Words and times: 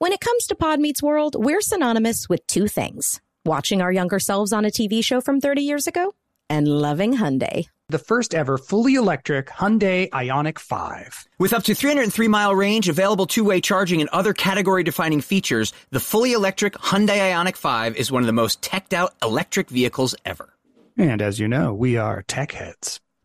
When 0.00 0.12
it 0.12 0.20
comes 0.20 0.46
to 0.46 0.54
Pod 0.54 0.78
Meets 0.78 1.02
World, 1.02 1.34
we're 1.36 1.60
synonymous 1.60 2.28
with 2.28 2.46
two 2.46 2.68
things 2.68 3.20
watching 3.44 3.82
our 3.82 3.90
younger 3.90 4.20
selves 4.20 4.52
on 4.52 4.64
a 4.64 4.68
TV 4.70 5.02
show 5.02 5.20
from 5.20 5.40
30 5.40 5.62
years 5.62 5.88
ago 5.88 6.14
and 6.48 6.68
loving 6.68 7.14
Hyundai. 7.14 7.66
The 7.88 7.98
first 7.98 8.32
ever 8.32 8.58
fully 8.58 8.94
electric 8.94 9.46
Hyundai 9.48 10.08
Ioniq 10.10 10.60
5. 10.60 11.26
With 11.38 11.52
up 11.52 11.64
to 11.64 11.74
303 11.74 12.28
mile 12.28 12.54
range, 12.54 12.88
available 12.88 13.26
two 13.26 13.42
way 13.42 13.60
charging, 13.60 14.00
and 14.00 14.08
other 14.10 14.32
category 14.32 14.84
defining 14.84 15.20
features, 15.20 15.72
the 15.90 15.98
fully 15.98 16.32
electric 16.32 16.74
Hyundai 16.74 17.32
Ioniq 17.32 17.56
5 17.56 17.96
is 17.96 18.12
one 18.12 18.22
of 18.22 18.28
the 18.28 18.32
most 18.32 18.62
teched 18.62 18.92
out 18.92 19.14
electric 19.20 19.68
vehicles 19.68 20.14
ever. 20.24 20.54
And 20.96 21.20
as 21.20 21.40
you 21.40 21.48
know, 21.48 21.74
we 21.74 21.96
are 21.96 22.22
tech 22.22 22.52
heads. 22.52 23.00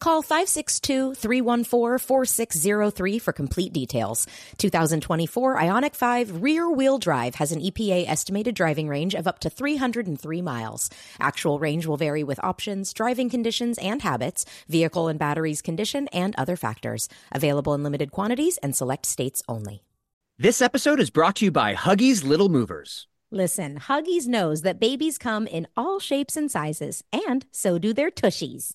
Call 0.00 0.22
562-314-4603 0.22 3.20
for 3.20 3.32
complete 3.32 3.72
details. 3.72 4.28
2024 4.58 5.56
Ioniq 5.56 5.96
5 5.96 6.40
rear 6.40 6.70
wheel 6.70 6.98
drive 6.98 7.34
has 7.36 7.50
an 7.50 7.60
EPA 7.60 8.08
estimated 8.08 8.54
driving 8.54 8.88
range 8.88 9.14
of 9.14 9.26
up 9.26 9.40
to 9.40 9.50
303 9.50 10.40
miles. 10.40 10.88
Actual 11.18 11.58
range 11.58 11.86
will 11.86 11.96
vary 11.96 12.22
with 12.22 12.38
options, 12.44 12.92
driving 12.92 13.28
conditions 13.28 13.76
and 13.78 14.02
habits, 14.02 14.46
vehicle 14.68 15.08
and 15.08 15.18
batteries 15.18 15.60
condition, 15.60 16.06
and 16.08 16.36
other 16.36 16.54
factors. 16.54 17.08
Available 17.32 17.74
in 17.74 17.82
limited 17.82 18.12
quantities 18.12 18.56
and 18.58 18.76
select 18.76 19.04
states 19.04 19.42
only. 19.48 19.82
This 20.38 20.62
episode 20.62 21.00
is 21.00 21.10
brought 21.10 21.34
to 21.36 21.46
you 21.46 21.50
by 21.50 21.74
Huggies 21.74 22.22
Little 22.22 22.48
Movers. 22.48 23.08
Listen, 23.32 23.80
Huggies 23.80 24.28
knows 24.28 24.62
that 24.62 24.78
babies 24.78 25.18
come 25.18 25.48
in 25.48 25.66
all 25.76 25.98
shapes 25.98 26.36
and 26.36 26.48
sizes, 26.48 27.02
and 27.12 27.46
so 27.50 27.80
do 27.80 27.92
their 27.92 28.12
tushies. 28.12 28.74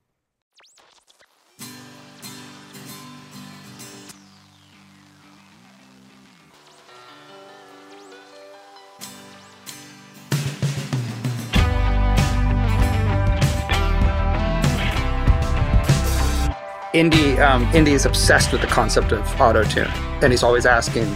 Indy, 16.93 17.37
um, 17.39 17.63
Indy 17.73 17.93
is 17.93 18.05
obsessed 18.05 18.51
with 18.51 18.61
the 18.61 18.67
concept 18.67 19.11
of 19.13 19.21
auto 19.41 19.63
tune, 19.63 19.87
and 20.21 20.31
he's 20.33 20.43
always 20.43 20.65
asking, 20.65 21.07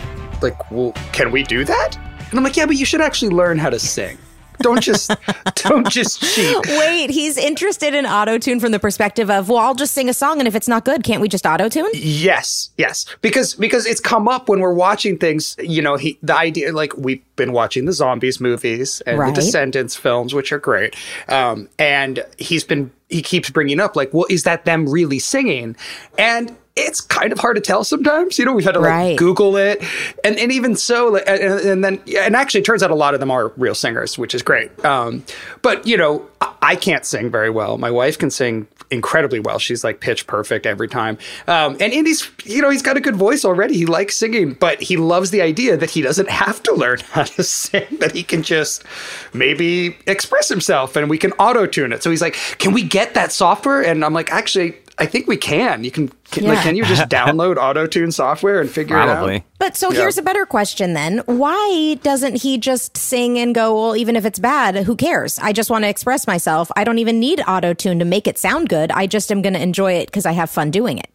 like, 0.42 0.72
"Well, 0.72 0.94
can 1.12 1.32
we 1.32 1.44
do 1.44 1.66
that?" 1.66 1.98
And 2.30 2.40
I'm 2.40 2.44
like, 2.44 2.56
"Yeah, 2.56 2.66
but 2.66 2.78
you 2.78 2.86
should 2.86 3.02
actually 3.02 3.30
learn 3.36 3.58
how 3.58 3.70
to 3.70 3.80
sing. 3.80 4.18
Don't 4.62 4.82
just, 4.82 5.12
don't 5.56 5.90
just 5.90 6.22
cheat." 6.34 6.56
Wait, 6.66 7.10
he's 7.10 7.38
interested 7.38 7.94
in 7.94 8.06
auto 8.06 8.38
tune 8.38 8.62
from 8.62 8.72
the 8.72 8.80
perspective 8.80 9.30
of, 9.30 9.50
well, 9.50 9.58
I'll 9.58 9.76
just 9.76 9.94
sing 9.94 10.08
a 10.08 10.14
song, 10.14 10.40
and 10.40 10.48
if 10.48 10.56
it's 10.56 10.70
not 10.70 10.86
good, 10.86 11.04
can't 11.04 11.22
we 11.22 11.28
just 11.28 11.46
auto 11.46 11.68
tune? 11.68 11.90
Yes, 11.94 12.70
yes, 12.78 13.06
because 13.22 13.54
because 13.54 13.86
it's 13.86 14.00
come 14.00 14.30
up 14.30 14.48
when 14.48 14.62
we're 14.62 14.74
watching 14.74 15.18
things. 15.18 15.58
You 15.60 15.82
know, 15.82 15.98
he 15.98 16.18
the 16.24 16.38
idea 16.38 16.72
like 16.72 16.96
we've 16.98 17.22
been 17.36 17.52
watching 17.52 17.84
the 17.84 17.92
zombies 17.92 18.40
movies 18.40 19.02
and 19.06 19.20
Right. 19.20 19.36
the 19.36 19.42
Descendants 19.42 19.98
films, 19.98 20.34
which 20.34 20.54
are 20.54 20.60
great, 20.60 20.96
um, 21.28 21.68
and 21.78 22.24
he's 22.38 22.64
been 22.64 22.92
he 23.10 23.22
keeps 23.22 23.50
bringing 23.50 23.80
up 23.80 23.96
like, 23.96 24.14
well, 24.14 24.26
is 24.30 24.44
that 24.44 24.66
them 24.66 24.88
really 24.90 25.20
singing? 25.20 25.76
And 26.18 26.56
it's 26.76 27.00
kind 27.00 27.32
of 27.32 27.40
hard 27.40 27.56
to 27.56 27.62
tell 27.62 27.86
sometimes. 27.86 28.38
You 28.38 28.44
know, 28.46 28.52
we've 28.52 28.66
had 28.66 28.74
to 28.74 28.80
like 28.82 28.90
Right. 28.90 29.18
Google 29.18 29.56
it, 29.56 29.82
and 30.26 30.38
and 30.38 30.52
even 30.52 30.76
so, 30.76 31.08
like, 31.08 31.24
and, 31.26 31.42
and 31.42 31.84
then 31.86 32.02
and 32.18 32.36
actually, 32.36 32.60
it 32.62 32.66
turns 32.66 32.84
out 32.84 32.92
a 32.92 32.96
lot 32.96 33.14
of 33.14 33.22
them 33.22 33.32
are 33.32 33.50
real 33.56 33.76
singers, 33.76 34.18
which 34.18 34.36
is 34.36 34.42
great. 34.42 34.84
Um, 34.84 35.24
but 35.62 35.88
you 35.88 35.96
know, 35.96 36.28
I, 36.42 36.54
I 36.66 36.76
can't 36.76 37.06
sing 37.06 37.30
very 37.30 37.52
well. 37.52 37.78
My 37.78 37.92
wife 37.92 38.18
can 38.18 38.32
sing 38.32 38.68
incredibly 38.90 39.40
well. 39.40 39.60
She's 39.60 39.84
like 39.84 40.00
pitch 40.00 40.26
perfect 40.26 40.66
every 40.66 40.88
time. 40.88 41.20
Um, 41.48 41.78
and 41.80 41.94
Indy's, 41.94 42.30
you 42.44 42.60
know, 42.60 42.72
he's 42.72 42.82
got 42.82 42.98
a 42.98 43.02
good 43.02 43.16
voice 43.16 43.46
already. 43.46 43.78
He 43.78 43.86
likes 43.86 44.18
singing, 44.18 44.54
but 44.54 44.82
he 44.82 44.98
loves 44.98 45.30
the 45.30 45.44
idea 45.44 45.78
that 45.78 45.92
he 45.92 46.02
doesn't 46.02 46.30
have 46.44 46.64
to 46.64 46.74
learn 46.74 47.00
how 47.12 47.24
to 47.24 47.44
sing. 47.44 47.86
That 48.00 48.14
he 48.14 48.24
can 48.24 48.42
just 48.42 48.84
maybe 49.32 49.96
express 50.08 50.50
himself, 50.50 50.96
and 50.96 51.08
we 51.08 51.20
can 51.20 51.34
auto 51.34 51.68
tune 51.68 51.94
it. 51.94 52.02
So 52.02 52.10
he's 52.10 52.22
like, 52.22 52.36
"Can 52.58 52.74
we 52.74 52.82
get 52.82 53.14
that 53.14 53.32
software?" 53.32 53.84
And 53.84 54.04
I'm 54.04 54.14
like, 54.14 54.32
"Actually." 54.32 54.76
I 54.98 55.06
think 55.06 55.28
we 55.28 55.36
can. 55.36 55.84
You 55.84 55.92
can. 55.92 56.08
can 56.32 56.46
like, 56.46 56.60
can 56.64 56.76
you 56.78 56.86
just 56.86 57.04
download 57.10 57.58
auto 57.58 57.86
tune 57.86 58.12
software 58.12 58.62
and 58.62 58.70
figure 58.70 58.96
it 58.98 59.10
out? 59.10 59.44
But 59.60 59.76
so 59.76 59.92
here's 59.92 60.18
a 60.18 60.22
better 60.22 60.46
question 60.46 60.94
then. 60.94 61.20
Why 61.26 61.98
doesn't 62.02 62.42
he 62.44 62.58
just 62.58 62.96
sing 62.96 63.38
and 63.38 63.54
go, 63.54 63.76
well, 63.76 63.96
even 63.98 64.16
if 64.16 64.24
it's 64.26 64.40
bad, 64.40 64.76
who 64.86 64.96
cares? 64.96 65.38
I 65.40 65.52
just 65.52 65.70
want 65.70 65.84
to 65.84 65.90
express 65.90 66.28
myself. 66.28 66.72
I 66.78 66.84
don't 66.86 67.00
even 67.00 67.20
need 67.20 67.42
auto 67.48 67.74
tune 67.74 68.00
to 68.00 68.06
make 68.06 68.26
it 68.28 68.38
sound 68.38 68.70
good. 68.70 68.92
I 68.92 69.06
just 69.08 69.32
am 69.32 69.42
going 69.42 69.54
to 69.54 69.62
enjoy 69.62 69.94
it 69.94 70.06
because 70.06 70.26
I 70.26 70.32
have 70.32 70.50
fun 70.50 70.72
doing 70.72 70.98
it. 70.98 71.10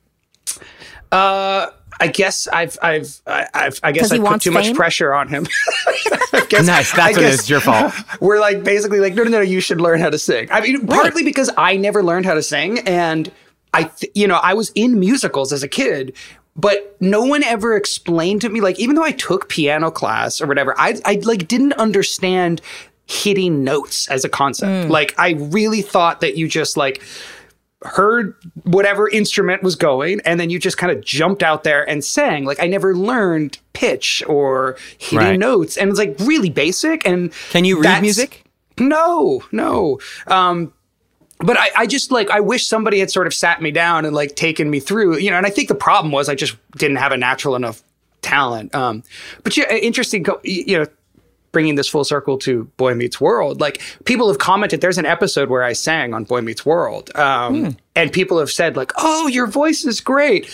Uh, 1.13 1.67
I 2.03 2.07
guess 2.07 2.49
I've, 2.49 2.79
I've, 2.83 3.21
I- 3.27 3.47
I've, 3.53 3.81
I 3.83 3.93
guess 3.93 4.03
'Cause 4.05 4.11
he 4.13 4.17
I 4.17 4.21
put 4.21 4.25
wants 4.31 4.45
too 4.45 4.51
much 4.53 4.73
pressure 4.75 5.13
on 5.13 5.29
him. 5.29 5.47
I 5.87 6.47
guess- 6.49 6.67
Nice. 6.67 6.93
That's 6.93 7.17
what 7.17 7.25
it. 7.27 7.49
Your 7.51 7.61
fault. 7.61 7.93
We're 8.21 8.41
like 8.41 8.63
basically 8.65 9.01
like, 9.01 9.15
no, 9.15 9.25
no, 9.25 9.31
no, 9.31 9.41
you 9.41 9.61
should 9.61 9.81
learn 9.81 10.01
how 10.01 10.09
to 10.11 10.19
sing. 10.19 10.49
I 10.51 10.61
mean, 10.61 10.87
partly 10.87 11.25
because 11.25 11.51
I 11.57 11.77
never 11.77 12.03
learned 12.03 12.27
how 12.27 12.35
to 12.35 12.43
sing, 12.43 12.79
and 12.81 13.31
I, 13.73 13.85
th- 13.85 14.13
you 14.15 14.27
know, 14.27 14.37
I 14.43 14.55
was 14.55 14.71
in 14.75 14.99
musicals 15.01 15.53
as 15.53 15.63
a 15.63 15.69
kid. 15.69 16.15
But 16.57 16.97
no 17.01 17.23
one 17.25 17.45
ever 17.45 17.77
explained 17.77 18.41
to 18.43 18.49
me, 18.49 18.61
like, 18.61 18.79
even 18.81 18.97
though 18.97 19.05
I 19.05 19.13
took 19.13 19.49
piano 19.49 19.91
class 19.91 20.41
or 20.41 20.47
whatever, 20.49 20.75
I, 20.79 21.01
I 21.05 21.21
like 21.23 21.47
didn't 21.47 21.75
understand 21.75 22.61
hitting 23.07 23.63
notes 23.65 24.09
as 24.09 24.25
a 24.25 24.29
concept. 24.29 24.91
Like, 24.91 25.15
I 25.17 25.31
really 25.39 25.81
thought 25.81 26.21
that 26.21 26.37
you 26.37 26.49
just 26.49 26.77
like 26.77 27.01
heard 27.83 28.35
whatever 28.65 29.09
instrument 29.09 29.63
was 29.63 29.75
going 29.75 30.21
and 30.27 30.39
then 30.39 30.51
you 30.51 30.59
just 30.59 30.77
kind 30.77 30.93
of 30.93 31.03
jumped 31.03 31.43
out 31.43 31.65
there 31.65 31.89
and 31.89 32.05
sang 32.05 32.45
like 32.45 32.61
i 32.63 32.67
never 32.67 32.95
learned 32.95 33.57
pitch 33.73 34.23
or 34.27 34.77
hitting 34.99 35.17
Right. 35.19 35.39
notes 35.39 35.79
and 35.79 35.89
it's 35.89 35.99
like 35.99 36.15
really 36.21 36.51
basic 36.51 37.07
and 37.07 37.33
Can 37.49 37.65
you 37.65 37.81
read 37.81 38.03
music? 38.03 38.45
no 38.79 39.43
no 39.51 39.99
um 40.27 40.75
but 41.41 41.59
I, 41.59 41.71
I 41.77 41.87
just 41.87 42.11
like 42.11 42.31
I 42.31 42.41
wish 42.41 42.67
somebody 42.67 43.01
had 43.01 43.11
sort 43.11 43.27
of 43.27 43.35
sat 43.35 43.63
me 43.63 43.71
down 43.71 44.05
and 44.05 44.15
like 44.15 44.37
taken 44.37 44.71
me 44.71 44.81
through, 44.81 45.19
you 45.19 45.31
know. 45.31 45.37
And 45.37 45.47
I 45.47 45.51
think 45.51 45.69
the 45.69 45.75
problem 45.75 46.13
was 46.13 46.29
I 46.29 46.35
just 46.35 46.57
didn't 46.77 46.99
have 46.99 47.13
a 47.13 47.17
natural 47.17 47.57
enough 47.57 47.83
talent. 48.23 48.75
Um, 48.75 49.03
but 49.43 49.57
yeah, 49.57 49.73
interesting. 49.73 50.25
You 50.45 50.79
know, 50.79 50.87
bringing 51.53 51.75
this 51.75 51.89
full 51.89 52.05
circle 52.05 52.39
to 52.39 52.65
Boy 52.77 52.95
Meets 52.95 53.21
World, 53.21 53.61
like 53.61 53.81
people 54.05 54.29
have 54.29 54.39
commented. 54.39 54.81
There's 54.81 54.99
an 54.99 55.07
episode 55.07 55.49
where 55.49 55.65
I 55.65 55.73
sang 55.73 56.13
on 56.13 56.25
Boy 56.25 56.43
Meets 56.43 56.67
World, 56.67 57.11
um, 57.17 57.65
mm. 57.65 57.77
and 57.97 58.13
people 58.13 58.39
have 58.39 58.51
said 58.51 58.77
like, 58.77 58.93
"Oh, 58.97 59.27
your 59.27 59.47
voice 59.47 59.85
is 59.85 60.01
great." 60.01 60.51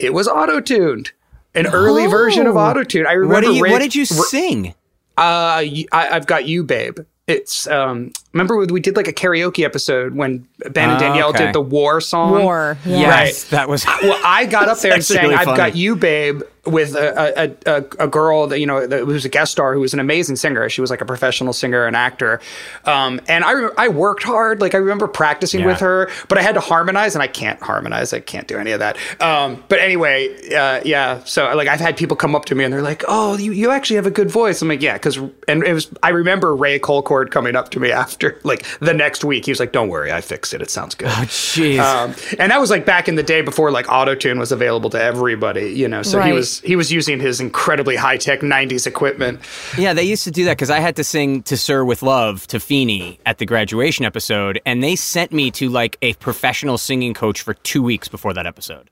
It 0.00 0.12
was 0.12 0.26
auto 0.26 0.60
tuned, 0.60 1.12
an 1.54 1.68
oh. 1.68 1.72
early 1.72 2.06
version 2.08 2.48
of 2.48 2.56
auto 2.56 2.82
tune. 2.82 3.06
I 3.06 3.12
remember. 3.12 3.48
What, 3.48 3.56
you, 3.56 3.62
Ray, 3.62 3.70
what 3.70 3.78
did 3.80 3.94
you 3.94 4.04
sing? 4.04 4.74
Uh, 5.16 5.62
I, 5.62 5.86
I've 5.92 6.26
got 6.26 6.46
you, 6.46 6.64
babe 6.64 6.98
it's 7.26 7.66
um 7.68 8.12
remember 8.32 8.56
when 8.56 8.72
we 8.72 8.80
did 8.80 8.96
like 8.96 9.08
a 9.08 9.12
karaoke 9.12 9.64
episode 9.64 10.14
when 10.14 10.46
Ben 10.70 10.90
and 10.90 10.98
Danielle 10.98 11.30
okay. 11.30 11.46
did 11.46 11.54
the 11.54 11.60
war 11.60 12.00
song 12.00 12.32
war 12.32 12.76
yeah. 12.84 12.98
yes 12.98 13.44
right. 13.44 13.50
that 13.50 13.68
was 13.68 13.86
well 14.02 14.20
I 14.24 14.44
got 14.44 14.68
up 14.68 14.78
there 14.82 14.92
and 14.92 15.04
sang 15.04 15.22
really 15.22 15.34
I've 15.34 15.56
got 15.56 15.74
you 15.74 15.96
babe 15.96 16.42
with 16.66 16.94
a, 16.94 17.56
a, 17.66 17.76
a, 17.76 17.84
a, 18.04 18.08
girl 18.08 18.46
that 18.46 18.58
you 18.58 18.66
know 18.66 18.86
that 18.86 19.06
was 19.06 19.24
a 19.24 19.28
guest 19.28 19.52
star 19.52 19.74
who 19.74 19.80
was 19.80 19.92
an 19.92 20.00
amazing 20.00 20.36
singer. 20.36 20.68
She 20.68 20.80
was 20.80 20.90
like 20.90 21.00
a 21.00 21.04
professional 21.04 21.52
singer 21.52 21.86
and 21.86 21.94
actor. 21.94 22.40
Um, 22.84 23.20
and 23.28 23.44
I 23.44 23.68
I 23.76 23.88
worked 23.88 24.22
hard. 24.22 24.60
Like 24.60 24.74
I 24.74 24.78
remember 24.78 25.06
practicing 25.06 25.60
yeah. 25.60 25.66
with 25.66 25.80
her, 25.80 26.10
but 26.28 26.38
I 26.38 26.42
had 26.42 26.54
to 26.54 26.60
harmonize, 26.60 27.14
and 27.14 27.22
I 27.22 27.26
can't 27.26 27.60
harmonize. 27.60 28.12
I 28.12 28.20
can't 28.20 28.48
do 28.48 28.58
any 28.58 28.72
of 28.72 28.80
that. 28.80 28.96
Um, 29.20 29.62
but 29.68 29.78
anyway, 29.78 30.34
uh, 30.54 30.80
yeah. 30.84 31.22
So 31.24 31.54
like 31.54 31.68
I've 31.68 31.80
had 31.80 31.96
people 31.96 32.16
come 32.16 32.34
up 32.34 32.46
to 32.46 32.54
me 32.54 32.64
and 32.64 32.72
they're 32.72 32.82
like, 32.82 33.04
"Oh, 33.08 33.36
you, 33.36 33.52
you 33.52 33.70
actually 33.70 33.96
have 33.96 34.06
a 34.06 34.10
good 34.10 34.30
voice." 34.30 34.62
I'm 34.62 34.68
like, 34.68 34.82
"Yeah," 34.82 34.94
because 34.94 35.18
and 35.48 35.62
it 35.64 35.72
was. 35.74 35.90
I 36.02 36.10
remember 36.10 36.56
Ray 36.56 36.78
Colcord 36.78 37.30
coming 37.30 37.56
up 37.56 37.70
to 37.70 37.80
me 37.80 37.90
after 37.90 38.40
like 38.44 38.64
the 38.80 38.94
next 38.94 39.24
week. 39.24 39.44
He 39.44 39.50
was 39.50 39.60
like, 39.60 39.72
"Don't 39.72 39.88
worry, 39.88 40.12
I 40.12 40.20
fixed 40.20 40.54
it. 40.54 40.62
It 40.62 40.70
sounds 40.70 40.94
good." 40.94 41.08
Oh, 41.08 41.24
jeez. 41.26 41.78
Um, 41.78 42.14
and 42.38 42.50
that 42.50 42.60
was 42.60 42.70
like 42.70 42.86
back 42.86 43.08
in 43.08 43.16
the 43.16 43.22
day 43.22 43.42
before 43.42 43.70
like 43.70 43.90
auto 43.90 44.14
tune 44.14 44.38
was 44.38 44.52
available 44.52 44.90
to 44.90 45.02
everybody. 45.02 45.72
You 45.72 45.88
know, 45.88 46.02
so 46.02 46.18
right. 46.18 46.28
he 46.28 46.32
was 46.32 46.53
he 46.60 46.76
was 46.76 46.92
using 46.92 47.20
his 47.20 47.40
incredibly 47.40 47.96
high 47.96 48.16
tech 48.16 48.40
'90s 48.40 48.86
equipment. 48.86 49.40
Yeah, 49.78 49.92
they 49.92 50.04
used 50.04 50.24
to 50.24 50.30
do 50.30 50.44
that 50.44 50.52
because 50.52 50.70
I 50.70 50.80
had 50.80 50.96
to 50.96 51.04
sing 51.04 51.42
"To 51.44 51.56
Sir 51.56 51.84
with 51.84 52.02
Love" 52.02 52.46
to 52.48 52.60
Feeny 52.60 53.18
at 53.26 53.38
the 53.38 53.46
graduation 53.46 54.04
episode, 54.04 54.60
and 54.66 54.82
they 54.82 54.96
sent 54.96 55.32
me 55.32 55.50
to 55.52 55.68
like 55.68 55.96
a 56.02 56.14
professional 56.14 56.78
singing 56.78 57.14
coach 57.14 57.42
for 57.42 57.54
two 57.54 57.82
weeks 57.82 58.08
before 58.08 58.32
that 58.34 58.46
episode. 58.46 58.90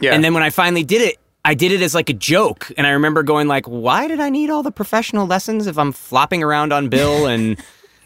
Yeah, 0.00 0.14
and 0.14 0.24
then 0.24 0.34
when 0.34 0.42
I 0.42 0.50
finally 0.50 0.84
did 0.84 1.02
it, 1.02 1.18
I 1.44 1.54
did 1.54 1.72
it 1.72 1.82
as 1.82 1.94
like 1.94 2.10
a 2.10 2.14
joke, 2.14 2.70
and 2.76 2.86
I 2.86 2.90
remember 2.90 3.22
going 3.22 3.48
like, 3.48 3.66
"Why 3.66 4.08
did 4.08 4.20
I 4.20 4.30
need 4.30 4.50
all 4.50 4.62
the 4.62 4.72
professional 4.72 5.26
lessons 5.26 5.66
if 5.66 5.78
I'm 5.78 5.92
flopping 5.92 6.42
around 6.42 6.72
on 6.72 6.88
Bill 6.88 7.26
and?" 7.28 7.62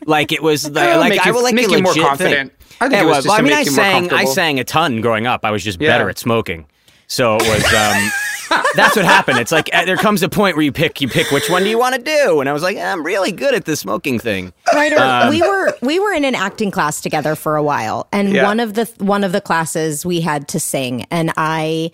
like 0.07 0.33
it 0.33 0.43
was 0.43 0.69
like, 0.71 0.97
like 0.97 1.27
I 1.27 1.31
will 1.31 1.43
like 1.43 1.55
make 1.55 1.71
you 1.71 1.83
more 1.83 1.95
confident. 1.95 2.53
Thing. 2.53 2.77
I 2.81 2.89
think 2.89 3.03
it 3.03 3.07
was. 3.07 3.27
Well, 3.27 3.39
I 3.39 3.43
mean, 3.43 3.53
I 3.53 3.65
sang 3.65 4.13
I 4.13 4.25
sang 4.25 4.59
a 4.61 4.65
ton 4.65 5.01
growing 5.01 5.27
up. 5.27 5.45
I 5.45 5.51
was 5.51 5.63
just 5.65 5.81
yeah. 5.81 5.91
better 5.91 6.09
at 6.11 6.19
smoking, 6.19 6.67
so 7.07 7.37
it 7.37 7.43
was. 7.43 7.75
Um, 7.75 8.11
that's 8.75 8.97
what 8.97 9.05
happened. 9.05 9.39
It's 9.39 9.53
like 9.53 9.71
uh, 9.73 9.85
there 9.85 9.97
comes 9.97 10.23
a 10.23 10.29
point 10.29 10.57
where 10.57 10.65
you 10.65 10.73
pick 10.73 11.01
you 11.01 11.09
pick 11.09 11.31
which 11.31 11.49
one 11.49 11.63
do 11.63 11.69
you 11.69 11.79
want 11.79 11.95
to 11.95 12.03
do, 12.03 12.41
and 12.41 12.49
I 12.49 12.53
was 12.53 12.63
like, 12.63 12.77
I'm 12.77 13.05
really 13.05 13.33
good 13.33 13.55
at 13.55 13.65
the 13.65 13.77
smoking 13.77 14.19
thing. 14.19 14.53
Right. 14.73 14.93
Um, 14.93 15.31
we 15.31 15.43
were 15.43 15.75
we 15.83 15.99
were 15.99 16.13
in 16.13 16.25
an 16.25 16.35
acting 16.35 16.71
class 16.71 17.01
together 17.01 17.35
for 17.35 17.57
a 17.57 17.63
while, 17.63 18.09
and 18.13 18.33
yeah. 18.33 18.45
one 18.45 18.61
of 18.61 18.75
the 18.75 18.91
one 18.99 19.25
of 19.25 19.33
the 19.33 19.41
classes 19.41 20.05
we 20.05 20.21
had 20.21 20.49
to 20.49 20.61
sing, 20.61 21.07
and 21.11 21.33
I 21.37 21.91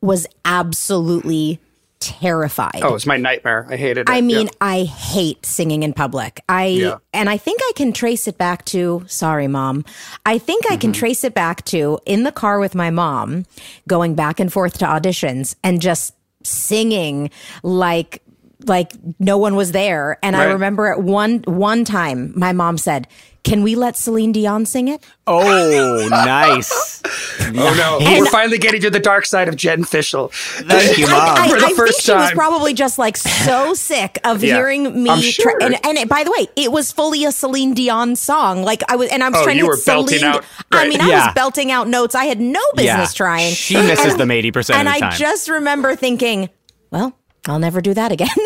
was 0.00 0.26
absolutely 0.44 1.60
terrified. 2.00 2.80
Oh, 2.82 2.94
it's 2.94 3.06
my 3.06 3.16
nightmare. 3.16 3.66
I 3.70 3.76
hated 3.76 4.08
it. 4.08 4.10
I 4.10 4.20
mean, 4.20 4.46
yeah. 4.46 4.52
I 4.60 4.84
hate 4.84 5.44
singing 5.44 5.82
in 5.82 5.92
public. 5.92 6.40
I 6.48 6.66
yeah. 6.66 6.98
and 7.12 7.28
I 7.28 7.36
think 7.36 7.60
I 7.62 7.72
can 7.76 7.92
trace 7.92 8.28
it 8.28 8.38
back 8.38 8.64
to 8.66 9.04
sorry 9.08 9.48
mom. 9.48 9.84
I 10.24 10.38
think 10.38 10.64
mm-hmm. 10.64 10.74
I 10.74 10.76
can 10.76 10.92
mm-hmm. 10.92 10.98
trace 10.98 11.24
it 11.24 11.34
back 11.34 11.64
to 11.66 11.98
in 12.06 12.22
the 12.22 12.32
car 12.32 12.58
with 12.58 12.74
my 12.74 12.90
mom 12.90 13.44
going 13.88 14.14
back 14.14 14.40
and 14.40 14.52
forth 14.52 14.78
to 14.78 14.84
auditions 14.84 15.56
and 15.62 15.80
just 15.80 16.14
singing 16.42 17.30
like 17.62 18.22
like 18.66 18.92
no 19.18 19.38
one 19.38 19.56
was 19.56 19.72
there 19.72 20.18
and 20.22 20.36
right. 20.36 20.48
I 20.48 20.52
remember 20.52 20.86
at 20.86 21.02
one 21.02 21.42
one 21.46 21.84
time 21.84 22.32
my 22.36 22.52
mom 22.52 22.78
said 22.78 23.08
can 23.46 23.62
we 23.62 23.76
let 23.76 23.96
Celine 23.96 24.32
Dion 24.32 24.66
sing 24.66 24.88
it? 24.88 25.04
Oh, 25.24 26.08
nice. 26.10 27.00
oh 27.40 27.52
no, 27.52 27.98
and 28.04 28.18
we're 28.18 28.28
finally 28.28 28.58
getting 28.58 28.80
to 28.80 28.90
the 28.90 28.98
dark 28.98 29.24
side 29.24 29.46
of 29.46 29.54
Jen 29.54 29.84
Fishel. 29.84 30.30
Thank 30.32 30.98
you, 30.98 31.06
mom. 31.06 31.20
I, 31.20 31.42
I, 31.42 31.48
For 31.50 31.60
the 31.60 31.66
I 31.66 31.72
first 31.74 32.04
think 32.04 32.18
time. 32.18 32.28
she 32.28 32.34
was 32.34 32.36
probably 32.36 32.74
just 32.74 32.98
like 32.98 33.16
so 33.16 33.72
sick 33.74 34.18
of 34.24 34.42
yeah, 34.42 34.56
hearing 34.56 35.00
me. 35.00 35.22
Sure. 35.22 35.52
Tra- 35.52 35.64
and, 35.64 35.86
and 35.86 35.96
it, 35.96 36.08
by 36.08 36.24
the 36.24 36.32
way, 36.32 36.48
it 36.56 36.72
was 36.72 36.90
fully 36.90 37.24
a 37.24 37.30
Celine 37.30 37.72
Dion 37.72 38.16
song. 38.16 38.64
Like 38.64 38.82
I 38.90 38.96
was, 38.96 39.10
and 39.10 39.22
oh, 39.22 39.26
I 39.26 39.28
was 39.28 39.38
oh, 39.38 39.44
trying 39.44 39.58
you 39.58 39.62
to 39.62 39.68
were 39.68 39.76
Celine. 39.76 40.06
Belting 40.06 40.24
out, 40.24 40.44
right. 40.72 40.86
I 40.86 40.88
mean, 40.88 41.00
I 41.00 41.08
yeah. 41.08 41.26
was 41.26 41.34
belting 41.34 41.70
out 41.70 41.86
notes 41.86 42.16
I 42.16 42.24
had 42.24 42.40
no 42.40 42.60
business 42.74 43.12
yeah. 43.12 43.16
trying. 43.16 43.52
She 43.52 43.74
misses 43.74 44.12
and, 44.12 44.20
them 44.20 44.32
eighty 44.32 44.50
percent 44.50 44.80
of 44.80 44.84
the 44.84 44.90
time. 44.90 45.04
And 45.04 45.14
I 45.14 45.16
just 45.16 45.48
remember 45.48 45.94
thinking, 45.94 46.50
well 46.90 47.16
I'll 47.48 47.58
never 47.58 47.80
do 47.80 47.94
that 47.94 48.12
again. 48.12 48.28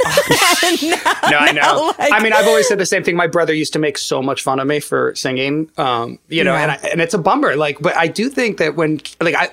no, 1.30 1.38
I 1.38 1.52
know. 1.52 1.94
Like, 2.00 2.12
I 2.12 2.22
mean, 2.22 2.32
I've 2.32 2.46
always 2.46 2.66
said 2.66 2.78
the 2.78 2.86
same 2.86 3.04
thing. 3.04 3.14
My 3.14 3.26
brother 3.26 3.52
used 3.52 3.74
to 3.74 3.78
make 3.78 3.98
so 3.98 4.22
much 4.22 4.42
fun 4.42 4.58
of 4.58 4.66
me 4.66 4.80
for 4.80 5.14
singing, 5.14 5.70
um, 5.76 6.18
you 6.28 6.44
know, 6.44 6.54
yeah. 6.54 6.62
and 6.62 6.70
I, 6.70 6.74
and 6.92 7.00
it's 7.00 7.12
a 7.12 7.18
bummer. 7.18 7.56
Like, 7.56 7.78
but 7.80 7.94
I 7.94 8.06
do 8.06 8.30
think 8.30 8.56
that 8.58 8.74
when, 8.74 9.00
like, 9.20 9.34
I 9.34 9.50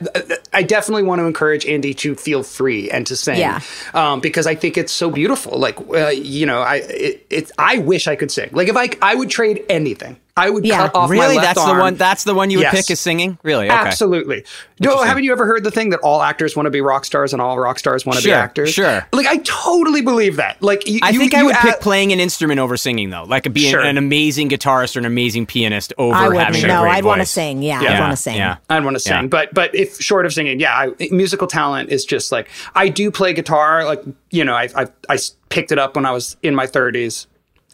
I 0.54 0.64
definitely 0.64 1.04
want 1.04 1.20
to 1.20 1.26
encourage 1.26 1.66
Andy 1.66 1.94
to 1.96 2.16
feel 2.16 2.44
free 2.44 2.90
and 2.90 3.06
to 3.08 3.16
sing, 3.16 3.40
yeah, 3.40 3.62
um, 3.94 4.22
because 4.22 4.48
I 4.48 4.56
think 4.56 4.78
it's 4.78 4.94
so 4.94 5.10
beautiful. 5.10 5.58
Like, 5.60 5.78
uh, 5.90 6.08
you 6.08 6.46
know, 6.46 6.62
I 6.62 6.76
it, 6.76 7.26
it 7.30 7.52
I 7.58 7.80
wish 7.80 8.08
I 8.08 8.16
could 8.16 8.32
sing. 8.32 8.50
Like, 8.54 8.70
if 8.70 8.78
I 8.78 8.90
I 9.02 9.16
would 9.16 9.30
trade 9.30 9.66
anything 9.68 10.18
I 10.38 10.52
would 10.52 10.66
yeah. 10.66 10.78
cut 10.78 10.96
off 10.96 11.10
really? 11.10 11.36
my 11.36 11.42
left 11.42 11.56
that's 11.56 11.60
arm. 11.60 11.78
the 11.78 11.82
one. 11.82 11.96
That's 11.96 12.24
the 12.24 12.36
one 12.36 12.52
you 12.52 12.60
would 12.60 12.64
yes. 12.64 12.76
pick 12.76 12.92
as 12.92 13.00
singing. 13.00 13.40
Really? 13.42 13.66
Okay. 13.66 13.76
Absolutely. 13.76 14.46
No, 14.80 15.02
haven't 15.02 15.24
you 15.24 15.32
ever 15.32 15.48
heard 15.48 15.64
the 15.64 15.72
thing 15.72 15.90
that 15.90 16.00
all 16.02 16.22
actors 16.22 16.56
want 16.56 16.68
to 16.68 16.70
be 16.70 16.80
rock 16.80 17.06
stars 17.06 17.34
and 17.34 17.42
all 17.42 17.58
rock 17.58 17.80
stars 17.80 18.06
want 18.06 18.18
to 18.18 18.24
sure, 18.24 18.32
be 18.32 18.36
actors? 18.36 18.74
Sure. 18.74 19.06
Like 19.12 19.26
I 19.26 19.38
totally 19.38 20.02
believe 20.02 20.36
that. 20.36 20.62
Like 20.62 20.88
you, 20.88 21.00
I 21.02 21.10
you, 21.10 21.20
think 21.20 21.34
you 21.34 21.40
I 21.40 21.44
would 21.44 21.56
pick 21.56 21.80
playing 21.80 22.12
an 22.12 22.20
instrument 22.20 22.60
over 22.60 22.78
singing 22.78 23.10
though. 23.10 23.24
Like 23.24 23.52
being 23.52 23.72
sure. 23.72 23.82
an 23.82 23.98
amazing 23.98 24.50
guitarist 24.50 24.96
or 24.96 25.00
an 25.00 25.06
amazing 25.06 25.48
pianist 25.48 25.92
over 25.98 26.14
I 26.14 26.44
having 26.44 26.64
a 26.64 26.68
no, 26.68 26.84
I'd 26.84 27.04
want 27.04 27.22
to 27.22 27.26
sing. 27.26 27.64
Yeah, 27.64 27.82
yeah, 27.82 27.94
I'd 27.94 28.00
want 28.00 28.12
to 28.12 28.18
sing. 28.18 28.36
Yeah. 28.36 28.58
I'd 28.70 28.84
want 28.84 28.96
to 28.96 29.00
sing. 29.00 29.24
Yeah. 29.24 29.28
But 29.28 29.54
but 29.56 29.74
if 29.74 30.00
short 30.00 30.28
of 30.28 30.34
singing, 30.34 30.60
yeah, 30.60 30.92
I, 31.00 31.08
musical 31.10 31.48
talent 31.48 31.90
is 31.90 32.06
just 32.06 32.32
like 32.32 32.50
I 32.76 32.90
do 32.90 33.10
play 33.10 33.34
guitar. 33.34 33.86
Like 33.86 34.04
you 34.30 34.46
know, 34.46 34.54
I 34.54 34.70
I, 34.76 34.88
I 35.10 35.18
picked 35.50 35.72
it 35.72 35.80
up 35.80 35.96
when 35.96 36.06
I 36.06 36.12
was 36.12 36.38
in 36.44 36.54
my 36.54 36.68
30s 36.68 37.26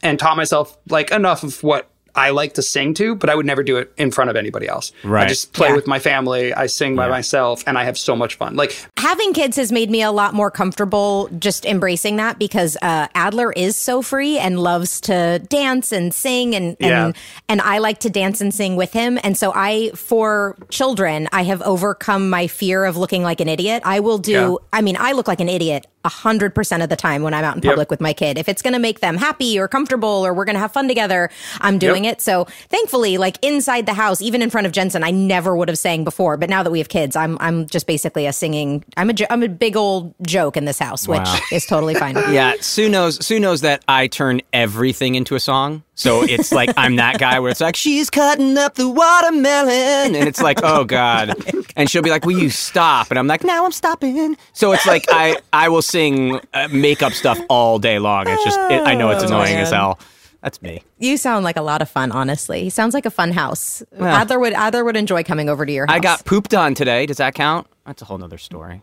and 0.01 0.19
taught 0.19 0.37
myself 0.37 0.77
like 0.89 1.11
enough 1.11 1.43
of 1.43 1.61
what 1.63 1.89
I 2.15 2.29
like 2.29 2.53
to 2.53 2.61
sing 2.61 2.93
to, 2.95 3.15
but 3.15 3.29
I 3.29 3.35
would 3.35 3.45
never 3.45 3.63
do 3.63 3.77
it 3.77 3.91
in 3.97 4.11
front 4.11 4.29
of 4.29 4.35
anybody 4.35 4.67
else. 4.67 4.91
Right. 5.03 5.25
I 5.25 5.27
just 5.27 5.53
play 5.53 5.69
yeah. 5.69 5.75
with 5.75 5.87
my 5.87 5.99
family. 5.99 6.53
I 6.53 6.67
sing 6.67 6.95
by 6.95 7.05
yeah. 7.05 7.11
myself, 7.11 7.63
and 7.65 7.77
I 7.77 7.83
have 7.85 7.97
so 7.97 8.15
much 8.15 8.35
fun. 8.35 8.55
Like 8.55 8.75
having 8.97 9.33
kids 9.33 9.57
has 9.57 9.71
made 9.71 9.89
me 9.89 10.01
a 10.01 10.11
lot 10.11 10.33
more 10.33 10.51
comfortable 10.51 11.29
just 11.39 11.65
embracing 11.65 12.17
that 12.17 12.39
because 12.39 12.77
uh, 12.81 13.07
Adler 13.15 13.51
is 13.53 13.75
so 13.75 14.01
free 14.01 14.37
and 14.37 14.59
loves 14.59 15.01
to 15.01 15.39
dance 15.49 15.91
and 15.91 16.13
sing, 16.13 16.55
and 16.55 16.77
and 16.79 17.15
yeah. 17.15 17.21
and 17.49 17.61
I 17.61 17.79
like 17.79 17.99
to 18.01 18.09
dance 18.09 18.41
and 18.41 18.53
sing 18.53 18.75
with 18.75 18.93
him. 18.93 19.19
And 19.23 19.37
so 19.37 19.51
I, 19.55 19.91
for 19.95 20.57
children, 20.69 21.27
I 21.31 21.43
have 21.43 21.61
overcome 21.61 22.29
my 22.29 22.47
fear 22.47 22.85
of 22.85 22.97
looking 22.97 23.23
like 23.23 23.39
an 23.39 23.49
idiot. 23.49 23.83
I 23.85 23.99
will 23.99 24.17
do. 24.17 24.59
I 24.71 24.81
mean, 24.81 24.97
I 24.99 25.13
look 25.13 25.27
like 25.27 25.39
an 25.39 25.49
idiot 25.49 25.87
a 26.03 26.09
hundred 26.09 26.53
percent 26.53 26.83
of 26.83 26.89
the 26.89 26.95
time 26.95 27.23
when 27.23 27.33
I'm 27.33 27.43
out 27.43 27.55
in 27.55 27.61
public 27.61 27.85
yep. 27.85 27.89
with 27.89 28.01
my 28.01 28.13
kid. 28.13 28.37
If 28.37 28.49
it's 28.49 28.61
going 28.61 28.73
to 28.73 28.79
make 28.79 28.99
them 28.99 29.17
happy 29.17 29.57
or 29.59 29.67
comfortable 29.67 30.25
or 30.25 30.33
we're 30.33 30.45
going 30.45 30.55
to 30.55 30.59
have 30.59 30.73
fun 30.73 30.87
together, 30.87 31.29
I'm 31.61 31.79
doing 31.79 32.05
yep. 32.05 32.17
it. 32.17 32.21
So 32.21 32.45
thankfully, 32.69 33.17
like 33.17 33.37
inside 33.41 33.85
the 33.85 33.93
house, 33.93 34.21
even 34.21 34.41
in 34.41 34.49
front 34.49 34.67
of 34.67 34.73
Jensen, 34.73 35.03
I 35.03 35.11
never 35.11 35.55
would 35.55 35.67
have 35.69 35.77
sang 35.77 36.03
before. 36.03 36.37
But 36.37 36.49
now 36.49 36.63
that 36.63 36.71
we 36.71 36.79
have 36.79 36.89
kids, 36.89 37.15
I'm 37.15 37.37
I'm 37.39 37.67
just 37.67 37.87
basically 37.87 38.25
a 38.25 38.33
singing. 38.33 38.83
I'm 38.97 39.09
a 39.09 39.13
I'm 39.29 39.43
a 39.43 39.49
big 39.49 39.75
old 39.75 40.13
joke 40.25 40.57
in 40.57 40.65
this 40.65 40.79
house, 40.79 41.07
which 41.07 41.27
is 41.51 41.65
totally 41.65 41.95
fine. 41.95 42.15
yeah, 42.31 42.53
Sue 42.59 42.89
knows 42.89 43.23
Sue 43.25 43.39
knows 43.39 43.61
that 43.61 43.83
I 43.87 44.07
turn 44.07 44.41
everything 44.51 45.15
into 45.15 45.35
a 45.35 45.39
song. 45.39 45.83
So 45.95 46.23
it's 46.23 46.51
like 46.51 46.71
I'm 46.75 46.95
that 46.95 47.19
guy 47.19 47.39
where 47.39 47.51
it's 47.51 47.61
like 47.61 47.75
she's 47.75 48.09
cutting 48.09 48.57
up 48.57 48.75
the 48.75 48.89
watermelon, 48.89 50.15
and 50.15 50.27
it's 50.27 50.41
like 50.41 50.59
oh 50.63 50.83
god, 50.83 51.35
and 51.75 51.89
she'll 51.89 52.01
be 52.01 52.09
like, 52.09 52.25
"Will 52.25 52.39
you 52.39 52.49
stop?" 52.49 53.11
And 53.11 53.19
I'm 53.19 53.27
like, 53.27 53.43
"Now 53.43 53.65
I'm 53.65 53.71
stopping." 53.71 54.35
So 54.53 54.71
it's 54.71 54.85
like 54.85 55.05
I 55.09 55.37
I 55.51 55.69
will 55.69 55.81
sing 55.81 56.39
uh, 56.53 56.67
makeup 56.71 57.13
stuff 57.13 57.39
all 57.49 57.79
day 57.79 57.99
long. 57.99 58.27
It's 58.27 58.43
just 58.43 58.59
it, 58.71 58.81
I 58.81 58.95
know 58.95 59.11
it's 59.11 59.23
oh, 59.23 59.27
annoying 59.27 59.57
as 59.57 59.71
hell. 59.71 59.99
That's 60.41 60.61
me. 60.61 60.83
You 60.97 61.15
sound 61.15 61.45
like 61.45 61.55
a 61.55 61.61
lot 61.61 61.81
of 61.81 61.89
fun, 61.89 62.11
honestly. 62.11 62.69
Sounds 62.69 62.93
like 62.93 63.05
a 63.05 63.11
fun 63.11 63.31
house. 63.31 63.81
Well, 63.91 64.13
Adler 64.13 64.39
would 64.39 64.53
Adler 64.53 64.83
would 64.83 64.97
enjoy 64.97 65.23
coming 65.23 65.47
over 65.47 65.65
to 65.65 65.71
your 65.71 65.85
house. 65.85 65.95
I 65.95 65.99
got 65.99 66.25
pooped 66.25 66.53
on 66.53 66.75
today. 66.75 67.05
Does 67.05 67.17
that 67.17 67.33
count? 67.33 67.67
That's 67.85 68.01
a 68.01 68.05
whole 68.05 68.17
nother 68.17 68.37
story. 68.37 68.81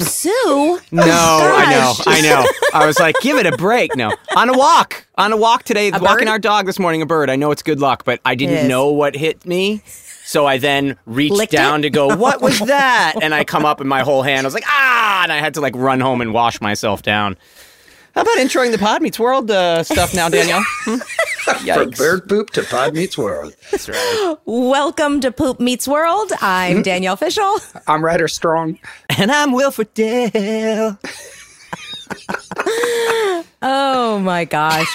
Sue? 0.00 0.78
No, 0.90 1.02
I 1.02 1.66
know, 1.70 1.94
I 2.06 2.20
know. 2.22 2.46
I 2.74 2.86
was 2.86 2.98
like, 2.98 3.16
give 3.20 3.36
it 3.36 3.46
a 3.46 3.56
break. 3.56 3.94
No, 3.96 4.12
on 4.36 4.48
a 4.48 4.56
walk, 4.56 5.06
on 5.16 5.32
a 5.32 5.36
walk 5.36 5.64
today, 5.64 5.88
a 5.88 5.98
walking 5.98 6.26
bird? 6.26 6.28
our 6.28 6.38
dog 6.38 6.66
this 6.66 6.78
morning. 6.78 7.02
A 7.02 7.06
bird. 7.06 7.28
I 7.30 7.36
know 7.36 7.50
it's 7.50 7.62
good 7.62 7.80
luck, 7.80 8.04
but 8.04 8.20
I 8.24 8.34
didn't 8.34 8.68
know 8.68 8.90
what 8.90 9.14
hit 9.14 9.44
me. 9.44 9.82
So 10.24 10.46
I 10.46 10.58
then 10.58 10.96
reached 11.06 11.34
Licked 11.34 11.52
down 11.52 11.80
it? 11.80 11.82
to 11.84 11.90
go, 11.90 12.14
what 12.16 12.42
was 12.42 12.58
that? 12.66 13.14
and 13.22 13.34
I 13.34 13.44
come 13.44 13.64
up 13.64 13.80
and 13.80 13.88
my 13.88 14.00
whole 14.02 14.22
hand, 14.22 14.46
I 14.46 14.48
was 14.48 14.52
like, 14.54 14.66
ah, 14.66 15.22
and 15.22 15.32
I 15.32 15.38
had 15.38 15.54
to 15.54 15.60
like 15.62 15.74
run 15.74 16.00
home 16.00 16.20
and 16.20 16.34
wash 16.34 16.60
myself 16.60 17.00
down. 17.02 17.36
How 18.14 18.22
about 18.22 18.36
introing 18.38 18.72
the 18.72 18.78
Pod 18.78 19.00
Meets 19.00 19.18
World 19.18 19.50
uh, 19.50 19.82
stuff 19.84 20.14
now, 20.14 20.28
Danielle? 20.28 20.62
Hmm? 20.84 20.96
From 21.74 21.90
bird 21.90 22.28
poop 22.28 22.50
to 22.50 22.62
Pod 22.62 22.92
Meets 22.94 23.16
World. 23.16 23.54
That's 23.70 23.88
right. 23.88 24.36
Welcome 24.44 25.20
to 25.20 25.32
Poop 25.32 25.60
Meets 25.60 25.88
World. 25.88 26.30
I'm 26.42 26.74
mm-hmm. 26.74 26.82
Danielle 26.82 27.16
Fishel. 27.16 27.58
I'm 27.86 28.04
Rider 28.04 28.28
Strong. 28.28 28.78
And 29.16 29.32
I'm 29.32 29.52
Will 29.52 29.70
Friedle. 29.70 30.98
oh 33.62 34.18
my 34.18 34.44
gosh. 34.44 34.94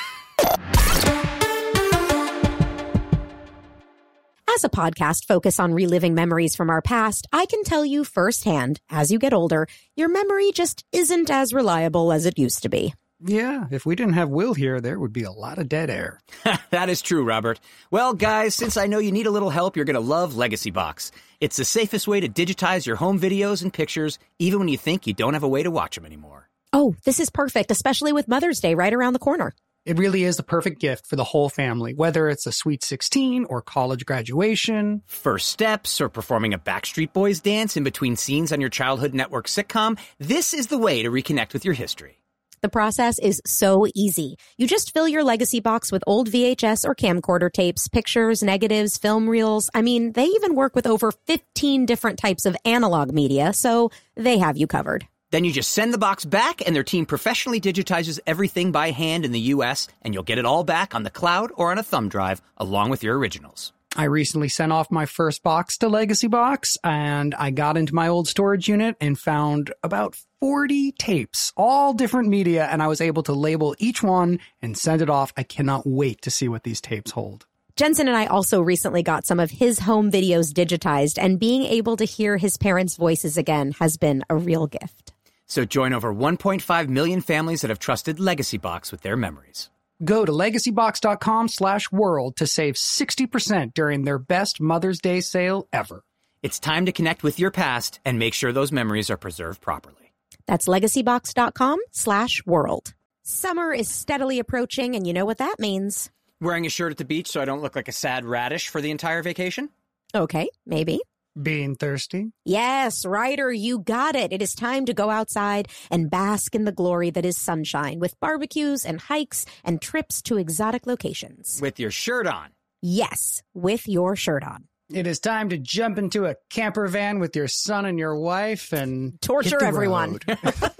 As 4.47 4.63
a 4.63 4.69
podcast 4.69 5.25
focused 5.25 5.59
on 5.59 5.73
reliving 5.73 6.13
memories 6.13 6.55
from 6.55 6.69
our 6.69 6.83
past, 6.83 7.25
I 7.33 7.47
can 7.47 7.63
tell 7.63 7.83
you 7.83 8.03
firsthand, 8.03 8.79
as 8.91 9.11
you 9.11 9.17
get 9.17 9.33
older, 9.33 9.65
your 9.95 10.09
memory 10.09 10.51
just 10.51 10.85
isn't 10.91 11.31
as 11.31 11.51
reliable 11.51 12.13
as 12.13 12.27
it 12.27 12.37
used 12.37 12.61
to 12.61 12.69
be. 12.69 12.93
Yeah, 13.25 13.67
if 13.71 13.85
we 13.85 13.95
didn't 13.95 14.13
have 14.13 14.29
Will 14.29 14.53
here, 14.53 14.81
there 14.81 14.99
would 14.99 15.13
be 15.13 15.23
a 15.23 15.31
lot 15.31 15.57
of 15.57 15.69
dead 15.69 15.89
air. 15.89 16.19
that 16.71 16.89
is 16.89 17.01
true, 17.01 17.23
Robert. 17.23 17.59
Well, 17.89 18.13
guys, 18.13 18.53
since 18.53 18.75
I 18.75 18.87
know 18.87 18.99
you 18.99 19.13
need 19.13 19.27
a 19.27 19.31
little 19.31 19.49
help, 19.49 19.77
you're 19.77 19.85
going 19.85 19.93
to 19.93 19.99
love 20.01 20.35
Legacy 20.35 20.71
Box. 20.71 21.11
It's 21.39 21.55
the 21.55 21.63
safest 21.63 22.05
way 22.05 22.19
to 22.19 22.27
digitize 22.27 22.85
your 22.85 22.97
home 22.97 23.19
videos 23.19 23.63
and 23.63 23.71
pictures, 23.71 24.19
even 24.39 24.59
when 24.59 24.67
you 24.67 24.77
think 24.77 25.07
you 25.07 25.13
don't 25.13 25.35
have 25.35 25.43
a 25.43 25.47
way 25.47 25.63
to 25.63 25.71
watch 25.71 25.95
them 25.95 26.05
anymore. 26.05 26.49
Oh, 26.73 26.95
this 27.05 27.21
is 27.21 27.29
perfect, 27.29 27.71
especially 27.71 28.11
with 28.11 28.27
Mother's 28.27 28.59
Day 28.59 28.75
right 28.75 28.93
around 28.93 29.13
the 29.13 29.19
corner. 29.19 29.53
It 29.85 29.99
really 29.99 30.23
is 30.23 30.37
the 30.37 30.43
perfect 30.43 30.81
gift 30.81 31.07
for 31.07 31.15
the 31.15 31.23
whole 31.23 31.49
family, 31.49 31.93
whether 31.93 32.27
it's 32.29 32.45
a 32.45 32.51
sweet 32.51 32.83
16 32.83 33.45
or 33.45 33.61
college 33.61 34.05
graduation, 34.05 35.01
first 35.05 35.49
steps, 35.49 36.01
or 36.01 36.09
performing 36.09 36.53
a 36.53 36.59
Backstreet 36.59 37.13
Boys 37.13 37.39
dance 37.39 37.77
in 37.77 37.83
between 37.83 38.15
scenes 38.17 38.51
on 38.51 38.59
your 38.59 38.69
childhood 38.69 39.13
network 39.13 39.47
sitcom. 39.47 39.97
This 40.19 40.53
is 40.53 40.67
the 40.67 40.77
way 40.77 41.03
to 41.03 41.11
reconnect 41.11 41.53
with 41.53 41.63
your 41.63 41.73
history. 41.73 42.22
The 42.63 42.69
process 42.69 43.19
is 43.19 43.41
so 43.45 43.87
easy. 43.93 44.37
You 44.55 44.67
just 44.67 44.93
fill 44.93 45.05
your 45.05 45.25
legacy 45.25 45.59
box 45.59 45.91
with 45.91 46.01
old 46.07 46.29
VHS 46.29 46.85
or 46.85 46.95
camcorder 46.95 47.51
tapes, 47.51 47.89
pictures, 47.89 48.41
negatives, 48.41 48.97
film 48.97 49.29
reels. 49.29 49.69
I 49.73 49.81
mean, 49.81 50.13
they 50.13 50.27
even 50.27 50.55
work 50.55 50.73
with 50.73 50.87
over 50.87 51.11
15 51.11 51.85
different 51.85 52.19
types 52.19 52.45
of 52.45 52.55
analog 52.63 53.11
media, 53.11 53.51
so 53.51 53.91
they 54.15 54.37
have 54.37 54.55
you 54.55 54.65
covered. 54.65 55.05
Then 55.31 55.43
you 55.43 55.51
just 55.51 55.71
send 55.71 55.93
the 55.93 55.97
box 55.97 56.23
back, 56.23 56.65
and 56.65 56.73
their 56.73 56.85
team 56.85 57.05
professionally 57.05 57.59
digitizes 57.59 58.21
everything 58.25 58.71
by 58.71 58.91
hand 58.91 59.25
in 59.25 59.33
the 59.33 59.51
US, 59.55 59.89
and 60.01 60.13
you'll 60.13 60.23
get 60.23 60.37
it 60.37 60.45
all 60.45 60.63
back 60.63 60.95
on 60.95 61.03
the 61.03 61.09
cloud 61.09 61.51
or 61.55 61.69
on 61.69 61.77
a 61.77 61.83
thumb 61.83 62.07
drive 62.07 62.41
along 62.55 62.91
with 62.91 63.03
your 63.03 63.17
originals. 63.17 63.73
I 63.95 64.05
recently 64.05 64.49
sent 64.49 64.71
off 64.71 64.89
my 64.89 65.05
first 65.05 65.43
box 65.43 65.77
to 65.77 65.87
Legacy 65.87 66.27
Box, 66.27 66.77
and 66.83 67.35
I 67.35 67.51
got 67.51 67.77
into 67.77 67.93
my 67.93 68.07
old 68.07 68.27
storage 68.27 68.67
unit 68.67 68.95
and 68.99 69.19
found 69.19 69.71
about 69.83 70.17
40 70.39 70.93
tapes, 70.93 71.53
all 71.55 71.93
different 71.93 72.29
media, 72.29 72.65
and 72.65 72.81
I 72.81 72.87
was 72.87 73.01
able 73.01 73.21
to 73.23 73.33
label 73.33 73.75
each 73.77 74.01
one 74.01 74.39
and 74.63 74.75
send 74.75 75.03
it 75.03 75.11
off. 75.11 75.31
I 75.37 75.43
cannot 75.43 75.85
wait 75.85 76.23
to 76.23 76.31
see 76.31 76.47
what 76.47 76.63
these 76.63 76.81
tapes 76.81 77.11
hold. 77.11 77.45
Jensen 77.75 78.07
and 78.07 78.17
I 78.17 78.25
also 78.25 78.61
recently 78.61 79.03
got 79.03 79.27
some 79.27 79.39
of 79.39 79.51
his 79.51 79.79
home 79.79 80.11
videos 80.11 80.53
digitized, 80.53 81.19
and 81.21 81.39
being 81.39 81.63
able 81.63 81.95
to 81.97 82.05
hear 82.05 82.37
his 82.37 82.57
parents' 82.57 82.95
voices 82.95 83.37
again 83.37 83.73
has 83.79 83.97
been 83.97 84.23
a 84.27 84.35
real 84.35 84.65
gift. 84.65 85.13
So 85.45 85.65
join 85.65 85.93
over 85.93 86.11
1.5 86.11 86.87
million 86.87 87.21
families 87.21 87.61
that 87.61 87.69
have 87.69 87.79
trusted 87.79 88.19
Legacy 88.19 88.57
Box 88.57 88.91
with 88.91 89.01
their 89.01 89.15
memories. 89.15 89.69
Go 90.03 90.25
to 90.25 90.31
legacybox.com 90.31 91.47
slash 91.47 91.91
world 91.91 92.37
to 92.37 92.47
save 92.47 92.75
60% 92.75 93.73
during 93.73 94.03
their 94.03 94.19
best 94.19 94.61
Mother's 94.61 94.99
Day 94.99 95.21
sale 95.21 95.67
ever. 95.71 96.03
It's 96.41 96.59
time 96.59 96.85
to 96.87 96.91
connect 96.91 97.23
with 97.23 97.39
your 97.39 97.51
past 97.51 97.99
and 98.03 98.19
make 98.19 98.33
sure 98.33 98.51
those 98.51 98.71
memories 98.71 99.09
are 99.09 99.17
preserved 99.17 99.61
properly. 99.61 100.13
That's 100.45 100.67
legacybox.com 100.67 101.79
slash 101.91 102.45
world. 102.45 102.93
Summer 103.23 103.73
is 103.73 103.87
steadily 103.87 104.39
approaching, 104.39 104.95
and 104.95 105.07
you 105.07 105.13
know 105.13 105.25
what 105.25 105.37
that 105.37 105.55
means. 105.59 106.09
Wearing 106.41 106.65
a 106.65 106.69
shirt 106.69 106.91
at 106.91 106.97
the 106.97 107.05
beach 107.05 107.29
so 107.29 107.41
I 107.41 107.45
don't 107.45 107.61
look 107.61 107.75
like 107.75 107.87
a 107.87 107.93
sad 107.93 108.25
radish 108.25 108.67
for 108.67 108.81
the 108.81 108.91
entire 108.91 109.23
vacation? 109.23 109.69
Okay, 110.13 110.49
maybe. 110.65 110.99
Being 111.41 111.75
thirsty? 111.75 112.31
Yes, 112.45 113.05
Rider, 113.05 113.51
you 113.51 113.79
got 113.79 114.15
it. 114.15 114.31
It 114.31 114.41
is 114.41 114.53
time 114.53 114.85
to 114.85 114.93
go 114.93 115.09
outside 115.09 115.67
and 115.89 116.09
bask 116.09 116.53
in 116.53 116.65
the 116.65 116.71
glory 116.71 117.09
that 117.09 117.25
is 117.25 117.37
sunshine 117.37 117.99
with 117.99 118.19
barbecues 118.19 118.85
and 118.85 119.01
hikes 119.01 119.45
and 119.63 119.81
trips 119.81 120.21
to 120.23 120.37
exotic 120.37 120.85
locations. 120.85 121.59
With 121.59 121.79
your 121.79 121.89
shirt 121.89 122.27
on. 122.27 122.49
Yes, 122.83 123.41
with 123.55 123.87
your 123.87 124.15
shirt 124.15 124.43
on. 124.43 124.67
It 124.91 125.07
is 125.07 125.19
time 125.19 125.49
to 125.49 125.57
jump 125.57 125.97
into 125.97 126.25
a 126.25 126.35
camper 126.51 126.87
van 126.87 127.17
with 127.17 127.35
your 127.35 127.47
son 127.47 127.85
and 127.85 127.97
your 127.97 128.15
wife 128.19 128.71
and 128.71 129.19
torture 129.21 129.63
everyone. 129.63 130.19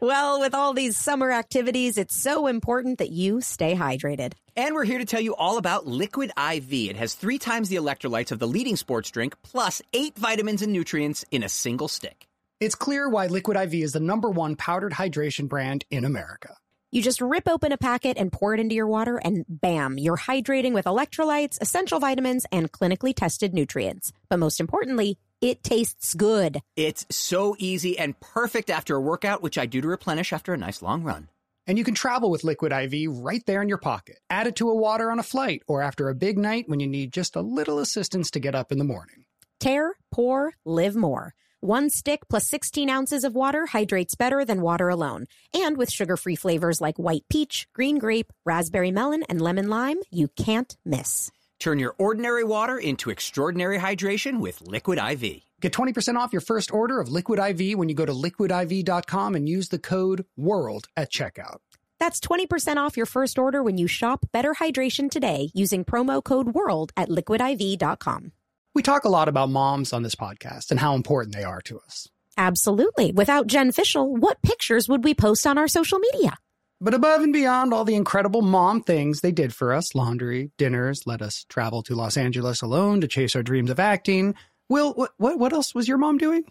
well, 0.00 0.40
with 0.40 0.54
all 0.54 0.74
these 0.74 0.96
summer 0.96 1.30
activities, 1.30 1.98
it's 1.98 2.22
so 2.22 2.46
important 2.46 2.98
that 2.98 3.10
you 3.10 3.40
stay 3.40 3.74
hydrated. 3.74 4.32
And 4.56 4.74
we're 4.74 4.84
here 4.84 4.98
to 4.98 5.04
tell 5.04 5.20
you 5.20 5.34
all 5.34 5.58
about 5.58 5.86
Liquid 5.86 6.30
IV. 6.38 6.72
It 6.72 6.96
has 6.96 7.14
three 7.14 7.38
times 7.38 7.68
the 7.68 7.76
electrolytes 7.76 8.32
of 8.32 8.38
the 8.38 8.48
leading 8.48 8.76
sports 8.76 9.10
drink, 9.10 9.34
plus 9.42 9.82
eight 9.92 10.16
vitamins 10.18 10.62
and 10.62 10.72
nutrients 10.72 11.24
in 11.30 11.42
a 11.42 11.48
single 11.48 11.88
stick. 11.88 12.26
It's 12.58 12.74
clear 12.74 13.08
why 13.08 13.26
Liquid 13.26 13.56
IV 13.56 13.74
is 13.74 13.92
the 13.92 14.00
number 14.00 14.30
one 14.30 14.56
powdered 14.56 14.92
hydration 14.92 15.48
brand 15.48 15.84
in 15.90 16.04
America. 16.04 16.56
You 16.92 17.02
just 17.02 17.20
rip 17.20 17.48
open 17.48 17.72
a 17.72 17.76
packet 17.76 18.16
and 18.16 18.32
pour 18.32 18.54
it 18.54 18.60
into 18.60 18.74
your 18.74 18.86
water, 18.86 19.18
and 19.18 19.44
bam, 19.48 19.98
you're 19.98 20.16
hydrating 20.16 20.72
with 20.72 20.86
electrolytes, 20.86 21.58
essential 21.60 21.98
vitamins, 21.98 22.46
and 22.50 22.72
clinically 22.72 23.14
tested 23.14 23.52
nutrients. 23.52 24.12
But 24.30 24.38
most 24.38 24.60
importantly, 24.60 25.18
it 25.40 25.62
tastes 25.62 26.14
good. 26.14 26.60
It's 26.76 27.06
so 27.10 27.56
easy 27.58 27.98
and 27.98 28.18
perfect 28.20 28.70
after 28.70 28.96
a 28.96 29.00
workout, 29.00 29.42
which 29.42 29.58
I 29.58 29.66
do 29.66 29.80
to 29.80 29.88
replenish 29.88 30.32
after 30.32 30.54
a 30.54 30.58
nice 30.58 30.82
long 30.82 31.02
run. 31.02 31.28
And 31.66 31.76
you 31.76 31.84
can 31.84 31.94
travel 31.94 32.30
with 32.30 32.44
Liquid 32.44 32.72
IV 32.72 33.18
right 33.18 33.44
there 33.44 33.60
in 33.60 33.68
your 33.68 33.78
pocket. 33.78 34.20
Add 34.30 34.46
it 34.46 34.56
to 34.56 34.70
a 34.70 34.74
water 34.74 35.10
on 35.10 35.18
a 35.18 35.24
flight 35.24 35.62
or 35.66 35.82
after 35.82 36.08
a 36.08 36.14
big 36.14 36.38
night 36.38 36.68
when 36.68 36.80
you 36.80 36.86
need 36.86 37.12
just 37.12 37.34
a 37.34 37.40
little 37.40 37.80
assistance 37.80 38.30
to 38.32 38.40
get 38.40 38.54
up 38.54 38.70
in 38.70 38.78
the 38.78 38.84
morning. 38.84 39.24
Tear, 39.58 39.94
pour, 40.12 40.52
live 40.64 40.94
more. 40.94 41.34
One 41.60 41.90
stick 41.90 42.28
plus 42.28 42.48
16 42.48 42.88
ounces 42.88 43.24
of 43.24 43.34
water 43.34 43.66
hydrates 43.66 44.14
better 44.14 44.44
than 44.44 44.60
water 44.60 44.88
alone. 44.88 45.26
And 45.52 45.76
with 45.76 45.90
sugar 45.90 46.16
free 46.16 46.36
flavors 46.36 46.80
like 46.80 46.98
white 46.98 47.24
peach, 47.28 47.66
green 47.72 47.98
grape, 47.98 48.32
raspberry 48.44 48.92
melon, 48.92 49.24
and 49.28 49.40
lemon 49.40 49.68
lime, 49.68 49.98
you 50.10 50.28
can't 50.28 50.76
miss. 50.84 51.32
Turn 51.58 51.78
your 51.78 51.94
ordinary 51.98 52.44
water 52.44 52.78
into 52.78 53.10
extraordinary 53.10 53.78
hydration 53.78 54.40
with 54.40 54.60
Liquid 54.62 54.98
IV. 54.98 55.42
Get 55.60 55.72
20% 55.72 56.16
off 56.16 56.32
your 56.32 56.42
first 56.42 56.72
order 56.72 57.00
of 57.00 57.08
Liquid 57.08 57.38
IV 57.38 57.78
when 57.78 57.88
you 57.88 57.94
go 57.94 58.04
to 58.04 58.12
liquidiv.com 58.12 59.34
and 59.34 59.48
use 59.48 59.70
the 59.70 59.78
code 59.78 60.26
WORLD 60.36 60.86
at 60.96 61.10
checkout. 61.10 61.58
That's 61.98 62.20
20% 62.20 62.76
off 62.76 62.96
your 62.96 63.06
first 63.06 63.38
order 63.38 63.62
when 63.62 63.78
you 63.78 63.86
shop 63.86 64.26
Better 64.32 64.54
Hydration 64.54 65.10
today 65.10 65.50
using 65.54 65.84
promo 65.84 66.22
code 66.22 66.48
WORLD 66.48 66.92
at 66.96 67.08
liquidiv.com. 67.08 68.32
We 68.74 68.82
talk 68.82 69.04
a 69.04 69.08
lot 69.08 69.28
about 69.28 69.48
moms 69.48 69.94
on 69.94 70.02
this 70.02 70.14
podcast 70.14 70.70
and 70.70 70.78
how 70.78 70.94
important 70.94 71.34
they 71.34 71.44
are 71.44 71.62
to 71.62 71.80
us. 71.80 72.08
Absolutely. 72.36 73.12
Without 73.12 73.46
Jen 73.46 73.72
Fishel, 73.72 74.14
what 74.14 74.42
pictures 74.42 74.90
would 74.90 75.04
we 75.04 75.14
post 75.14 75.46
on 75.46 75.56
our 75.56 75.68
social 75.68 75.98
media? 75.98 76.36
But 76.78 76.92
above 76.92 77.22
and 77.22 77.32
beyond 77.32 77.72
all 77.72 77.86
the 77.86 77.94
incredible 77.94 78.42
mom 78.42 78.82
things 78.82 79.20
they 79.22 79.32
did 79.32 79.54
for 79.54 79.72
us 79.72 79.94
laundry, 79.94 80.50
dinners, 80.58 81.06
let 81.06 81.22
us 81.22 81.46
travel 81.48 81.82
to 81.84 81.94
Los 81.94 82.18
Angeles 82.18 82.60
alone 82.60 83.00
to 83.00 83.08
chase 83.08 83.34
our 83.34 83.42
dreams 83.42 83.70
of 83.70 83.80
acting. 83.80 84.34
Will, 84.68 84.92
what, 84.92 85.12
what, 85.16 85.38
what 85.38 85.52
else 85.54 85.74
was 85.74 85.88
your 85.88 85.96
mom 85.96 86.18
doing? 86.18 86.44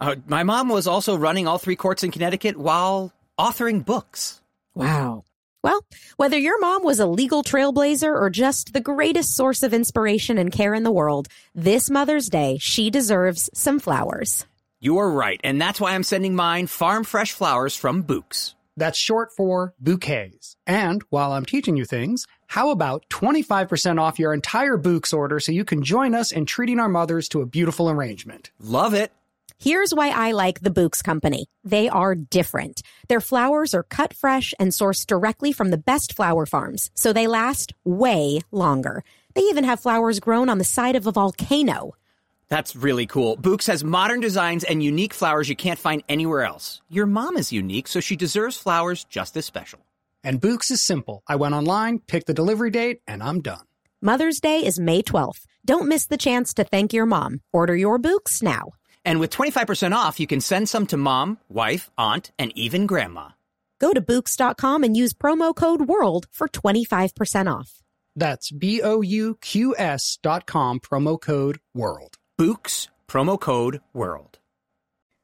Uh, 0.00 0.16
my 0.26 0.44
mom 0.44 0.68
was 0.68 0.86
also 0.86 1.16
running 1.16 1.48
all 1.48 1.58
three 1.58 1.74
courts 1.74 2.04
in 2.04 2.12
Connecticut 2.12 2.56
while 2.56 3.12
authoring 3.38 3.84
books. 3.84 4.40
Wow. 4.74 5.24
Well, 5.64 5.84
whether 6.16 6.38
your 6.38 6.60
mom 6.60 6.84
was 6.84 7.00
a 7.00 7.06
legal 7.06 7.42
trailblazer 7.42 8.12
or 8.12 8.30
just 8.30 8.72
the 8.72 8.80
greatest 8.80 9.34
source 9.34 9.64
of 9.64 9.74
inspiration 9.74 10.38
and 10.38 10.52
care 10.52 10.74
in 10.74 10.84
the 10.84 10.92
world, 10.92 11.26
this 11.56 11.90
Mother's 11.90 12.28
Day, 12.28 12.58
she 12.60 12.88
deserves 12.88 13.50
some 13.52 13.80
flowers. 13.80 14.46
You 14.80 14.98
are 14.98 15.10
right, 15.10 15.40
and 15.42 15.60
that's 15.60 15.80
why 15.80 15.94
I'm 15.94 16.02
sending 16.02 16.34
mine 16.34 16.68
farm 16.68 17.04
fresh 17.04 17.32
flowers 17.32 17.76
from 17.76 18.02
Bouqs. 18.02 18.54
That's 18.76 18.98
short 18.98 19.32
for 19.36 19.74
bouquets. 19.78 20.56
And 20.66 21.02
while 21.10 21.32
I'm 21.32 21.44
teaching 21.44 21.76
you 21.76 21.84
things, 21.84 22.26
how 22.46 22.70
about 22.70 23.08
25% 23.10 24.00
off 24.00 24.18
your 24.18 24.32
entire 24.32 24.78
Bouqs 24.78 25.12
order 25.14 25.40
so 25.40 25.52
you 25.52 25.64
can 25.64 25.82
join 25.82 26.14
us 26.14 26.32
in 26.32 26.46
treating 26.46 26.80
our 26.80 26.88
mothers 26.88 27.28
to 27.30 27.40
a 27.40 27.46
beautiful 27.46 27.90
arrangement? 27.90 28.50
Love 28.58 28.94
it. 28.94 29.12
Here's 29.58 29.94
why 29.94 30.08
I 30.08 30.32
like 30.32 30.60
the 30.60 30.70
Bouqs 30.70 31.04
Company. 31.04 31.46
They 31.62 31.88
are 31.88 32.16
different. 32.16 32.82
Their 33.08 33.20
flowers 33.20 33.74
are 33.74 33.84
cut 33.84 34.12
fresh 34.12 34.52
and 34.58 34.72
sourced 34.72 35.06
directly 35.06 35.52
from 35.52 35.70
the 35.70 35.78
best 35.78 36.14
flower 36.16 36.46
farms, 36.46 36.90
so 36.94 37.12
they 37.12 37.28
last 37.28 37.72
way 37.84 38.40
longer. 38.50 39.04
They 39.34 39.42
even 39.42 39.62
have 39.62 39.78
flowers 39.78 40.18
grown 40.18 40.48
on 40.48 40.58
the 40.58 40.64
side 40.64 40.96
of 40.96 41.06
a 41.06 41.12
volcano. 41.12 41.92
That's 42.52 42.76
really 42.76 43.06
cool. 43.06 43.38
Bouqs 43.38 43.66
has 43.68 43.82
modern 43.82 44.20
designs 44.20 44.62
and 44.62 44.82
unique 44.82 45.14
flowers 45.14 45.48
you 45.48 45.56
can't 45.56 45.78
find 45.78 46.02
anywhere 46.06 46.44
else. 46.44 46.82
Your 46.90 47.06
mom 47.06 47.38
is 47.38 47.50
unique, 47.50 47.88
so 47.88 47.98
she 47.98 48.14
deserves 48.14 48.58
flowers 48.58 49.04
just 49.04 49.38
as 49.38 49.46
special. 49.46 49.86
And 50.22 50.38
Bouqs 50.38 50.70
is 50.70 50.82
simple. 50.82 51.22
I 51.26 51.36
went 51.36 51.54
online, 51.54 52.00
picked 52.00 52.26
the 52.26 52.34
delivery 52.34 52.70
date, 52.70 53.00
and 53.08 53.22
I'm 53.22 53.40
done. 53.40 53.64
Mother's 54.02 54.38
Day 54.38 54.66
is 54.66 54.78
May 54.78 55.00
12th. 55.00 55.46
Don't 55.64 55.88
miss 55.88 56.04
the 56.04 56.18
chance 56.18 56.52
to 56.52 56.64
thank 56.64 56.92
your 56.92 57.06
mom. 57.06 57.40
Order 57.54 57.74
your 57.74 57.98
Bouqs 57.98 58.42
now. 58.42 58.72
And 59.02 59.18
with 59.18 59.30
25% 59.30 59.96
off, 59.96 60.20
you 60.20 60.26
can 60.26 60.42
send 60.42 60.68
some 60.68 60.86
to 60.88 60.98
mom, 60.98 61.38
wife, 61.48 61.90
aunt, 61.96 62.32
and 62.38 62.52
even 62.54 62.84
grandma. 62.84 63.28
Go 63.78 63.94
to 63.94 64.02
Bouqs.com 64.02 64.84
and 64.84 64.94
use 64.94 65.14
promo 65.14 65.56
code 65.56 65.88
WORLD 65.88 66.26
for 66.30 66.48
25% 66.48 67.50
off. 67.50 67.82
That's 68.14 68.50
B 68.50 68.82
O 68.82 69.00
U 69.00 69.38
Q 69.40 69.74
S 69.78 70.18
dot 70.20 70.44
com, 70.44 70.80
promo 70.80 71.18
code 71.18 71.58
WORLD. 71.74 72.18
Bouqs, 72.38 72.88
promo 73.08 73.38
code 73.38 73.80
WORLD. 73.92 74.38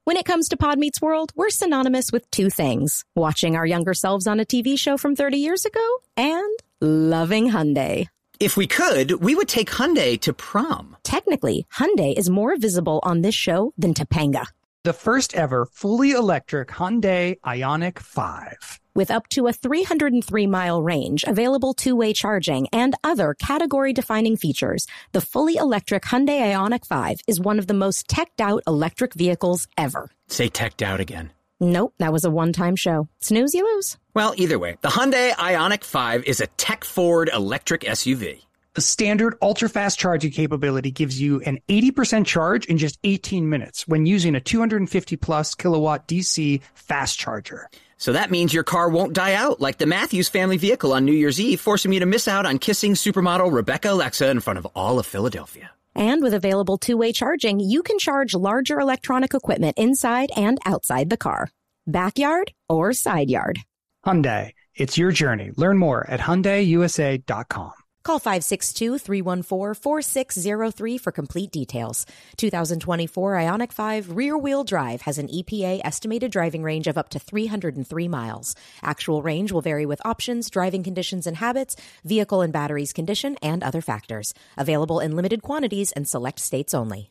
When 0.05 0.17
it 0.17 0.25
comes 0.25 0.49
to 0.49 0.57
Pod 0.57 0.79
Meets 0.79 1.01
World, 1.01 1.33
we're 1.35 1.51
synonymous 1.51 2.13
with 2.13 2.31
two 2.31 2.51
things 2.51 3.05
watching 3.17 3.57
our 3.57 3.67
younger 3.67 3.95
selves 3.95 4.27
on 4.27 4.41
a 4.41 4.45
TV 4.45 4.79
show 4.79 4.97
from 4.99 5.17
30 5.17 5.39
years 5.39 5.65
ago 5.65 5.87
and 6.17 6.59
loving 6.81 7.51
Hyundai. 7.51 8.09
If 8.41 8.57
we 8.57 8.67
could, 8.67 9.13
we 9.23 9.35
would 9.35 9.49
take 9.49 9.71
Hyundai 9.71 10.21
to 10.21 10.33
prom. 10.33 10.97
Technically, 11.03 11.67
Hyundai 11.75 12.17
is 12.17 12.31
more 12.31 12.57
visible 12.57 13.01
on 13.03 13.23
this 13.23 13.35
show 13.35 13.73
than 13.79 13.95
Topanga. 13.95 14.47
The 14.85 14.93
first 14.93 15.35
ever 15.35 15.67
fully 15.67 16.13
electric 16.13 16.69
Hyundai 16.69 17.41
Ioniq 17.41 17.99
5 17.99 18.81
with 18.99 19.13
up 19.13 19.29
to 19.29 19.47
a 19.47 19.53
303 19.53 20.47
mile 20.49 20.83
range, 20.83 21.23
available 21.25 21.73
two 21.73 21.95
way 21.95 22.13
charging, 22.13 22.67
and 22.73 22.97
other 23.05 23.33
category 23.33 23.93
defining 23.93 24.37
features, 24.37 24.89
the 25.13 25.21
fully 25.21 25.55
electric 25.55 26.03
Hyundai 26.03 26.53
Ioniq 26.53 26.85
5 26.85 27.21
is 27.29 27.41
one 27.41 27.61
of 27.61 27.69
the 27.69 27.75
most 27.75 28.09
teched 28.09 28.41
out 28.41 28.65
electric 28.67 29.15
vehicles 29.15 29.69
ever. 29.79 30.11
Say 30.27 30.49
teched 30.49 30.83
out 30.83 30.99
again. 30.99 31.31
Nope, 31.61 31.95
that 31.99 32.13
was 32.13 32.25
a 32.25 32.31
one 32.31 32.53
time 32.53 32.75
show. 32.75 33.09
Snooze, 33.21 33.55
you 33.55 33.65
lose. 33.65 33.97
Well, 34.15 34.35
either 34.37 34.59
way, 34.59 34.79
the 34.81 34.89
Hyundai 34.89 35.31
Ioniq 35.33 35.85
5 35.85 36.25
is 36.25 36.41
a 36.41 36.49
tech 36.59 36.83
forward 36.83 37.31
electric 37.33 37.83
SUV. 37.83 38.41
The 38.75 38.81
standard 38.83 39.37
ultra 39.43 39.69
fast 39.69 39.99
charging 39.99 40.31
capability 40.31 40.91
gives 40.91 41.21
you 41.21 41.41
an 41.41 41.59
80% 41.69 42.27
charge 42.27 42.67
in 42.67 42.79
just 42.79 42.99
18 43.03 43.49
minutes 43.49 43.89
when 43.89 44.07
using 44.07 44.35
a 44.35 44.41
250 44.41 45.17
plus 45.17 45.55
kilowatt 45.55 46.07
DC 46.07 46.61
fast 46.75 47.19
charger. 47.19 47.69
So 47.99 48.13
that 48.13 48.31
means 48.31 48.55
your 48.55 48.65
car 48.65 48.89
won't 48.89 49.13
die 49.13 49.35
out 49.35 49.61
like 49.61 49.79
the 49.79 49.87
Matthews 49.87 50.29
family 50.29 50.57
vehicle 50.57 50.93
on 50.93 51.05
New 51.05 51.13
Year's 51.13 51.41
Eve, 51.41 51.61
forcing 51.61 51.91
me 51.91 51.99
to 51.99 52.07
miss 52.07 52.29
out 52.29 52.47
on 52.47 52.59
kissing 52.59 52.95
supermodel 52.95 53.53
Rebecca 53.53 53.91
Alexa 53.91 54.31
in 54.31 54.41
front 54.41 54.59
of 54.59 54.67
all 54.75 54.99
of 54.99 55.07
Philadelphia. 55.07 55.71
And 55.95 56.23
with 56.23 56.33
available 56.33 56.79
two 56.79 56.97
way 56.97 57.13
charging, 57.13 57.59
you 57.59 57.83
can 57.83 57.99
charge 57.99 58.35
larger 58.35 58.79
electronic 58.79 59.35
equipment 59.35 59.79
inside 59.79 60.31
and 60.37 60.59
outside 60.65 61.11
the 61.11 61.17
car, 61.17 61.51
backyard 61.87 62.53
or 62.69 62.93
side 62.93 63.31
yard. 63.31 63.59
Hyundai, 64.07 64.53
it's 64.75 64.97
your 64.97 65.11
journey. 65.11 65.51
Learn 65.57 65.77
more 65.77 66.09
at 66.09 66.21
HyundaiUSA.com. 66.21 67.73
Call 68.09 68.21
562-314-4603 68.21 70.99
for 70.99 71.13
complete 71.13 71.51
details. 71.51 72.07
2024 72.39 73.35
Ioniq 73.35 73.71
5 73.71 74.17
rear-wheel 74.17 74.65
drive 74.65 75.03
has 75.03 75.19
an 75.19 75.29
EPA 75.29 75.83
estimated 75.85 76.31
driving 76.31 76.63
range 76.63 76.87
of 76.87 76.97
up 76.97 77.11
to 77.11 77.19
303 77.19 78.09
miles. 78.09 78.57
Actual 78.83 79.21
range 79.21 79.53
will 79.53 79.61
vary 79.61 79.85
with 79.85 80.01
options, 80.07 80.49
driving 80.49 80.83
conditions 80.83 81.27
and 81.27 81.37
habits, 81.37 81.77
vehicle 82.03 82.41
and 82.41 82.51
batteries 82.51 82.95
condition, 82.95 83.37
and 83.43 83.63
other 83.63 83.83
factors. 83.83 84.33
Available 84.57 85.01
in 85.01 85.15
limited 85.15 85.43
quantities 85.43 85.93
and 85.93 86.09
select 86.09 86.41
states 86.41 86.73
only. 86.73 87.11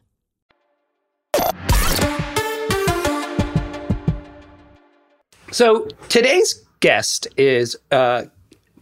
So 5.52 5.90
today's 6.10 6.66
guest 6.80 7.28
is 7.38 7.76
uh, 7.92 8.24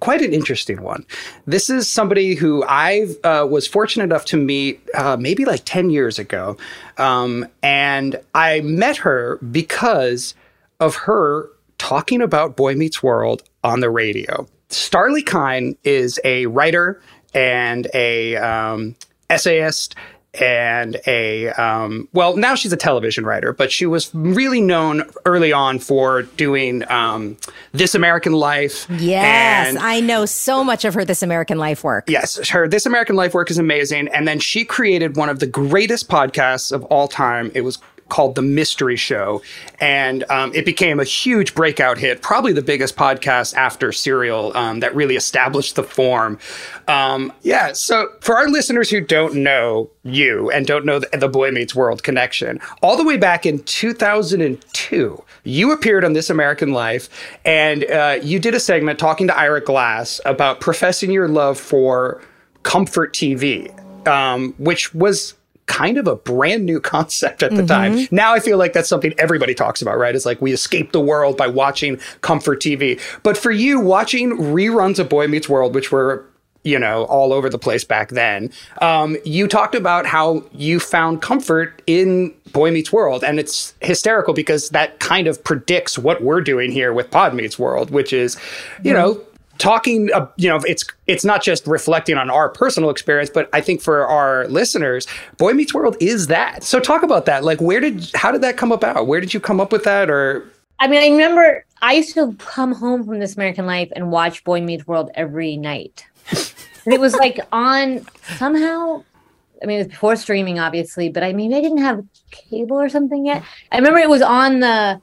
quite 0.06 0.22
an 0.22 0.36
interesting 0.36 0.84
one. 0.84 1.04
This 1.48 1.68
is 1.68 1.90
somebody 1.90 2.36
who 2.36 2.64
I 2.68 3.08
uh, 3.24 3.48
was 3.50 3.66
fortunate 3.66 4.04
enough 4.04 4.26
to 4.26 4.38
meet 4.38 4.88
uh, 4.94 5.18
maybe 5.18 5.46
like 5.46 5.62
10 5.66 5.90
years 5.90 6.20
ago. 6.20 6.58
Um, 7.00 7.48
and 7.64 8.22
I 8.36 8.62
met 8.62 8.98
her 8.98 9.38
because 9.38 10.36
of 10.80 10.96
her 10.96 11.50
talking 11.80 12.22
about 12.22 12.56
Boy 12.56 12.76
Meets 12.76 13.02
World 13.02 13.42
on 13.64 13.80
the 13.80 13.90
radio. 13.90 14.48
Starlee 14.70 15.26
Kine 15.26 15.76
is 15.84 16.20
a 16.24 16.46
writer 16.46 17.02
and 17.34 17.88
a 17.96 18.36
um, 18.36 18.96
essayist 19.32 19.96
and 20.42 20.98
a 21.08 21.50
um, 21.50 22.08
well 22.14 22.36
now 22.36 22.56
she's 22.56 22.74
a 22.74 22.78
television 22.78 23.26
writer 23.26 23.54
but 23.54 23.72
she 23.72 23.86
was 23.86 24.14
really 24.14 24.62
known 24.62 25.04
early 25.26 25.52
on 25.52 25.80
for 25.80 26.24
doing 26.24 26.90
um, 26.92 27.38
this 27.72 27.96
american 27.96 28.34
life. 28.34 28.88
Yes 28.90 29.70
and, 29.70 29.78
i 29.80 30.00
know 30.00 30.26
so 30.26 30.64
much 30.64 30.86
of 30.86 30.94
her 30.94 31.06
this 31.06 31.22
american 31.22 31.58
life 31.58 31.84
work. 31.84 32.10
Yes 32.10 32.50
her 32.50 32.68
this 32.68 32.86
american 32.86 33.16
life 33.16 33.34
work 33.34 33.52
is 33.52 33.58
amazing. 33.58 34.08
And 34.10 34.28
then 34.28 34.40
she 34.40 34.66
created 34.66 35.16
one 35.16 35.30
of 35.30 35.40
the 35.40 35.48
greatest 35.48 36.10
podcasts 36.10 36.72
of 36.72 36.84
all 36.86 37.08
time. 37.08 37.52
It 37.54 37.62
was 37.62 37.80
called 38.10 38.36
The 38.36 38.42
Mystery 38.42 38.96
Show. 38.96 39.42
And 39.80 40.24
um, 40.30 40.54
it 40.54 40.66
became 40.66 41.00
a 41.00 41.04
huge 41.04 41.56
breakout 41.56 41.98
hit, 41.98 42.22
probably 42.22 42.54
the 42.54 42.62
biggest 42.62 42.96
podcast 42.96 43.56
after 43.56 43.92
Serial 43.92 44.56
um, 44.56 44.80
that 44.82 44.96
really 44.96 45.16
established 45.16 45.76
the 45.76 45.84
form. 45.84 46.40
Um, 46.88 47.34
yeah, 47.42 47.74
so 47.74 48.10
for 48.22 48.38
our 48.38 48.48
listeners 48.48 48.90
who 48.90 49.02
don't 49.02 49.36
know 49.36 49.90
you 50.04 50.52
and 50.52 50.68
don't 50.68 50.86
know 50.86 51.00
the, 51.00 51.18
the 51.18 51.28
Boy 51.28 51.52
Meets 51.52 51.74
World 51.74 52.04
connection, 52.04 52.60
all 52.82 52.96
the 52.96 53.04
way 53.04 53.18
back 53.18 53.46
in 53.46 53.60
2002, 53.64 55.24
you 55.44 55.72
appeared 55.72 56.06
on 56.06 56.14
This 56.14 56.30
American 56.30 56.74
Life 56.74 57.10
and 57.44 57.86
uh, 57.86 58.20
you 58.22 58.40
did 58.40 58.54
a 58.54 58.60
segment 58.60 59.00
talking 59.00 59.28
to 59.28 59.38
Ira 59.38 59.62
Glass 59.62 60.22
about 60.26 60.60
professing 60.60 61.12
your 61.12 61.28
love 61.28 61.60
for 61.60 62.22
comfort 62.64 63.14
TV. 63.14 63.72
Um, 64.08 64.54
which 64.60 64.94
was 64.94 65.34
kind 65.66 65.98
of 65.98 66.08
a 66.08 66.16
brand 66.16 66.66
new 66.66 66.80
concept 66.96 67.44
at 67.44 67.52
the 67.52 67.64
mm-hmm. 67.64 67.96
time. 67.96 68.08
Now 68.12 68.34
I 68.34 68.40
feel 68.40 68.58
like 68.58 68.74
that's 68.74 68.90
something 68.90 69.14
everybody 69.18 69.54
talks 69.54 69.82
about, 69.82 69.98
right? 69.98 70.16
It's 70.16 70.26
like 70.26 70.42
we 70.42 70.54
escape 70.54 70.92
the 70.92 71.02
world 71.02 71.38
by 71.38 71.48
watching 71.48 72.00
comfort 72.22 72.62
TV. 72.62 73.00
But 73.24 73.38
for 73.38 73.52
you, 73.52 73.80
watching 73.80 74.38
reruns 74.38 75.00
of 75.00 75.10
Boy 75.10 75.28
Meets 75.28 75.50
World, 75.50 75.76
which 75.76 75.92
were 75.92 76.26
you 76.66 76.80
know, 76.80 77.04
all 77.04 77.32
over 77.32 77.48
the 77.48 77.60
place 77.60 77.84
back 77.84 78.10
then. 78.10 78.52
Um, 78.82 79.16
you 79.24 79.48
talked 79.48 79.76
about 79.76 80.08
how 80.08 80.44
you 80.52 80.80
found 80.80 81.22
comfort 81.22 81.82
in 81.86 82.34
Boy 82.52 82.72
Meets 82.72 82.92
World, 82.92 83.24
and 83.24 83.40
it's 83.40 83.76
hysterical 83.82 84.34
because 84.34 84.70
that 84.70 85.00
kind 85.00 85.28
of 85.28 85.42
predicts 85.44 85.98
what 85.98 86.24
we're 86.24 86.42
doing 86.42 86.72
here 86.72 86.92
with 86.92 87.12
Pod 87.12 87.36
Meets 87.36 87.60
World, 87.60 87.92
which 87.92 88.12
is, 88.12 88.36
you 88.84 88.94
mm-hmm. 88.94 88.94
know, 88.94 89.26
talking 89.58 90.12
uh, 90.14 90.28
you 90.38 90.50
know 90.50 90.60
it's 90.68 90.84
it's 91.08 91.24
not 91.24 91.42
just 91.42 91.66
reflecting 91.66 92.18
on 92.18 92.30
our 92.30 92.50
personal 92.50 92.90
experience 92.90 93.30
but 93.30 93.50
i 93.54 93.62
think 93.62 93.82
for 93.82 94.06
our 94.06 94.48
listeners 94.48 95.08
boy 95.38 95.54
meets 95.54 95.74
world 95.74 95.98
is 96.00 96.28
that. 96.28 96.64
So 96.64 96.80
talk 96.80 97.04
about 97.04 97.26
that. 97.26 97.44
Like 97.44 97.60
where 97.62 97.80
did 97.80 98.10
how 98.16 98.32
did 98.32 98.42
that 98.42 98.58
come 98.58 98.72
about? 98.72 99.08
Where 99.08 99.20
did 99.20 99.34
you 99.34 99.40
come 99.40 99.60
up 99.60 99.72
with 99.72 99.84
that 99.84 100.10
or? 100.10 100.50
I 100.80 100.88
mean 100.88 101.02
i 101.02 101.08
remember 101.10 101.66
i 101.82 101.94
used 101.94 102.14
to 102.16 102.34
come 102.40 102.74
home 102.74 103.06
from 103.06 103.20
this 103.20 103.36
american 103.36 103.66
life 103.66 103.90
and 103.96 104.12
watch 104.12 104.44
boy 104.44 104.62
meets 104.62 104.86
world 104.88 105.10
every 105.16 105.58
night. 105.58 106.06
And 106.32 106.94
it 106.94 107.00
was 107.00 107.16
like 107.16 107.40
on 107.52 108.06
somehow 108.38 109.04
I 109.64 109.68
mean, 109.68 109.80
it 109.80 109.84
was 109.86 109.88
before 109.88 110.16
streaming, 110.18 110.60
obviously, 110.60 111.10
but 111.10 111.24
I 111.24 111.32
mean, 111.32 111.54
I 111.54 111.62
didn't 111.62 111.80
have 111.80 112.04
cable 112.30 112.80
or 112.80 112.90
something 112.90 113.26
yet. 113.26 113.42
I 113.72 113.78
remember 113.78 114.00
it 114.00 114.10
was 114.10 114.22
on 114.22 114.60
the 114.60 115.02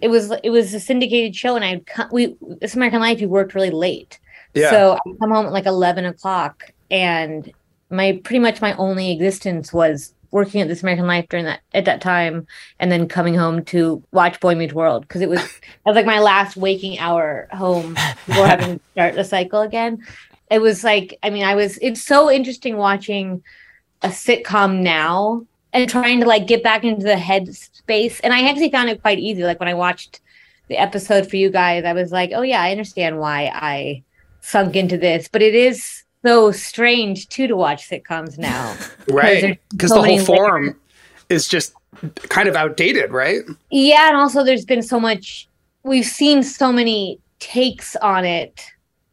it 0.00 0.08
was 0.08 0.32
it 0.42 0.50
was 0.50 0.74
a 0.74 0.80
syndicated 0.80 1.36
show, 1.36 1.56
and 1.56 1.64
I'd 1.64 1.86
come, 1.86 2.08
we 2.12 2.36
this 2.60 2.74
American 2.74 3.00
Life. 3.00 3.20
We 3.20 3.26
worked 3.26 3.54
really 3.54 3.70
late, 3.70 4.18
yeah. 4.54 4.70
so 4.70 4.94
I 4.94 5.10
come 5.20 5.30
home 5.30 5.46
at 5.46 5.52
like 5.52 5.66
eleven 5.66 6.04
o'clock, 6.04 6.72
and 6.90 7.52
my 7.90 8.20
pretty 8.24 8.38
much 8.38 8.60
my 8.60 8.74
only 8.76 9.12
existence 9.12 9.72
was 9.72 10.14
working 10.30 10.60
at 10.60 10.68
this 10.68 10.82
American 10.82 11.06
Life 11.06 11.26
during 11.28 11.44
that 11.46 11.60
at 11.74 11.84
that 11.84 12.00
time, 12.00 12.46
and 12.78 12.90
then 12.90 13.08
coming 13.08 13.34
home 13.34 13.64
to 13.66 14.02
watch 14.12 14.40
Boy 14.40 14.54
Meets 14.54 14.72
World 14.72 15.02
because 15.02 15.20
it 15.20 15.28
was 15.28 15.40
that 15.40 15.86
was 15.86 15.96
like 15.96 16.06
my 16.06 16.20
last 16.20 16.56
waking 16.56 16.98
hour 16.98 17.48
home 17.52 17.94
before 18.26 18.46
having 18.46 18.78
to 18.78 18.84
start 18.92 19.14
the 19.14 19.24
cycle 19.24 19.60
again. 19.60 20.04
It 20.50 20.60
was 20.60 20.82
like 20.82 21.18
I 21.22 21.30
mean 21.30 21.44
I 21.44 21.54
was 21.54 21.78
it's 21.82 22.02
so 22.02 22.30
interesting 22.30 22.76
watching 22.76 23.42
a 24.02 24.08
sitcom 24.08 24.80
now 24.80 25.46
and 25.72 25.88
trying 25.88 26.20
to 26.20 26.26
like 26.26 26.46
get 26.46 26.62
back 26.62 26.84
into 26.84 27.04
the 27.04 27.16
head 27.16 27.54
space. 27.54 28.20
And 28.20 28.32
I 28.32 28.48
actually 28.48 28.70
found 28.70 28.90
it 28.90 29.02
quite 29.02 29.18
easy. 29.18 29.44
Like 29.44 29.60
when 29.60 29.68
I 29.68 29.74
watched 29.74 30.20
the 30.68 30.76
episode 30.76 31.28
for 31.28 31.36
you 31.36 31.50
guys, 31.50 31.84
I 31.84 31.92
was 31.92 32.12
like, 32.12 32.30
oh 32.34 32.42
yeah, 32.42 32.60
I 32.60 32.70
understand 32.70 33.18
why 33.18 33.50
I 33.54 34.02
sunk 34.40 34.76
into 34.76 34.98
this. 34.98 35.28
But 35.28 35.42
it 35.42 35.54
is 35.54 36.04
so 36.24 36.52
strange 36.52 37.28
too 37.28 37.46
to 37.46 37.56
watch 37.56 37.88
sitcoms 37.88 38.38
now. 38.38 38.76
right. 39.08 39.60
Because 39.70 39.90
so 39.90 40.02
the 40.02 40.08
whole 40.08 40.20
form 40.20 40.64
layers. 40.64 40.76
is 41.28 41.48
just 41.48 41.72
kind 42.28 42.48
of 42.48 42.56
outdated, 42.56 43.10
right? 43.10 43.42
Yeah. 43.70 44.08
And 44.08 44.16
also 44.16 44.44
there's 44.44 44.64
been 44.64 44.82
so 44.82 44.98
much 44.98 45.48
we've 45.82 46.04
seen 46.04 46.42
so 46.42 46.72
many 46.72 47.18
takes 47.38 47.96
on 47.96 48.24
it. 48.24 48.64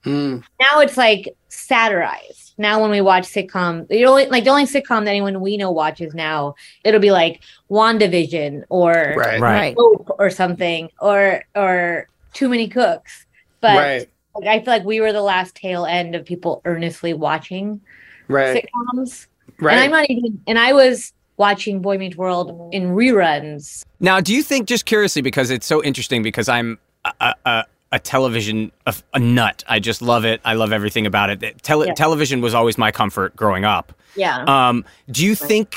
Mm. 0.06 0.44
Now 0.60 0.80
it's 0.80 0.98
like 0.98 1.36
satirized 1.50 2.47
now 2.58 2.82
when 2.82 2.90
we 2.90 3.02
watch 3.02 3.24
sitcom, 3.24 3.88
the 3.88 4.06
only 4.06 4.26
like 4.28 4.44
the 4.44 4.50
only 4.50 4.66
sitcom 4.66 5.06
that 5.06 5.12
anyone 5.12 5.42
we 5.42 5.58
know 5.58 5.72
watches 5.72 6.14
now, 6.14 6.56
it'll 6.84 7.00
be 7.00 7.12
like 7.12 7.42
WandaVision 7.70 8.64
or 8.70 9.14
right, 9.16 9.40
right. 9.40 9.76
or 9.78 10.30
something 10.30 10.90
or 11.00 11.44
or 11.56 12.08
Too 12.34 12.50
Many 12.50 12.68
Cooks. 12.68 13.26
But 13.62 13.78
right. 13.78 14.10
like, 14.36 14.48
I 14.48 14.64
feel 14.64 14.74
like 14.74 14.84
we 14.84 15.00
were 15.00 15.14
the 15.14 15.22
last 15.22 15.56
tail 15.56 15.86
end 15.86 16.16
of 16.16 16.26
people 16.26 16.62
earnestly 16.66 17.14
watching 17.14 17.82
right. 18.28 18.64
sitcoms. 18.64 19.28
Right. 19.60 19.74
And 19.74 19.82
I'm 19.82 19.92
not 19.92 20.10
even 20.10 20.42
and 20.48 20.58
I 20.58 20.74
was 20.74 21.14
watching 21.38 21.82
Boy 21.82 21.98
Meets 21.98 22.18
World 22.18 22.74
in 22.74 22.96
reruns. 22.96 23.84
Now, 24.00 24.20
do 24.20 24.34
you 24.34 24.42
think 24.42 24.68
just 24.68 24.86
curiously 24.86 25.22
because 25.22 25.52
it's 25.52 25.68
so 25.68 25.84
interesting 25.84 26.24
because 26.24 26.50
I'm 26.50 26.80
a, 27.20 27.34
a, 27.46 27.64
a 27.92 28.00
television 28.00 28.72
a, 28.86 28.96
a, 29.14 29.20
nut. 29.20 29.64
I 29.68 29.80
just 29.80 30.02
love 30.02 30.26
it. 30.26 30.42
I 30.44 30.54
love 30.54 30.74
everything 30.74 31.06
about 31.06 31.30
it. 31.30 31.64
Tele- 31.64 31.88
yeah. 31.88 31.94
Television 31.94 32.42
was 32.42 32.54
always 32.54 32.78
my 32.78 32.92
comfort 32.92 33.36
growing 33.36 33.66
up. 33.66 33.94
Yeah. 34.16 34.44
Um, 34.48 34.86
do 35.10 35.26
you 35.26 35.36
think 35.36 35.76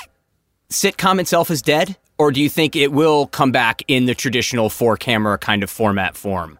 sitcom 0.70 1.20
itself 1.20 1.50
is 1.50 1.62
dead, 1.62 1.96
or 2.18 2.32
do 2.32 2.40
you 2.40 2.48
think 2.48 2.74
it 2.74 2.92
will 2.92 3.26
come 3.26 3.52
back 3.52 3.82
in 3.88 4.06
the 4.06 4.14
traditional 4.14 4.70
four 4.70 4.96
camera 4.96 5.38
kind 5.38 5.62
of 5.62 5.70
format 5.70 6.16
form? 6.16 6.58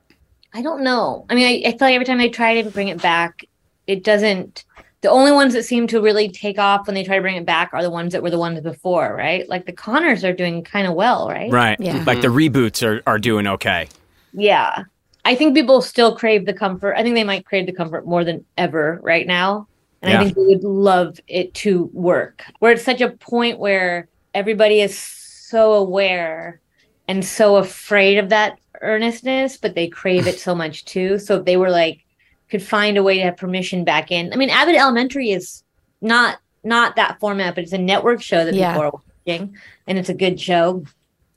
I 0.52 0.62
don't 0.62 0.82
know. 0.82 1.26
I 1.30 1.34
mean, 1.34 1.46
I, 1.46 1.68
I 1.68 1.70
feel 1.72 1.88
like 1.88 1.94
every 1.94 2.06
time 2.06 2.18
they 2.18 2.28
try 2.28 2.60
to 2.60 2.70
bring 2.70 2.88
it 2.88 3.00
back, 3.00 3.44
it 3.86 4.04
doesn't. 4.04 4.64
The 5.02 5.10
only 5.10 5.32
ones 5.32 5.54
that 5.54 5.62
seem 5.62 5.86
to 5.88 6.00
really 6.00 6.28
take 6.28 6.58
off 6.58 6.86
when 6.86 6.94
they 6.94 7.04
try 7.04 7.16
to 7.16 7.22
bring 7.22 7.36
it 7.36 7.46
back 7.46 7.70
are 7.72 7.82
the 7.82 7.90
ones 7.90 8.12
that 8.12 8.22
were 8.22 8.30
the 8.30 8.38
ones 8.38 8.60
before, 8.60 9.14
right? 9.16 9.48
Like 9.48 9.64
the 9.64 9.72
Conners 9.72 10.24
are 10.24 10.32
doing 10.34 10.62
kind 10.62 10.86
of 10.86 10.94
well, 10.94 11.28
right? 11.28 11.50
Right. 11.50 11.80
Yeah. 11.80 12.04
Like 12.06 12.20
the 12.20 12.28
reboots 12.28 12.86
are, 12.86 13.02
are 13.06 13.18
doing 13.18 13.46
okay. 13.46 13.88
Yeah. 14.34 14.84
I 15.24 15.34
think 15.34 15.54
people 15.54 15.82
still 15.82 16.16
crave 16.16 16.46
the 16.46 16.54
comfort. 16.54 16.94
I 16.94 17.02
think 17.02 17.14
they 17.14 17.24
might 17.24 17.46
crave 17.46 17.66
the 17.66 17.72
comfort 17.72 18.06
more 18.06 18.24
than 18.24 18.44
ever 18.56 19.00
right 19.02 19.26
now. 19.26 19.66
And 20.02 20.10
yeah. 20.10 20.20
I 20.20 20.24
think 20.24 20.36
they 20.36 20.42
would 20.42 20.64
love 20.64 21.20
it 21.28 21.52
to 21.54 21.90
work. 21.92 22.44
Where 22.58 22.72
it's 22.72 22.84
such 22.84 23.00
a 23.00 23.10
point 23.10 23.58
where 23.58 24.08
everybody 24.32 24.80
is 24.80 24.96
so 24.96 25.74
aware 25.74 26.60
and 27.06 27.24
so 27.24 27.56
afraid 27.56 28.18
of 28.18 28.30
that 28.30 28.58
earnestness, 28.80 29.56
but 29.56 29.74
they 29.74 29.88
crave 29.88 30.26
it 30.26 30.38
so 30.38 30.54
much 30.54 30.84
too. 30.86 31.18
So 31.18 31.36
if 31.36 31.44
they 31.44 31.56
were 31.56 31.70
like 31.70 32.04
could 32.50 32.62
find 32.62 32.98
a 32.98 33.02
way 33.02 33.16
to 33.16 33.22
have 33.22 33.36
permission 33.36 33.84
back 33.84 34.10
in. 34.10 34.32
I 34.32 34.36
mean, 34.36 34.50
Abbott 34.50 34.74
Elementary 34.74 35.30
is 35.30 35.62
not 36.00 36.38
not 36.62 36.96
that 36.96 37.18
format, 37.20 37.54
but 37.54 37.64
it's 37.64 37.72
a 37.72 37.78
network 37.78 38.20
show 38.20 38.44
that 38.44 38.54
yeah. 38.54 38.72
people 38.72 38.82
are 38.82 38.92
watching, 39.26 39.56
and 39.86 39.98
it's 39.98 40.08
a 40.08 40.14
good 40.14 40.38
show. 40.38 40.84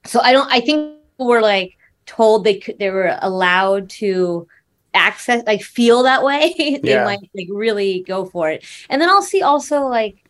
So 0.06 0.20
I 0.20 0.34
don't. 0.34 0.52
I 0.52 0.60
think 0.60 1.00
we're 1.18 1.42
like 1.42 1.78
told 2.16 2.44
they 2.44 2.60
could 2.60 2.80
they 2.80 2.90
were 2.90 3.18
allowed 3.22 3.90
to 3.90 4.48
access 4.94 5.44
like 5.46 5.64
feel 5.64 6.04
that 6.04 6.24
way 6.24 6.54
they 6.84 6.92
yeah. 6.92 7.04
might 7.04 7.20
like 7.36 7.48
really 7.50 8.04
go 8.08 8.26
for 8.26 8.50
it 8.50 8.64
and 8.90 9.02
then 9.02 9.10
i'll 9.10 9.24
see 9.24 9.42
also 9.42 9.88
like 9.88 10.24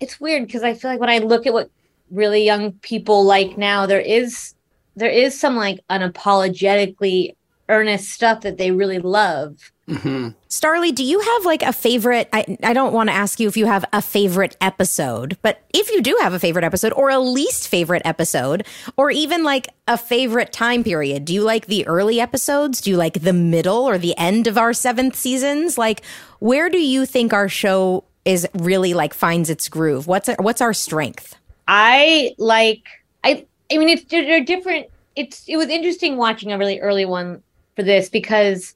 it's 0.00 0.20
weird 0.20 0.44
because 0.44 0.62
i 0.62 0.74
feel 0.74 0.90
like 0.90 1.00
when 1.00 1.10
i 1.10 1.18
look 1.18 1.46
at 1.46 1.52
what 1.52 1.70
really 2.10 2.44
young 2.44 2.72
people 2.72 3.24
like 3.24 3.56
now 3.56 3.86
there 3.86 4.00
is 4.00 4.54
there 4.96 5.10
is 5.10 5.38
some 5.38 5.56
like 5.56 5.80
unapologetically 5.88 7.36
earnest 7.68 8.10
stuff 8.10 8.42
that 8.42 8.58
they 8.58 8.70
really 8.70 8.98
love. 8.98 9.72
Mm-hmm. 9.88 10.28
Starlee, 10.50 10.94
do 10.94 11.02
you 11.02 11.18
have 11.18 11.44
like 11.46 11.62
a 11.62 11.72
favorite? 11.72 12.28
I, 12.32 12.58
I 12.62 12.74
don't 12.74 12.92
want 12.92 13.08
to 13.08 13.14
ask 13.14 13.40
you 13.40 13.48
if 13.48 13.56
you 13.56 13.64
have 13.64 13.86
a 13.92 14.02
favorite 14.02 14.54
episode, 14.60 15.38
but 15.40 15.62
if 15.72 15.90
you 15.90 16.02
do 16.02 16.18
have 16.20 16.34
a 16.34 16.38
favorite 16.38 16.64
episode 16.64 16.92
or 16.92 17.08
a 17.08 17.18
least 17.18 17.68
favorite 17.68 18.02
episode, 18.04 18.66
or 18.98 19.10
even 19.10 19.44
like 19.44 19.68
a 19.86 19.96
favorite 19.96 20.52
time 20.52 20.84
period, 20.84 21.24
do 21.24 21.32
you 21.32 21.42
like 21.42 21.66
the 21.66 21.86
early 21.86 22.20
episodes? 22.20 22.82
Do 22.82 22.90
you 22.90 22.98
like 22.98 23.22
the 23.22 23.32
middle 23.32 23.88
or 23.88 23.96
the 23.96 24.16
end 24.18 24.46
of 24.46 24.58
our 24.58 24.74
seventh 24.74 25.16
seasons? 25.16 25.78
Like, 25.78 26.04
where 26.38 26.68
do 26.68 26.78
you 26.78 27.06
think 27.06 27.32
our 27.32 27.48
show 27.48 28.04
is 28.26 28.46
really 28.54 28.92
like 28.92 29.14
finds 29.14 29.48
its 29.48 29.70
groove? 29.70 30.06
What's 30.06 30.28
what's 30.38 30.60
our 30.60 30.74
strength? 30.74 31.34
I 31.66 32.34
like 32.36 32.82
I 33.24 33.46
I 33.72 33.78
mean 33.78 33.88
it's 33.88 34.04
they're 34.04 34.44
different. 34.44 34.88
It's 35.16 35.48
it 35.48 35.56
was 35.56 35.68
interesting 35.68 36.18
watching 36.18 36.52
a 36.52 36.58
really 36.58 36.78
early 36.80 37.06
one 37.06 37.42
for 37.74 37.82
this 37.82 38.10
because 38.10 38.74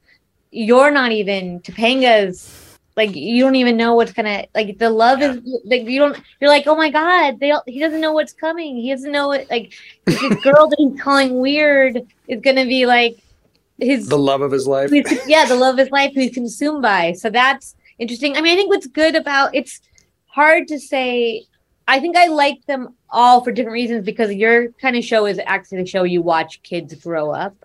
you're 0.52 0.90
not 0.90 1.10
even 1.10 1.60
Topanga's 1.60 2.78
like 2.94 3.16
you 3.16 3.42
don't 3.42 3.54
even 3.54 3.76
know 3.76 3.94
what's 3.94 4.12
gonna 4.12 4.44
like 4.54 4.78
the 4.78 4.90
love 4.90 5.20
yeah. 5.20 5.32
is 5.32 5.62
like 5.64 5.84
you 5.84 5.98
don't 5.98 6.20
you're 6.40 6.50
like 6.50 6.66
oh 6.66 6.76
my 6.76 6.90
god 6.90 7.40
they 7.40 7.52
he 7.66 7.80
doesn't 7.80 8.00
know 8.00 8.12
what's 8.12 8.34
coming. 8.34 8.76
He 8.76 8.90
doesn't 8.90 9.10
know 9.10 9.28
what 9.28 9.50
like 9.50 9.72
this 10.04 10.20
girl 10.42 10.68
that 10.68 10.76
he's 10.78 11.00
calling 11.00 11.40
weird 11.40 12.06
is 12.28 12.40
gonna 12.42 12.66
be 12.66 12.86
like 12.86 13.16
his 13.78 14.08
the 14.08 14.18
love 14.18 14.42
of 14.42 14.52
his 14.52 14.66
life. 14.66 14.90
yeah 15.26 15.46
the 15.46 15.56
love 15.56 15.74
of 15.74 15.78
his 15.78 15.90
life 15.90 16.12
he's 16.14 16.34
consumed 16.34 16.82
by. 16.82 17.12
So 17.12 17.30
that's 17.30 17.74
interesting. 17.98 18.36
I 18.36 18.42
mean 18.42 18.52
I 18.52 18.56
think 18.56 18.70
what's 18.70 18.86
good 18.86 19.16
about 19.16 19.54
it's 19.54 19.80
hard 20.26 20.68
to 20.68 20.78
say 20.78 21.46
I 21.88 21.98
think 21.98 22.16
I 22.16 22.26
like 22.26 22.64
them 22.66 22.94
all 23.08 23.42
for 23.42 23.52
different 23.52 23.74
reasons 23.74 24.04
because 24.04 24.32
your 24.32 24.70
kind 24.72 24.96
of 24.96 25.04
show 25.04 25.26
is 25.26 25.40
actually 25.46 25.78
the 25.78 25.86
show 25.86 26.04
you 26.04 26.20
watch 26.20 26.62
kids 26.62 26.94
grow 26.94 27.30
up. 27.30 27.56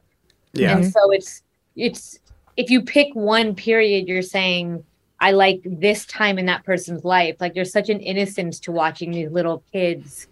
Yeah. 0.54 0.78
And 0.78 0.92
so 0.92 1.12
it's 1.12 1.44
it's 1.76 2.20
if 2.58 2.72
you 2.72 2.82
pick 2.82 3.14
one 3.14 3.56
period, 3.56 4.08
you're 4.08 4.24
saying 4.24 4.84
I 5.20 5.32
like 5.32 5.62
this 5.64 6.06
time 6.06 6.38
in 6.38 6.48
that 6.48 6.64
person's 6.64 7.06
life. 7.06 7.38
Like 7.40 7.54
there's 7.54 7.72
such 7.72 7.90
an 7.90 8.00
innocence 8.00 8.60
to 8.62 8.72
watching 8.72 9.12
these 9.12 9.32
little 9.32 9.64
kids 9.72 10.28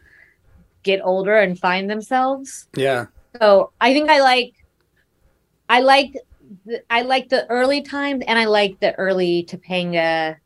get 0.83 1.01
older 1.03 1.35
and 1.35 1.57
find 1.57 1.89
themselves. 1.89 2.67
Yeah. 2.75 3.07
So 3.39 3.71
I 3.79 3.93
think 3.93 4.09
I 4.09 4.19
like 4.21 4.53
I 5.69 5.81
like 5.81 6.15
the, 6.65 6.83
I 6.89 7.01
like 7.01 7.29
the 7.29 7.47
early 7.49 7.81
times 7.81 8.23
and 8.27 8.37
I 8.37 8.45
like 8.45 8.79
the 8.79 8.93
early 8.95 9.43
Topanga 9.43 10.37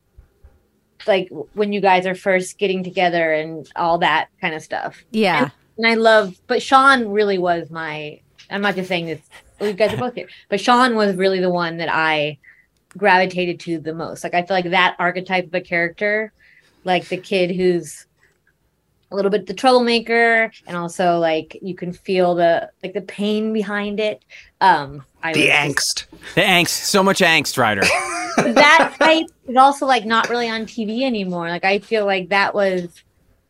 like 1.08 1.30
when 1.54 1.72
you 1.72 1.80
guys 1.82 2.06
are 2.06 2.16
first 2.16 2.58
getting 2.58 2.84
together 2.84 3.34
and 3.34 3.70
all 3.76 3.98
that 4.00 4.30
kind 4.42 4.54
of 4.54 4.62
stuff. 4.62 5.04
Yeah. 5.12 5.44
And, 5.44 5.52
and 5.78 5.88
I 5.88 5.96
love 5.96 6.40
but 6.48 6.62
Sean 6.62 7.10
really 7.10 7.38
was 7.38 7.70
my 7.70 8.22
I'm 8.50 8.62
not 8.62 8.76
just 8.76 8.88
saying 8.88 9.06
this 9.06 9.22
you 9.62 9.74
guys 9.74 9.94
are 9.94 9.98
both 9.98 10.16
here. 10.16 10.28
But 10.50 10.60
Sean 10.60 10.96
was 10.96 11.16
really 11.16 11.40
the 11.40 11.50
one 11.50 11.78
that 11.78 11.90
I 11.90 12.38
gravitated 12.98 13.60
to 13.62 13.80
the 13.80 13.94
most. 13.94 14.24
Like 14.24 14.34
I 14.34 14.44
feel 14.44 14.56
like 14.56 14.70
that 14.72 14.96
archetype 15.00 15.48
of 15.48 15.54
a 15.54 15.62
character, 15.62 16.32
like 16.84 17.08
the 17.08 17.18
kid 17.18 17.56
who's 17.56 18.06
a 19.12 19.16
little 19.16 19.32
bit 19.32 19.48
the 19.48 19.54
troublemaker 19.56 20.52
and 20.68 20.78
also 20.78 21.18
like 21.18 21.58
you 21.64 21.74
can 21.74 21.92
feel 21.92 22.36
the 22.36 22.70
like 22.84 22.94
the 22.94 23.02
pain 23.02 23.54
behind 23.54 24.00
it. 24.00 24.24
Um 24.62 25.04
I 25.24 25.34
the 25.34 25.48
angst. 25.50 26.06
Just, 26.10 26.36
the 26.36 26.42
angst. 26.42 26.68
So 26.68 27.04
much 27.04 27.20
angst, 27.20 27.58
Rider. 27.58 27.82
that 28.38 28.96
type 29.00 29.28
is 29.48 29.58
also 29.58 29.86
like 29.86 30.06
not 30.06 30.30
really 30.30 30.50
on 30.50 30.62
TV 30.62 31.02
anymore. 31.02 31.50
Like 31.50 31.66
I 31.66 31.80
feel 31.80 32.06
like 32.06 32.30
that 32.30 32.54
was 32.54 33.04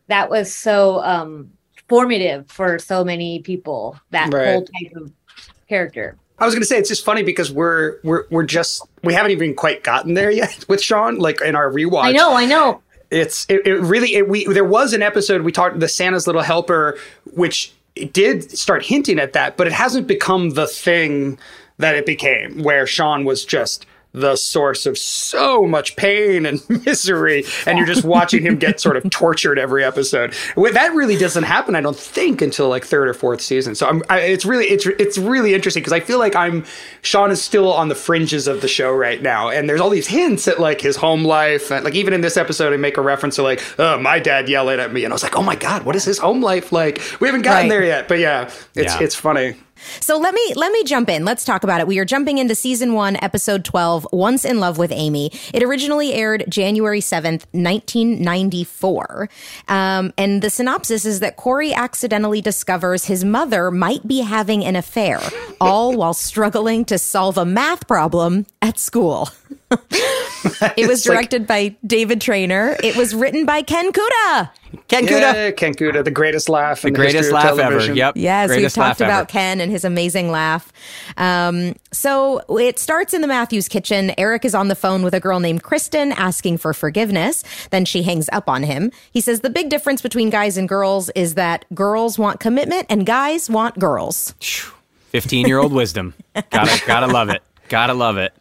that 0.07 0.29
was 0.29 0.53
so 0.53 1.03
um 1.03 1.51
formative 1.87 2.49
for 2.49 2.79
so 2.79 3.03
many 3.03 3.41
people. 3.41 3.99
That 4.11 4.33
right. 4.33 4.47
whole 4.47 4.65
type 4.65 4.95
of 4.95 5.11
character. 5.69 6.17
I 6.39 6.45
was 6.45 6.53
going 6.53 6.61
to 6.61 6.65
say 6.65 6.77
it's 6.77 6.89
just 6.89 7.05
funny 7.05 7.23
because 7.23 7.51
we're 7.51 7.99
we're 8.03 8.25
we're 8.29 8.43
just 8.43 8.85
we 9.03 9.13
haven't 9.13 9.31
even 9.31 9.53
quite 9.53 9.83
gotten 9.83 10.13
there 10.15 10.31
yet 10.31 10.65
with 10.69 10.81
Sean. 10.81 11.17
Like 11.17 11.41
in 11.41 11.55
our 11.55 11.71
rewatch, 11.71 12.03
I 12.03 12.11
know, 12.11 12.35
I 12.35 12.45
know. 12.45 12.81
It's 13.11 13.45
it, 13.49 13.65
it 13.65 13.75
really 13.75 14.15
it, 14.15 14.27
we 14.27 14.45
there 14.45 14.65
was 14.65 14.93
an 14.93 15.01
episode 15.01 15.41
we 15.41 15.51
talked 15.51 15.79
the 15.79 15.87
Santa's 15.87 16.27
Little 16.27 16.41
Helper, 16.41 16.97
which 17.33 17.73
did 18.11 18.51
start 18.57 18.85
hinting 18.85 19.19
at 19.19 19.33
that, 19.33 19.57
but 19.57 19.67
it 19.67 19.73
hasn't 19.73 20.07
become 20.07 20.51
the 20.51 20.67
thing 20.67 21.37
that 21.77 21.95
it 21.95 22.05
became, 22.05 22.61
where 22.63 22.85
Sean 22.85 23.25
was 23.25 23.43
just 23.43 23.85
the 24.11 24.35
source 24.35 24.87
of 24.87 24.97
so 24.97 25.67
much 25.67 25.95
pain 25.95 26.45
and 26.45 26.61
misery 26.85 27.43
and 27.67 27.77
you're 27.77 27.85
just 27.85 28.03
watching 28.03 28.41
him 28.41 28.57
get 28.57 28.79
sort 28.79 28.97
of 28.97 29.07
tortured 29.11 29.59
every 29.59 29.83
episode 29.83 30.33
that 30.73 30.91
really 30.95 31.15
doesn't 31.15 31.43
happen 31.43 31.75
i 31.75 31.81
don't 31.81 31.97
think 31.97 32.41
until 32.41 32.69
like 32.69 32.83
third 32.83 33.07
or 33.07 33.13
fourth 33.13 33.39
season 33.39 33.75
so 33.75 33.87
I'm, 33.87 34.01
I, 34.09 34.21
it's 34.21 34.45
really 34.45 34.65
it's 34.65 34.87
it's 34.87 35.17
really 35.19 35.53
interesting 35.53 35.81
because 35.81 35.93
i 35.93 35.99
feel 35.99 36.17
like 36.17 36.35
i'm 36.35 36.65
sean 37.03 37.29
is 37.29 37.41
still 37.41 37.71
on 37.71 37.89
the 37.89 37.95
fringes 37.95 38.47
of 38.47 38.61
the 38.61 38.67
show 38.67 38.91
right 38.91 39.21
now 39.21 39.49
and 39.49 39.69
there's 39.69 39.79
all 39.79 39.91
these 39.91 40.07
hints 40.07 40.47
at 40.47 40.59
like 40.59 40.81
his 40.81 40.95
home 40.95 41.23
life 41.23 41.71
and 41.71 41.85
like 41.85 41.95
even 41.95 42.13
in 42.13 42.21
this 42.21 42.35
episode 42.35 42.73
i 42.73 42.77
make 42.77 42.97
a 42.97 43.01
reference 43.01 43.35
to 43.35 43.43
like 43.43 43.61
oh 43.79 43.99
my 43.99 44.17
dad 44.17 44.49
yelling 44.49 44.79
at 44.79 44.91
me 44.91 45.03
and 45.03 45.13
i 45.13 45.15
was 45.15 45.23
like 45.23 45.35
oh 45.35 45.43
my 45.43 45.55
god 45.55 45.83
what 45.83 45.95
is 45.95 46.03
his 46.03 46.17
home 46.17 46.41
life 46.41 46.71
like 46.71 46.99
we 47.19 47.27
haven't 47.27 47.43
gotten 47.43 47.63
right. 47.63 47.69
there 47.69 47.83
yet 47.83 48.07
but 48.07 48.17
yeah 48.17 48.45
it's 48.73 48.95
yeah. 48.95 48.99
it's 49.03 49.15
funny 49.15 49.55
so 49.99 50.17
let 50.17 50.33
me 50.33 50.53
let 50.55 50.71
me 50.71 50.83
jump 50.83 51.09
in. 51.09 51.25
Let's 51.25 51.43
talk 51.43 51.63
about 51.63 51.81
it. 51.81 51.87
We 51.87 51.99
are 51.99 52.05
jumping 52.05 52.37
into 52.37 52.55
season 52.55 52.93
1, 52.93 53.17
episode 53.21 53.65
12, 53.65 54.07
Once 54.11 54.45
in 54.45 54.59
Love 54.59 54.77
with 54.77 54.91
Amy. 54.91 55.31
It 55.53 55.63
originally 55.63 56.13
aired 56.13 56.45
January 56.49 57.01
7th, 57.01 57.45
1994. 57.51 59.29
Um, 59.67 60.13
and 60.17 60.41
the 60.41 60.49
synopsis 60.49 61.05
is 61.05 61.19
that 61.19 61.35
Corey 61.37 61.73
accidentally 61.73 62.41
discovers 62.41 63.05
his 63.05 63.23
mother 63.23 63.71
might 63.71 64.07
be 64.07 64.21
having 64.21 64.65
an 64.65 64.75
affair, 64.75 65.19
all 65.59 65.95
while 65.95 66.13
struggling 66.13 66.85
to 66.85 66.97
solve 66.97 67.37
a 67.37 67.45
math 67.45 67.87
problem 67.87 68.45
at 68.61 68.79
school. 68.79 69.29
it 69.71 70.87
was 70.87 71.03
directed 71.03 71.41
like, 71.41 71.47
by 71.47 71.75
David 71.85 72.21
Trainer. 72.21 72.75
It 72.83 72.95
was 72.95 73.13
written 73.13 73.45
by 73.45 73.61
Ken 73.61 73.91
Kuta. 73.91 74.49
Ken 74.87 75.05
Kuta. 75.05 75.33
Yeah, 75.33 75.51
Ken 75.51 75.73
Kuta, 75.73 76.03
the 76.03 76.11
greatest 76.11 76.49
laugh. 76.49 76.81
The, 76.81 76.89
the 76.89 76.95
greatest 76.95 77.31
laugh 77.31 77.57
ever. 77.59 77.93
Yep. 77.93 78.13
Yes, 78.17 78.47
greatest 78.47 78.77
we've 78.77 78.85
talked 78.85 79.01
about 79.01 79.21
ever. 79.21 79.25
Ken 79.25 79.61
and 79.61 79.71
his 79.71 79.85
amazing 79.85 80.31
laugh. 80.31 80.71
Um, 81.17 81.75
so 81.91 82.39
it 82.57 82.79
starts 82.79 83.13
in 83.13 83.21
the 83.21 83.27
Matthews 83.27 83.67
kitchen. 83.67 84.11
Eric 84.17 84.45
is 84.45 84.55
on 84.55 84.67
the 84.67 84.75
phone 84.75 85.03
with 85.03 85.13
a 85.13 85.19
girl 85.19 85.39
named 85.39 85.63
Kristen 85.63 86.11
asking 86.13 86.57
for 86.57 86.73
forgiveness. 86.73 87.43
Then 87.69 87.85
she 87.85 88.03
hangs 88.03 88.29
up 88.31 88.49
on 88.49 88.63
him. 88.63 88.91
He 89.11 89.21
says 89.21 89.41
the 89.41 89.49
big 89.49 89.69
difference 89.69 90.01
between 90.01 90.29
guys 90.29 90.57
and 90.57 90.67
girls 90.67 91.09
is 91.11 91.35
that 91.35 91.65
girls 91.73 92.17
want 92.17 92.39
commitment 92.39 92.87
and 92.89 93.05
guys 93.05 93.49
want 93.49 93.77
girls. 93.77 94.33
15 95.09 95.47
year 95.47 95.59
old 95.59 95.73
wisdom. 95.73 96.13
Gotta, 96.49 96.81
gotta 96.85 97.07
love 97.07 97.29
it. 97.29 97.41
Gotta 97.67 97.93
love 97.93 98.17
it. 98.17 98.33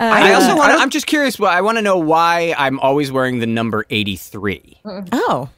Uh, 0.00 0.04
I 0.04 0.34
also 0.34 0.56
want. 0.56 0.72
I'm 0.72 0.90
just 0.90 1.06
curious. 1.06 1.38
Well, 1.38 1.50
I 1.50 1.60
want 1.60 1.78
to 1.78 1.82
know 1.82 1.98
why 1.98 2.54
I'm 2.56 2.78
always 2.80 3.12
wearing 3.12 3.38
the 3.38 3.46
number 3.46 3.84
83. 3.90 4.80
Oh. 4.84 5.48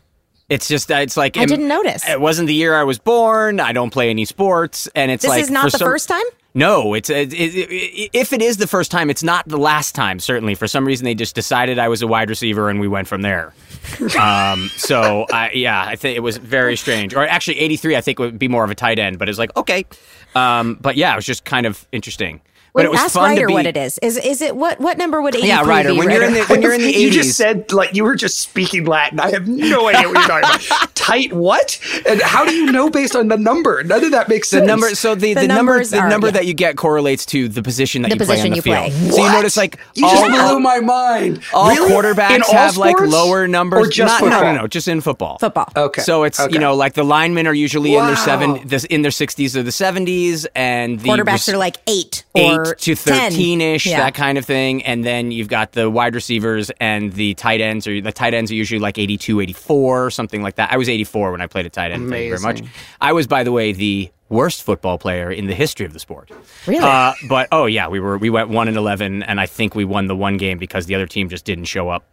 It's 0.48 0.68
just 0.68 0.90
it's 0.90 1.16
like 1.16 1.36
I 1.38 1.46
didn't 1.46 1.68
notice. 1.68 2.06
It 2.06 2.20
wasn't 2.20 2.48
the 2.48 2.54
year 2.54 2.74
I 2.76 2.84
was 2.84 2.98
born. 2.98 3.60
I 3.60 3.72
don't 3.72 3.90
play 3.90 4.10
any 4.10 4.26
sports, 4.26 4.88
and 4.94 5.10
it's 5.10 5.22
this 5.22 5.30
like 5.30 5.42
is 5.42 5.50
not 5.50 5.72
the 5.72 5.78
some, 5.78 5.86
first 5.86 6.08
time. 6.08 6.22
No, 6.52 6.92
it's 6.94 7.08
it, 7.08 7.32
it, 7.32 8.10
if 8.12 8.32
it 8.32 8.42
is 8.42 8.58
the 8.58 8.66
first 8.66 8.90
time, 8.90 9.08
it's 9.08 9.22
not 9.22 9.48
the 9.48 9.56
last 9.56 9.94
time. 9.94 10.20
Certainly, 10.20 10.54
for 10.56 10.68
some 10.68 10.86
reason, 10.86 11.04
they 11.04 11.14
just 11.14 11.34
decided 11.34 11.78
I 11.78 11.88
was 11.88 12.02
a 12.02 12.06
wide 12.06 12.28
receiver, 12.28 12.68
and 12.68 12.78
we 12.78 12.86
went 12.86 13.08
from 13.08 13.22
there. 13.22 13.54
um, 14.20 14.70
so 14.76 15.26
I, 15.32 15.50
yeah, 15.54 15.82
I 15.82 15.96
think 15.96 16.16
it 16.16 16.20
was 16.20 16.36
very 16.36 16.76
strange. 16.76 17.14
Or 17.14 17.26
actually, 17.26 17.58
eighty 17.58 17.76
three, 17.76 17.96
I 17.96 18.02
think 18.02 18.18
would 18.18 18.38
be 18.38 18.48
more 18.48 18.64
of 18.64 18.70
a 18.70 18.74
tight 18.74 18.98
end, 18.98 19.18
but 19.18 19.30
it's 19.30 19.38
like 19.38 19.56
okay. 19.56 19.86
Um, 20.34 20.78
but 20.80 20.96
yeah, 20.96 21.12
it 21.14 21.16
was 21.16 21.26
just 21.26 21.44
kind 21.46 21.64
of 21.64 21.88
interesting. 21.90 22.42
But 22.74 22.86
it 22.86 22.90
was 22.90 22.98
ask 23.00 23.14
fun 23.14 23.30
Rider 23.30 23.42
to 23.42 23.46
be. 23.46 23.52
what 23.52 23.66
it 23.66 23.76
is. 23.76 23.98
Is 23.98 24.16
is 24.16 24.42
it 24.42 24.56
what 24.56 24.80
what 24.80 24.98
number 24.98 25.22
would 25.22 25.36
eighty? 25.36 25.46
Yeah, 25.46 25.62
Rider, 25.64 25.92
be? 25.92 25.98
when 25.98 26.10
you're 26.10 26.24
in 26.24 26.34
the 26.34 26.42
when 26.46 26.60
you're 26.60 26.72
in 26.72 26.80
the 26.80 26.90
you 26.92 27.06
eighties, 27.06 27.14
just 27.14 27.36
said 27.36 27.70
like 27.72 27.94
you 27.94 28.02
were 28.02 28.16
just 28.16 28.38
speaking 28.38 28.84
Latin. 28.84 29.20
I 29.20 29.30
have 29.30 29.46
no 29.46 29.86
idea 29.88 30.08
what 30.08 30.14
you're 30.18 30.40
talking 30.40 30.66
about. 30.66 30.90
Tight 30.96 31.32
what? 31.32 31.78
And 32.08 32.20
how 32.20 32.44
do 32.44 32.52
you 32.52 32.72
know 32.72 32.90
based 32.90 33.14
on 33.14 33.28
the 33.28 33.36
number? 33.36 33.84
None 33.84 34.04
of 34.04 34.10
that 34.10 34.28
makes 34.28 34.50
the 34.50 34.56
sense. 34.58 34.66
number 34.66 34.94
so 34.96 35.14
the, 35.14 35.34
The 35.34 35.42
the, 35.42 35.46
number 35.46 35.72
numbers 35.72 35.90
the 35.90 35.98
are- 35.98 36.08
number 36.08 36.26
yeah. 36.28 36.32
that 36.32 36.46
you 36.46 36.54
get 36.54 36.76
correlates 36.76 37.24
to 37.26 37.48
the 37.48 37.62
position 37.62 38.02
that 38.02 38.08
The 38.08 38.16
you 38.16 38.24
play 38.24 38.40
on 38.40 38.50
position 38.50 38.50
the 38.50 38.56
you 38.56 38.62
field. 38.62 38.76
play. 38.76 38.90
So 39.10 39.16
you 39.18 39.22
What? 39.22 39.32
notice 39.34 39.56
like 39.56 39.78
you 39.94 40.06
all, 40.06 40.12
just 40.28 40.30
blew 40.50 40.58
my 40.60 40.80
mind. 40.80 41.42
all 41.52 41.68
Really? 41.68 41.90
quarterbacks 41.92 42.40
all 42.48 42.54
have 42.54 42.76
like 42.76 42.98
lower 43.00 43.46
numbers. 43.46 43.86
or 43.86 43.90
just 43.90 44.20
Not- 44.20 44.28
no, 44.30 44.40
no, 44.52 44.62
no, 44.62 44.66
just 44.66 44.88
in 44.88 45.00
football. 45.00 45.38
football. 45.38 45.68
Okay. 45.76 46.02
So 46.02 46.24
it's 46.24 46.40
Okay. 46.40 46.52
you 46.52 46.58
know 46.58 46.74
like 46.74 46.94
the 46.94 47.04
linemen 47.04 47.46
are 47.46 47.54
usually 47.54 47.94
in 47.94 48.04
their 48.06 48.16
seven 48.16 48.66
this, 48.66 48.84
in 48.84 49.02
their 49.02 49.10
sixties 49.12 49.56
or 49.56 49.62
the 49.62 49.70
seventies, 49.72 50.44
and 50.56 50.98
the 50.98 51.08
Quarterbacks 51.08 51.52
are 51.52 51.56
like 51.56 51.76
eight 51.86 52.24
eight 52.72 52.78
to 52.78 52.94
thirteen 52.94 53.60
ish, 53.60 53.86
Yeah. 53.86 53.98
that 53.98 54.14
kind 54.14 54.38
of 54.38 54.44
thing. 54.44 54.82
And 54.84 55.04
then 55.04 55.30
you've 55.30 55.48
got 55.48 55.72
the 55.72 55.88
wide 55.90 56.14
receivers 56.14 56.70
and 56.80 57.12
the 57.12 57.34
tight 57.34 57.60
ends, 57.60 57.86
or 57.86 58.00
the 58.00 58.12
tight 58.12 58.34
ends 58.34 58.50
are 58.50 58.54
usually 58.54 58.78
like 58.80 58.98
82, 58.98 59.40
84, 59.40 60.10
something 60.10 60.42
like 60.42 60.56
that. 60.56 60.72
I 60.72 60.76
was 60.76 60.88
84 60.88 61.32
when 61.32 61.40
I 61.40 61.46
played 61.46 61.66
a 61.66 61.70
tight 61.70 61.90
end. 61.92 62.08
Thank 62.10 62.24
you 62.24 62.36
very 62.38 62.42
much. 62.42 62.62
I 63.00 63.12
was, 63.12 63.26
by 63.26 63.42
the 63.44 63.52
way, 63.52 63.72
the 63.72 64.10
worst 64.30 64.62
football 64.62 64.98
player 64.98 65.30
in 65.30 65.46
the 65.46 65.54
history 65.54 65.84
of 65.86 65.92
the 65.92 65.98
sport. 66.00 66.30
Really? 66.66 66.82
Uh, 66.84 67.12
but 67.28 67.48
oh 67.52 67.66
yeah, 67.66 67.88
we 67.88 68.00
were 68.00 68.18
we 68.18 68.30
went 68.30 68.48
one 68.48 68.68
and 68.68 68.76
eleven, 68.76 69.22
and 69.22 69.40
I 69.40 69.46
think 69.46 69.74
we 69.74 69.84
won 69.84 70.06
the 70.06 70.16
one 70.16 70.36
game 70.38 70.58
because 70.58 70.86
the 70.86 70.94
other 70.94 71.06
team 71.06 71.28
just 71.28 71.44
didn't 71.44 71.66
show 71.66 71.88
up. 71.90 72.06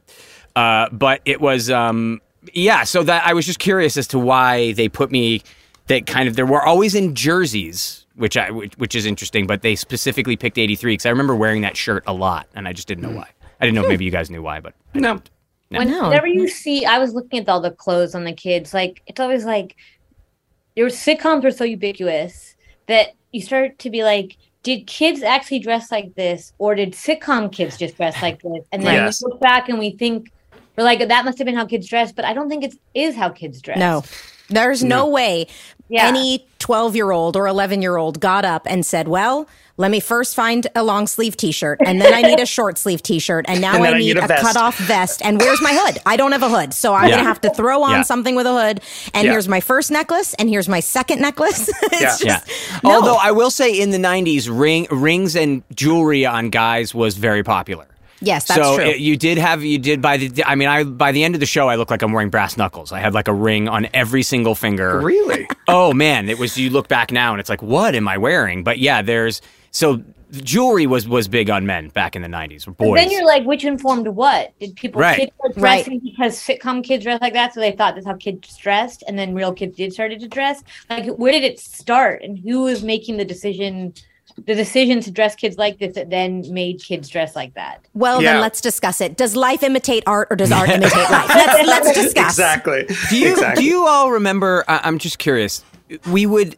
Uh, 0.56 0.88
but 0.92 1.22
it 1.26 1.40
was 1.40 1.70
um, 1.70 2.22
yeah. 2.54 2.84
So 2.84 3.04
that 3.04 3.26
I 3.26 3.34
was 3.34 3.46
just 3.46 3.60
curious 3.60 3.96
as 3.98 4.08
to 4.08 4.20
why 4.20 4.74
they 4.74 4.90
put 4.90 5.12
me. 5.12 5.42
That 5.88 6.06
kind 6.06 6.30
of 6.30 6.36
there 6.36 6.46
were 6.46 6.62
always 6.64 6.96
in 6.96 7.16
jerseys, 7.16 8.01
which 8.15 8.38
I 8.38 8.52
which, 8.52 8.74
which 8.78 8.95
is 8.95 9.06
interesting. 9.06 9.47
But 9.47 9.62
they 9.62 9.76
specifically 9.76 10.36
picked 10.36 10.58
eighty 10.58 10.76
three 10.76 10.93
because 10.93 11.06
I 11.06 11.10
remember 11.10 11.36
wearing 11.36 11.62
that 11.62 11.78
shirt 11.78 12.04
a 12.08 12.13
lot, 12.13 12.47
and 12.56 12.67
I 12.67 12.74
just 12.74 12.88
didn't 12.88 13.04
know 13.04 13.10
hmm. 13.10 13.17
why. 13.17 13.30
I 13.60 13.65
didn't 13.65 13.76
know 13.76 13.82
if 13.82 13.86
hmm. 13.86 13.91
maybe 13.91 14.06
you 14.06 14.12
guys 14.12 14.30
knew 14.30 14.41
why, 14.41 14.60
but 14.60 14.74
I 14.95 15.00
No. 15.00 15.13
didn't. 15.13 15.30
No. 15.89 16.10
Whenever 16.10 16.28
you 16.28 16.50
see, 16.50 16.86
I 16.86 17.00
was 17.00 17.13
looking 17.13 17.39
at 17.39 17.47
all 17.47 17.62
the 17.62 17.71
clothes 17.71 18.13
on 18.13 18.26
the 18.26 18.34
kids. 18.34 18.74
Like 18.74 19.02
it's 19.08 19.19
always 19.19 19.45
like 19.45 19.76
your 20.76 20.89
sitcoms 20.89 21.45
are 21.45 21.52
so 21.52 21.63
ubiquitous 21.63 22.56
that 22.88 23.13
you 23.32 23.41
start 23.41 23.80
to 23.80 23.89
be 23.89 24.04
like, 24.04 24.38
did 24.63 24.86
kids 24.86 25.24
actually 25.24 25.60
dress 25.60 25.91
like 25.91 26.13
this, 26.15 26.54
or 26.58 26.76
did 26.76 26.91
sitcom 26.91 27.52
kids 27.52 27.78
just 27.78 27.95
dress 27.97 28.21
like 28.21 28.41
this? 28.41 28.65
And 28.71 28.84
then 28.84 28.95
Yes. 28.95 29.24
we 29.24 29.32
look 29.32 29.39
back 29.39 29.69
and 29.69 29.80
we 29.80 29.91
think 29.91 30.32
we're 30.78 30.84
like, 30.84 31.06
that 31.08 31.26
must 31.26 31.38
have 31.38 31.45
been 31.45 31.56
how 31.56 31.65
kids 31.65 31.88
dress, 31.88 32.12
but 32.12 32.26
I 32.26 32.34
don't 32.34 32.50
think 32.50 32.63
it 32.63 32.76
is 32.93 33.15
how 33.15 33.30
kids 33.30 33.62
dress. 33.62 33.78
No. 33.78 34.04
There's 34.50 34.84
no, 34.84 35.08
way 35.08 35.47
Yeah. 35.92 36.08
any 36.08 36.46
12 36.60 36.96
year 36.96 37.12
old 37.12 37.36
or 37.36 37.48
11 37.48 37.82
year 37.82 37.98
old 37.98 38.20
got 38.20 38.46
up 38.46 38.66
and 38.70 38.86
said, 38.86 39.08
Well, 39.08 39.48
let 39.78 39.90
me 39.92 40.00
first 40.00 40.36
find 40.36 40.68
a 40.76 40.84
long 40.84 41.08
sleeve 41.08 41.36
t 41.38 41.52
shirt, 41.52 41.80
and 41.86 42.00
then 42.00 42.14
I 42.14 42.22
need 42.22 42.40
a 42.40 42.46
short 42.46 42.78
sleeve 42.78 43.02
t 43.02 43.18
shirt, 43.20 43.46
and 43.48 43.60
now 43.62 43.76
And 43.76 43.84
then 43.84 43.94
I 43.94 43.96
I 43.96 44.00
need 44.00 44.06
need 44.16 44.18
a 44.18 44.26
a, 44.26 44.42
cut 44.42 44.56
off 44.56 44.78
vest. 44.78 45.22
And 45.26 45.40
where's 45.42 45.62
my 45.62 45.74
hood? 45.74 45.98
I 46.06 46.18
don't 46.18 46.34
have 46.34 46.44
a 46.44 46.50
hood. 46.50 46.74
So 46.74 46.94
I'm 46.94 47.06
Yeah. 47.06 47.16
going 47.16 47.24
to 47.24 47.28
have 47.28 47.42
to 47.42 47.50
throw 47.50 47.82
on 47.84 47.92
Yeah. 47.92 48.02
something 48.04 48.36
with 48.36 48.46
a 48.46 48.54
hood. 48.54 48.82
And 49.16 49.26
Yeah. 49.26 49.32
here's 49.32 49.48
my 49.48 49.60
first 49.60 49.90
necklace, 49.90 50.34
and 50.36 50.50
here's 50.50 50.70
my 50.70 50.82
second 50.82 51.20
necklace. 51.22 51.68
it's 51.84 52.02
Yeah. 52.24 52.38
just, 52.38 52.48
Yeah. 52.48 52.78
no. 52.84 52.92
Although 52.96 53.16
I 53.16 53.32
will 53.32 53.50
say 53.52 53.72
in 53.80 53.90
the 53.90 53.98
90s, 53.98 54.48
ring 54.50 54.88
rings 54.92 55.36
and 55.36 55.64
jewelry 55.76 56.26
on 56.28 56.50
guys 56.52 56.94
was 56.94 57.18
very 57.18 57.44
popular. 57.44 57.88
Yes, 58.22 58.46
that's 58.46 58.62
so 58.62 58.76
true. 58.78 58.86
it- 58.86 59.00
you 59.00 59.18
did 59.18 59.38
have 59.38 59.64
you 59.64 59.78
did 59.80 60.02
by 60.02 60.18
the 60.18 60.44
I 60.46 60.56
mean 60.56 60.68
I 60.68 60.84
by 60.84 61.12
the 61.12 61.24
end 61.24 61.34
of 61.36 61.40
the 61.40 61.46
show 61.46 61.68
I 61.70 61.76
look 61.76 61.90
like 61.92 62.02
I'm 62.02 62.12
wearing 62.14 62.30
brass 62.30 62.56
knuckles. 62.58 62.92
I 62.92 63.00
had 63.00 63.14
like 63.14 63.28
a 63.28 63.34
ring 63.34 63.68
on 63.68 63.88
every 63.94 64.24
single 64.24 64.56
finger. 64.56 65.00
Really? 65.02 65.48
Oh 65.68 65.94
man, 65.94 66.28
it 66.28 66.38
was 66.38 66.58
you 66.58 66.70
look 66.70 66.88
back 66.90 67.12
now 67.12 67.32
and 67.32 67.40
it's 67.40 67.50
like 67.50 67.62
what 67.62 67.96
am 67.96 68.08
I 68.08 68.18
wearing? 68.18 68.64
But 68.64 68.80
yeah, 68.80 69.02
there's 69.02 69.42
so 69.72 70.04
jewelry 70.32 70.86
was 70.88 71.08
was 71.08 71.28
big 71.28 71.50
on 71.50 71.66
men 71.66 71.90
back 71.90 72.16
in 72.16 72.22
the 72.22 72.28
90s. 72.28 72.68
or 72.68 72.72
But 72.72 72.86
Boys. 72.86 73.00
then 73.00 73.12
you're 73.12 73.26
like, 73.26 73.44
which 73.46 73.64
informed 73.64 74.08
what? 74.08 74.58
Did 74.60 74.76
people 74.76 75.00
Right. 75.02 75.18
kids 75.20 75.32
start 75.38 75.54
Right. 75.58 75.84
dressing 75.86 76.00
because 76.00 76.36
sitcom 76.36 76.84
kids 76.84 77.04
dress 77.04 77.22
like 77.22 77.34
that, 77.34 77.54
so 77.54 77.60
they 77.60 77.72
thought 77.72 77.96
that's 77.96 78.08
how 78.08 78.16
kids 78.16 78.58
dressed, 78.58 79.04
and 79.08 79.18
then 79.20 79.34
real 79.34 79.54
kids 79.54 79.76
did 79.78 79.94
started 79.94 80.20
to 80.22 80.28
dress? 80.28 80.64
Like, 80.90 81.06
where 81.16 81.32
did 81.32 81.44
it 81.44 81.60
start, 81.60 82.22
and 82.24 82.38
who 82.40 82.62
was 82.64 82.82
making 82.84 83.18
the 83.18 83.26
decision, 83.26 83.94
the 84.46 84.56
decision 84.56 85.02
to 85.02 85.12
dress 85.12 85.36
kids 85.36 85.58
like 85.58 85.78
this 85.80 85.96
that 85.96 86.10
then 86.10 86.44
made 86.54 86.82
kids 86.82 87.10
dress 87.10 87.36
like 87.36 87.54
that? 87.56 87.86
well, 87.94 88.22
Yeah. 88.22 88.34
then 88.34 88.42
let's 88.42 88.62
discuss 88.62 89.02
it. 89.02 89.18
Does 89.18 89.36
life 89.36 89.64
imitate 89.64 90.04
art 90.08 90.28
or 90.32 90.36
does 90.36 90.52
art 90.52 90.70
imitate 90.78 90.96
life? 91.10 91.30
Let's, 91.30 91.68
let's 91.68 91.94
discuss. 92.02 92.34
Exactly. 92.34 92.88
Do 93.10 93.18
you 93.18 93.32
exactly. 93.34 93.64
do 93.64 93.70
you 93.70 93.86
all 93.88 94.12
remember? 94.12 94.64
I, 94.68 94.82
I'm 94.84 94.98
just 94.98 95.20
curious. 95.20 95.64
We 96.10 96.26
would 96.26 96.58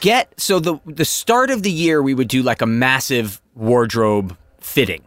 get 0.00 0.32
so 0.40 0.58
the 0.60 0.78
the 0.86 1.04
start 1.04 1.50
of 1.50 1.62
the 1.62 1.70
year 1.70 2.02
we 2.02 2.14
would 2.14 2.28
do 2.28 2.42
like 2.42 2.62
a 2.62 2.66
massive 2.66 3.40
wardrobe 3.54 4.36
fitting, 4.60 5.02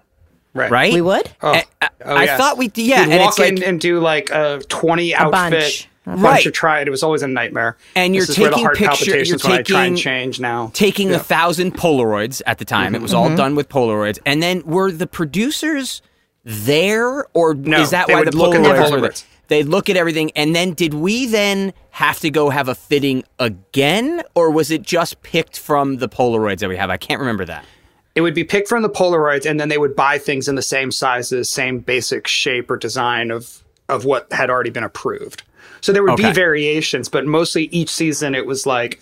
right? 0.53 0.69
right? 0.69 0.93
We 0.93 1.01
would? 1.01 1.31
Oh, 1.41 1.51
I, 1.53 1.63
I- 1.81 1.85
uh, 1.85 1.89
oh, 2.05 2.15
I 2.15 2.23
yes. 2.25 2.37
thought 2.39 2.57
we 2.57 2.69
yeah, 2.75 3.03
You'd 3.05 3.11
and 3.13 3.19
walk 3.21 3.29
it's 3.29 3.39
like 3.39 3.53
in 3.53 3.63
and 3.63 3.79
do 3.81 3.99
like 3.99 4.29
a 4.29 4.61
twenty 4.67 5.15
outfit, 5.15 5.31
bunch. 5.51 5.89
Right. 6.05 6.21
bunch 6.21 6.45
of 6.45 6.53
try. 6.53 6.81
It 6.81 6.87
It 6.87 6.91
was 6.91 7.01
always 7.03 7.21
a 7.23 7.27
nightmare. 7.27 7.77
And 7.95 8.13
you're 8.15 8.25
this 8.25 8.37
where 8.37 8.49
taking 8.49 8.63
heart 8.65 8.77
picture- 8.77 9.23
you're 9.23 9.37
when 9.43 9.51
I 9.53 9.61
taking- 9.61 9.95
change 9.95 10.39
now. 10.39 10.69
taking 10.73 11.09
Yeah. 11.09 11.15
a 11.15 11.19
thousand 11.19 11.75
Polaroids 11.77 12.41
at 12.45 12.57
the 12.57 12.65
time. 12.65 12.93
It 12.93 13.01
was 13.01 13.11
Mm-hmm. 13.11 13.31
all 13.31 13.35
done 13.37 13.55
with 13.55 13.69
Polaroids, 13.69 14.19
and 14.25 14.43
then 14.43 14.63
were 14.65 14.91
the 14.91 15.07
producers 15.07 16.01
there, 16.43 17.25
or 17.33 17.53
No, 17.53 17.81
is 17.81 17.91
that 17.91 18.09
why 18.09 18.23
the 18.23 18.31
look 18.35 18.53
at 18.55 18.63
the 18.63 18.69
Polaroids? 18.69 18.89
Polaroids. 18.89 19.23
They'd 19.49 19.67
look 19.67 19.89
at 19.89 19.97
everything, 19.97 20.31
and 20.35 20.55
then 20.55 20.73
did 20.73 20.93
we 20.93 21.25
then 21.25 21.73
have 21.91 22.19
to 22.21 22.29
go 22.29 22.49
have 22.49 22.67
a 22.67 22.75
fitting 22.75 23.23
again, 23.39 24.23
or 24.35 24.49
was 24.51 24.71
it 24.71 24.81
just 24.81 25.21
picked 25.21 25.59
from 25.59 25.97
the 25.97 26.09
Polaroids 26.09 26.59
that 26.59 26.69
we 26.69 26.77
have? 26.77 26.89
I 26.89 26.97
can't 26.97 27.19
remember 27.19 27.45
that. 27.45 27.65
It 28.15 28.21
would 28.21 28.33
be 28.35 28.43
picked 28.43 28.67
from 28.67 28.83
the 28.83 28.89
Polaroids, 28.89 29.45
and 29.49 29.59
then 29.59 29.69
they 29.69 29.77
would 29.77 29.95
buy 29.95 30.17
things 30.17 30.47
in 30.47 30.55
the 30.55 30.61
same 30.61 30.91
sizes, 30.91 31.49
same 31.49 31.79
basic 31.79 32.27
shape 32.27 32.69
or 32.69 32.77
design 32.77 33.31
of 33.31 33.59
of 33.89 34.05
what 34.05 34.27
had 34.31 34.49
already 34.49 34.69
been 34.69 34.83
approved. 34.83 35.43
So 35.83 35.91
there 35.91 36.01
would 36.01 36.13
Okay. 36.13 36.29
be 36.29 36.31
variations, 36.33 37.09
but 37.09 37.25
mostly 37.25 37.65
each 37.65 37.89
season 37.89 38.35
it 38.35 38.45
was 38.45 38.65
like 38.65 39.01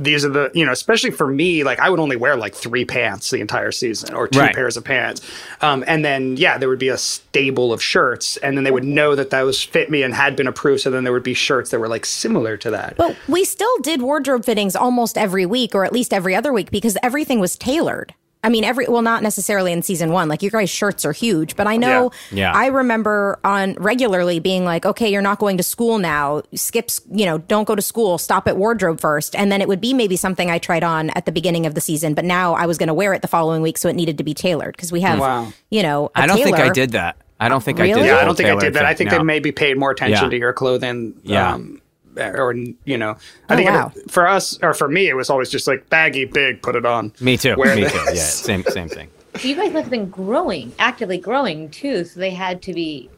these 0.00 0.24
are 0.24 0.28
the 0.28 0.50
you 0.54 0.64
know 0.64 0.70
especially 0.70 1.10
for 1.10 1.26
me 1.26 1.64
like 1.64 1.80
I 1.80 1.88
would 1.90 1.98
only 1.98 2.14
wear 2.16 2.36
like 2.36 2.54
three 2.54 2.84
pants 2.84 3.30
the 3.30 3.40
entire 3.40 3.72
season 3.72 4.14
or 4.14 4.28
two 4.28 4.38
Right. 4.38 4.54
pairs 4.54 4.76
of 4.76 4.84
pants, 4.84 5.22
um, 5.62 5.82
and 5.86 6.04
then 6.04 6.36
yeah 6.36 6.58
there 6.58 6.68
would 6.68 6.78
be 6.78 6.88
a 6.90 6.98
stable 6.98 7.72
of 7.72 7.82
shirts, 7.82 8.36
and 8.36 8.56
then 8.56 8.62
they 8.64 8.70
would 8.70 8.84
know 8.84 9.14
that 9.14 9.30
those 9.30 9.60
fit 9.62 9.90
me 9.90 10.02
and 10.02 10.14
had 10.14 10.36
been 10.36 10.46
approved. 10.46 10.82
So 10.82 10.90
then 10.90 11.02
there 11.04 11.14
would 11.14 11.22
be 11.24 11.34
shirts 11.34 11.70
that 11.70 11.80
were 11.80 11.88
like 11.88 12.04
similar 12.04 12.56
to 12.58 12.70
that. 12.70 12.94
But 12.98 13.16
we 13.26 13.42
still 13.44 13.76
did 13.80 14.02
wardrobe 14.02 14.44
fittings 14.44 14.76
almost 14.76 15.16
every 15.16 15.46
week, 15.46 15.74
or 15.74 15.84
at 15.86 15.92
least 15.94 16.12
every 16.12 16.34
other 16.36 16.52
week, 16.52 16.70
because 16.70 16.96
everything 17.02 17.40
was 17.40 17.56
tailored. 17.56 18.12
I 18.44 18.50
mean, 18.50 18.62
every 18.62 18.86
well, 18.86 19.02
not 19.02 19.22
necessarily 19.22 19.72
in 19.72 19.82
season 19.82 20.12
one. 20.12 20.28
Like 20.28 20.42
your 20.42 20.50
guys' 20.52 20.70
shirts 20.70 21.04
are 21.04 21.12
huge, 21.12 21.56
but 21.56 21.66
I 21.66 21.76
know 21.76 22.12
Yeah. 22.30 22.38
Yeah. 22.38 22.52
I 22.54 22.66
remember 22.66 23.38
on 23.42 23.74
regularly 23.74 24.38
being 24.38 24.64
like, 24.64 24.86
okay, 24.86 25.10
you're 25.12 25.22
not 25.22 25.38
going 25.40 25.56
to 25.56 25.62
school 25.64 25.98
now. 25.98 26.42
Skips, 26.54 27.00
you 27.10 27.26
know, 27.26 27.38
don't 27.38 27.64
go 27.66 27.74
to 27.74 27.82
school. 27.82 28.16
Stop 28.16 28.46
at 28.46 28.56
wardrobe 28.56 29.00
first, 29.00 29.34
and 29.34 29.50
then 29.50 29.60
it 29.60 29.66
would 29.66 29.80
be 29.80 29.92
maybe 29.92 30.16
something 30.16 30.50
I 30.50 30.58
tried 30.58 30.84
on 30.84 31.10
at 31.10 31.26
the 31.26 31.32
beginning 31.32 31.66
of 31.66 31.74
the 31.74 31.80
season, 31.80 32.14
but 32.14 32.24
now 32.24 32.54
I 32.54 32.66
was 32.66 32.78
going 32.78 32.86
to 32.86 32.94
wear 32.94 33.12
it 33.12 33.22
the 33.22 33.28
following 33.28 33.60
week, 33.60 33.76
so 33.76 33.88
it 33.88 33.96
needed 33.96 34.18
to 34.18 34.24
be 34.24 34.34
tailored 34.34 34.76
because 34.76 34.92
we 34.92 35.00
have, 35.00 35.18
Wow. 35.18 35.52
you 35.70 35.82
know, 35.82 36.10
I 36.14 36.22
I 36.22 36.26
don't 36.28 36.36
think 36.36 36.58
I 36.58 36.68
did 36.68 36.92
that. 36.92 37.16
I 37.40 37.48
don't 37.48 37.62
think 37.62 37.80
I 37.80 37.84
Really? 37.84 38.02
did. 38.02 38.06
Yeah, 38.06 38.16
I 38.18 38.24
don't 38.24 38.36
think 38.36 38.48
I 38.48 38.56
did 38.56 38.74
that. 38.74 38.84
I 38.84 38.94
think 38.94 39.10
no. 39.10 39.18
they 39.18 39.22
maybe 39.24 39.52
paid 39.52 39.76
more 39.78 39.90
attention 39.90 40.24
Yeah. 40.24 40.30
to 40.30 40.36
your 40.38 40.52
clothing. 40.52 41.14
Yeah. 41.22 41.54
Um, 41.54 41.80
or 42.18 42.54
you 42.84 42.98
know, 42.98 43.16
oh, 43.16 43.20
I 43.48 43.54
Oh, 43.54 43.88
think 43.88 43.96
it- 44.04 44.10
for 44.10 44.26
us 44.26 44.58
or 44.62 44.74
for 44.74 44.88
me, 44.88 45.08
it 45.08 45.14
was 45.14 45.30
always 45.30 45.50
just 45.50 45.66
like 45.66 45.88
baggy, 45.90 46.24
big, 46.24 46.62
put 46.62 46.74
it 46.76 46.84
on. 46.86 47.12
Me 47.20 47.36
too. 47.36 47.54
Wear 47.56 47.74
Me 47.76 47.82
this. 47.82 47.92
too. 47.92 47.98
Yeah, 48.06 48.14
same 48.14 48.64
same 48.64 48.88
thing. 48.88 49.08
You 49.42 49.54
guys 49.54 49.72
must 49.72 49.84
have 49.84 49.90
been 49.90 50.08
growing, 50.10 50.72
actively 50.80 51.18
growing 51.18 51.70
too, 51.70 52.04
so 52.04 52.18
they 52.18 52.30
had 52.30 52.60
to 52.62 52.72
be. 52.72 53.08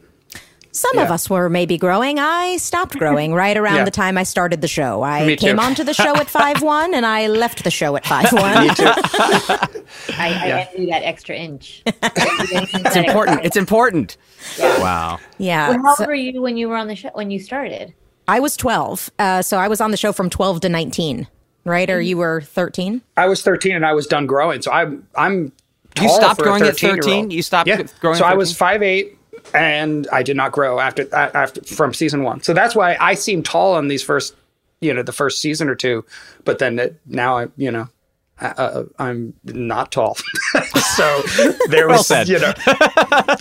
Some 0.73 0.99
of 0.99 1.09
us 1.11 1.29
were 1.29 1.49
maybe 1.49 1.77
growing. 1.77 2.17
I 2.19 2.55
stopped 2.57 2.97
growing 2.97 3.33
right 3.33 3.57
around 3.57 3.77
Yeah. 3.77 3.83
the 3.85 3.91
time 3.91 4.17
I 4.17 4.23
started 4.23 4.61
the 4.61 4.67
show. 4.69 5.01
I 5.01 5.25
Me 5.25 5.35
too. 5.35 5.47
came 5.47 5.59
onto 5.59 5.83
the 5.83 5.93
show 5.93 6.15
at 6.15 6.29
five 6.29 6.61
one, 6.77 6.93
and 6.93 7.05
I 7.05 7.27
left 7.27 7.63
the 7.63 7.71
show 7.71 7.95
at 7.97 8.05
five 8.05 8.31
one. 8.31 8.43
I, 8.43 9.59
I 10.17 10.67
envy 10.71 10.85
that 10.91 11.01
extra 11.03 11.35
inch. 11.35 11.81
It's 11.85 12.95
important. 12.95 13.41
It's 13.43 13.57
important. 13.57 14.17
Wow. 14.59 15.19
Yeah. 15.39 15.69
Well, 15.71 15.81
how 15.83 15.95
so- 15.95 16.05
were 16.05 16.13
you 16.13 16.41
when 16.41 16.55
you 16.55 16.69
were 16.69 16.75
on 16.77 16.87
the 16.87 16.95
show 16.95 17.09
when 17.13 17.31
you 17.31 17.39
started? 17.39 17.93
I 18.27 18.39
was 18.39 18.55
12. 18.57 19.11
Uh, 19.19 19.41
so 19.41 19.57
I 19.57 19.67
was 19.67 19.81
on 19.81 19.91
the 19.91 19.97
show 19.97 20.11
from 20.11 20.29
12 20.29 20.61
to 20.61 20.69
19, 20.69 21.27
right? 21.65 21.89
Or 21.89 22.01
you 22.01 22.17
were 22.17 22.41
13? 22.41 23.01
I 23.17 23.27
was 23.27 23.41
13 23.41 23.75
and 23.75 23.85
I 23.85 23.93
was 23.93 24.07
done 24.07 24.25
growing, 24.27 24.61
so 24.61 24.71
I'm 24.71 25.07
I'm. 25.15 25.51
You 26.01 26.07
stopped 26.07 26.37
for 26.37 26.43
growing 26.43 26.63
at 26.63 26.75
13-year-old. 26.75 27.03
13? 27.03 27.31
You 27.31 27.41
stopped 27.41 27.67
yeah. 27.67 27.83
growing 27.99 28.17
So 28.17 28.23
I 28.23 28.33
was 28.33 28.57
5'8", 28.57 29.13
and 29.53 30.07
I 30.11 30.23
did 30.23 30.37
not 30.37 30.51
grow 30.51 30.79
after 30.79 31.03
uh, 31.13 31.31
after 31.33 31.61
from 31.63 31.93
season 31.93 32.23
one. 32.23 32.41
So 32.41 32.53
that's 32.53 32.75
why 32.75 32.97
I 32.99 33.13
seemed 33.13 33.45
tall 33.45 33.73
on 33.75 33.87
these 33.87 34.03
first, 34.03 34.35
you 34.79 34.93
know, 34.93 35.03
the 35.03 35.11
first 35.11 35.41
season 35.41 35.69
or 35.69 35.75
two. 35.75 36.05
But 36.45 36.59
then 36.59 36.79
it, 36.79 36.99
now 37.05 37.37
I, 37.37 37.47
you 37.57 37.71
know, 37.71 37.89
uh, 38.39 38.53
uh 38.57 38.83
I'm 38.99 39.33
not 39.43 39.91
tall, 39.91 40.17
so 40.95 41.21
there 41.69 41.87
well 41.87 41.97
was 41.97 42.07
said. 42.07 42.27
you 42.27 42.39
know. 42.39 42.53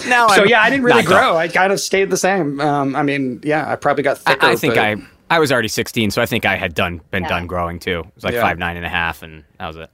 now 0.08 0.28
so 0.28 0.42
I'm 0.42 0.48
yeah, 0.48 0.62
I 0.62 0.70
didn't 0.70 0.84
really 0.84 1.02
grow. 1.02 1.16
tall. 1.16 1.36
I 1.36 1.48
kind 1.48 1.72
of 1.72 1.80
stayed 1.80 2.10
the 2.10 2.16
same. 2.16 2.60
Um, 2.60 2.94
I 2.96 3.02
mean, 3.02 3.40
yeah, 3.44 3.70
I 3.70 3.76
probably 3.76 4.02
got 4.02 4.18
thicker. 4.18 4.46
I, 4.46 4.52
I 4.52 4.56
think 4.56 4.74
but- 4.74 4.80
I 4.84 4.96
I 5.32 5.38
was 5.38 5.52
already 5.52 5.68
16, 5.68 6.10
so 6.10 6.20
I 6.20 6.26
think 6.26 6.44
I 6.44 6.56
had 6.56 6.74
done 6.74 7.00
been 7.12 7.22
Yeah. 7.22 7.28
done 7.28 7.46
growing 7.46 7.78
too. 7.78 8.00
It 8.00 8.14
was 8.16 8.24
like 8.24 8.34
Yeah. 8.34 8.42
five 8.42 8.58
nine 8.58 8.76
and 8.76 8.84
a 8.84 8.88
half, 8.88 9.22
and 9.22 9.44
that 9.58 9.66
was 9.68 9.76
it. 9.76 9.90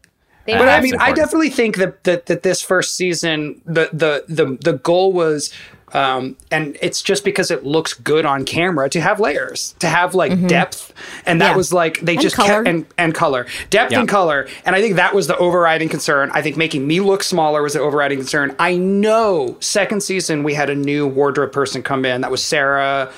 They 0.46 0.52
But 0.52 0.62
I 0.62 0.64
that's 0.66 0.84
mean, 0.84 0.96
I 1.00 1.12
definitely 1.12 1.50
think 1.50 1.76
that, 1.76 2.04
that 2.04 2.26
that 2.26 2.42
this 2.42 2.62
first 2.62 2.94
season, 2.96 3.60
the 3.66 3.90
the 3.92 4.24
the 4.28 4.56
the 4.62 4.78
goal 4.78 5.12
was, 5.12 5.52
um, 5.94 6.36
and 6.50 6.76
it's 6.82 7.00
just 7.00 7.24
because 7.24 7.50
it 7.50 7.64
looks 7.64 7.94
good 7.94 8.24
on 8.26 8.44
camera 8.44 8.88
to 8.90 9.00
have 9.00 9.20
layers, 9.20 9.74
to 9.78 9.88
have 9.88 10.14
like 10.14 10.46
depth, 10.48 10.92
and 11.24 11.40
that 11.40 11.50
Yeah. 11.50 11.56
was 11.56 11.72
like 11.72 12.00
they 12.00 12.14
And 12.14 12.22
just 12.22 12.34
color. 12.36 12.48
kept 12.48 12.68
and 12.68 12.86
and 12.98 13.14
color, 13.14 13.46
depth 13.70 13.92
Yeah. 13.92 14.00
and 14.00 14.08
color, 14.08 14.48
and 14.64 14.74
I 14.74 14.80
think 14.80 14.96
that 14.96 15.14
was 15.14 15.26
the 15.28 15.36
overriding 15.38 15.88
concern. 15.88 16.30
I 16.34 16.42
think 16.42 16.56
making 16.56 16.86
me 16.86 17.00
look 17.00 17.22
smaller 17.22 17.62
was 17.62 17.74
the 17.74 17.80
overriding 17.80 18.18
concern. 18.18 18.54
I 18.58 18.76
know 18.76 19.56
second 19.60 20.02
season 20.02 20.42
we 20.42 20.54
had 20.54 20.70
a 20.70 20.74
new 20.74 21.06
wardrobe 21.06 21.52
person 21.52 21.82
come 21.82 22.04
in. 22.04 22.20
That 22.22 22.30
was 22.30 22.42
Sarah 22.42 23.10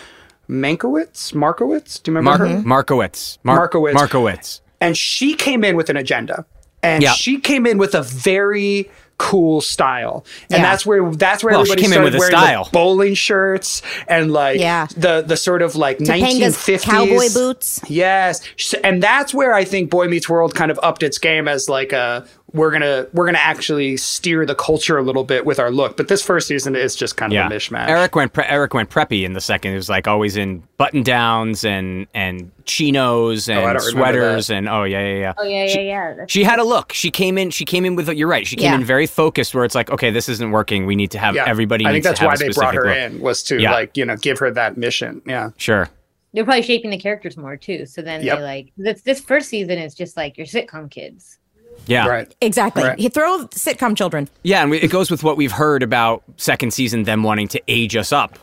Mankowitz. 0.48 1.34
Markowitz. 1.34 1.98
Do 1.98 2.10
you 2.10 2.16
remember 2.16 2.44
Mark 2.46 2.50
her? 2.62 2.62
Markowitz. 2.68 3.38
Mar- 3.42 3.56
Markowitz. 3.56 3.94
Markowitz. 3.94 4.60
and 4.80 4.96
she 4.96 5.34
came 5.34 5.64
in 5.64 5.74
with 5.76 5.90
an 5.90 5.96
agenda 5.96 6.44
and 6.82 7.02
Yeah. 7.02 7.12
she 7.12 7.38
came 7.40 7.66
in 7.66 7.78
with 7.78 7.94
a 7.94 8.02
very 8.02 8.88
cool 9.18 9.60
style 9.60 10.24
and 10.50 10.58
Yeah. 10.58 10.62
that's 10.62 10.86
where 10.86 11.10
that's 11.12 11.42
where 11.42 11.52
Well, 11.52 11.62
everybody 11.62 11.82
came 11.82 11.90
in 11.90 11.94
started 11.96 12.12
with 12.14 12.20
wearing 12.20 12.36
style. 12.36 12.64
the 12.64 12.70
bowling 12.70 13.14
shirts 13.14 13.82
and 14.06 14.32
like 14.32 14.60
Yeah. 14.60 14.86
the 14.96 15.22
the 15.26 15.36
sort 15.36 15.60
of 15.60 15.74
like 15.74 15.98
Topanga's 15.98 16.56
1950s 16.56 16.82
cowboy 16.84 17.28
boots. 17.34 17.80
yes 17.88 18.40
and 18.84 19.02
that's 19.02 19.34
where 19.34 19.54
i 19.54 19.64
think 19.64 19.90
boy 19.90 20.06
meets 20.06 20.28
world 20.28 20.54
kind 20.54 20.70
of 20.70 20.78
upped 20.84 21.02
its 21.02 21.18
game 21.18 21.48
as 21.48 21.68
like 21.68 21.92
a 21.92 22.24
we're 22.54 22.70
gonna 22.70 23.06
we're 23.12 23.26
gonna 23.26 23.36
actually 23.38 23.96
steer 23.98 24.46
the 24.46 24.54
culture 24.54 24.96
a 24.96 25.02
little 25.02 25.24
bit 25.24 25.44
with 25.44 25.58
our 25.58 25.70
look 25.70 25.98
but 25.98 26.08
this 26.08 26.22
first 26.22 26.48
season 26.48 26.74
is 26.74 26.96
just 26.96 27.16
kind 27.18 27.30
of 27.32 27.34
Yeah, 27.34 27.46
a 27.46 27.50
mishmash 27.50 27.88
Eric 27.88 28.14
went 28.16 28.32
pre- 28.32 28.44
Eric 28.46 28.72
went 28.72 28.88
preppy 28.88 29.24
in 29.24 29.34
the 29.34 29.40
second. 29.40 29.72
It 29.72 29.76
was 29.76 29.90
like 29.90 30.08
always 30.08 30.36
in 30.36 30.62
button 30.78 31.02
downs 31.02 31.62
and 31.64 32.06
and 32.14 32.50
chinos 32.64 33.48
oh, 33.50 33.52
and 33.52 33.78
don't 33.78 33.80
sweaters 33.90 34.48
and 34.50 34.68
oh 34.68 34.84
yeah 34.84 35.00
yeah 35.00 35.18
yeah. 35.18 35.32
Oh 35.36 35.42
yeah, 35.44 35.64
yeah, 35.64 35.66
She- 35.72 35.86
yeah. 35.86 36.08
That's- 36.10 36.30
She 36.30 36.44
had 36.44 36.58
a 36.58 36.64
look. 36.64 36.92
She 36.92 37.10
came 37.10 37.36
in. 37.38 37.50
She 37.50 37.64
came 37.64 37.84
in 37.84 37.96
with. 37.96 38.08
You're 38.08 38.28
right. 38.28 38.46
She 38.46 38.56
came 38.56 38.72
Yeah. 38.72 38.76
in 38.76 38.84
very 38.84 39.06
focused. 39.06 39.54
Where 39.54 39.64
it's 39.64 39.74
like, 39.74 39.90
okay, 39.90 40.10
this 40.10 40.28
isn't 40.28 40.50
working. 40.50 40.86
We 40.86 40.96
need 40.96 41.10
to 41.12 41.18
have 41.18 41.34
yeah 41.34 41.44
everybody. 41.46 41.84
i 41.86 41.92
think 41.92 42.04
that's 42.04 42.20
to 42.20 42.26
why 42.26 42.36
they 42.36 42.48
brought 42.50 42.74
her 42.74 42.86
look. 42.86 42.96
in 42.96 43.20
was 43.20 43.42
to 43.44 43.60
Yeah. 43.60 43.72
like 43.72 43.96
you 43.96 44.04
know 44.06 44.16
give 44.16 44.38
her 44.38 44.50
that 44.52 44.76
mission 44.76 45.20
yeah 45.26 45.50
Sure. 45.58 45.88
They're 46.34 46.44
probably 46.44 46.62
shaping 46.62 46.90
the 46.90 46.98
characters 46.98 47.36
more 47.36 47.56
too. 47.56 47.86
So 47.86 48.00
then 48.02 48.22
Yep. 48.22 48.38
they 48.38 48.42
like 48.44 48.72
this. 48.76 49.02
This 49.02 49.20
first 49.20 49.48
season 49.48 49.78
is 49.78 49.94
just 49.94 50.16
like 50.16 50.36
your 50.38 50.46
sitcom 50.46 50.90
kids. 50.90 51.38
Yeah. 51.88 52.06
right 52.06 52.34
Exactly. 52.40 52.84
Right. 52.84 52.98
You 52.98 53.08
throw 53.08 53.46
sitcom 53.48 53.96
children. 53.96 54.28
Yeah, 54.42 54.62
and 54.62 54.70
we, 54.70 54.78
it 54.78 54.90
goes 54.90 55.10
with 55.10 55.24
what 55.24 55.36
we've 55.36 55.52
heard 55.52 55.82
about 55.82 56.22
second 56.36 56.72
season, 56.72 57.04
them 57.04 57.22
wanting 57.22 57.48
to 57.48 57.62
age 57.66 57.96
us 57.96 58.12
up. 58.12 58.38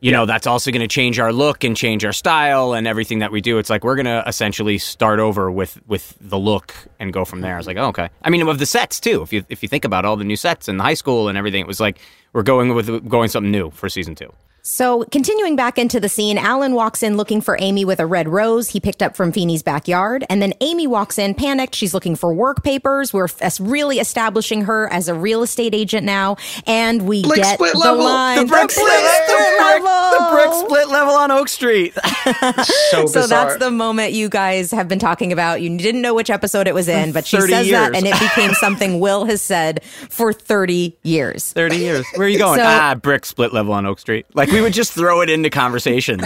You 0.00 0.12
know, 0.12 0.26
that's 0.26 0.46
also 0.46 0.70
going 0.70 0.82
to 0.82 0.88
change 0.88 1.18
our 1.18 1.32
look 1.32 1.64
and 1.64 1.74
change 1.76 2.04
our 2.04 2.12
style 2.12 2.74
and 2.74 2.86
everything 2.86 3.20
that 3.20 3.32
we 3.32 3.40
do. 3.40 3.58
It's 3.58 3.70
like 3.70 3.82
we're 3.82 3.96
going 3.96 4.06
to 4.06 4.22
essentially 4.26 4.78
start 4.78 5.18
over 5.20 5.50
with 5.50 5.80
with 5.88 6.16
the 6.20 6.38
look 6.38 6.74
and 7.00 7.12
go 7.12 7.24
from 7.24 7.40
there. 7.40 7.54
I 7.54 7.56
was 7.56 7.66
like, 7.66 7.78
oh, 7.78 7.88
okay. 7.88 8.10
I 8.22 8.30
mean, 8.30 8.46
of 8.46 8.58
the 8.58 8.66
sets 8.66 9.00
too. 9.00 9.22
If 9.22 9.32
you 9.32 9.44
if 9.48 9.62
you 9.62 9.68
think 9.68 9.84
about 9.84 10.04
all 10.04 10.16
the 10.16 10.24
new 10.24 10.36
sets 10.36 10.68
in 10.68 10.76
the 10.76 10.84
high 10.84 10.94
school 10.94 11.28
and 11.28 11.36
everything, 11.36 11.62
it 11.62 11.66
was 11.66 11.80
like 11.80 11.98
we're 12.34 12.42
going 12.42 12.74
with 12.74 13.08
going 13.08 13.30
something 13.30 13.50
new 13.50 13.70
for 13.70 13.88
season 13.88 14.14
two. 14.14 14.32
So, 14.68 15.04
continuing 15.12 15.54
back 15.54 15.78
into 15.78 16.00
the 16.00 16.08
scene, 16.08 16.36
Alan 16.38 16.74
walks 16.74 17.04
in 17.04 17.16
looking 17.16 17.40
for 17.40 17.56
Amy 17.60 17.84
with 17.84 18.00
a 18.00 18.04
red 18.04 18.26
rose 18.28 18.68
he 18.70 18.80
picked 18.80 19.00
up 19.00 19.14
from 19.14 19.30
Feeny's 19.30 19.62
backyard. 19.62 20.24
And 20.28 20.42
then 20.42 20.54
Amy 20.60 20.88
walks 20.88 21.20
in 21.20 21.34
panicked. 21.34 21.72
She's 21.72 21.94
looking 21.94 22.16
for 22.16 22.34
work 22.34 22.64
papers. 22.64 23.12
We're 23.12 23.28
f- 23.40 23.60
really 23.60 24.00
establishing 24.00 24.62
her 24.62 24.92
as 24.92 25.06
a 25.06 25.14
real 25.14 25.44
estate 25.44 25.72
agent 25.72 26.04
now. 26.04 26.36
And 26.66 27.06
we 27.06 27.22
Brick 27.22 27.36
get 27.36 27.54
split 27.54 27.74
the 27.74 27.78
level. 27.78 28.02
line. 28.04 28.38
The 28.40 28.46
brick 28.46 28.72
split 28.72 28.88
level. 28.88 29.86
the 30.18 30.28
brick 30.32 30.52
split 30.66 30.88
level 30.88 31.14
on 31.14 31.30
Oak 31.30 31.46
Street. 31.48 31.94
so 32.90 33.06
So 33.06 33.28
that's 33.28 33.58
the 33.58 33.70
moment 33.70 34.14
you 34.14 34.28
guys 34.28 34.72
have 34.72 34.88
been 34.88 34.98
talking 34.98 35.32
about. 35.32 35.62
You 35.62 35.78
didn't 35.78 36.02
know 36.02 36.12
which 36.12 36.28
episode 36.28 36.66
it 36.66 36.74
was 36.74 36.88
in, 36.88 37.12
but 37.12 37.24
she 37.24 37.36
30 37.36 37.52
says 37.52 37.70
that 37.70 37.94
and 37.94 38.04
it 38.04 38.18
became 38.18 38.50
something 38.54 38.98
Will 38.98 39.26
has 39.26 39.42
said 39.42 39.84
for 39.84 40.32
30 40.32 40.96
years. 41.04 41.52
Thirty 41.52 41.76
years. 41.76 42.04
Where 42.16 42.26
are 42.26 42.28
you 42.28 42.38
going? 42.38 42.58
So- 42.58 42.64
ah, 42.66 42.96
brick 42.96 43.24
split 43.24 43.52
level 43.52 43.72
on 43.72 43.86
Oak 43.86 44.00
Street. 44.00 44.26
Like 44.34 44.55
we 44.56 44.62
would 44.62 44.72
just 44.72 44.94
throw 44.94 45.20
it 45.20 45.28
into 45.28 45.50
conversations. 45.50 46.24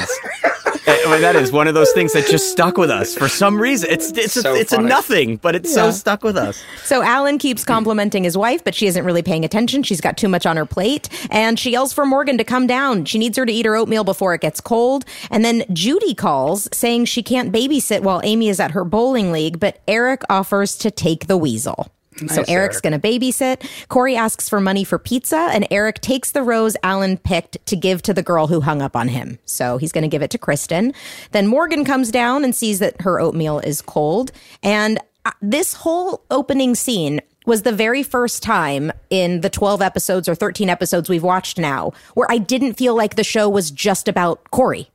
Eh, 0.87 0.97
I 1.05 1.11
mean, 1.11 1.21
that 1.21 1.35
is 1.35 1.51
one 1.51 1.66
of 1.66 1.75
those 1.75 1.90
things 1.90 2.12
that 2.12 2.29
just 2.29 2.53
stuck 2.53 2.79
with 2.79 2.88
us 2.88 3.12
for 3.16 3.29
some 3.29 3.61
reason. 3.61 3.90
It's 3.90 4.12
it's 4.12 4.35
So 4.35 4.55
a, 4.55 4.57
it's 4.57 4.73
a 4.73 4.81
nothing, 4.81 5.37
but 5.38 5.57
it's 5.57 5.75
so 5.75 5.90
stuck 5.90 6.23
with 6.23 6.37
us. 6.37 6.62
So 6.85 7.03
Alan 7.03 7.38
keeps 7.38 7.64
complimenting 7.64 8.23
his 8.23 8.38
wife, 8.38 8.62
but 8.62 8.73
she 8.73 8.87
isn't 8.87 9.05
really 9.05 9.23
paying 9.23 9.45
attention. 9.45 9.83
She's 9.83 10.01
got 10.01 10.16
too 10.16 10.29
much 10.29 10.47
on 10.47 10.57
her 10.57 10.64
plate. 10.64 11.09
And 11.33 11.59
she 11.59 11.73
yells 11.73 11.93
for 11.93 12.07
Morgan 12.07 12.38
to 12.38 12.45
come 12.45 12.69
down. 12.69 13.05
She 13.05 13.19
needs 13.19 13.37
her 13.37 13.45
to 13.45 13.53
eat 13.53 13.66
her 13.66 13.75
oatmeal 13.75 14.05
before 14.05 14.33
it 14.33 14.43
gets 14.43 14.61
cold. 14.61 15.05
And 15.29 15.45
then 15.45 15.64
Judy 15.73 16.14
calls 16.14 16.69
saying 16.73 17.07
she 17.07 17.25
can't 17.25 17.53
babysit 17.53 18.03
while 18.03 18.21
Amy 18.23 18.49
is 18.49 18.61
at 18.61 18.71
her 18.71 18.85
bowling 18.85 19.33
league, 19.33 19.59
but 19.59 19.81
Eric 19.88 20.23
offers 20.31 20.77
to 20.79 20.93
take 20.93 21.27
the 21.27 21.37
weasel. 21.37 21.90
So 22.29 22.41
Nice, 22.43 22.49
Eric's 22.49 22.77
Eric. 22.77 22.83
going 22.83 23.01
to 23.01 23.09
babysit. 23.09 23.89
Corey 23.89 24.17
asks 24.17 24.49
for 24.49 24.61
money 24.61 24.85
for 24.85 24.99
pizza, 24.99 25.49
and 25.53 25.67
Eric 25.71 26.01
takes 26.01 26.33
the 26.33 26.43
rose 26.43 26.77
Alan 26.83 27.17
picked 27.19 27.65
to 27.67 27.77
give 27.77 28.03
to 28.03 28.15
the 28.15 28.23
girl 28.23 28.47
who 28.47 28.61
hung 28.61 28.83
up 28.83 28.97
on 28.97 29.09
him. 29.09 29.39
So 29.45 29.79
he's 29.79 29.93
going 29.93 30.03
to 30.03 30.09
give 30.09 30.23
it 30.23 30.31
to 30.31 30.39
Kristen. 30.39 30.93
Then 31.33 31.47
Morgan 31.47 31.85
comes 31.85 32.11
down 32.11 32.45
and 32.45 32.55
sees 32.55 32.79
that 32.81 33.01
her 33.03 33.21
oatmeal 33.21 33.59
is 33.61 33.83
cold. 33.83 34.33
And 34.63 34.99
uh, 35.25 35.33
this 35.43 35.75
whole 35.75 36.25
opening 36.31 36.75
scene 36.75 37.21
was 37.47 37.63
the 37.63 37.73
very 37.73 38.03
first 38.03 38.43
time 38.43 38.93
in 39.09 39.41
the 39.41 39.51
12 39.51 39.81
episodes 39.83 40.29
or 40.29 40.35
13 40.35 40.69
episodes 40.69 41.09
we've 41.09 41.23
watched 41.23 41.59
now 41.59 41.93
where 42.15 42.31
I 42.31 42.39
didn't 42.39 42.75
feel 42.75 42.95
like 42.95 43.17
the 43.17 43.25
show 43.25 43.49
was 43.49 43.71
just 43.71 44.09
about 44.09 44.51
Corey. 44.51 44.89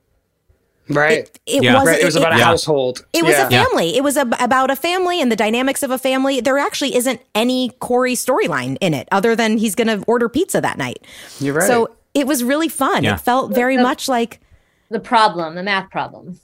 Right 0.88 1.28
It 1.46 1.62
Yeah. 1.62 1.74
wasn't. 1.74 1.88
right 1.88 2.00
it 2.00 2.04
was 2.04 2.16
about 2.16 2.32
a 2.34 2.38
Yeah. 2.38 2.44
household 2.44 3.04
It 3.12 3.24
was 3.24 3.32
Yeah. 3.34 3.46
a 3.46 3.50
family. 3.50 3.96
It 3.96 4.02
was 4.04 4.16
a, 4.16 4.28
about 4.40 4.70
a 4.70 4.76
family 4.76 5.20
and 5.20 5.30
the 5.32 5.36
dynamics 5.36 5.82
of 5.82 5.90
a 5.90 5.98
family. 5.98 6.40
There 6.40 6.58
actually 6.58 6.94
isn't 6.96 7.20
any 7.34 7.70
Corey 7.80 8.14
storyline 8.14 8.76
in 8.80 8.94
it 8.94 9.08
other 9.10 9.34
than 9.34 9.58
he's 9.58 9.74
going 9.74 9.88
to 9.88 10.04
order 10.06 10.28
pizza 10.28 10.60
that 10.60 10.78
night. 10.78 11.02
You're 11.40 11.54
right. 11.54 11.66
So 11.66 11.90
it 12.14 12.26
was 12.26 12.42
really 12.44 12.68
fun. 12.68 13.04
Yeah. 13.04 13.14
It 13.14 13.20
felt 13.20 13.52
very 13.54 13.76
much 13.76 14.08
like, 14.08 14.40
The 14.90 15.00
problem, 15.00 15.54
the 15.56 15.62
math 15.62 15.90
problem. 15.90 16.38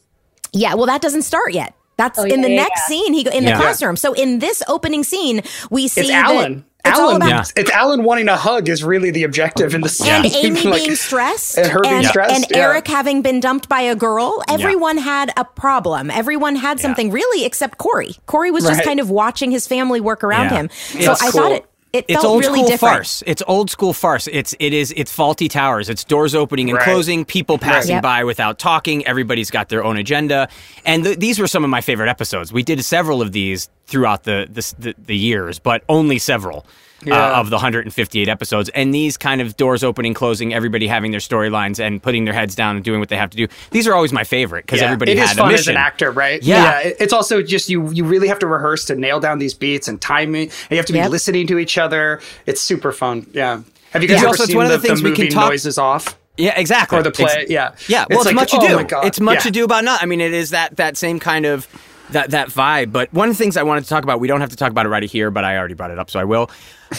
yeah, 0.53 0.75
well, 0.75 0.87
that 0.87 1.01
doesn't 1.01 1.23
start 1.23 1.53
yet. 1.55 1.75
That's 1.97 2.19
Oh, 2.19 2.25
in 2.25 2.41
the 2.41 2.51
yeah, 2.51 2.57
next 2.63 2.83
yeah. 2.89 2.97
scene. 2.97 3.13
He 3.13 3.23
go 3.25 3.31
in 3.31 3.45
Yeah. 3.45 3.57
the 3.57 3.63
classroom. 3.63 3.97
So 3.97 4.13
in 4.15 4.39
this 4.39 4.63
opening 4.69 5.05
scene, 5.05 5.43
we 5.71 5.89
see 5.89 6.03
it's 6.03 6.11
Alan. 6.11 6.65
It's 6.85 6.99
all 6.99 7.11
Alan, 7.11 7.17
about 7.17 7.29
Yeah. 7.29 7.45
it's 7.55 7.71
Alan 7.71 8.03
wanting 8.03 8.29
a 8.29 8.37
hug 8.37 8.69
is 8.69 8.83
really 8.83 9.13
the 9.13 9.23
objective 9.23 9.73
in 9.73 9.83
the 9.83 9.89
scene. 9.89 10.09
and 10.13 10.27
Amy 10.27 10.63
Like, 10.65 10.83
being 10.83 10.97
stressed 10.97 11.57
and 11.57 11.69
her 11.69 11.79
being 11.81 12.03
stressed, 12.05 12.35
and 12.35 12.45
yeah. 12.51 12.57
Eric 12.59 12.89
having 12.89 13.23
been 13.23 13.39
dumped 13.39 13.69
by 13.69 13.83
a 13.83 13.95
girl. 13.95 14.43
Everyone 14.49 14.97
had 14.99 15.33
a 15.37 15.45
problem. 15.45 16.11
Everyone 16.11 16.57
had 16.57 16.81
something 16.81 17.13
really 17.13 17.45
except 17.45 17.79
Corey. 17.79 18.17
Corey 18.27 18.51
was 18.51 18.65
just 18.65 18.83
kind 18.83 18.99
of 18.99 19.11
watching 19.11 19.53
his 19.53 19.69
family 19.69 20.01
work 20.01 20.25
around 20.25 20.47
Yeah. 20.47 20.57
him. 20.63 20.71
So 21.05 21.13
It's 21.13 21.23
I 21.23 21.31
cool. 21.31 21.41
thought 21.43 21.53
it 21.53 21.67
it 21.93 22.07
It's 22.09 22.25
old 22.25 22.41
really 22.43 22.59
school 22.61 22.69
different. 22.69 22.95
farce. 22.95 23.23
It's 23.27 23.43
old 23.47 23.71
school 23.71 23.93
farce. 23.93 24.27
It's 24.33 24.55
it 24.59 24.73
is 24.73 24.93
it's 24.97 25.15
Fawlty 25.15 25.51
Towers. 25.51 25.89
It's 25.89 26.05
doors 26.05 26.35
opening 26.35 26.71
and 26.71 26.77
Right. 26.79 26.85
closing, 26.85 27.25
people 27.25 27.59
passing 27.59 27.97
Yep. 27.97 28.03
by 28.03 28.25
without 28.25 28.59
talking. 28.59 29.07
Everybody's 29.07 29.51
got 29.51 29.69
their 29.69 29.85
own 29.85 29.97
agenda, 29.99 30.49
and 30.85 31.05
th- 31.05 31.19
these 31.19 31.39
were 31.39 31.47
some 31.47 31.65
of 31.65 31.71
my 31.71 31.81
favorite 31.81 32.09
episodes. 32.09 32.53
We 32.53 32.63
did 32.63 32.83
several 32.85 33.21
of 33.21 33.33
these 33.33 33.69
throughout 33.93 34.25
the 34.25 34.49
the, 34.51 34.75
the, 34.79 34.95
the 34.99 35.17
years, 35.17 35.59
but 35.61 35.85
only 35.89 36.19
several. 36.19 36.67
Yeah. 37.05 37.17
Uh, 37.17 37.41
of 37.41 37.51
the 37.51 37.57
158 37.57 38.29
episodes, 38.29 38.69
and 38.77 38.95
these 38.95 39.17
kind 39.17 39.41
of 39.41 39.57
doors 39.57 39.83
opening, 39.83 40.15
closing, 40.15 40.55
everybody 40.55 40.87
having 40.87 41.11
their 41.11 41.19
storylines 41.19 41.81
and 41.81 42.01
putting 42.01 42.25
their 42.27 42.33
heads 42.33 42.55
down 42.55 42.77
and 42.77 42.85
doing 42.85 43.01
what 43.01 43.09
they 43.09 43.17
have 43.17 43.31
to 43.31 43.37
do. 43.37 43.49
These 43.73 43.89
are 43.89 43.95
always 43.97 44.13
my 44.13 44.23
favorite 44.23 44.67
because 44.67 44.79
Yeah. 44.79 44.85
everybody 44.87 45.11
it 45.11 45.19
had 45.19 45.31
is 45.33 45.33
a 45.33 45.41
fun 45.41 45.49
mission. 45.51 45.61
as 45.63 45.67
an 45.67 45.77
actor, 45.79 46.13
right? 46.13 46.41
Yeah. 46.45 46.79
it- 46.79 46.99
It's 47.01 47.13
also 47.13 47.43
just 47.43 47.69
you. 47.69 47.91
You 47.91 48.05
really 48.05 48.29
have 48.29 48.39
to 48.39 48.47
rehearse 48.47 48.85
to 48.85 48.95
nail 48.95 49.19
down 49.19 49.41
these 49.41 49.53
beats 49.53 49.89
and 49.89 50.01
timing. 50.01 50.43
And 50.45 50.71
you 50.71 50.77
have 50.77 50.87
to 50.87 50.93
be 50.93 51.01
Yep. 51.01 51.11
listening 51.11 51.49
to 51.49 51.59
each 51.59 51.77
other. 51.77 52.21
It's 52.47 52.61
super 52.61 52.93
fun. 52.93 53.27
Yeah. 53.33 53.63
Have 53.91 54.03
you 54.03 54.07
guys 54.09 54.19
Yeah. 54.19 54.19
ever 54.21 54.27
Also, 54.29 54.45
seen 54.45 54.57
one 54.59 54.67
of 54.67 54.71
the, 54.71 54.79
the 54.79 54.87
things 54.87 55.03
the 55.03 55.11
we 55.11 55.17
can 55.17 55.29
talk- 55.29 55.49
Noises 55.51 55.79
Off 55.79 56.17
Yeah, 56.37 56.55
exactly. 56.57 57.01
or 57.01 57.03
the 57.03 57.11
play? 57.11 57.33
Ex- 57.37 57.51
yeah, 57.51 57.73
Yeah, 57.89 58.05
well, 58.11 58.21
it's, 58.21 58.27
like, 58.27 58.37
much 58.37 58.55
oh 58.55 58.65
ado. 58.65 58.77
my 58.77 58.85
God. 58.85 59.07
It's 59.07 59.19
much 59.19 59.45
Yeah. 59.45 59.49
ado 59.49 59.65
about 59.65 59.83
not. 59.83 60.05
I 60.05 60.07
mean, 60.07 60.21
it 60.21 60.33
is 60.33 60.51
that 60.51 60.77
that 60.77 60.97
same 60.97 61.19
kind 61.19 61.47
of 61.47 61.67
that 62.13 62.31
that 62.31 62.49
vibe. 62.49 62.93
But 62.93 63.13
one 63.13 63.29
of 63.29 63.35
the 63.37 63.43
things 63.43 63.57
I 63.57 63.63
wanted 63.63 63.83
to 63.85 63.89
talk 63.91 64.05
about, 64.05 64.21
we 64.21 64.29
don't 64.29 64.41
have 64.41 64.51
to 64.51 64.57
talk 64.57 64.71
about 64.71 64.87
it 64.87 64.91
right 64.91 65.03
here, 65.03 65.31
but 65.31 65.45
I 65.45 65.57
already 65.59 65.75
brought 65.75 65.91
it 65.91 65.99
up, 65.99 66.11
so 66.11 66.19
I 66.21 66.25
will. 66.25 66.51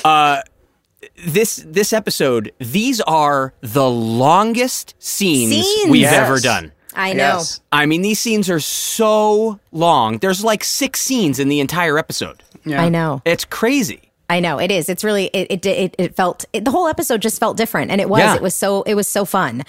Uh, 0.05 0.41
this 1.25 1.63
this 1.65 1.93
episode, 1.93 2.51
these 2.59 3.01
are 3.01 3.53
the 3.61 3.89
longest 3.89 4.95
scenes, 4.99 5.51
Scenes. 5.65 5.91
we've 5.91 6.01
Yes. 6.01 6.13
ever 6.13 6.39
done. 6.39 6.71
I 6.95 7.13
know. 7.13 7.37
Yes. 7.37 7.59
I 7.71 7.87
mean, 7.87 8.03
these 8.03 8.19
scenes 8.19 8.49
are 8.51 8.59
so 8.59 9.59
long. 9.71 10.19
There's 10.19 10.43
like 10.43 10.63
six 10.63 10.99
scenes 11.01 11.39
in 11.39 11.47
the 11.49 11.59
entire 11.59 11.97
episode. 11.97 12.43
Yeah. 12.65 12.81
I 12.83 12.89
know. 12.89 13.21
It's 13.25 13.45
crazy. 13.45 14.11
I 14.29 14.39
know 14.39 14.59
it 14.59 14.71
is. 14.71 14.89
It's 14.89 15.03
really 15.03 15.25
it. 15.33 15.47
It 15.49 15.65
it, 15.65 15.95
it 15.99 16.15
felt 16.15 16.45
it, 16.53 16.63
the 16.65 16.71
whole 16.71 16.87
episode 16.87 17.21
just 17.21 17.39
felt 17.39 17.57
different, 17.57 17.91
and 17.91 17.99
it 17.99 18.09
was. 18.09 18.19
Yeah. 18.19 18.35
It 18.35 18.41
was 18.41 18.53
so 18.55 18.83
it 18.83 18.95
was 18.95 19.07
so 19.07 19.25
fun. 19.25 19.63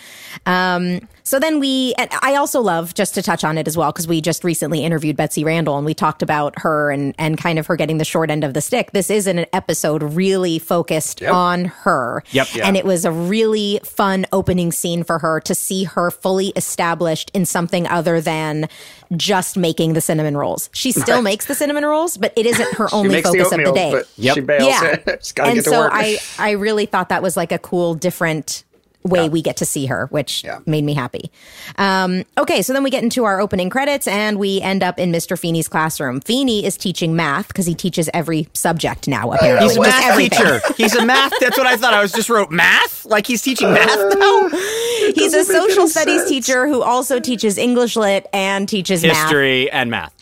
Um, 0.47 1.01
so 1.25 1.39
then 1.39 1.59
we, 1.59 1.95
and 1.97 2.11
I 2.23 2.35
also 2.37 2.61
love 2.61 2.93
just 2.95 3.15
to 3.15 3.23
touch 3.23 3.45
on 3.45 3.57
it 3.57 3.67
as 3.67 3.77
well 3.77 3.91
because 3.93 4.07
we 4.07 4.21
just 4.21 4.45
recently 4.45 4.85
interviewed 4.85 5.17
Betsy 5.17 5.43
Randall 5.43 5.77
and 5.79 5.87
we 5.87 5.95
talked 5.95 6.23
about 6.23 6.59
her 6.59 6.91
and 6.91 7.15
and 7.19 7.39
kind 7.39 7.59
of 7.59 7.67
her 7.67 7.77
getting 7.77 7.97
the 7.99 8.05
short 8.05 8.31
end 8.31 8.45
of 8.45 8.53
the 8.55 8.61
stick. 8.61 8.93
This 8.93 9.09
is 9.11 9.27
an 9.27 9.47
episode 9.53 10.03
really 10.03 10.59
focused 10.59 11.23
on 11.23 11.65
her. 11.67 12.23
Yep. 12.33 12.49
And 12.63 12.77
it 12.77 12.85
was 12.85 13.05
a 13.05 13.11
really 13.11 13.81
fun 13.85 14.27
opening 14.33 14.71
scene 14.71 15.03
for 15.03 15.19
her 15.19 15.41
to 15.41 15.55
see 15.55 15.85
her 15.85 16.11
fully 16.11 16.49
established 16.57 17.31
in 17.33 17.47
something 17.47 17.87
other 17.87 18.21
than 18.21 18.69
just 19.17 19.57
making 19.57 19.95
the 19.95 20.01
cinnamon 20.01 20.37
rolls. 20.37 20.69
She 20.73 20.93
still 20.93 21.23
makes 21.23 21.47
the 21.47 21.55
cinnamon 21.55 21.85
rolls, 21.85 22.17
but 22.17 22.33
it 22.37 22.47
isn't 22.47 22.75
her 22.75 22.89
only 22.93 23.17
makes 23.17 23.31
the 23.31 23.39
focus 23.39 23.53
of 23.53 23.65
the 23.65 23.73
day 23.73 23.93
but 23.93 24.09
Yep. 24.17 24.35
she 24.35 24.41
bails. 24.41 24.69
yeah 24.69 24.97
She's 25.21 25.33
got 25.33 25.45
to 25.45 25.49
and 25.51 25.57
get 25.59 25.65
to 25.65 25.71
so 25.71 25.81
work. 25.81 25.91
i 25.95 26.19
i 26.39 26.51
really 26.53 26.87
thought 26.87 27.09
that 27.09 27.23
was 27.23 27.37
like 27.37 27.51
a 27.53 27.59
cool 27.59 27.95
different 27.95 28.65
way 29.05 29.29
we 29.29 29.43
get 29.43 29.57
to 29.59 29.67
see 29.67 29.87
her 29.87 30.07
which 30.07 30.43
Yeah. 30.45 30.61
made 30.67 30.83
me 30.85 30.95
happy 30.95 31.31
um, 31.77 32.25
okay 32.39 32.63
so 32.63 32.73
then 32.73 32.83
we 32.83 32.91
get 32.91 33.03
into 33.03 33.25
our 33.25 33.41
opening 33.41 33.69
credits 33.71 34.07
and 34.07 34.39
we 34.39 34.61
end 34.63 34.83
up 34.83 34.99
in 34.99 35.13
mr 35.13 35.39
feeny's 35.39 35.69
classroom 35.69 36.21
feeney 36.21 36.65
is 36.65 36.77
teaching 36.77 37.15
math 37.15 37.49
because 37.49 37.67
he 37.67 37.75
teaches 37.75 38.09
every 38.15 38.49
subject 38.55 39.07
now 39.07 39.31
apparently 39.33 39.69
He's 39.69 39.77
a 39.77 39.81
math 39.81 40.05
everything. 40.05 40.39
teacher. 40.39 40.61
He's 40.77 40.95
a 40.95 41.05
math. 41.05 41.33
That's 41.41 41.57
what 41.59 41.67
I 41.67 41.77
thought. 41.77 41.95
I 41.95 42.01
was 42.03 42.13
just 42.13 42.29
wrote 42.31 42.51
math. 42.51 43.05
Like 43.05 43.27
he's 43.27 43.43
teaching 43.43 43.73
math 43.73 44.17
now. 44.19 44.49
he's 45.15 45.35
a 45.35 45.45
social 45.45 45.87
studies 45.89 46.21
sense. 46.21 46.29
teacher 46.31 46.67
who 46.67 46.83
also 46.83 47.21
teaches 47.21 47.59
english 47.59 47.97
lit 47.97 48.27
and 48.33 48.69
teaches 48.69 49.03
math 49.03 49.17
History 49.29 49.71
and 49.71 49.91
math. 49.91 50.15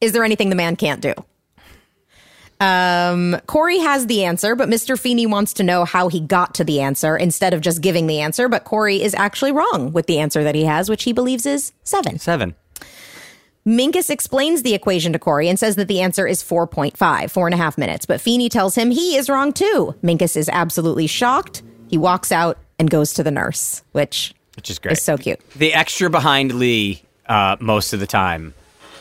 is 0.00 0.12
there 0.12 0.24
anything 0.24 0.50
the 0.50 0.56
man 0.56 0.76
can't 0.76 1.00
do? 1.00 1.14
Um, 2.60 3.40
Corey 3.46 3.78
has 3.78 4.06
the 4.06 4.24
answer, 4.24 4.54
but 4.56 4.68
Mr. 4.68 4.98
Feeny 4.98 5.26
wants 5.26 5.52
to 5.54 5.62
know 5.62 5.84
how 5.84 6.08
he 6.08 6.20
got 6.20 6.54
to 6.56 6.64
the 6.64 6.80
answer 6.80 7.16
instead 7.16 7.54
of 7.54 7.60
just 7.60 7.80
giving 7.80 8.06
the 8.08 8.20
answer. 8.20 8.48
But 8.48 8.64
Corey 8.64 9.00
is 9.02 9.14
actually 9.14 9.52
wrong 9.52 9.92
with 9.92 10.06
the 10.06 10.18
answer 10.18 10.42
that 10.42 10.54
he 10.54 10.64
has, 10.64 10.88
which 10.90 11.04
he 11.04 11.12
believes 11.12 11.46
is 11.46 11.72
seven. 11.84 12.18
Seven. 12.18 12.54
Minkus 13.66 14.08
explains 14.08 14.62
the 14.62 14.74
equation 14.74 15.12
to 15.12 15.18
Corey 15.18 15.48
and 15.48 15.58
says 15.58 15.76
that 15.76 15.88
the 15.88 16.00
answer 16.00 16.26
is 16.26 16.42
4.5, 16.42 17.30
four 17.30 17.46
and 17.46 17.54
a 17.54 17.58
half 17.58 17.76
minutes. 17.76 18.06
But 18.06 18.20
Feeny 18.20 18.48
tells 18.48 18.74
him 18.74 18.90
he 18.90 19.14
is 19.16 19.28
wrong 19.28 19.52
too. 19.52 19.94
Minkus 20.02 20.36
is 20.36 20.48
absolutely 20.48 21.06
shocked. 21.06 21.62
He 21.88 21.98
walks 21.98 22.32
out 22.32 22.56
and 22.78 22.88
goes 22.88 23.12
to 23.14 23.22
the 23.22 23.30
nurse, 23.30 23.82
which 23.92 24.32
Which 24.56 24.70
is 24.70 24.78
great. 24.78 24.92
is 24.92 25.02
so 25.02 25.18
cute. 25.18 25.40
the 25.50 25.74
extra 25.74 26.08
behind 26.08 26.54
Lee 26.54 27.02
uh, 27.26 27.56
most 27.60 27.92
of 27.92 28.00
the 28.00 28.06
time 28.06 28.54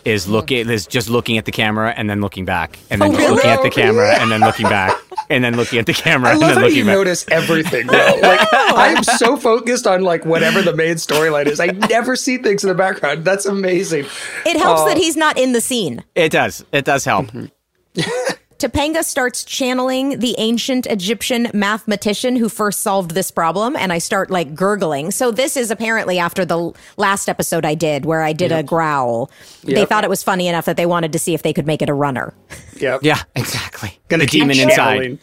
is 0.05 0.27
looking 0.27 0.69
is 0.69 0.85
just 0.87 1.09
looking 1.09 1.37
at 1.37 1.45
the 1.45 1.51
camera 1.51 1.93
and 1.97 2.09
then 2.09 2.21
looking 2.21 2.45
back 2.45 2.79
and 2.89 3.01
then 3.01 3.09
Oh, 3.09 3.11
just 3.13 3.21
really? 3.23 3.35
looking 3.35 3.49
at 3.51 3.61
the 3.63 3.69
camera 3.69 4.09
and 4.19 4.31
then 4.31 4.39
looking 4.41 4.67
back 4.69 4.95
and 5.29 5.43
then 5.43 5.55
looking 5.55 5.79
at 5.79 5.85
the 5.85 5.93
camera 5.93 6.29
I 6.29 6.31
and 6.33 6.39
love 6.41 6.49
then 6.49 6.57
how 6.57 6.63
looking 6.63 6.77
you 6.77 6.85
back. 6.85 6.93
notice 6.95 7.25
everything, 7.29 7.87
bro. 7.87 7.97
Like 8.21 8.39
I 8.53 8.93
am 8.95 9.03
so 9.03 9.37
focused 9.37 9.87
on 9.87 10.01
like 10.03 10.25
whatever 10.25 10.61
the 10.61 10.75
main 10.75 10.95
storyline 10.95 11.47
is. 11.47 11.59
I 11.59 11.67
never 11.67 12.15
see 12.15 12.37
things 12.37 12.63
in 12.63 12.67
the 12.69 12.75
background. 12.75 13.25
That's 13.25 13.45
amazing. 13.45 14.05
It 14.45 14.57
helps 14.57 14.81
Oh. 14.81 14.85
that 14.87 14.97
uh, 14.97 14.99
he's 14.99 15.17
not 15.17 15.37
in 15.37 15.53
the 15.53 15.61
scene. 15.61 16.03
It 16.15 16.31
does. 16.31 16.63
It 16.71 16.85
does 16.85 17.03
help. 17.05 17.27
Mm-hmm. 17.27 18.33
Topanga 18.59 19.03
starts 19.03 19.43
channeling 19.43 20.19
the 20.19 20.35
ancient 20.39 20.87
Egyptian 20.87 21.49
mathematician 21.53 22.35
who 22.35 22.49
first 22.49 22.81
solved 22.81 23.11
this 23.11 23.29
problem, 23.29 23.75
and 23.75 23.93
I 23.93 23.99
start 23.99 24.31
like 24.31 24.55
gurgling. 24.55 25.11
So, 25.11 25.31
this 25.31 25.55
is 25.55 25.69
apparently 25.69 26.17
after 26.17 26.43
the 26.43 26.73
last 26.97 27.29
episode 27.29 27.65
I 27.65 27.75
did 27.75 28.05
where 28.05 28.21
I 28.21 28.33
did 28.33 28.51
a 28.51 28.63
growl. 28.63 29.29
They 29.63 29.85
thought 29.85 30.03
it 30.03 30.09
was 30.09 30.23
funny 30.23 30.47
enough 30.47 30.65
that 30.65 30.77
they 30.77 30.85
wanted 30.85 31.13
to 31.13 31.19
see 31.19 31.33
if 31.33 31.43
they 31.43 31.53
could 31.53 31.67
make 31.67 31.81
it 31.81 31.89
a 31.89 31.93
runner. 31.93 32.33
Yeah. 32.77 32.97
Yeah, 33.01 33.21
exactly. 33.35 33.99
Gonna 34.09 34.23
the 34.25 34.29
demon 34.31 34.55
channeling. 34.55 35.11
inside. 35.11 35.19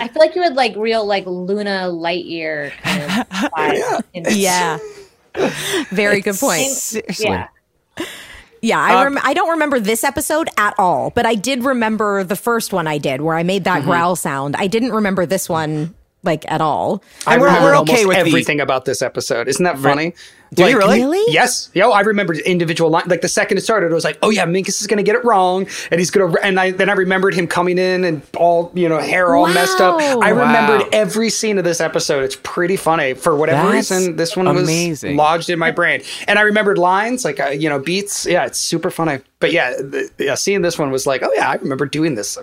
I 0.00 0.08
feel 0.08 0.20
like 0.20 0.34
you 0.34 0.42
had 0.42 0.54
like 0.54 0.74
real 0.76 1.04
like 1.06 1.26
Luna 1.26 1.88
Lightyear 1.92 2.72
kind 2.82 3.02
of 3.02 3.10
vibe. 3.52 4.02
in 4.14 4.22
this. 4.24 4.36
Yeah. 4.36 4.78
Very 5.90 6.20
good 6.20 6.36
point. 6.36 6.66
Seriously. 6.68 7.26
Yeah. 7.26 7.48
Yeah, 8.62 8.80
I 8.80 9.00
uh, 9.00 9.04
rem- 9.04 9.18
I 9.22 9.34
don't 9.34 9.50
remember 9.50 9.80
this 9.80 10.04
episode 10.04 10.48
at 10.56 10.74
all, 10.78 11.10
but 11.10 11.26
I 11.26 11.34
did 11.34 11.64
remember 11.64 12.22
the 12.22 12.36
first 12.36 12.72
one 12.72 12.86
I 12.86 12.98
did 12.98 13.20
where 13.20 13.36
I 13.36 13.42
made 13.42 13.64
that 13.64 13.80
mm-hmm. 13.80 13.88
growl 13.90 14.16
sound. 14.16 14.54
I 14.56 14.68
didn't 14.68 14.92
remember 14.92 15.26
this 15.26 15.48
one 15.48 15.94
like 16.22 16.50
at 16.50 16.60
all. 16.60 17.02
I 17.26 17.36
we're- 17.36 17.46
remember 17.48 17.68
we're 17.70 17.74
almost 17.74 17.92
okay 17.92 18.06
with 18.06 18.16
the- 18.16 18.20
everything 18.20 18.60
about 18.60 18.84
this 18.84 19.02
episode. 19.02 19.48
Isn't 19.48 19.64
that 19.64 19.78
funny? 19.78 20.14
Do 20.54 20.68
you 20.68 20.76
really? 20.76 21.00
Really? 21.00 21.32
Yes. 21.32 21.70
Yo, 21.72 21.90
I 21.90 22.00
remembered 22.00 22.36
individual 22.38 22.90
line. 22.90 23.04
Like 23.06 23.22
the 23.22 23.28
second 23.28 23.56
it 23.58 23.62
started, 23.62 23.90
it 23.90 23.94
was 23.94 24.04
like, 24.04 24.18
oh 24.22 24.28
yeah, 24.30 24.44
Minkus 24.44 24.80
is 24.80 24.86
gonna 24.86 25.02
get 25.02 25.14
it 25.14 25.24
wrong, 25.24 25.66
and 25.90 25.98
he's 25.98 26.10
gonna. 26.10 26.32
And 26.42 26.60
I 26.60 26.72
then 26.72 26.90
I 26.90 26.92
remembered 26.92 27.34
him 27.34 27.46
coming 27.46 27.78
in 27.78 28.04
and 28.04 28.20
all 28.36 28.70
you 28.74 28.88
know 28.88 28.98
hair 28.98 29.34
all 29.34 29.46
messed 29.46 29.80
up. 29.80 29.98
Wow. 29.98 30.20
I 30.20 30.28
remembered 30.28 30.88
every 30.94 31.30
scene 31.30 31.56
of 31.58 31.64
this 31.64 31.80
episode. 31.80 32.22
It's 32.24 32.36
pretty 32.42 32.76
funny 32.76 33.14
for 33.14 33.34
whatever 33.34 33.72
That's 33.72 33.90
reason. 33.90 34.16
This 34.16 34.36
one 34.36 34.46
amazing. 34.46 35.12
was 35.12 35.16
lodged 35.18 35.48
in 35.50 35.58
my 35.58 35.70
brain, 35.70 36.02
and 36.28 36.38
I 36.38 36.42
remembered 36.42 36.76
lines 36.76 37.24
like 37.24 37.40
uh, 37.40 37.46
you 37.48 37.68
know 37.70 37.78
beats. 37.78 38.26
Yeah, 38.26 38.44
it's 38.44 38.58
super 38.58 38.90
funny. 38.90 39.20
But 39.38 39.52
yeah, 39.52 39.70
the, 39.70 40.10
yeah, 40.18 40.34
seeing 40.34 40.62
this 40.62 40.78
one 40.78 40.90
was 40.90 41.06
like, 41.06 41.22
oh 41.22 41.32
yeah, 41.34 41.48
I 41.48 41.54
remember 41.54 41.86
doing 41.86 42.14
this. 42.14 42.36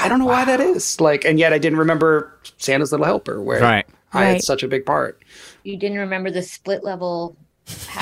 I 0.00 0.08
don't 0.08 0.18
know 0.20 0.26
why 0.26 0.44
that 0.44 0.60
is. 0.60 1.00
Like, 1.00 1.24
and 1.24 1.38
yet 1.38 1.52
I 1.52 1.58
didn't 1.58 1.78
remember 1.78 2.32
Santa's 2.56 2.92
Little 2.92 3.04
Helper, 3.06 3.42
where 3.42 3.60
Right. 3.60 3.86
I 4.14 4.20
Right. 4.20 4.24
had 4.34 4.42
such 4.42 4.62
a 4.62 4.68
big 4.68 4.84
part. 4.86 5.18
You 5.64 5.76
didn't 5.76 5.98
remember 5.98 6.30
the 6.30 6.42
split 6.42 6.84
level. 6.84 7.36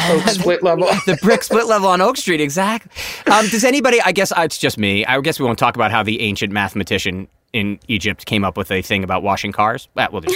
Oak 0.09 0.23
split 0.29 0.63
level. 0.63 0.87
the 1.07 1.19
brick 1.23 1.43
split 1.43 1.67
level 1.67 1.89
on 1.89 2.01
Oak 2.01 2.17
Street, 2.17 2.41
exactly. 2.41 2.91
Um, 3.31 3.47
does 3.49 3.65
anybody? 3.65 4.01
I 4.01 4.13
guess 4.13 4.33
uh, 4.33 4.41
it's 4.43 4.57
just 4.59 4.79
me. 4.79 5.05
I 5.05 5.21
guess 5.21 5.39
we 5.39 5.45
won't 5.47 5.59
talk 5.59 5.75
about 5.77 5.91
how 5.91 6.03
the 6.03 6.21
ancient 6.23 6.53
mathematician 6.53 7.29
in 7.53 7.79
Egypt 7.89 8.25
came 8.27 8.43
up 8.45 8.57
with 8.57 8.71
a 8.71 8.81
thing 8.81 9.05
about 9.05 9.23
washing 9.23 9.53
cars. 9.53 9.89
That 9.97 10.13
will 10.13 10.21
do. 10.23 10.35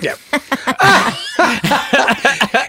Yeah. 0.00 0.16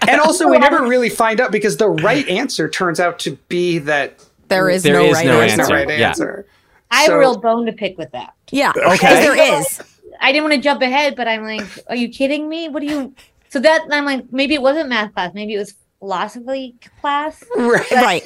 and 0.08 0.20
also, 0.20 0.48
we 0.48 0.58
never 0.58 0.82
really 0.86 1.08
find 1.08 1.40
out 1.40 1.50
because 1.52 1.76
the 1.76 1.88
right 1.88 2.26
answer 2.28 2.68
turns 2.68 3.00
out 3.00 3.18
to 3.20 3.32
be 3.48 3.78
that 3.78 4.24
There 4.48 4.68
is 4.70 4.82
There 4.82 4.94
no 4.94 5.04
is 5.04 5.14
right 5.14 5.26
no 5.26 5.36
there 5.38 5.46
is 5.46 5.52
answer. 5.52 5.72
no 5.72 5.78
answer. 5.78 5.88
right 5.88 5.98
Yeah. 5.98 6.08
answer. 6.08 6.46
I 6.90 6.96
have 7.00 7.06
So- 7.08 7.14
a 7.14 7.18
real 7.18 7.38
bone 7.38 7.66
to 7.66 7.72
pick 7.72 7.98
with 7.98 8.12
that. 8.12 8.34
Yeah, 8.50 8.72
Okay. 8.76 9.14
there 9.14 9.36
is. 9.60 9.80
I 10.20 10.32
didn't 10.32 10.44
want 10.44 10.54
to 10.54 10.60
jump 10.60 10.80
ahead, 10.82 11.16
but 11.16 11.28
I'm 11.28 11.44
like, 11.44 11.66
are 11.88 11.96
you 11.96 12.08
kidding 12.08 12.48
me? 12.48 12.68
What 12.68 12.80
do 12.80 12.86
you? 12.86 13.14
So 13.50 13.60
that 13.60 13.82
I'm 13.90 14.04
like, 14.04 14.30
maybe 14.32 14.54
it 14.54 14.62
wasn't 14.62 14.88
math 14.88 15.14
class, 15.14 15.32
maybe 15.34 15.54
it 15.54 15.58
was 15.58 15.74
philosophy 15.98 16.74
class. 17.00 17.42
Right. 17.56 17.90
Right. 17.92 18.22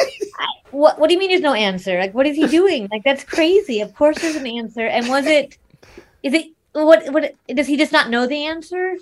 What 0.70 0.98
What 0.98 1.08
do 1.08 1.14
you 1.14 1.18
mean? 1.18 1.30
There's 1.30 1.42
no 1.42 1.54
answer? 1.54 1.98
Like, 1.98 2.14
what 2.14 2.26
is 2.26 2.36
he 2.36 2.46
doing? 2.46 2.88
Like, 2.90 3.04
that's 3.04 3.24
crazy. 3.24 3.80
Of 3.80 3.94
course, 3.94 4.18
there's 4.20 4.36
an 4.36 4.46
answer. 4.46 4.86
And 4.86 5.08
was 5.08 5.26
it? 5.26 5.58
Is 6.22 6.32
it? 6.34 6.46
What? 6.72 7.12
What? 7.12 7.34
Does 7.48 7.66
he 7.66 7.76
just 7.76 7.92
not 7.92 8.08
know 8.10 8.26
the 8.26 8.46
answer? 8.46 8.96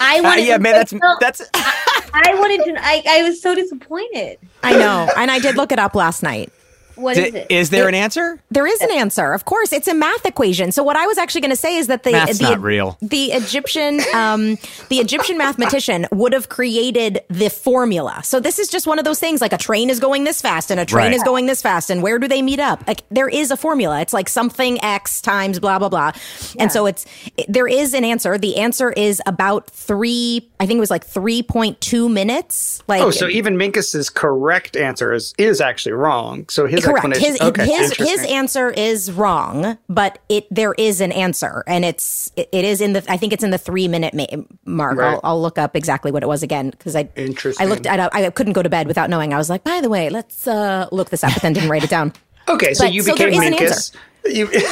I 0.00 0.18
Uh, 0.18 0.22
wanted. 0.22 0.44
yeah, 0.46 0.56
to- 0.58 0.62
man, 0.62 0.72
that's 0.74 0.92
no, 0.92 1.16
that's. 1.20 1.42
I 1.54 2.34
wanted 2.34 2.64
to. 2.64 2.74
I, 2.84 3.02
I 3.08 3.22
was 3.22 3.40
so 3.40 3.54
disappointed. 3.54 4.38
I 4.62 4.72
know. 4.72 5.08
And 5.16 5.30
I 5.30 5.38
did 5.38 5.56
look 5.56 5.72
it 5.72 5.78
up 5.78 5.94
last 5.94 6.22
night. 6.22 6.52
What 6.96 7.14
D- 7.16 7.22
is 7.22 7.34
it? 7.34 7.46
is 7.50 7.70
there 7.70 7.88
an 7.88 7.94
answer? 7.94 8.40
There 8.50 8.66
is 8.66 8.80
an 8.80 8.90
answer. 8.90 9.32
Of 9.32 9.44
course, 9.44 9.72
it's 9.72 9.88
a 9.88 9.94
math 9.94 10.24
equation. 10.26 10.72
So 10.72 10.82
what 10.82 10.96
I 10.96 11.06
was 11.06 11.18
actually 11.18 11.40
going 11.42 11.50
to 11.50 11.56
say 11.56 11.76
is 11.76 11.86
that 11.88 12.02
the 12.02 12.12
Math's 12.12 12.38
the, 12.38 12.44
not 12.44 12.60
real. 12.60 12.98
the 13.02 13.32
Egyptian 13.32 14.00
um, 14.14 14.56
the 14.88 14.98
Egyptian 14.98 15.38
mathematician 15.38 16.06
would 16.12 16.32
have 16.32 16.48
created 16.48 17.20
the 17.28 17.48
formula. 17.50 18.20
So 18.24 18.40
this 18.40 18.58
is 18.58 18.68
just 18.68 18.86
one 18.86 18.98
of 18.98 19.04
those 19.04 19.18
things 19.20 19.40
like 19.40 19.52
a 19.52 19.58
train 19.58 19.90
is 19.90 20.00
going 20.00 20.24
this 20.24 20.40
fast 20.42 20.70
and 20.70 20.78
a 20.80 20.84
train 20.84 21.06
Right. 21.06 21.14
is 21.14 21.22
going 21.22 21.46
this 21.46 21.62
fast 21.62 21.90
and 21.90 22.02
where 22.02 22.18
do 22.18 22.28
they 22.28 22.42
meet 22.42 22.60
up? 22.60 22.84
Like 22.86 23.02
there 23.10 23.28
is 23.28 23.50
a 23.50 23.56
formula. 23.56 24.00
It's 24.00 24.12
like 24.12 24.28
something 24.28 24.82
x 24.84 25.20
times 25.20 25.58
blah 25.58 25.78
blah 25.78 25.88
blah. 25.88 26.12
And 26.58 26.70
so 26.70 26.86
it's 26.86 27.06
there 27.48 27.66
is 27.68 27.94
an 27.94 28.04
answer. 28.04 28.38
The 28.38 28.56
answer 28.58 28.90
is 28.92 29.20
about 29.26 29.70
3 29.70 30.48
I 30.60 30.66
think 30.66 30.76
it 30.76 30.80
was 30.80 30.90
like 30.90 31.06
3.2 31.06 32.12
minutes. 32.12 32.82
Like 32.88 33.02
Oh, 33.02 33.10
so 33.10 33.26
even 33.28 33.56
Minkus's 33.56 34.10
correct 34.10 34.76
answer 34.76 35.12
is 35.12 35.34
is 35.38 35.60
actually 35.60 35.92
wrong. 35.92 36.48
So 36.48 36.66
his 36.66 36.81
correct 36.84 37.04
explanation. 37.06 37.32
his 37.32 37.40
okay, 37.40 37.66
his 37.66 37.92
his 37.96 38.24
answer 38.26 38.70
is 38.70 39.10
wrong 39.12 39.78
but 39.88 40.18
it 40.28 40.46
there 40.50 40.74
is 40.78 41.00
an 41.00 41.12
answer 41.12 41.62
and 41.66 41.84
it's 41.84 42.30
it, 42.36 42.48
it 42.52 42.64
is 42.64 42.80
in 42.80 42.92
the 42.92 43.04
i 43.08 43.16
think 43.16 43.32
it's 43.32 43.44
in 43.44 43.50
the 43.50 43.58
three 43.58 43.88
minute 43.88 44.14
ma- 44.14 44.26
mark 44.64 44.98
Right. 44.98 45.14
I'll, 45.14 45.20
I'll 45.24 45.42
look 45.42 45.58
up 45.58 45.76
exactly 45.76 46.10
what 46.12 46.22
it 46.22 46.26
was 46.26 46.42
again 46.42 46.70
because 46.70 46.94
i 46.96 47.08
Interesting. 47.16 47.66
i 47.66 47.68
looked 47.68 47.86
at 47.86 48.14
i 48.14 48.30
couldn't 48.30 48.52
go 48.54 48.62
to 48.62 48.68
bed 48.70 48.86
without 48.86 49.08
knowing 49.10 49.32
i 49.34 49.38
was 49.38 49.48
like 49.50 49.64
by 49.64 49.80
the 49.80 49.88
way 49.88 50.10
let's 50.10 50.46
uh 50.46 50.88
look 50.92 51.10
this 51.10 51.22
up 51.24 51.32
but 51.34 51.42
then 51.42 51.52
didn't 51.52 51.68
write 51.70 51.84
it 51.84 51.90
down 51.90 52.12
Okay, 52.48 52.74
so 52.74 52.84
But- 52.84 52.92
you 52.92 53.02
so 53.02 53.14
there 53.14 53.28
became 53.30 53.52
an 53.52 53.58
Minkus. 53.58 53.94
You, 54.24 54.48
yeah 54.52 54.62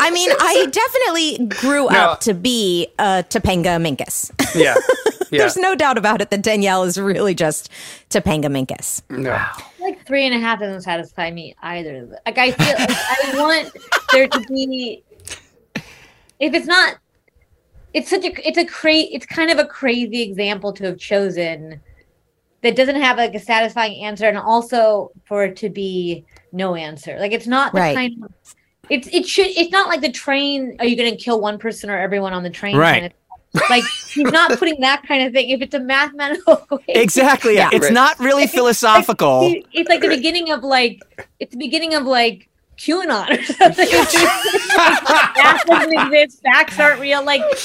i 0.00 0.10
mean 0.10 0.30
i 0.40 0.66
definitely 0.70 1.46
grew 1.60 1.84
No. 1.90 1.98
up 2.12 2.20
to 2.20 2.32
be 2.32 2.88
uh 2.98 3.22
topanga 3.28 3.76
minkus 3.78 4.30
yeah. 4.54 4.74
Yeah. 5.30 5.40
there's 5.40 5.58
no 5.58 5.74
doubt 5.74 5.98
about 5.98 6.22
it 6.22 6.30
that 6.30 6.40
danielle 6.40 6.84
is 6.84 6.98
really 6.98 7.34
just 7.34 7.68
topanga 8.08 8.46
minkus 8.46 9.02
no. 9.10 9.38
Like 9.90 10.06
three 10.06 10.26
and 10.26 10.34
a 10.34 10.38
half 10.38 10.60
doesn't 10.60 10.82
satisfy 10.82 11.30
me 11.30 11.54
either. 11.62 12.18
Like 12.26 12.38
I 12.38 12.52
feel 12.52 12.74
like 12.78 12.90
I 12.90 13.32
want 13.36 13.76
there 14.12 14.28
to 14.28 14.40
be 14.48 15.02
if 16.38 16.54
it's 16.54 16.66
not 16.66 16.96
it's 17.92 18.08
such 18.08 18.24
a 18.24 18.48
it's 18.48 18.58
a 18.58 18.64
cra- 18.64 18.92
it's 18.92 19.26
kind 19.26 19.50
of 19.50 19.58
a 19.58 19.64
crazy 19.66 20.22
example 20.22 20.72
to 20.74 20.84
have 20.84 20.98
chosen 20.98 21.80
that 22.62 22.76
doesn't 22.76 23.00
have 23.00 23.16
like 23.16 23.34
a 23.34 23.40
satisfying 23.40 24.04
answer 24.04 24.26
and 24.28 24.38
also 24.38 25.10
for 25.24 25.44
it 25.44 25.56
to 25.56 25.68
be 25.70 26.24
no 26.52 26.74
answer. 26.74 27.18
Like 27.18 27.32
it's 27.32 27.46
not 27.46 27.72
the 27.72 27.80
Right. 27.80 27.96
kind 27.96 28.24
of 28.24 28.32
It's 28.90 29.08
it 29.08 29.26
should 29.26 29.46
it's 29.48 29.72
not 29.72 29.88
like 29.88 30.00
the 30.00 30.12
train. 30.12 30.76
Are 30.78 30.84
you 30.86 30.96
going 30.96 31.10
to 31.10 31.16
kill 31.16 31.40
one 31.40 31.58
person 31.58 31.90
or 31.90 31.98
everyone 31.98 32.32
on 32.32 32.42
the 32.42 32.50
train? 32.50 32.76
Right. 32.76 33.12
Kind 33.54 33.64
of 33.64 33.70
like 33.70 33.84
he's 34.14 34.30
not 34.30 34.50
putting 34.58 34.80
that 34.80 35.02
kind 35.06 35.24
of 35.26 35.32
thing. 35.32 35.50
If 35.50 35.62
it's 35.62 35.74
a 35.74 35.80
mathematical 35.80 36.54
equation, 36.70 36.84
Exactly. 37.02 37.54
Yeah. 37.54 37.70
It's 37.72 37.86
Right. 37.86 37.92
not 37.92 38.18
really 38.20 38.46
philosophical. 38.46 39.48
He- 39.48 39.64
it's 39.72 39.88
like 39.88 40.00
the 40.02 40.08
beginning 40.08 40.50
of 40.50 40.62
like 40.62 41.00
it's 41.38 41.52
the 41.52 41.58
beginning 41.58 41.94
of 41.94 42.04
like 42.04 42.48
QAnon 42.80 43.28
or 43.38 43.44
something. 43.44 43.88
Math 45.36 45.66
doesn't 45.66 45.92
exist. 46.14 46.42
Facts 46.42 46.80
aren't 46.80 46.98
real. 47.00 47.22
Like 47.24 47.42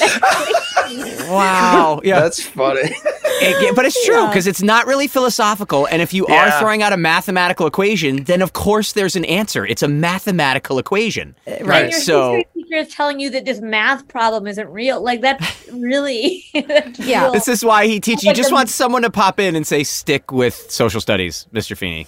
wow. 1.28 2.00
Yeah. 2.04 2.20
That's 2.20 2.42
funny. 2.42 2.80
It- 2.84 3.74
but 3.74 3.84
it's 3.86 4.04
true 4.04 4.26
because 4.28 4.46
it's 4.46 4.62
not 4.62 4.86
really 4.86 5.06
philosophical. 5.08 5.86
And 5.86 6.00
if 6.02 6.12
you 6.14 6.26
are 6.26 6.50
throwing 6.60 6.82
out 6.82 6.92
a 6.92 6.96
mathematical 6.96 7.66
equation, 7.66 8.24
then 8.24 8.42
of 8.42 8.52
course 8.52 8.92
there's 8.92 9.16
an 9.16 9.24
answer. 9.24 9.64
It's 9.66 9.82
a 9.82 9.88
mathematical 9.88 10.78
equation. 10.78 11.34
Uh, 11.46 11.50
and 11.50 11.66
Right. 11.68 11.90
your 11.90 12.00
So 12.00 12.42
teacher 12.54 12.76
is 12.76 12.88
telling 12.88 13.18
you 13.20 13.30
that 13.30 13.44
this 13.44 13.60
math 13.60 14.06
problem 14.08 14.46
isn't 14.46 14.68
real. 14.68 15.00
Like 15.02 15.20
that's 15.22 15.68
really 15.72 16.44
that's 16.54 16.98
Yeah. 17.00 17.24
real. 17.24 17.32
this 17.32 17.48
is 17.48 17.64
why 17.64 17.86
he 17.86 18.00
teaches. 18.00 18.22
He 18.22 18.28
Like 18.28 18.36
just 18.36 18.50
the- 18.50 18.54
wants 18.54 18.74
someone 18.74 19.02
to 19.02 19.10
pop 19.10 19.40
in 19.40 19.56
and 19.56 19.66
say, 19.66 19.82
"Stick 19.84 20.30
with 20.32 20.70
social 20.70 21.00
studies, 21.00 21.46
Mr. 21.54 21.76
Feeny." 21.76 22.06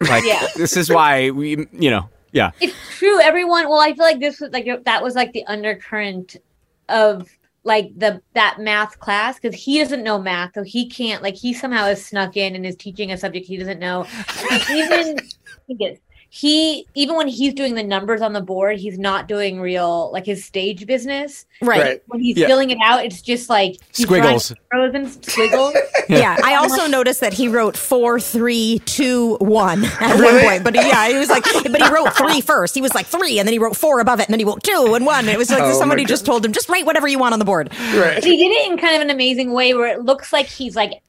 Like 0.00 0.24
Yeah. 0.24 0.46
this 0.56 0.76
is 0.76 0.88
why 0.90 1.30
we, 1.30 1.66
you 1.72 1.90
know, 1.90 2.08
yeah. 2.34 2.50
it's 2.60 2.76
true. 2.98 3.20
Everyone. 3.20 3.68
Well, 3.68 3.80
I 3.80 3.94
feel 3.94 4.04
like 4.04 4.20
this 4.20 4.40
was 4.40 4.50
like 4.50 4.66
that 4.84 5.02
was 5.02 5.14
like 5.14 5.32
the 5.32 5.46
undercurrent 5.46 6.36
of 6.88 7.30
like 7.62 7.98
the 7.98 8.20
that 8.34 8.58
math 8.58 8.98
class 8.98 9.38
because 9.38 9.58
he 9.58 9.78
doesn't 9.78 10.02
know 10.02 10.20
math, 10.20 10.52
so 10.54 10.62
he 10.62 10.88
can't 10.88 11.22
like 11.22 11.36
he 11.36 11.54
somehow 11.54 11.84
has 11.84 12.04
snuck 12.04 12.36
in 12.36 12.54
and 12.54 12.66
is 12.66 12.76
teaching 12.76 13.12
a 13.12 13.16
subject 13.16 13.46
he 13.46 13.56
doesn't 13.56 13.78
know. 13.78 14.06
And 14.50 14.62
even 14.70 15.18
he 15.68 15.74
gets 15.74 16.00
he 16.36 16.84
even 16.94 17.14
when 17.14 17.28
he's 17.28 17.54
doing 17.54 17.76
the 17.76 17.82
numbers 17.84 18.20
on 18.20 18.32
the 18.32 18.40
board, 18.40 18.76
he's 18.76 18.98
not 18.98 19.28
doing 19.28 19.60
real 19.60 20.10
like 20.12 20.26
his 20.26 20.44
stage 20.44 20.84
business. 20.84 21.46
Right. 21.62 21.80
Right. 21.80 22.02
When 22.08 22.20
he's 22.20 22.36
Yeah. 22.36 22.48
filling 22.48 22.70
it 22.70 22.78
out, 22.84 23.04
it's 23.04 23.22
just 23.22 23.48
like 23.48 23.76
he's 23.94 24.04
drawing 24.06 24.40
Squiggles. 24.40 24.52
arrows 24.72 24.94
and 24.94 25.24
squiggles. 25.24 25.74
Yeah. 26.08 26.36
I 26.44 26.56
also 26.56 26.86
noticed 26.88 27.20
that 27.20 27.32
he 27.32 27.46
wrote 27.48 27.76
four, 27.78 28.18
three, 28.20 28.80
two, 28.84 29.36
one 29.36 29.84
at 29.84 30.20
one 30.22 30.40
point. 30.40 30.62
But 30.64 30.74
yeah, 30.74 31.08
he 31.08 31.16
was 31.16 31.30
like, 31.30 31.44
but 31.44 31.80
he 31.80 31.88
wrote 31.88 32.12
three 32.14 32.40
first. 32.42 32.74
He 32.74 32.82
was 32.82 32.94
like 32.94 33.06
three, 33.06 33.38
and 33.38 33.46
then 33.48 33.52
he 33.54 33.58
wrote 33.58 33.74
four 33.76 34.00
above 34.00 34.18
it, 34.20 34.26
and 34.26 34.32
then 34.34 34.38
he 34.40 34.44
wrote 34.44 34.62
two 34.64 34.92
and 34.94 35.06
one. 35.06 35.28
It 35.28 35.38
was 35.38 35.50
like 35.50 35.62
Oh, 35.62 35.78
somebody 35.78 36.04
just 36.04 36.26
told 36.26 36.44
him, 36.44 36.52
just 36.52 36.68
write 36.68 36.84
whatever 36.84 37.06
you 37.08 37.18
want 37.18 37.32
on 37.32 37.38
the 37.38 37.44
board. 37.46 37.70
right. 37.94 38.22
he 38.22 38.36
did 38.36 38.50
it 38.50 38.70
in 38.72 38.76
kind 38.76 38.96
of 38.96 39.02
an 39.02 39.10
amazing 39.10 39.52
way 39.52 39.72
where 39.72 39.86
it 39.86 40.00
looks 40.02 40.30
like 40.32 40.46
he's 40.46 40.74
like 40.76 40.90
adding 40.90 41.00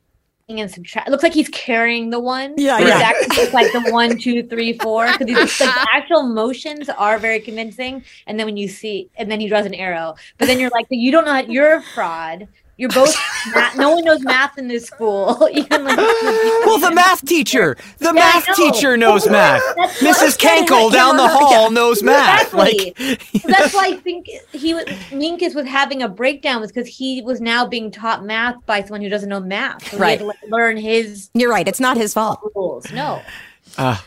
and 0.47 0.69
subtract. 0.69 1.07
It 1.07 1.11
looks 1.11 1.23
like 1.23 1.33
he's 1.33 1.49
carrying 1.49 2.09
the 2.09 2.19
one. 2.19 2.53
Yeah, 2.57 2.79
yeah. 2.79 3.11
It's 3.11 3.31
actually 3.31 3.51
like 3.51 3.71
the 3.71 3.91
one, 3.91 4.17
two, 4.19 4.43
three, 4.43 4.77
four. 4.77 5.07
Because 5.07 5.27
like 5.27 5.49
the 5.57 5.87
actual 5.93 6.23
motions 6.23 6.87
are 6.89 7.17
very 7.17 7.39
convincing. 7.39 8.03
And 8.27 8.39
then 8.39 8.45
when 8.45 8.57
you 8.57 8.67
see, 8.67 9.09
and 9.17 9.29
then 9.31 9.39
he 9.39 9.47
draws 9.47 9.65
an 9.65 9.73
arrow. 9.73 10.15
But 10.37 10.45
then 10.47 10.59
you're 10.59 10.69
like, 10.69 10.85
you 10.89 11.11
don't 11.11 11.25
know 11.25 11.37
you're 11.51 11.75
a 11.75 11.81
fraud. 11.81 12.47
You're 12.77 12.89
both. 12.89 13.15
math. 13.53 13.77
No 13.77 13.91
one 13.95 14.03
knows 14.03 14.21
math 14.21 14.57
in 14.57 14.67
this 14.67 14.85
school. 14.85 15.47
Even 15.53 15.85
like. 15.85 15.95
Well, 15.97 16.77
the 16.77 16.91
math 16.93 17.25
teacher, 17.25 17.77
the 17.99 18.07
Yeah, 18.07 18.11
math 18.11 18.47
know. 18.49 18.53
teacher 18.55 18.97
knows 18.97 19.29
math. 19.29 19.61
That's 19.77 19.99
Mrs. 20.01 20.37
Kenkel 20.37 20.91
down 20.91 21.15
the 21.15 21.23
yeah. 21.23 21.29
hall 21.39 21.71
knows 21.71 22.03
math. 22.03 22.53
Exactly. 22.53 22.93
Like, 22.99 23.43
that's 23.43 23.73
why 23.73 23.85
I 23.87 23.95
think 24.03 24.27
he 24.51 24.73
was 24.73 24.83
Minkus 25.11 25.55
was 25.55 25.65
having 25.67 26.03
a 26.03 26.09
breakdown 26.09 26.59
was 26.59 26.71
because 26.71 26.87
he 26.87 27.21
was 27.21 27.39
now 27.39 27.65
being 27.65 27.91
taught 27.91 28.25
math 28.25 28.55
by 28.65 28.81
someone 28.81 29.01
who 29.01 29.09
doesn't 29.09 29.29
know 29.29 29.39
math. 29.39 29.89
So 29.91 29.97
Right. 29.97 30.19
he 30.19 30.25
had 30.25 30.35
to 30.43 30.47
learn 30.49 30.75
his 30.75 31.29
You're 31.33 31.49
right. 31.51 31.67
It's 31.67 31.79
not 31.79 31.95
his 31.95 32.13
fault. 32.13 32.39
rules. 32.55 32.91
No. 32.91 33.21
Ah. 33.77 34.03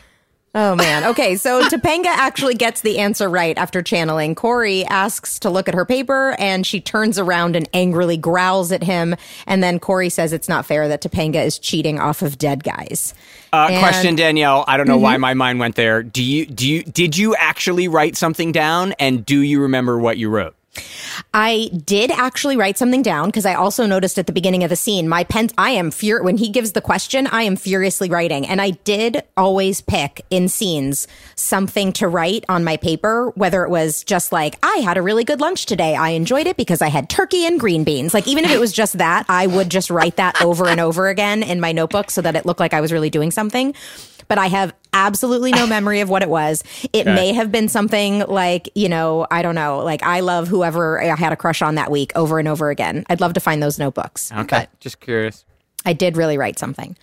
Oh 0.55 0.75
man. 0.75 1.03
Okay, 1.03 1.35
so 1.35 1.61
Topanga 1.69 2.07
actually 2.07 2.55
gets 2.55 2.81
the 2.81 2.97
answer 2.97 3.29
right 3.29 3.55
after 3.55 3.83
channeling. 3.83 4.33
Corey 4.33 4.83
asks 4.85 5.37
to 5.39 5.49
look 5.49 5.67
at 5.67 5.75
her 5.75 5.85
paper 5.85 6.35
and 6.39 6.65
she 6.65 6.81
turns 6.81 7.19
around 7.19 7.55
and 7.55 7.69
angrily 7.71 8.17
growls 8.17 8.71
at 8.71 8.81
him. 8.81 9.15
And 9.45 9.61
then 9.61 9.79
Corey 9.79 10.09
says 10.09 10.33
it's 10.33 10.49
not 10.49 10.65
fair 10.65 10.87
that 10.87 11.03
Topanga 11.03 11.45
is 11.45 11.59
cheating 11.59 11.99
off 11.99 12.23
of 12.23 12.39
dead 12.39 12.63
guys. 12.63 13.13
uh, 13.53 13.67
And- 13.69 13.79
question, 13.79 14.15
Danielle. 14.15 14.65
I 14.67 14.77
don't 14.77 14.87
know 14.87 14.97
why 14.97 15.17
my 15.17 15.35
mind 15.35 15.59
went 15.59 15.75
there. 15.75 16.01
Do 16.01 16.23
you 16.23 16.47
do 16.47 16.67
you 16.67 16.83
did 16.83 17.15
you 17.15 17.35
actually 17.35 17.87
write 17.87 18.17
something 18.17 18.51
down, 18.51 18.93
and 18.93 19.23
do 19.23 19.39
you 19.41 19.61
remember 19.61 19.99
what 19.99 20.17
you 20.17 20.29
wrote? 20.29 20.55
I 21.33 21.69
did 21.85 22.11
actually 22.11 22.57
write 22.57 22.77
something 22.77 23.01
down 23.01 23.27
because 23.27 23.45
I 23.45 23.53
also 23.53 23.85
noticed 23.85 24.17
at 24.17 24.27
the 24.27 24.33
beginning 24.33 24.63
of 24.63 24.69
the 24.69 24.75
scene, 24.75 25.07
my 25.07 25.23
pen, 25.23 25.49
I 25.57 25.71
am 25.71 25.91
fur 25.91 26.21
when 26.23 26.37
he 26.37 26.49
gives 26.49 26.71
the 26.71 26.81
question, 26.81 27.27
I 27.27 27.43
am 27.43 27.55
furiously 27.55 28.09
writing. 28.09 28.47
And 28.47 28.61
I 28.61 28.71
did 28.71 29.23
always 29.37 29.81
pick 29.81 30.25
in 30.29 30.47
scenes 30.47 31.07
something 31.35 31.93
to 31.93 32.07
write 32.07 32.45
on 32.49 32.63
my 32.63 32.77
paper, 32.77 33.31
whether 33.35 33.63
it 33.63 33.69
was 33.69 34.03
just 34.03 34.31
like, 34.31 34.57
I 34.63 34.77
had 34.77 34.97
a 34.97 35.01
really 35.01 35.23
good 35.23 35.39
lunch 35.39 35.65
today. 35.65 35.95
I 35.95 36.09
enjoyed 36.09 36.47
it 36.47 36.57
because 36.57 36.81
I 36.81 36.89
had 36.89 37.09
turkey 37.09 37.45
and 37.45 37.59
green 37.59 37.83
beans. 37.83 38.13
Like, 38.13 38.27
even 38.27 38.45
if 38.45 38.51
it 38.51 38.59
was 38.59 38.71
just 38.71 38.97
that, 38.97 39.25
I 39.29 39.47
would 39.47 39.69
just 39.69 39.89
write 39.89 40.17
that 40.17 40.41
over 40.41 40.67
and 40.67 40.79
over 40.79 41.07
again 41.07 41.43
in 41.43 41.59
my 41.59 41.71
notebook 41.71 42.11
so 42.11 42.21
that 42.21 42.35
it 42.35 42.45
looked 42.45 42.59
like 42.59 42.73
I 42.73 42.81
was 42.81 42.91
really 42.91 43.09
doing 43.09 43.31
something. 43.31 43.75
But 44.29 44.37
I 44.37 44.47
have 44.47 44.73
absolutely 44.93 45.51
no 45.51 45.67
memory 45.75 45.99
of 45.99 46.09
what 46.09 46.21
it 46.21 46.29
was. 46.29 46.63
It 46.93 47.05
may 47.05 47.33
have 47.33 47.51
been 47.51 47.67
something 47.67 48.19
like, 48.19 48.69
you 48.75 48.87
know, 48.87 49.27
I 49.29 49.41
don't 49.41 49.55
know, 49.55 49.79
like 49.79 50.01
I 50.03 50.21
love 50.21 50.47
whoever 50.47 51.01
I 51.01 51.13
had 51.15 51.33
a 51.33 51.35
crush 51.35 51.61
on 51.61 51.75
that 51.75 51.91
week 51.91 52.13
over 52.15 52.39
and 52.39 52.47
over 52.47 52.69
again. 52.69 53.05
I'd 53.09 53.19
love 53.19 53.33
to 53.33 53.41
find 53.41 53.61
those 53.61 53.77
notebooks. 53.77 54.31
Okay, 54.31 54.67
just 54.79 55.01
curious. 55.01 55.43
I 55.85 55.93
did 55.93 56.15
really 56.15 56.37
write 56.37 56.57
something. 56.57 56.95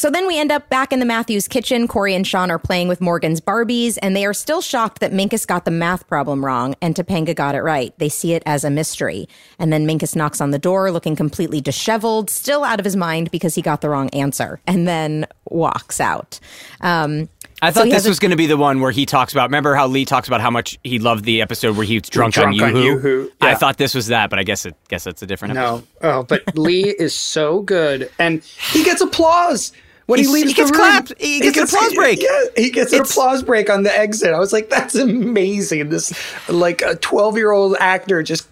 So 0.00 0.08
then 0.08 0.26
we 0.26 0.40
end 0.40 0.50
up 0.50 0.70
back 0.70 0.94
in 0.94 0.98
the 0.98 1.04
Matthews 1.04 1.46
kitchen. 1.46 1.86
Corey 1.86 2.14
and 2.14 2.26
Sean 2.26 2.50
are 2.50 2.58
playing 2.58 2.88
with 2.88 3.02
Morgan's 3.02 3.38
Barbies, 3.38 3.98
and 4.00 4.16
they 4.16 4.24
are 4.24 4.32
still 4.32 4.62
shocked 4.62 5.00
that 5.00 5.12
Minkus 5.12 5.46
got 5.46 5.66
the 5.66 5.70
math 5.70 6.06
problem 6.08 6.42
wrong 6.42 6.74
and 6.80 6.94
Topanga 6.94 7.36
got 7.36 7.54
it 7.54 7.60
right. 7.60 7.92
They 7.98 8.08
see 8.08 8.32
it 8.32 8.42
as 8.46 8.64
a 8.64 8.70
mystery. 8.70 9.28
And 9.58 9.70
then 9.70 9.86
Minkus 9.86 10.16
knocks 10.16 10.40
on 10.40 10.52
the 10.52 10.58
door, 10.58 10.90
looking 10.90 11.16
completely 11.16 11.60
disheveled, 11.60 12.30
still 12.30 12.64
out 12.64 12.78
of 12.78 12.86
his 12.86 12.96
mind 12.96 13.30
because 13.30 13.54
he 13.54 13.60
got 13.60 13.82
the 13.82 13.90
wrong 13.90 14.08
answer, 14.14 14.58
and 14.66 14.88
then 14.88 15.26
walks 15.50 16.00
out. 16.00 16.40
Um, 16.80 17.28
I 17.60 17.70
thought 17.70 17.84
he 17.84 17.90
this 17.90 17.98
has 17.98 18.06
a- 18.06 18.08
was 18.08 18.20
going 18.20 18.30
to 18.30 18.38
be 18.38 18.46
the 18.46 18.56
one 18.56 18.80
where 18.80 18.92
he 18.92 19.04
talks 19.04 19.34
about. 19.34 19.50
Remember 19.50 19.74
how 19.74 19.86
Lee 19.86 20.06
talks 20.06 20.28
about 20.28 20.40
how 20.40 20.50
much 20.50 20.78
he 20.82 20.98
loved 20.98 21.26
the 21.26 21.42
episode 21.42 21.76
where 21.76 21.84
he 21.84 21.98
was 21.98 22.08
drunk, 22.08 22.32
Drunk 22.32 22.58
on 22.62 22.68
on 22.68 22.72
YooHoo. 22.74 22.84
Yoo-Hoo, 22.86 23.32
I 23.42 23.54
thought 23.54 23.76
this 23.76 23.94
was 23.94 24.06
that, 24.06 24.30
but 24.30 24.38
I 24.38 24.44
guess 24.44 24.64
it 24.64 24.74
guess 24.88 25.06
it's 25.06 25.20
a 25.20 25.26
different 25.26 25.58
episode. 25.58 25.84
No. 26.02 26.08
Oh, 26.10 26.22
but 26.22 26.42
Lee 26.56 26.84
is 26.88 27.14
so 27.14 27.60
good, 27.60 28.10
and 28.18 28.42
he 28.42 28.82
gets 28.82 29.02
applause 29.02 29.72
when 30.10 30.18
he 30.18 30.24
He's- 30.24 30.32
leaves 30.34 30.48
he 30.48 30.54
gets 30.54 30.70
the 30.70 30.76
room. 30.76 30.86
clapped. 30.86 31.14
He 31.18 31.40
gets 31.40 31.56
an 31.56 31.64
applause 31.64 31.94
break. 31.94 32.22
Yeah, 32.22 32.40
he 32.56 32.70
gets 32.70 32.92
an 32.92 33.00
It's- 33.00 33.10
applause 33.10 33.42
break 33.42 33.70
on 33.70 33.84
the 33.84 33.96
exit. 33.96 34.34
I 34.34 34.38
was 34.38 34.52
like, 34.52 34.68
"That's 34.68 34.94
amazing!" 34.94 35.88
This 35.88 36.12
like 36.48 36.82
a 36.82 36.96
twelve-year-old 36.96 37.76
actor 37.78 38.22
just 38.22 38.48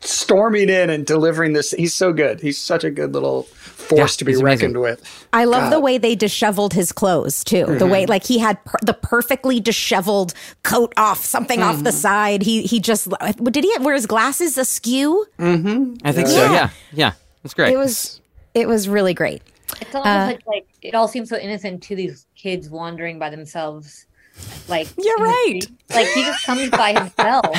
storming 0.00 0.68
in 0.68 0.90
and 0.90 1.06
delivering 1.06 1.52
this. 1.52 1.70
He's 1.72 1.94
so 1.94 2.12
good. 2.12 2.40
He's 2.40 2.58
such 2.58 2.82
a 2.84 2.90
good 2.90 3.12
little 3.12 3.44
force 3.44 4.14
Yeah, 4.14 4.18
to 4.18 4.24
be 4.24 4.32
he's 4.32 4.40
amazing. 4.40 4.74
reckoned 4.74 4.80
with. 4.80 5.26
I 5.32 5.44
love 5.44 5.70
the 5.70 5.78
way 5.80 5.98
they 5.98 6.14
disheveled 6.14 6.72
his 6.74 6.90
clothes 6.92 7.44
too. 7.44 7.66
The 7.66 7.86
way 7.86 8.02
mm-hmm. 8.02 8.10
like 8.10 8.24
he 8.24 8.38
had 8.38 8.64
per- 8.64 8.78
the 8.82 8.94
perfectly 8.94 9.60
disheveled 9.60 10.34
coat 10.62 10.92
off, 10.96 11.24
something 11.24 11.62
off 11.62 11.82
the 11.84 11.90
mm-hmm. 11.90 11.98
side. 11.98 12.42
He 12.42 12.62
he 12.62 12.80
just 12.80 13.08
did 13.42 13.64
he 13.64 13.72
wear 13.80 13.94
his 13.94 14.06
glasses 14.06 14.58
askew? 14.58 15.26
Mm-hmm. 15.38 16.06
I 16.06 16.12
think 16.12 16.28
so. 16.28 16.42
Yeah. 16.42 16.52
Yeah, 16.52 16.70
yeah, 16.92 17.12
that's 17.42 17.54
great. 17.54 17.72
It 17.72 17.76
was 17.76 18.20
it 18.54 18.66
was 18.68 18.88
really 18.88 19.14
great. 19.14 19.42
It's 19.80 19.94
almost 19.94 20.06
uh, 20.06 20.26
like, 20.26 20.46
like 20.46 20.66
it 20.82 20.94
all 20.94 21.08
seems 21.08 21.28
so 21.28 21.36
innocent 21.36 21.82
to 21.84 21.96
these 21.96 22.26
kids 22.34 22.68
wandering 22.68 23.18
by 23.18 23.30
themselves. 23.30 24.06
Like 24.68 24.88
You're 24.98 25.16
right. 25.16 25.60
Like 25.90 26.08
he 26.08 26.22
just 26.22 26.44
comes 26.44 26.70
by 26.70 26.92
himself 26.92 27.56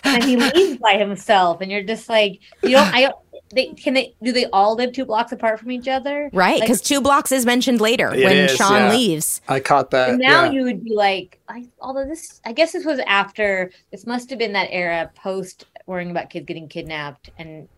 and 0.04 0.24
he 0.24 0.36
leaves 0.36 0.78
by 0.78 0.98
himself, 0.98 1.60
and 1.60 1.70
you're 1.70 1.82
just 1.82 2.08
like 2.08 2.40
you 2.62 2.70
don't. 2.70 2.92
I 2.94 3.02
don't. 3.02 3.16
They 3.54 3.68
can 3.68 3.94
they 3.94 4.14
do 4.22 4.30
they 4.32 4.44
all 4.46 4.74
live 4.74 4.92
two 4.92 5.06
blocks 5.06 5.32
apart 5.32 5.58
from 5.58 5.70
each 5.70 5.88
other? 5.88 6.28
Right, 6.34 6.60
Like, 6.60 6.62
because 6.62 6.82
two 6.82 7.00
blocks 7.00 7.32
is 7.32 7.46
mentioned 7.46 7.80
later 7.80 8.14
It 8.14 8.24
when 8.24 8.36
is, 8.36 8.54
Sean 8.56 8.72
yeah. 8.72 8.90
leaves. 8.90 9.40
I 9.48 9.60
caught 9.60 9.90
that. 9.92 10.10
And 10.10 10.18
now 10.18 10.44
yeah. 10.44 10.50
you 10.50 10.64
would 10.64 10.84
be 10.84 10.94
like, 10.94 11.40
I, 11.48 11.66
although 11.80 12.04
this, 12.04 12.42
I 12.44 12.52
guess 12.52 12.72
this 12.72 12.84
was 12.84 13.00
after, 13.06 13.70
this 13.90 14.06
must 14.06 14.28
have 14.28 14.38
been 14.38 14.52
that 14.52 14.68
era 14.70 15.10
post 15.14 15.64
worrying 15.86 16.10
about 16.10 16.28
kids 16.28 16.44
getting 16.44 16.68
kidnapped. 16.68 17.30
And 17.38 17.70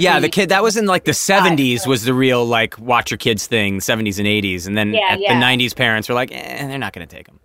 yeah, 0.00 0.18
the 0.20 0.28
kid 0.28 0.48
that 0.48 0.62
was 0.62 0.76
in 0.76 0.86
like 0.86 1.04
the 1.04 1.14
seventies 1.14 1.86
was 1.86 2.04
the 2.04 2.14
real 2.14 2.44
like 2.44 2.78
watch 2.78 3.10
your 3.10 3.18
kids 3.18 3.46
thing, 3.46 3.80
seventies 3.80 4.18
and 4.18 4.26
eighties, 4.26 4.66
and 4.66 4.76
then 4.76 4.92
Yeah, 4.94 5.08
at 5.12 5.20
yeah. 5.20 5.34
the 5.34 5.40
nineties, 5.40 5.74
parents 5.74 6.08
were 6.08 6.14
like, 6.14 6.32
eh, 6.32 6.66
they're 6.66 6.78
not 6.78 6.92
going 6.92 7.06
to 7.06 7.16
take 7.16 7.26
them. 7.26 7.38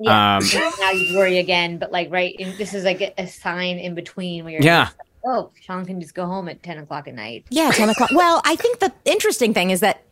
yeah, 0.00 0.36
Um, 0.38 0.44
now 0.80 0.90
you 0.90 1.16
worry 1.16 1.38
again. 1.38 1.78
But 1.78 1.92
like, 1.92 2.10
right, 2.10 2.34
and 2.38 2.52
this 2.58 2.74
is 2.74 2.84
like 2.84 3.00
a, 3.00 3.12
a 3.20 3.26
sign 3.26 3.78
in 3.78 3.94
between 3.94 4.44
where 4.44 4.52
you're 4.54 4.62
Yeah. 4.62 4.80
like, 4.84 4.94
oh, 5.24 5.50
Sean 5.60 5.84
can 5.84 6.00
just 6.00 6.14
go 6.14 6.26
home 6.26 6.48
at 6.48 6.62
10 6.62 6.78
o'clock 6.78 7.06
at 7.08 7.14
night. 7.14 7.44
Yeah, 7.50 7.70
ten 7.72 7.88
o'clock. 7.90 8.10
well, 8.14 8.40
I 8.44 8.56
think 8.56 8.78
the 8.80 8.92
interesting 9.04 9.52
thing 9.54 9.70
is 9.70 9.80
that 9.80 10.02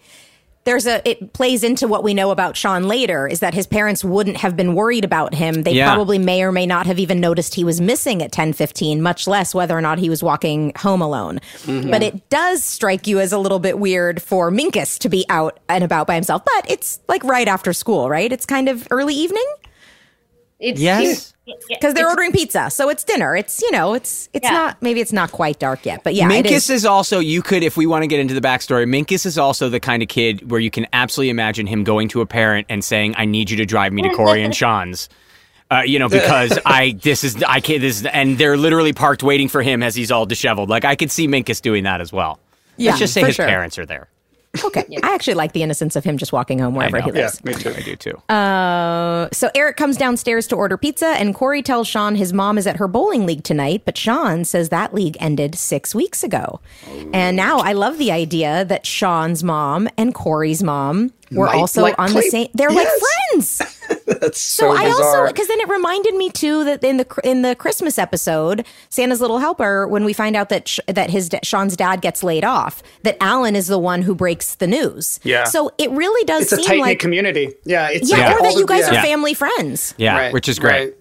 there's 0.68 0.86
a 0.86 1.00
it 1.08 1.32
plays 1.32 1.64
into 1.64 1.88
what 1.88 2.04
we 2.04 2.12
know 2.12 2.30
about 2.30 2.56
Sean 2.56 2.84
later 2.84 3.26
is 3.26 3.40
that 3.40 3.54
his 3.54 3.66
parents 3.66 4.04
wouldn't 4.04 4.36
have 4.36 4.54
been 4.54 4.74
worried 4.74 5.04
about 5.04 5.34
him. 5.34 5.62
They 5.62 5.72
Yeah. 5.72 5.94
probably 5.94 6.18
may 6.18 6.42
or 6.42 6.52
may 6.52 6.66
not 6.66 6.86
have 6.86 6.98
even 6.98 7.20
noticed 7.20 7.54
he 7.54 7.64
was 7.64 7.80
missing 7.80 8.22
at 8.22 8.30
10:15, 8.32 9.00
much 9.00 9.26
less 9.26 9.54
whether 9.54 9.76
or 9.76 9.80
not 9.80 9.98
he 9.98 10.10
was 10.10 10.22
walking 10.22 10.72
home 10.76 11.00
alone. 11.00 11.40
Mm-hmm. 11.64 11.90
But 11.90 12.02
it 12.02 12.28
does 12.28 12.62
strike 12.62 13.06
you 13.06 13.18
as 13.18 13.32
a 13.32 13.38
little 13.38 13.58
bit 13.58 13.78
weird 13.78 14.20
for 14.20 14.50
Minkus 14.50 14.98
to 14.98 15.08
be 15.08 15.24
out 15.30 15.58
and 15.68 15.82
about 15.82 16.06
by 16.06 16.14
himself, 16.14 16.42
but 16.44 16.70
it's 16.70 16.98
like 17.08 17.24
right 17.24 17.48
after 17.48 17.72
school, 17.72 18.10
right? 18.10 18.30
It's 18.30 18.44
kind 18.44 18.68
of 18.68 18.86
early 18.90 19.14
evening. 19.14 19.46
It's 20.60 20.80
Yes. 20.80 21.02
it's- 21.02 21.34
because 21.68 21.94
they're 21.94 22.09
ordering 22.09 22.32
pizza, 22.32 22.70
so 22.70 22.88
it's 22.88 23.05
dinner. 23.05 23.36
It's 23.36 23.61
you 23.62 23.70
know, 23.70 23.94
it's 23.94 24.28
it's 24.32 24.44
Yeah. 24.44 24.51
not 24.53 24.82
maybe 24.82 25.01
it's 25.01 25.12
not 25.12 25.32
quite 25.32 25.59
dark 25.59 25.84
yet, 25.86 26.03
but 26.05 26.14
yeah, 26.14 26.30
it 26.30 26.44
Minkus 26.46 26.51
is. 26.53 26.70
is. 26.70 26.84
also 26.86 27.18
you 27.18 27.42
could 27.42 27.62
if 27.62 27.76
we 27.76 27.86
want 27.86 28.03
to 28.03 28.07
get 28.07 28.20
into 28.20 28.34
the 28.34 28.40
backstory. 28.40 28.84
Minkus 28.86 29.24
is 29.26 29.38
also 29.38 29.68
the 29.68 29.80
kind 29.80 30.03
of 30.03 30.09
kid 30.09 30.51
where 30.51 30.61
you 30.61 30.70
can 30.70 30.86
absolutely 30.92 31.30
imagine 31.30 31.66
him 31.66 31.84
going 31.84 32.09
to 32.09 32.20
a 32.20 32.26
parent 32.26 32.66
and 32.68 32.82
saying, 32.84 33.14
"I 33.16 33.24
need 33.24 33.51
you 33.51 33.57
to 33.59 33.66
drive 33.66 33.92
me 33.92 34.03
to 34.03 34.11
Corey 34.11 34.42
and 34.42 34.55
Sean's." 34.55 35.09
Uh, 35.70 35.82
you 35.84 35.99
know, 35.99 36.09
because 36.09 36.59
I 36.66 36.92
this 37.03 37.24
is 37.24 37.42
I 37.46 37.61
can't 37.61 37.80
this 37.80 38.01
is, 38.01 38.07
and 38.07 38.38
they're 38.38 38.57
literally 38.57 38.92
parked 38.92 39.22
waiting 39.22 39.49
for 39.49 39.61
him 39.62 39.82
as 39.82 39.94
he's 39.94 40.11
all 40.11 40.24
disheveled. 40.26 40.68
Like 40.70 40.84
I 40.84 40.96
could 40.96 41.11
see 41.11 41.28
Minkus 41.28 41.61
doing 41.61 41.84
that 41.84 42.01
as 42.01 42.12
well. 42.12 42.40
Yeah, 42.78 42.90
Let's 42.92 43.01
just 43.01 43.12
say 43.14 43.24
his 43.24 43.34
sure. 43.34 43.46
parents 43.46 43.76
are 43.78 43.84
there. 43.86 44.09
Okay, 44.64 44.84
I 45.02 45.14
actually 45.14 45.34
like 45.34 45.52
the 45.52 45.62
innocence 45.62 45.96
of 45.96 46.04
him 46.04 46.18
just 46.18 46.32
walking 46.32 46.59
home 46.59 46.74
wherever 46.74 46.98
he 47.00 47.11
he 47.11 47.16
Yeah, 47.18 47.24
lives. 47.26 47.44
me 47.44 47.54
too. 47.54 47.74
I 47.76 47.80
do 47.80 47.96
too. 47.96 48.16
Uh, 48.34 49.28
so 49.32 49.50
Eric 49.54 49.76
comes 49.76 49.96
downstairs 49.96 50.46
to 50.48 50.56
order 50.56 50.76
pizza, 50.76 51.09
and 51.09 51.34
Corey 51.34 51.62
tells 51.62 51.86
Sean 51.88 52.14
his 52.14 52.32
mom 52.32 52.59
is 52.59 52.66
at 52.66 52.76
her 52.76 52.88
bowling 52.88 53.26
league 53.26 53.44
tonight, 53.44 53.82
but 53.84 53.96
Sean 53.96 54.44
says 54.44 54.68
that 54.70 54.92
league 54.94 55.16
ended 55.20 55.54
six 55.54 55.94
weeks 55.94 56.22
ago. 56.22 56.61
And 57.12 57.36
now 57.36 57.59
I 57.59 57.72
love 57.72 57.98
the 57.98 58.11
idea 58.12 58.64
that 58.64 58.86
Sean's 58.86 59.42
mom 59.44 59.88
and 59.96 60.14
Corey's 60.14 60.62
mom 60.62 61.12
were 61.31 61.47
Might, 61.47 61.57
also 61.57 61.83
like, 61.83 61.99
on 61.99 62.11
play- 62.11 62.22
the 62.22 62.31
same. 62.31 62.49
They're 62.55 62.70
Yes. 62.70 62.87
like 62.87 63.59
friends. 63.59 63.74
That's 64.07 64.41
So, 64.41 64.74
so, 64.74 64.76
I 64.83 64.87
also 64.91 65.26
because 65.29 65.49
then 65.49 65.61
it 65.61 65.68
reminded 65.68 66.14
me 66.14 66.31
too 66.31 66.64
that 66.64 66.83
in 66.85 66.97
the 66.99 67.07
in 67.24 67.43
the 67.43 67.55
Christmas 67.55 67.99
episode, 67.99 68.66
Santa's 68.89 69.20
Little 69.20 69.39
Helper, 69.39 69.87
when 69.89 70.05
we 70.05 70.12
find 70.12 70.37
out 70.37 70.49
that 70.51 70.68
Sh- 70.68 70.81
that 70.87 71.11
his 71.11 71.31
Sean's 71.43 71.76
dad 71.76 72.01
gets 72.01 72.22
laid 72.22 72.45
off, 72.45 72.83
that 73.03 73.16
Alan 73.22 73.55
is 73.57 73.66
the 73.66 73.79
one 73.79 74.03
who 74.03 74.14
breaks 74.14 74.55
the 74.57 74.66
news. 74.66 75.20
Yeah. 75.22 75.45
So 75.45 75.70
it 75.79 75.91
really 75.91 76.24
does 76.24 76.45
it's 76.45 76.53
a 76.53 76.57
seem 76.57 76.64
tight 76.66 76.74
knit 76.76 76.83
like 76.83 76.99
community. 77.01 77.53
Yeah, 77.64 77.89
it's 77.91 78.11
yeah, 78.11 78.29
like 78.29 78.41
or 78.41 78.43
that 78.43 78.55
you 78.59 78.66
guys 78.66 78.91
yeah. 78.91 78.99
are 79.01 79.03
family 79.03 79.35
friends. 79.35 79.95
Yeah, 79.99 80.16
Right, 80.16 80.33
which 80.33 80.49
is 80.49 80.59
great. 80.59 80.72
right. 80.72 80.95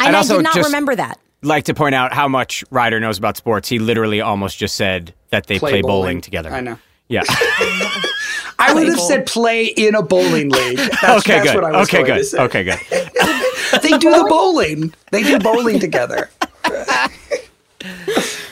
And 0.00 0.08
I'd 0.08 0.14
I 0.14 0.18
also 0.18 0.36
did 0.36 0.42
not 0.44 0.56
remember 0.56 0.94
that. 0.96 1.18
Like 1.42 1.64
to 1.64 1.74
point 1.74 1.94
out 1.94 2.12
how 2.12 2.28
much 2.28 2.64
Rider 2.70 2.98
knows 3.00 3.18
about 3.18 3.36
sports. 3.36 3.68
He 3.68 3.78
literally 3.80 4.20
almost 4.20 4.58
just 4.58 4.76
said 4.76 5.12
that 5.30 5.46
they 5.46 5.58
play, 5.58 5.72
Play 5.72 5.82
bowling. 5.82 5.92
bowling. 6.02 6.20
together. 6.20 6.50
I 6.52 6.60
know. 6.60 6.78
Yeah. 7.08 7.22
I 8.62 8.74
would 8.74 8.88
have 8.88 9.00
said 9.00 9.26
play 9.26 9.66
in 9.66 9.94
a 9.94 10.02
bowling 10.02 10.50
league. 10.50 10.78
That's, 11.02 11.04
okay, 11.26 11.34
that's 11.40 11.52
good. 11.52 11.54
What 11.56 11.64
I 11.64 11.78
was 11.78 11.88
Okay, 11.88 11.98
going 11.98 12.06
to 12.06 12.14
good. 12.14 12.26
say. 12.26 12.38
Okay, 12.38 12.64
good. 12.64 12.78
They 13.82 13.96
do 13.96 14.10
the 14.10 14.26
bowling. 14.28 14.92
They 15.10 15.22
do 15.22 15.38
bowling 15.38 15.80
together. 15.86 16.28
Are 16.64 17.08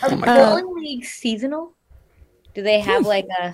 oh 0.02 0.16
bowling 0.24 0.74
leagues 0.76 1.08
seasonal? 1.08 1.74
Do 2.54 2.62
they 2.62 2.80
have 2.80 3.04
like 3.04 3.26
a? 3.38 3.52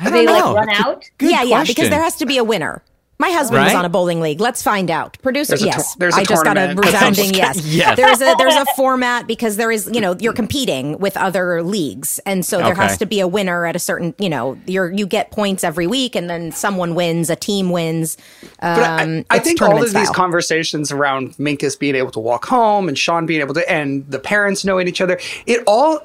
I 0.00 0.04
Do 0.04 0.10
they 0.10 0.24
don't 0.24 0.54
like 0.54 0.66
run 0.66 0.70
out? 0.70 1.04
Good 1.18 1.30
yeah, 1.30 1.42
yeah, 1.42 1.64
because 1.64 1.90
there 1.90 2.02
has 2.02 2.16
to 2.16 2.26
be 2.26 2.38
a 2.38 2.44
winner. 2.44 2.82
My 3.18 3.30
husband 3.30 3.62
was 3.64 3.74
on 3.74 3.84
a 3.84 3.88
bowling 3.88 4.20
league. 4.20 4.40
Let's 4.40 4.60
find 4.62 4.90
out. 4.90 5.16
Producer, 5.22 5.50
There's 5.52 5.62
a 5.62 5.66
yes. 5.66 5.94
tor- 5.94 5.98
there's 6.00 6.16
a 6.16 6.20
I 6.20 6.24
just 6.24 6.42
got 6.44 6.56
a 6.58 6.60
tournament. 6.74 6.86
That 6.92 7.00
sounds 7.00 7.18
resounding 7.18 7.38
yes. 7.38 7.64
Yes. 7.74 7.96
There's 7.96 8.20
a 8.20 8.34
there's 8.38 8.56
a 8.56 8.66
format 8.76 9.28
because 9.28 9.56
there 9.56 9.70
is 9.70 9.88
you 9.92 10.00
know 10.00 10.16
you're 10.18 10.32
competing 10.32 10.98
with 10.98 11.16
other 11.16 11.62
leagues, 11.62 12.18
and 12.26 12.44
so 12.44 12.58
there 12.58 12.72
Okay. 12.72 12.82
has 12.82 12.98
to 12.98 13.06
be 13.06 13.20
a 13.20 13.28
winner 13.28 13.66
at 13.66 13.76
a 13.76 13.78
certain 13.78 14.14
you 14.18 14.28
know 14.28 14.58
you're 14.66 14.90
you 14.90 15.06
get 15.06 15.30
points 15.30 15.62
every 15.62 15.86
week, 15.86 16.16
and 16.16 16.28
then 16.28 16.50
someone 16.50 16.96
wins, 16.96 17.30
a 17.30 17.36
team 17.36 17.70
wins. 17.70 18.16
Um, 18.60 18.76
But 18.76 18.82
I, 18.82 19.24
I 19.30 19.38
think 19.38 19.62
all 19.62 19.68
of 19.68 19.78
tournament 19.78 19.94
these 19.94 20.10
conversations 20.10 20.90
around 20.90 21.36
Minkus 21.36 21.78
being 21.78 21.94
able 21.94 22.10
to 22.10 22.20
walk 22.20 22.44
home 22.46 22.88
and 22.88 22.98
Sean 22.98 23.26
being 23.26 23.40
able 23.40 23.54
to, 23.54 23.70
and 23.70 24.04
the 24.10 24.18
parents 24.18 24.64
knowing 24.64 24.88
each 24.88 25.00
other, 25.00 25.20
it 25.46 25.62
all, 25.68 26.00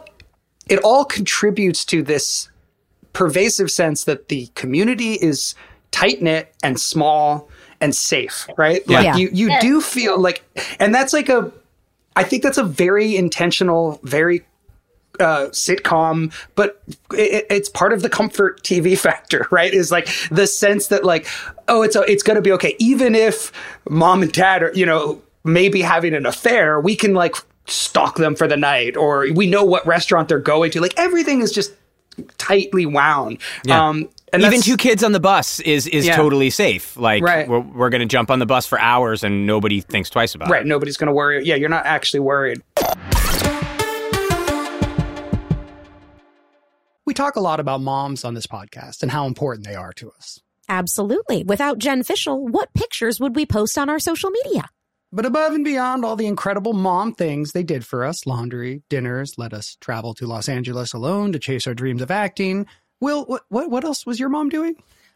it 0.69 0.77
all 0.83 1.05
contributes 1.05 1.83
to 1.85 2.03
this 2.03 2.49
pervasive 3.13 3.71
sense 3.71 4.03
that 4.03 4.27
the 4.27 4.47
community 4.53 5.13
is 5.13 5.55
tight 5.91 6.21
knit 6.21 6.53
and 6.63 6.79
small 6.79 7.49
and 7.81 7.95
safe, 7.95 8.47
right? 8.57 8.87
Like 8.87 9.03
Yeah. 9.05 9.15
you, 9.15 9.29
you 9.31 9.59
do 9.61 9.81
feel 9.81 10.19
like, 10.19 10.43
and 10.79 10.93
that's 10.93 11.13
like 11.13 11.29
a, 11.29 11.51
I 12.15 12.23
think 12.23 12.43
that's 12.43 12.57
a 12.57 12.63
very 12.63 13.15
intentional, 13.15 13.99
very 14.03 14.45
uh, 15.19 15.47
sitcom, 15.51 16.33
but 16.55 16.81
it, 17.13 17.45
it's 17.49 17.69
part 17.69 17.93
of 17.93 18.01
the 18.01 18.09
comfort 18.09 18.63
TV 18.63 18.97
factor, 19.07 19.47
right? 19.51 19.73
Is 19.73 19.91
like 19.91 20.07
the 20.29 20.47
sense 20.47 20.87
that 20.87 21.03
like, 21.03 21.27
oh, 21.67 21.81
it's 21.81 21.95
a, 21.95 22.01
it's 22.09 22.23
going 22.23 22.35
to 22.35 22.41
be 22.41 22.51
okay, 22.53 22.75
even 22.79 23.15
if 23.15 23.51
mom 23.89 24.21
and 24.21 24.31
dad 24.31 24.63
are, 24.63 24.71
you 24.73 24.85
know, 24.85 25.21
maybe 25.43 25.81
having 25.81 26.13
an 26.13 26.25
affair, 26.25 26.79
we 26.79 26.95
can 26.95 27.13
like 27.13 27.35
stalk 27.65 28.17
them 28.17 28.35
for 28.35 28.47
the 28.47 28.57
night, 28.57 28.97
or 28.97 29.31
we 29.33 29.47
know 29.47 29.63
what 29.63 29.85
restaurant 29.85 30.27
they're 30.27 30.39
going 30.39 30.71
to. 30.71 30.81
Like 30.81 30.93
everything 30.97 31.41
is 31.41 31.51
just 31.51 31.73
tightly 32.37 32.85
wound. 32.85 33.37
Yeah. 33.63 33.87
Um, 33.87 34.09
and 34.33 34.43
Even 34.43 34.61
two 34.61 34.77
kids 34.77 35.03
on 35.03 35.11
the 35.11 35.19
bus 35.19 35.59
is 35.61 35.87
is 35.87 36.05
Yeah. 36.05 36.15
totally 36.15 36.49
safe. 36.49 36.95
Like 36.97 37.23
Right. 37.23 37.47
we're, 37.47 37.59
we're 37.59 37.89
going 37.89 38.01
to 38.01 38.07
jump 38.07 38.29
on 38.31 38.39
the 38.39 38.45
bus 38.45 38.65
for 38.65 38.79
hours 38.79 39.23
and 39.23 39.45
nobody 39.45 39.81
thinks 39.81 40.09
twice 40.09 40.35
about 40.35 40.49
right, 40.49 40.57
it. 40.57 40.59
Right, 40.61 40.67
nobody's 40.67 40.97
going 40.97 41.07
to 41.07 41.13
worry. 41.13 41.43
Yeah, 41.45 41.55
you're 41.55 41.69
not 41.69 41.85
actually 41.85 42.21
worried. 42.21 42.61
We 47.05 47.13
talk 47.15 47.35
a 47.35 47.41
lot 47.41 47.59
about 47.59 47.81
moms 47.81 48.23
on 48.23 48.35
this 48.35 48.45
podcast 48.45 49.01
and 49.01 49.09
how 49.11 49.25
important 49.25 49.65
they 49.65 49.73
are 49.75 49.93
to 49.93 50.11
us. 50.11 50.39
Absolutely. 50.67 51.43
Without 51.43 51.79
Jen 51.79 52.03
Fishel, 52.03 52.47
what 52.47 52.71
pictures 52.75 53.19
would 53.19 53.35
we 53.35 53.47
post 53.47 53.77
on 53.79 53.89
our 53.89 53.97
social 53.97 54.29
media? 54.29 54.69
But 55.11 55.25
above 55.25 55.53
and 55.53 55.65
beyond 55.65 56.05
all 56.05 56.15
the 56.15 56.27
incredible 56.27 56.73
mom 56.73 57.15
things 57.15 57.51
they 57.51 57.63
did 57.63 57.83
for 57.83 58.05
us 58.05 58.27
laundry, 58.27 58.83
dinners, 58.89 59.39
let 59.39 59.53
us 59.53 59.75
travel 59.81 60.13
to 60.13 60.27
Los 60.27 60.47
Angeles 60.47 60.93
alone 60.93 61.31
to 61.31 61.39
chase 61.39 61.65
our 61.65 61.73
dreams 61.73 62.03
of 62.03 62.11
acting. 62.11 62.67
Will, 62.99 63.25
what, 63.25 63.43
what, 63.49 63.69
what 63.69 63.83
else 63.85 64.05
was 64.05 64.19
your 64.19 64.29
mom 64.29 64.49
doing? 64.49 64.75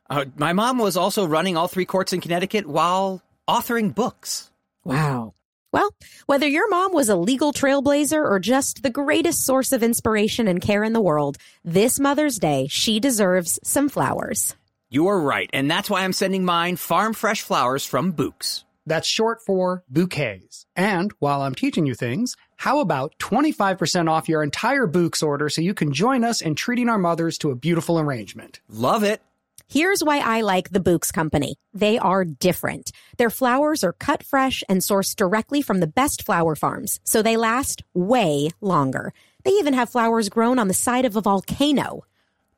Uh, 0.10 0.26
my 0.38 0.54
mom 0.54 0.78
was 0.78 0.98
also 0.98 1.26
running 1.26 1.58
all 1.58 1.68
three 1.68 1.86
courts 1.86 2.14
in 2.14 2.22
Connecticut 2.22 2.66
while 2.66 3.22
authoring 3.48 3.94
books. 3.94 4.52
Wow. 4.84 5.34
Well, 5.72 5.90
whether 6.28 6.48
your 6.48 6.70
mom 6.70 6.94
was 6.94 7.10
a 7.10 7.16
legal 7.16 7.52
trailblazer 7.52 8.22
or 8.22 8.40
just 8.40 8.84
the 8.84 8.92
greatest 8.92 9.44
source 9.44 9.72
of 9.72 9.82
inspiration 9.82 10.48
and 10.48 10.62
care 10.62 10.84
in 10.84 10.94
the 10.94 11.02
world, 11.02 11.38
this 11.66 12.00
Mother's 12.00 12.38
Day, 12.38 12.68
she 12.70 13.00
deserves 13.00 13.60
some 13.64 13.90
flowers. 13.90 14.56
You 14.90 15.08
are 15.08 15.20
right, 15.20 15.50
and 15.52 15.72
that's 15.72 15.90
why 15.90 16.04
I'm 16.04 16.14
sending 16.14 16.46
mine 16.46 16.76
farm 16.76 17.14
fresh 17.14 17.42
flowers 17.42 17.84
from 17.84 18.14
Bouqs. 18.14 18.64
That's 18.86 19.08
short 19.08 19.40
for 19.44 19.84
bouquets. 19.90 20.66
And 20.76 21.12
while 21.20 21.42
I'm 21.42 21.56
teaching 21.56 21.88
you 21.88 21.96
things, 21.96 22.36
how 22.64 22.80
about 22.80 23.14
25% 23.20 24.10
off 24.10 24.30
your 24.30 24.42
entire 24.42 24.88
Bouqs 24.88 25.22
order 25.22 25.50
so 25.50 25.60
you 25.60 25.74
can 25.74 25.92
join 25.92 26.24
us 26.24 26.40
in 26.40 26.56
treating 26.56 26.88
our 26.88 26.98
mothers 26.98 27.38
to 27.40 27.52
a 27.52 27.56
beautiful 27.56 28.00
arrangement? 28.00 28.62
Love 28.70 29.04
it. 29.04 29.22
Here's 29.68 30.02
why 30.02 30.20
I 30.20 30.40
like 30.40 30.70
the 30.70 30.80
Bouqs 30.80 31.12
Company. 31.12 31.58
They 31.74 31.98
are 31.98 32.24
different. 32.24 32.94
Their 33.18 33.30
flowers 33.30 33.84
are 33.84 33.92
cut 33.92 34.24
fresh 34.24 34.64
and 34.70 34.80
sourced 34.80 35.18
directly 35.18 35.62
from 35.62 35.82
the 35.82 35.88
best 35.88 36.24
flower 36.24 36.56
farms, 36.56 37.02
so 37.04 37.22
they 37.22 37.36
last 37.36 37.84
way 37.94 38.50
longer. 38.62 39.12
They 39.44 39.52
even 39.52 39.74
have 39.74 39.90
flowers 39.90 40.30
grown 40.30 40.58
on 40.58 40.70
the 40.70 40.74
side 40.74 41.04
of 41.04 41.18
a 41.18 41.22
volcano. 41.22 42.06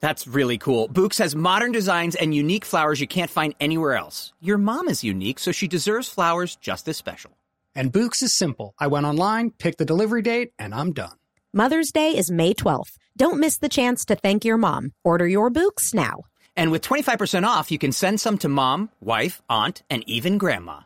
That's 0.01 0.28
really 0.28 0.60
cool. 0.60 0.88
Bouqs 0.88 1.18
has 1.18 1.36
modern 1.36 1.72
designs 1.72 2.14
and 2.14 2.36
unique 2.36 2.66
flowers 2.66 3.01
you 3.01 3.08
can't 3.08 3.32
find 3.32 3.56
anywhere 3.60 3.95
else. 3.95 4.34
Your 4.39 4.60
mom 4.60 4.88
is 4.88 5.03
unique, 5.03 5.39
so 5.39 5.51
she 5.51 5.68
deserves 5.68 6.08
flowers 6.08 6.58
just 6.58 6.88
as 6.88 6.95
special. 6.95 7.34
And 7.76 7.91
Bouqs 7.91 8.23
is 8.23 8.34
simple. 8.34 8.73
I 8.80 8.88
went 8.88 9.05
online, 9.05 9.51
picked 9.51 9.78
the 9.78 9.86
delivery 9.86 10.21
date, 10.21 10.51
and 10.57 10.73
I'm 10.73 10.93
done. 10.93 11.17
Mother's 11.53 11.91
Day 11.91 12.15
is 12.15 12.32
May 12.32 12.53
12th. 12.53 12.97
Don't 13.17 13.39
miss 13.39 13.57
the 13.57 13.69
chance 13.69 14.05
to 14.05 14.15
thank 14.15 14.45
your 14.45 14.57
mom. 14.57 14.93
Order 15.03 15.28
your 15.28 15.51
Bouqs 15.51 15.93
now. 15.93 16.23
And 16.55 16.71
with 16.71 16.82
25% 16.82 17.45
off, 17.45 17.71
you 17.71 17.78
can 17.78 17.91
send 17.91 18.19
some 18.19 18.38
to 18.39 18.49
mom, 18.49 18.89
wife, 19.01 19.41
aunt, 19.49 19.84
and 19.89 20.03
even 20.07 20.38
grandma. 20.38 20.82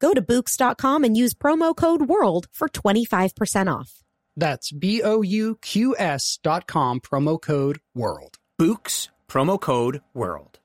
Go 0.00 0.12
to 0.12 0.20
Bouqs.com 0.22 1.04
and 1.04 1.16
use 1.16 1.34
promo 1.34 1.74
code 1.74 2.02
WORLD 2.02 2.46
for 2.52 2.68
25% 2.68 3.74
off. 3.74 4.02
That's 4.36 4.72
B 4.72 5.02
O 5.02 5.22
U 5.22 5.58
Q 5.62 5.96
S 5.98 6.38
dot 6.42 6.66
com, 6.66 7.00
promo 7.00 7.40
code 7.40 7.80
WORLD. 7.94 8.36
Bouqs, 8.60 9.08
promo 9.28 9.60
code 9.60 10.02
WORLD. 10.14 10.58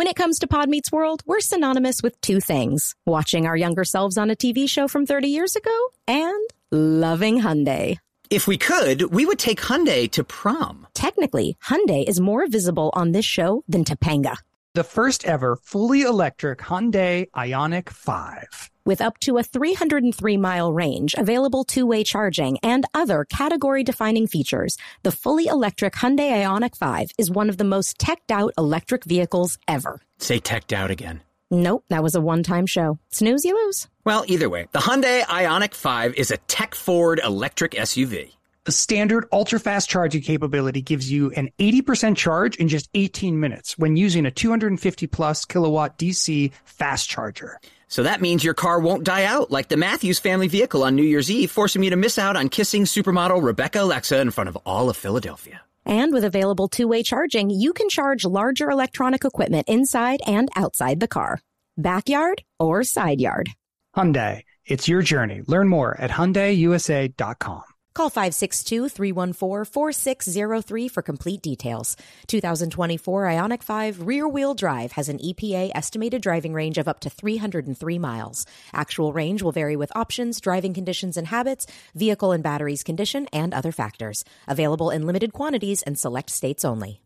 When 0.00 0.06
it 0.06 0.16
comes 0.16 0.38
to 0.38 0.46
Pod 0.46 0.70
Meets 0.70 0.90
World, 0.90 1.22
we're 1.26 1.40
synonymous 1.40 2.02
with 2.02 2.18
two 2.22 2.40
things 2.40 2.94
watching 3.04 3.44
our 3.44 3.54
younger 3.54 3.84
selves 3.84 4.16
on 4.16 4.30
a 4.30 4.34
TV 4.34 4.66
show 4.66 4.88
from 4.88 5.04
30 5.04 5.28
years 5.28 5.56
ago 5.56 5.78
and 6.08 6.42
loving 6.70 7.42
Hyundai. 7.42 7.98
If 8.30 8.46
we 8.46 8.56
could, 8.56 9.12
we 9.12 9.26
would 9.26 9.38
take 9.38 9.60
Hyundai 9.60 10.10
to 10.12 10.24
prom. 10.24 10.86
Technically, 10.94 11.58
Hyundai 11.62 12.08
is 12.08 12.18
more 12.18 12.46
visible 12.46 12.88
on 12.94 13.12
this 13.12 13.26
show 13.26 13.62
than 13.68 13.84
Topanga. 13.84 14.38
The 14.72 14.84
first 14.84 15.24
ever 15.24 15.56
fully 15.56 16.02
electric 16.02 16.60
Hyundai 16.60 17.28
Ioniq 17.34 17.88
5. 17.88 18.70
With 18.84 19.00
up 19.00 19.18
to 19.20 19.38
a 19.38 19.42
303 19.42 20.36
mile 20.36 20.72
range, 20.72 21.12
available 21.18 21.64
two 21.64 21.84
way 21.86 22.04
charging, 22.04 22.56
and 22.62 22.84
other 22.94 23.24
category 23.24 23.82
defining 23.82 24.28
features, 24.28 24.76
the 25.02 25.10
fully 25.10 25.48
electric 25.48 25.94
Hyundai 25.94 26.44
Ioniq 26.44 26.76
5 26.76 27.10
is 27.18 27.32
one 27.32 27.48
of 27.48 27.58
the 27.58 27.64
most 27.64 27.98
teched 27.98 28.30
out 28.30 28.54
electric 28.56 29.02
vehicles 29.02 29.58
ever. 29.66 30.02
Say 30.18 30.38
teched 30.38 30.72
out 30.72 30.92
again. 30.92 31.20
Nope, 31.50 31.84
that 31.88 32.04
was 32.04 32.14
a 32.14 32.20
one 32.20 32.44
time 32.44 32.66
show. 32.66 33.00
Snooze, 33.10 33.44
you 33.44 33.56
lose. 33.66 33.88
Well, 34.04 34.22
either 34.28 34.48
way, 34.48 34.68
the 34.70 34.78
Hyundai 34.78 35.22
Ioniq 35.22 35.74
5 35.74 36.14
is 36.14 36.30
a 36.30 36.36
tech 36.46 36.76
forward 36.76 37.20
electric 37.24 37.72
SUV. 37.72 38.34
The 38.66 38.72
standard 38.72 39.24
ultra 39.32 39.58
fast 39.58 39.88
charging 39.88 40.20
capability 40.20 40.82
gives 40.82 41.10
you 41.10 41.30
an 41.30 41.48
80% 41.58 42.14
charge 42.14 42.56
in 42.56 42.68
just 42.68 42.90
18 42.92 43.40
minutes 43.40 43.78
when 43.78 43.96
using 43.96 44.26
a 44.26 44.30
250 44.30 45.06
plus 45.06 45.46
kilowatt 45.46 45.98
DC 45.98 46.52
fast 46.64 47.08
charger. 47.08 47.58
So 47.88 48.02
that 48.02 48.20
means 48.20 48.44
your 48.44 48.54
car 48.54 48.78
won't 48.78 49.04
die 49.04 49.24
out 49.24 49.50
like 49.50 49.68
the 49.68 49.78
Matthews 49.78 50.18
family 50.18 50.46
vehicle 50.46 50.84
on 50.84 50.94
New 50.94 51.02
Year's 51.02 51.30
Eve, 51.30 51.50
forcing 51.50 51.82
you 51.82 51.90
to 51.90 51.96
miss 51.96 52.18
out 52.18 52.36
on 52.36 52.50
kissing 52.50 52.84
supermodel 52.84 53.42
Rebecca 53.42 53.80
Alexa 53.80 54.20
in 54.20 54.30
front 54.30 54.48
of 54.48 54.56
all 54.66 54.90
of 54.90 54.96
Philadelphia. 54.96 55.62
And 55.86 56.12
with 56.12 56.22
available 56.22 56.68
two 56.68 56.86
way 56.86 57.02
charging, 57.02 57.48
you 57.48 57.72
can 57.72 57.88
charge 57.88 58.26
larger 58.26 58.68
electronic 58.70 59.24
equipment 59.24 59.68
inside 59.70 60.20
and 60.26 60.50
outside 60.54 61.00
the 61.00 61.08
car. 61.08 61.40
Backyard 61.78 62.44
or 62.58 62.84
side 62.84 63.20
yard. 63.22 63.50
Hyundai. 63.96 64.44
It's 64.66 64.86
your 64.86 65.02
journey. 65.02 65.42
Learn 65.46 65.68
more 65.68 65.96
at 65.98 66.10
HyundaiUSA.com. 66.10 67.62
Call 68.00 68.08
562-314-4603 68.08 70.90
for 70.90 71.02
complete 71.02 71.42
details. 71.42 71.98
2024 72.28 73.24
Ioniq 73.24 73.62
5 73.62 74.06
rear-wheel 74.06 74.54
drive 74.54 74.92
has 74.92 75.10
an 75.10 75.18
EPA 75.18 75.70
estimated 75.74 76.22
driving 76.22 76.54
range 76.54 76.78
of 76.78 76.88
up 76.88 77.00
to 77.00 77.10
303 77.10 77.98
miles. 77.98 78.46
Actual 78.72 79.12
range 79.12 79.42
will 79.42 79.52
vary 79.52 79.76
with 79.76 79.94
options, 79.94 80.40
driving 80.40 80.72
conditions 80.72 81.18
and 81.18 81.26
habits, 81.26 81.66
vehicle 81.94 82.32
and 82.32 82.42
batteries 82.42 82.82
condition, 82.82 83.28
and 83.34 83.52
other 83.52 83.70
factors. 83.70 84.24
Available 84.48 84.88
in 84.88 85.04
limited 85.04 85.34
quantities 85.34 85.82
and 85.82 85.98
select 85.98 86.30
states 86.30 86.64
only. 86.64 87.02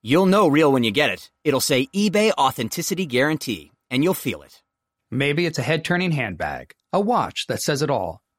You'll 0.00 0.24
know 0.24 0.48
real 0.48 0.72
when 0.72 0.82
you 0.82 0.92
get 0.92 1.10
it. 1.10 1.30
It'll 1.44 1.60
say 1.60 1.88
eBay 1.94 2.32
Authenticity 2.38 3.04
Guarantee, 3.04 3.70
and 3.90 4.02
you'll 4.02 4.14
feel 4.14 4.40
it. 4.40 4.62
Maybe 5.10 5.44
it's 5.44 5.58
a 5.58 5.62
head-turning 5.62 6.12
handbag, 6.12 6.72
a 6.90 7.02
watch 7.02 7.48
that 7.48 7.60
says 7.60 7.82
it 7.82 7.90
all 7.90 8.22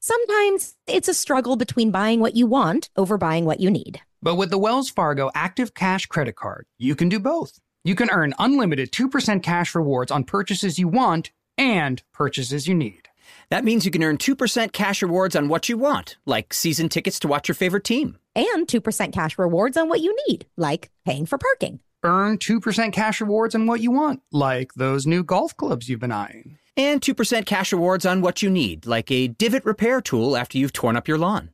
Sometimes 0.00 0.74
it's 0.86 1.08
a 1.08 1.14
struggle 1.14 1.56
between 1.56 1.90
buying 1.90 2.20
what 2.20 2.36
you 2.36 2.46
want 2.46 2.90
over 2.96 3.18
buying 3.18 3.44
what 3.44 3.60
you 3.60 3.70
need. 3.70 4.00
But 4.22 4.36
with 4.36 4.50
the 4.50 4.58
Wells 4.58 4.90
Fargo 4.90 5.30
Active 5.34 5.74
Cash 5.74 6.06
Credit 6.06 6.36
Card, 6.36 6.66
you 6.78 6.94
can 6.94 7.08
do 7.08 7.18
both. 7.18 7.58
You 7.84 7.94
can 7.94 8.10
earn 8.10 8.34
unlimited 8.38 8.92
2% 8.92 9.42
cash 9.42 9.74
rewards 9.74 10.10
on 10.10 10.24
purchases 10.24 10.78
you 10.78 10.88
want 10.88 11.30
and 11.56 12.02
purchases 12.12 12.66
you 12.68 12.74
need. 12.74 13.08
That 13.50 13.64
means 13.64 13.84
you 13.84 13.90
can 13.90 14.02
earn 14.02 14.18
2% 14.18 14.72
cash 14.72 15.02
rewards 15.02 15.36
on 15.36 15.48
what 15.48 15.68
you 15.68 15.78
want, 15.78 16.16
like 16.26 16.52
season 16.52 16.88
tickets 16.88 17.18
to 17.20 17.28
watch 17.28 17.48
your 17.48 17.54
favorite 17.54 17.84
team. 17.84 18.18
And 18.34 18.66
2% 18.66 19.12
cash 19.12 19.38
rewards 19.38 19.76
on 19.76 19.88
what 19.88 20.00
you 20.00 20.16
need, 20.28 20.46
like 20.56 20.90
paying 21.04 21.26
for 21.26 21.38
parking. 21.38 21.80
Earn 22.02 22.38
2% 22.38 22.92
cash 22.92 23.20
rewards 23.20 23.54
on 23.54 23.66
what 23.66 23.80
you 23.80 23.90
want, 23.90 24.20
like 24.30 24.74
those 24.74 25.06
new 25.06 25.24
golf 25.24 25.56
clubs 25.56 25.88
you've 25.88 26.00
been 26.00 26.12
eyeing. 26.12 26.58
And 26.76 27.00
2% 27.00 27.46
cash 27.46 27.72
rewards 27.72 28.04
on 28.04 28.20
what 28.20 28.42
you 28.42 28.50
need, 28.50 28.84
like 28.84 29.10
a 29.10 29.28
divot 29.28 29.64
repair 29.64 30.02
tool 30.02 30.36
after 30.36 30.58
you've 30.58 30.74
torn 30.74 30.94
up 30.96 31.08
your 31.08 31.16
lawn. 31.16 31.50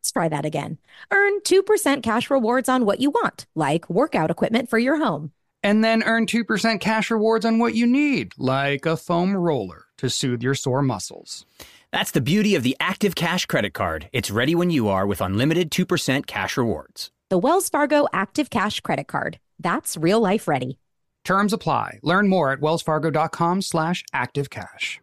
Let's 0.00 0.12
try 0.12 0.28
that 0.28 0.44
again. 0.44 0.78
Earn 1.10 1.40
2% 1.40 2.02
cash 2.02 2.28
rewards 2.28 2.68
on 2.68 2.84
what 2.84 3.00
you 3.00 3.10
want, 3.10 3.46
like 3.54 3.88
workout 3.88 4.30
equipment 4.30 4.68
for 4.68 4.78
your 4.78 4.98
home. 4.98 5.32
And 5.62 5.82
then 5.82 6.02
earn 6.02 6.26
2% 6.26 6.80
cash 6.80 7.10
rewards 7.10 7.46
on 7.46 7.60
what 7.60 7.74
you 7.74 7.86
need, 7.86 8.34
like 8.36 8.84
a 8.84 8.96
foam 8.96 9.34
roller 9.34 9.86
to 9.98 10.10
soothe 10.10 10.42
your 10.42 10.54
sore 10.54 10.82
muscles. 10.82 11.46
That's 11.92 12.10
the 12.10 12.20
beauty 12.20 12.54
of 12.54 12.62
the 12.62 12.76
Active 12.80 13.14
Cash 13.14 13.46
credit 13.46 13.72
card. 13.72 14.08
It's 14.12 14.30
ready 14.30 14.54
when 14.54 14.70
you 14.70 14.88
are 14.88 15.06
with 15.06 15.20
unlimited 15.20 15.70
2% 15.70 16.26
cash 16.26 16.56
rewards. 16.56 17.10
The 17.30 17.38
Wells 17.38 17.68
Fargo 17.68 18.06
Active 18.12 18.50
Cash 18.50 18.80
credit 18.80 19.06
card. 19.06 19.38
That's 19.60 19.96
real 19.96 20.20
life 20.20 20.48
ready. 20.48 20.78
Terms 21.24 21.52
apply. 21.52 22.00
Learn 22.02 22.28
more 22.28 22.52
at 22.52 22.60
wellsfargo.com 22.60 23.62
slash 23.62 24.04
activecash. 24.14 24.98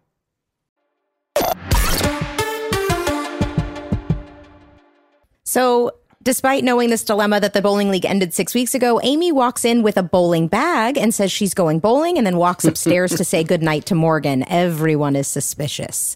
So, 5.44 5.94
despite 6.22 6.64
knowing 6.64 6.90
this 6.92 7.04
dilemma 7.04 7.40
that 7.40 7.54
the 7.54 7.62
bowling 7.62 7.90
league 7.90 8.06
ended 8.06 8.34
six 8.34 8.54
weeks 8.54 8.76
ago, 8.76 9.00
Amy 9.02 9.32
walks 9.32 9.66
in 9.66 9.82
with 9.82 9.98
a 9.98 10.04
bowling 10.04 10.48
bag 10.48 10.98
and 10.98 11.12
says 11.14 11.32
she's 11.32 11.56
going 11.56 11.80
bowling 11.80 12.18
and 12.18 12.28
then 12.28 12.38
walks 12.38 12.66
upstairs 12.66 13.16
to 13.16 13.24
say 13.24 13.44
goodnight 13.44 13.88
to 13.88 13.96
Morgan. 13.96 14.44
Everyone 14.48 15.16
is 15.16 15.28
suspicious. 15.28 16.16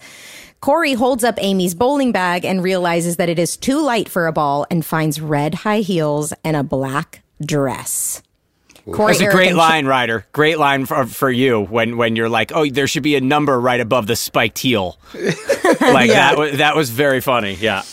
Corey 0.62 0.93
holds 0.93 1.24
up 1.24 1.36
Amy's 1.41 1.74
bowling 1.74 2.12
bag 2.12 2.45
and 2.45 2.64
realizes 2.64 3.18
that 3.18 3.28
it 3.28 3.39
is 3.39 3.58
too 3.58 3.82
light 3.82 4.08
for 4.08 4.28
a 4.28 4.32
ball 4.32 4.68
and 4.70 4.86
finds 4.86 5.20
red 5.20 5.56
high 5.56 5.80
heels 5.82 6.32
and 6.43 6.56
a 6.56 6.64
black 6.64 7.22
dress. 7.43 8.22
Corey 8.91 9.13
That's 9.13 9.21
a 9.21 9.31
great 9.31 9.55
line, 9.55 9.86
Rider. 9.86 10.25
Great 10.34 10.57
line 10.57 10.86
for, 10.86 11.05
for 11.05 11.31
you 11.31 11.61
when, 11.61 11.95
when 11.95 12.15
you're 12.15 12.29
like, 12.29 12.51
oh, 12.53 12.69
there 12.69 12.88
should 12.88 13.03
be 13.03 13.15
a 13.15 13.21
number 13.21 13.59
right 13.59 13.79
above 13.79 14.07
the 14.07 14.15
spiked 14.15 14.59
heel. 14.59 14.97
like 15.13 16.09
yeah. 16.09 16.36
that, 16.36 16.55
that 16.57 16.75
was 16.75 16.89
very 16.89 17.21
funny. 17.21 17.53
Yeah 17.53 17.84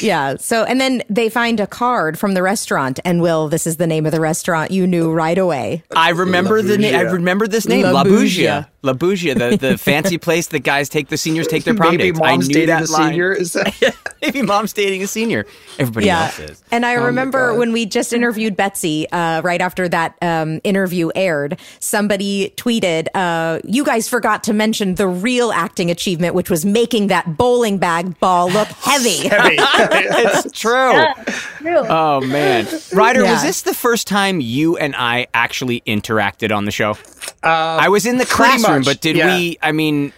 yeah. 0.00 0.36
So, 0.36 0.64
and 0.64 0.80
then 0.80 1.02
they 1.08 1.28
find 1.28 1.60
a 1.60 1.66
card 1.66 2.18
from 2.18 2.34
the 2.34 2.42
restaurant, 2.42 3.00
and 3.04 3.20
Will, 3.20 3.48
this 3.48 3.66
is 3.66 3.76
the 3.76 3.86
name 3.86 4.06
of 4.06 4.12
the 4.12 4.20
restaurant 4.20 4.70
you 4.70 4.86
knew 4.86 5.12
right 5.12 5.38
away. 5.38 5.82
I 5.94 6.10
remember 6.10 6.62
the 6.62 6.78
name. 6.78 6.94
I 6.94 7.02
remember 7.02 7.46
this 7.46 7.66
name, 7.66 7.84
La, 7.84 7.92
La 7.92 8.04
Bougia. 8.04 8.68
La 8.82 8.92
Bougia, 8.92 9.34
the, 9.34 9.56
the 9.56 9.78
fancy 9.92 10.18
place 10.18 10.48
that 10.48 10.60
guys 10.60 10.88
take 10.88 11.08
the 11.08 11.16
seniors 11.16 11.46
take 11.46 11.64
their 11.64 11.74
prom 11.74 11.92
Maybe 11.92 12.04
dates. 12.10 12.18
Mom's 12.18 12.44
I 12.44 12.48
knew 12.48 12.54
dating 12.54 12.68
that 12.68 12.82
a 12.82 12.86
senior. 12.86 13.32
Is 13.32 13.52
that- 13.52 13.96
Maybe 14.22 14.42
mom's 14.42 14.72
dating 14.72 15.02
a 15.02 15.08
senior. 15.08 15.46
Everybody 15.80 16.06
yeah. 16.06 16.24
else 16.24 16.38
is. 16.38 16.64
And 16.70 16.86
I 16.86 16.94
oh 16.94 17.06
remember 17.06 17.54
when 17.54 17.72
we 17.72 17.86
just 17.86 18.12
interviewed 18.12 18.56
Betsy, 18.56 19.10
uh, 19.10 19.42
right 19.42 19.60
after 19.60 19.88
that 19.88 20.16
um, 20.22 20.60
interview 20.62 21.10
aired, 21.16 21.58
somebody 21.80 22.54
tweeted, 22.56 23.08
uh, 23.14 23.58
"You 23.64 23.84
guys 23.84 24.08
forgot 24.08 24.44
to 24.44 24.52
mention 24.52 24.94
the 24.94 25.08
real 25.08 25.50
acting 25.50 25.90
achievement, 25.90 26.36
which 26.36 26.50
was 26.50 26.64
making 26.64 27.08
that 27.08 27.36
bowling 27.36 27.78
bag 27.78 28.18
ball 28.20 28.48
look 28.48 28.68
heavy." 28.80 29.28
heavy. 29.28 29.56
it's 29.58 30.52
true. 30.52 30.92
Yeah, 30.92 31.14
true. 31.58 31.78
Oh 31.88 32.20
man, 32.20 32.68
Rider, 32.92 33.24
yeah. 33.24 33.32
was 33.32 33.42
this 33.42 33.62
the 33.62 33.74
first 33.74 34.06
time 34.06 34.40
you 34.40 34.76
and 34.76 34.94
I 34.94 35.26
actually 35.34 35.80
interacted 35.80 36.56
on 36.56 36.64
the 36.64 36.70
show? 36.70 36.96
Uh, 37.42 37.48
I 37.80 37.88
was 37.88 38.06
in 38.06 38.18
the 38.18 38.26
classroom, 38.26 38.71
much, 38.78 38.84
but 38.84 39.00
did 39.00 39.16
yeah. 39.16 39.36
we? 39.36 39.58
I 39.62 39.72
mean, 39.72 40.12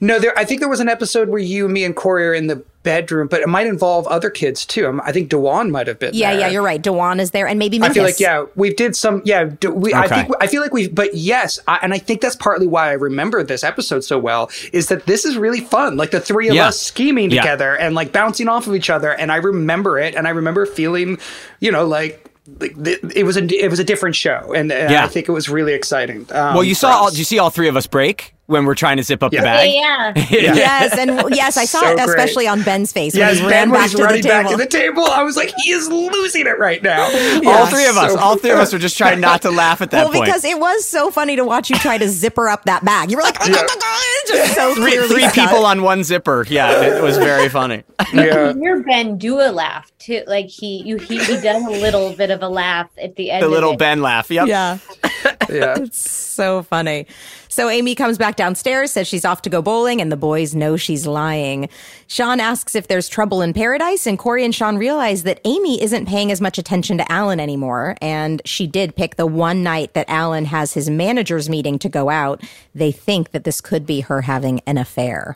no. 0.00 0.18
There, 0.18 0.36
I 0.38 0.44
think 0.44 0.60
there 0.60 0.68
was 0.68 0.80
an 0.80 0.88
episode 0.88 1.28
where 1.28 1.40
you, 1.40 1.68
me, 1.68 1.84
and 1.84 1.94
Corey 1.94 2.26
are 2.26 2.34
in 2.34 2.46
the 2.46 2.64
bedroom, 2.86 3.26
but 3.26 3.40
it 3.40 3.48
might 3.48 3.66
involve 3.66 4.06
other 4.06 4.30
kids 4.30 4.64
too. 4.64 5.00
I 5.02 5.10
think 5.10 5.28
Dewan 5.28 5.72
might 5.72 5.88
have 5.88 5.98
been. 5.98 6.14
Yeah, 6.14 6.30
there. 6.30 6.40
yeah, 6.40 6.48
you're 6.48 6.62
right. 6.62 6.80
Dewan 6.80 7.18
is 7.18 7.32
there, 7.32 7.46
and 7.48 7.58
maybe 7.58 7.80
Minkus. 7.80 7.90
I 7.90 7.92
feel 7.92 8.02
like 8.04 8.20
yeah, 8.20 8.46
we 8.54 8.72
did 8.72 8.94
some. 8.94 9.20
Yeah, 9.24 9.50
we. 9.68 9.92
Okay. 9.92 9.98
I 9.98 10.08
think 10.08 10.30
I 10.40 10.46
feel 10.46 10.62
like 10.62 10.72
we. 10.72 10.88
But 10.88 11.14
yes, 11.14 11.58
I, 11.66 11.80
and 11.82 11.92
I 11.92 11.98
think 11.98 12.20
that's 12.20 12.36
partly 12.36 12.66
why 12.66 12.88
I 12.88 12.92
remember 12.92 13.42
this 13.42 13.64
episode 13.64 14.04
so 14.04 14.18
well 14.18 14.50
is 14.72 14.86
that 14.88 15.06
this 15.06 15.24
is 15.24 15.36
really 15.36 15.60
fun. 15.60 15.96
Like 15.96 16.12
the 16.12 16.20
three 16.20 16.48
of 16.48 16.54
yeah. 16.54 16.68
us 16.68 16.80
scheming 16.80 17.30
yeah. 17.30 17.42
together 17.42 17.76
and 17.76 17.94
like 17.94 18.12
bouncing 18.12 18.48
off 18.48 18.68
of 18.68 18.74
each 18.74 18.88
other, 18.88 19.12
and 19.12 19.32
I 19.32 19.36
remember 19.36 19.98
it, 19.98 20.14
and 20.14 20.28
I 20.28 20.30
remember 20.30 20.64
feeling, 20.64 21.18
you 21.58 21.72
know, 21.72 21.86
like 21.86 22.25
like 22.60 22.74
it 22.76 23.24
was 23.24 23.36
a 23.36 23.44
it 23.44 23.68
was 23.70 23.78
a 23.78 23.84
different 23.84 24.16
show, 24.16 24.52
and 24.54 24.70
yeah. 24.70 25.04
I 25.04 25.08
think 25.08 25.28
it 25.28 25.32
was 25.32 25.48
really 25.48 25.72
exciting. 25.72 26.26
Um, 26.30 26.54
well, 26.54 26.64
you 26.64 26.74
saw 26.74 26.90
all. 26.90 27.10
Did 27.10 27.18
you 27.18 27.24
see 27.24 27.38
all 27.38 27.50
three 27.50 27.68
of 27.68 27.76
us 27.76 27.86
break? 27.86 28.35
When 28.46 28.64
we're 28.64 28.74
trying 28.74 28.96
to 28.96 29.02
zip 29.02 29.22
up 29.22 29.32
yeah. 29.32 29.40
the 29.40 29.44
bag. 29.44 29.70
Yeah, 29.72 30.12
yeah. 30.30 30.54
yes, 30.54 30.96
and 30.96 31.34
yes, 31.34 31.56
I 31.56 31.64
saw 31.64 31.80
so 31.80 31.92
it 31.92 31.98
especially 31.98 32.44
great. 32.44 32.58
on 32.58 32.62
Ben's 32.62 32.92
face 32.92 33.14
when 33.14 33.20
yes, 33.20 33.38
he 33.38 33.42
ran 33.42 33.70
ben 33.70 33.72
back, 33.72 33.90
to 33.90 34.02
running 34.02 34.22
the 34.22 34.28
back 34.28 34.48
to 34.48 34.56
the 34.56 34.66
table. 34.66 35.04
I 35.04 35.22
was 35.22 35.36
like, 35.36 35.52
he 35.62 35.72
is 35.72 35.88
losing 35.88 36.46
it 36.46 36.58
right 36.58 36.82
now. 36.82 37.08
Yeah, 37.08 37.50
all 37.50 37.66
three 37.66 37.86
of 37.86 37.96
us, 37.96 38.12
so 38.12 38.18
all 38.18 38.36
three 38.36 38.50
of 38.50 38.58
us 38.58 38.72
were 38.72 38.78
just 38.78 38.96
trying 38.98 39.20
not 39.20 39.42
to 39.42 39.50
laugh 39.50 39.80
at 39.80 39.90
that 39.90 40.04
well, 40.04 40.12
point. 40.12 40.26
because 40.26 40.44
it 40.44 40.58
was 40.58 40.86
so 40.86 41.10
funny 41.10 41.36
to 41.36 41.44
watch 41.44 41.70
you 41.70 41.76
try 41.76 41.98
to 41.98 42.08
zipper 42.08 42.48
up 42.48 42.64
that 42.64 42.84
bag. 42.84 43.10
You 43.10 43.16
were 43.16 43.22
like, 43.22 43.38
just 44.28 44.54
so 44.54 44.74
three, 44.74 44.96
three 45.08 45.28
people 45.30 45.66
on 45.66 45.82
one 45.82 46.04
zipper. 46.04 46.46
Yeah, 46.48 46.96
it 46.96 47.02
was 47.02 47.18
very 47.18 47.48
funny. 47.48 47.82
Yeah, 48.12 48.52
hear 48.54 48.82
Ben 48.82 49.18
do 49.18 49.40
a 49.40 49.50
laugh 49.50 49.90
too. 49.98 50.22
Like 50.26 50.46
he, 50.46 50.82
you, 50.82 50.98
he, 50.98 51.18
he 51.18 51.40
does 51.40 51.64
a 51.64 51.70
little 51.70 52.14
bit 52.14 52.30
of 52.30 52.42
a 52.42 52.48
laugh 52.48 52.90
at 53.00 53.16
the 53.16 53.30
end. 53.32 53.42
The 53.42 53.48
little 53.48 53.76
Ben 53.76 54.02
laugh. 54.02 54.30
Yep. 54.30 54.46
Yeah, 54.46 54.78
yeah, 55.48 55.78
it's 55.78 55.98
so 55.98 56.62
funny. 56.62 57.06
So 57.56 57.70
Amy 57.70 57.94
comes 57.94 58.18
back 58.18 58.36
downstairs, 58.36 58.92
says 58.92 59.08
she's 59.08 59.24
off 59.24 59.40
to 59.40 59.48
go 59.48 59.62
bowling, 59.62 60.02
and 60.02 60.12
the 60.12 60.16
boys 60.18 60.54
know 60.54 60.76
she's 60.76 61.06
lying. 61.06 61.70
Sean 62.06 62.38
asks 62.38 62.74
if 62.74 62.88
there's 62.88 63.08
trouble 63.08 63.40
in 63.40 63.54
paradise, 63.54 64.06
and 64.06 64.18
Corey 64.18 64.44
and 64.44 64.54
Sean 64.54 64.76
realize 64.76 65.22
that 65.22 65.40
Amy 65.46 65.82
isn't 65.82 66.04
paying 66.04 66.30
as 66.30 66.42
much 66.42 66.58
attention 66.58 66.98
to 66.98 67.10
Alan 67.10 67.40
anymore. 67.40 67.96
And 68.02 68.42
she 68.44 68.66
did 68.66 68.94
pick 68.94 69.16
the 69.16 69.24
one 69.24 69.62
night 69.62 69.94
that 69.94 70.04
Alan 70.06 70.44
has 70.44 70.74
his 70.74 70.90
manager's 70.90 71.48
meeting 71.48 71.78
to 71.78 71.88
go 71.88 72.10
out. 72.10 72.44
They 72.74 72.92
think 72.92 73.30
that 73.30 73.44
this 73.44 73.62
could 73.62 73.86
be 73.86 74.02
her 74.02 74.20
having 74.20 74.60
an 74.66 74.76
affair. 74.76 75.34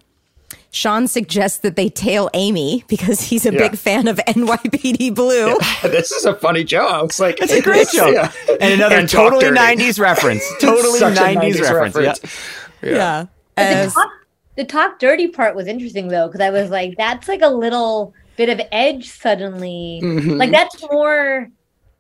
Sean 0.72 1.08
suggests 1.08 1.58
that 1.58 1.76
they 1.76 1.88
tail 1.88 2.30
Amy 2.34 2.84
because 2.88 3.20
he's 3.20 3.44
a 3.44 3.52
yeah. 3.52 3.58
big 3.58 3.76
fan 3.76 4.06
of 4.06 4.18
NYPD 4.18 5.14
Blue. 5.14 5.48
Yeah. 5.48 5.56
This 5.90 6.12
is 6.12 6.24
a 6.24 6.34
funny 6.34 6.62
joke. 6.62 6.90
I 6.90 7.02
was 7.02 7.18
like, 7.18 7.40
it's 7.40 7.52
a 7.52 7.60
great 7.60 7.88
joke. 7.88 8.14
Yeah. 8.14 8.32
And 8.60 8.74
another 8.74 8.96
and 8.96 9.08
totally 9.08 9.46
90s 9.46 9.98
reference. 9.98 10.44
Totally 10.60 11.00
90s, 11.00 11.16
90s, 11.16 11.60
reference. 11.60 11.94
reference. 11.96 12.38
Yeah. 12.82 13.26
yeah. 13.56 13.84
The, 13.86 13.90
talk, 13.90 14.10
the 14.56 14.64
talk 14.64 14.98
dirty 14.98 15.28
part 15.28 15.56
was 15.56 15.66
interesting 15.66 16.08
though, 16.08 16.28
because 16.28 16.40
I 16.40 16.50
was 16.50 16.70
like, 16.70 16.96
that's 16.96 17.28
like 17.28 17.42
a 17.42 17.48
little 17.48 18.14
bit 18.36 18.48
of 18.48 18.60
edge 18.72 19.08
suddenly. 19.08 20.00
Mm-hmm. 20.02 20.30
Like 20.32 20.50
that's 20.50 20.80
more 20.90 21.50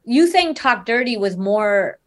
you 0.04 0.26
saying 0.26 0.54
talk 0.54 0.86
dirty 0.86 1.16
was 1.16 1.36
more 1.36 1.99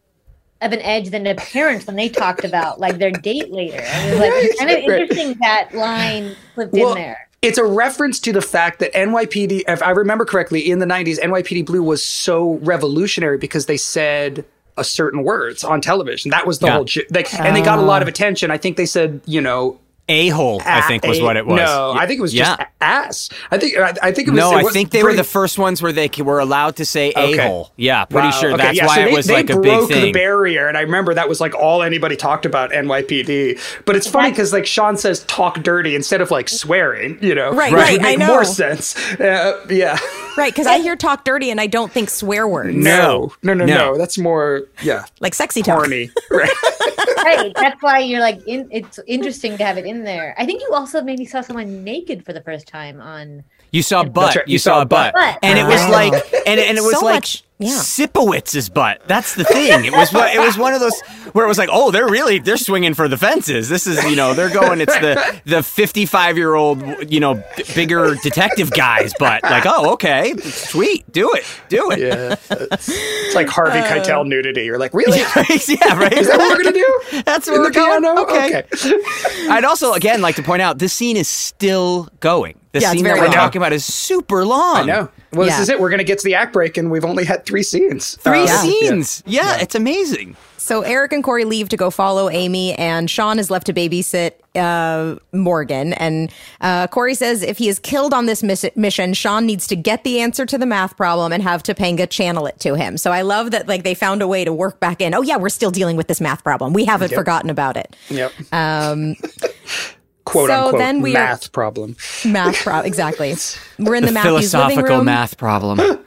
of 0.64 0.74
an 0.74 0.82
edge 0.82 1.10
than 1.10 1.24
the 1.24 1.36
parents 1.36 1.86
when 1.88 1.96
they 1.96 2.10
talked 2.10 2.44
about 2.44 2.80
like 2.80 2.98
their 2.98 3.12
date 3.12 3.52
later. 3.52 3.84
I 3.86 4.10
was 4.12 4.20
like, 4.20 4.58
kind 4.58 4.72
of 4.72 4.78
interesting 4.78 5.38
that 5.42 5.74
line 5.74 6.36
slipped 6.54 6.74
well, 6.74 6.90
in 6.90 6.96
there. 6.96 7.30
It's 7.42 7.58
a 7.58 7.66
reference 7.66 8.20
to 8.22 8.32
the 8.32 8.42
fact 8.42 8.80
that 8.80 8.94
NYPD, 8.94 9.64
if 9.68 9.84
I 9.84 9.90
remember 9.90 10.24
correctly, 10.24 10.72
in 10.72 10.80
the 10.80 10.86
90s, 10.86 11.20
NYPD 11.20 11.66
Blue 11.66 11.84
was 11.84 12.04
so 12.04 12.54
revolutionary 12.60 13.38
because 13.38 13.66
they 13.66 13.76
said 13.76 14.46
a 14.78 14.84
certain 14.84 15.24
words 15.24 15.64
on 15.64 15.82
television. 15.82 16.32
That 16.32 16.48
was 16.48 16.60
the 16.60 16.68
yeah. 16.68 16.74
whole, 16.74 16.88
like, 17.12 17.34
and 17.34 17.56
they 17.56 17.62
got 17.62 17.80
a 17.80 17.82
lot 17.82 18.02
of 18.02 18.08
ah. 18.08 18.10
attention. 18.10 18.50
I 18.50 18.58
think 18.58 18.78
they 18.78 18.86
said, 18.86 19.22
you 19.26 19.42
know, 19.42 19.80
a 20.10 20.28
hole, 20.30 20.62
I 20.66 20.82
think 20.82 21.06
was 21.06 21.22
what 21.22 21.38
it 21.38 21.46
was. 21.46 21.58
No, 21.58 21.94
I 21.94 22.06
think 22.06 22.20
it 22.20 22.22
was 22.22 22.34
just 22.34 22.60
yeah. 22.60 22.68
ass. 22.82 23.30
I 23.52 23.58
think 23.58 23.78
I, 23.78 23.94
I 24.02 24.12
think 24.12 24.28
it 24.28 24.32
was. 24.32 24.40
No, 24.40 24.58
it 24.58 24.64
was 24.64 24.72
I 24.72 24.74
think 24.74 24.92
they 24.92 25.02
pretty... 25.02 25.14
were 25.14 25.24
the 25.24 25.28
first 25.28 25.58
ones 25.58 25.82
where 25.82 25.94
they 25.94 26.10
were 26.20 26.40
allowed 26.40 26.76
to 26.78 26.86
say 26.86 27.14
a 27.16 27.38
hole. 27.38 27.72
Yeah, 27.78 28.04
pretty 28.06 28.28
wow. 28.28 28.32
sure 28.32 28.54
okay, 28.54 28.64
that's 28.64 28.78
yeah, 28.78 28.86
why 28.86 28.96
so 28.96 29.02
they, 29.04 29.12
it 29.12 29.16
was 29.16 29.32
like 29.32 29.50
a 29.50 29.60
big 29.60 29.88
thing. 29.88 30.06
the 30.06 30.12
barrier, 30.12 30.68
and 30.68 30.78
I 30.78 30.82
remember 30.82 31.14
that 31.14 31.30
was 31.30 31.40
like 31.40 31.56
all 31.56 31.84
anybody 31.84 32.18
talked 32.18 32.46
about 32.46 32.72
NYPD. 32.72 33.86
But 33.86 33.96
it's 33.96 34.08
funny 34.08 34.30
because 34.30 34.52
like 34.52 34.66
Sean 34.66 34.98
says, 34.98 35.24
talk 35.24 35.64
dirty 35.64 35.96
instead 35.96 36.20
of 36.20 36.32
like 36.32 36.50
swearing. 36.50 37.18
You 37.22 37.36
know, 37.36 37.54
right? 37.54 37.72
Right. 37.72 37.94
Would 37.94 38.02
make 38.02 38.20
I 38.20 38.26
know. 38.26 38.28
more 38.28 38.46
sense. 38.46 38.98
Uh, 39.20 39.66
yeah. 39.70 39.98
Right, 40.36 40.52
because 40.52 40.68
I 40.68 40.80
hear 40.80 40.96
talk 40.96 41.26
dirty 41.26 41.52
and 41.52 41.62
I 41.62 41.68
don't 41.68 41.92
think 41.92 42.10
swear 42.10 42.48
words. 42.48 42.76
No, 42.76 43.32
no, 43.44 43.54
no, 43.54 43.66
no. 43.66 43.78
no. 43.78 43.98
That's 43.98 44.18
more 44.18 44.64
yeah, 44.82 45.06
like 45.20 45.36
sexy 45.36 45.62
talk. 45.62 45.78
Horny. 45.78 46.10
Right. 46.30 46.50
right. 47.24 47.54
That's 47.56 47.82
why 47.82 48.00
you're 48.00 48.20
like, 48.20 48.42
in, 48.48 48.68
it's 48.72 49.00
interesting 49.08 49.58
to 49.58 49.66
have 49.66 49.78
it 49.78 49.86
in 49.86 50.04
there. 50.04 50.36
I 50.38 50.46
think 50.46 50.62
you 50.62 50.72
also 50.74 51.02
maybe 51.02 51.26
saw 51.26 51.42
someone 51.42 51.84
naked 51.84 52.26
for 52.26 52.34
the 52.34 52.42
first 52.42 52.68
time 52.68 53.02
on. 53.02 53.44
You 53.74 53.82
saw 53.82 54.04
butt. 54.04 54.36
Right. 54.36 54.48
You, 54.48 54.54
you, 54.54 54.60
saw, 54.60 54.82
a 54.82 54.86
butt. 54.86 55.16
butt. 55.16 55.40
and 55.42 55.58
it 55.58 55.66
was 55.66 55.90
like, 55.90 56.14
and, 56.46 56.60
and 56.60 56.78
it 56.78 56.82
was 56.82 57.00
so 57.00 57.06
like 57.06 57.16
much, 57.16 57.44
yeah. 57.58 57.70
Sipowitz's 57.70 58.70
butt. 58.70 59.02
That's 59.08 59.34
the 59.36 59.44
thing. 59.44 59.86
It 59.86 59.94
was 59.94 60.14
what 60.14 60.34
it 60.34 60.40
was 60.40 60.58
one 60.58 60.74
of 60.74 60.80
those 60.80 61.00
where 61.34 61.46
it 61.46 61.48
was 61.48 61.58
like, 61.58 61.70
oh, 61.72 61.92
they're 61.92 62.08
really 62.08 62.40
they're 62.40 62.58
swinging 62.58 62.94
for 62.94 63.08
the 63.08 63.18
fences. 63.18 63.70
This 63.70 63.88
is 63.88 64.04
you 64.04 64.16
know 64.16 64.34
they're 64.34 64.50
going. 64.50 64.82
It's 64.82 64.94
the 65.00 65.42
the 65.46 65.64
fifty 65.64 66.06
five 66.06 66.38
year 66.38 66.54
old 66.54 67.12
you 67.12 67.20
know 67.20 67.36
b- 67.36 67.64
bigger 67.74 68.16
detective 68.22 68.70
guy's 68.72 69.14
butt. 69.18 69.44
Like, 69.44 69.66
oh, 69.66 69.94
okay, 69.94 70.36
sweet, 70.38 71.10
do 71.12 71.32
it, 71.34 71.46
do 71.70 71.90
it. 71.92 72.00
Yeah, 72.00 72.36
it's, 72.50 72.90
it's 72.90 73.36
like 73.36 73.48
Harvey 73.48 73.80
uh, 73.80 73.88
Keitel 73.88 74.28
nudity. 74.28 74.66
You're 74.66 74.80
like, 74.80 74.94
really? 74.94 75.20
yeah, 75.20 75.32
right. 75.36 76.14
Is 76.14 76.28
that 76.28 76.38
what 76.38 76.58
we're 76.58 76.64
gonna 76.64 76.76
do? 76.76 77.02
That's 77.24 77.48
what 77.48 77.56
In 77.56 77.62
we're 77.62 77.72
going. 77.72 78.06
Okay. 78.06 78.64
okay. 78.74 79.48
I'd 79.50 79.64
also 79.64 79.94
again 79.94 80.22
like 80.22 80.36
to 80.36 80.44
point 80.44 80.62
out 80.62 80.80
this 80.80 80.94
scene 80.94 81.18
is 81.18 81.28
still 81.28 82.10
going. 82.20 82.60
The 82.74 82.80
yeah, 82.80 82.92
scene 82.92 83.04
that 83.04 83.18
we're 83.18 83.26
long. 83.26 83.32
talking 83.32 83.62
about 83.62 83.72
is 83.72 83.86
super 83.86 84.44
long. 84.44 84.78
I 84.78 84.84
know. 84.84 85.10
Well, 85.32 85.48
yeah. 85.48 85.58
this 85.58 85.64
is 85.64 85.70
it. 85.70 85.80
We're 85.80 85.90
going 85.90 86.00
to 86.00 86.04
get 86.04 86.18
to 86.20 86.26
the 86.26 86.34
act 86.34 86.54
break, 86.54 86.76
and 86.76 86.90
we've 86.90 87.06
only 87.06 87.24
had 87.24 87.46
three 87.46 87.62
scenes. 87.62 88.16
Three 88.16 88.44
uh, 88.44 88.48
scenes. 88.48 89.22
Yeah. 89.28 89.44
yeah. 89.44 89.62
it's 89.62 89.76
amazing. 89.76 90.36
So 90.58 90.82
Eric 90.82 91.14
and 91.14 91.24
Corey 91.24 91.46
leave 91.46 91.70
to 91.70 91.78
go 91.78 91.92
follow 91.92 92.32
Amy, 92.32 92.74
and 92.74 93.12
Sean 93.12 93.38
is 93.38 93.52
left 93.52 93.68
to 93.68 93.74
babysit 93.74 94.32
uh, 94.56 95.20
Morgan. 95.32 95.94
And 95.94 96.32
uh, 96.62 96.88
Cory 96.88 97.14
says 97.14 97.44
if 97.44 97.60
he 97.60 97.70
is 97.70 97.78
killed 97.78 98.12
on 98.12 98.26
this 98.26 98.42
miss- 98.42 98.66
mission, 98.76 99.14
Sean 99.14 99.46
needs 99.46 99.68
to 99.68 99.76
get 99.76 100.04
the 100.04 100.22
answer 100.22 100.46
to 100.48 100.58
the 100.58 100.66
math 100.66 100.98
problem 100.98 101.32
and 101.32 101.44
have 101.44 101.62
Topanga 101.62 102.10
channel 102.10 102.48
it 102.48 102.60
to 102.62 102.76
him. 102.76 102.98
So 102.98 103.12
I 103.12 103.22
love 103.22 103.52
that 103.52 103.68
like 103.68 103.84
they 103.84 103.94
found 103.94 104.24
a 104.24 104.28
way 104.28 104.46
to 104.46 104.54
work 104.54 104.80
back 104.80 105.00
in. 105.00 105.14
Oh 105.14 105.22
yeah, 105.22 105.38
we're 105.38 105.50
still 105.50 105.72
dealing 105.72 105.96
with 105.96 106.08
this 106.08 106.20
math 106.20 106.44
problem. 106.44 106.74
We 106.74 106.86
haven't 106.86 107.12
yep. 107.12 107.20
forgotten 107.20 107.52
about 107.52 107.78
it. 107.78 107.96
Yep. 108.10 108.32
Um, 108.52 109.16
quote 110.26 110.50
so 110.50 110.66
unquote 110.66 110.80
then 110.80 111.02
we 111.02 111.14
math 111.14 111.48
are, 111.48 111.50
problem. 111.50 111.96
Math 112.26 112.64
problem, 112.64 112.86
exactly. 112.88 113.36
We're 113.80 113.96
in 113.96 114.06
the, 114.06 114.12
the 114.12 114.20
philosophical 114.20 114.84
living 114.84 114.98
room. 114.98 115.06
math 115.06 115.38
problem. 115.38 115.80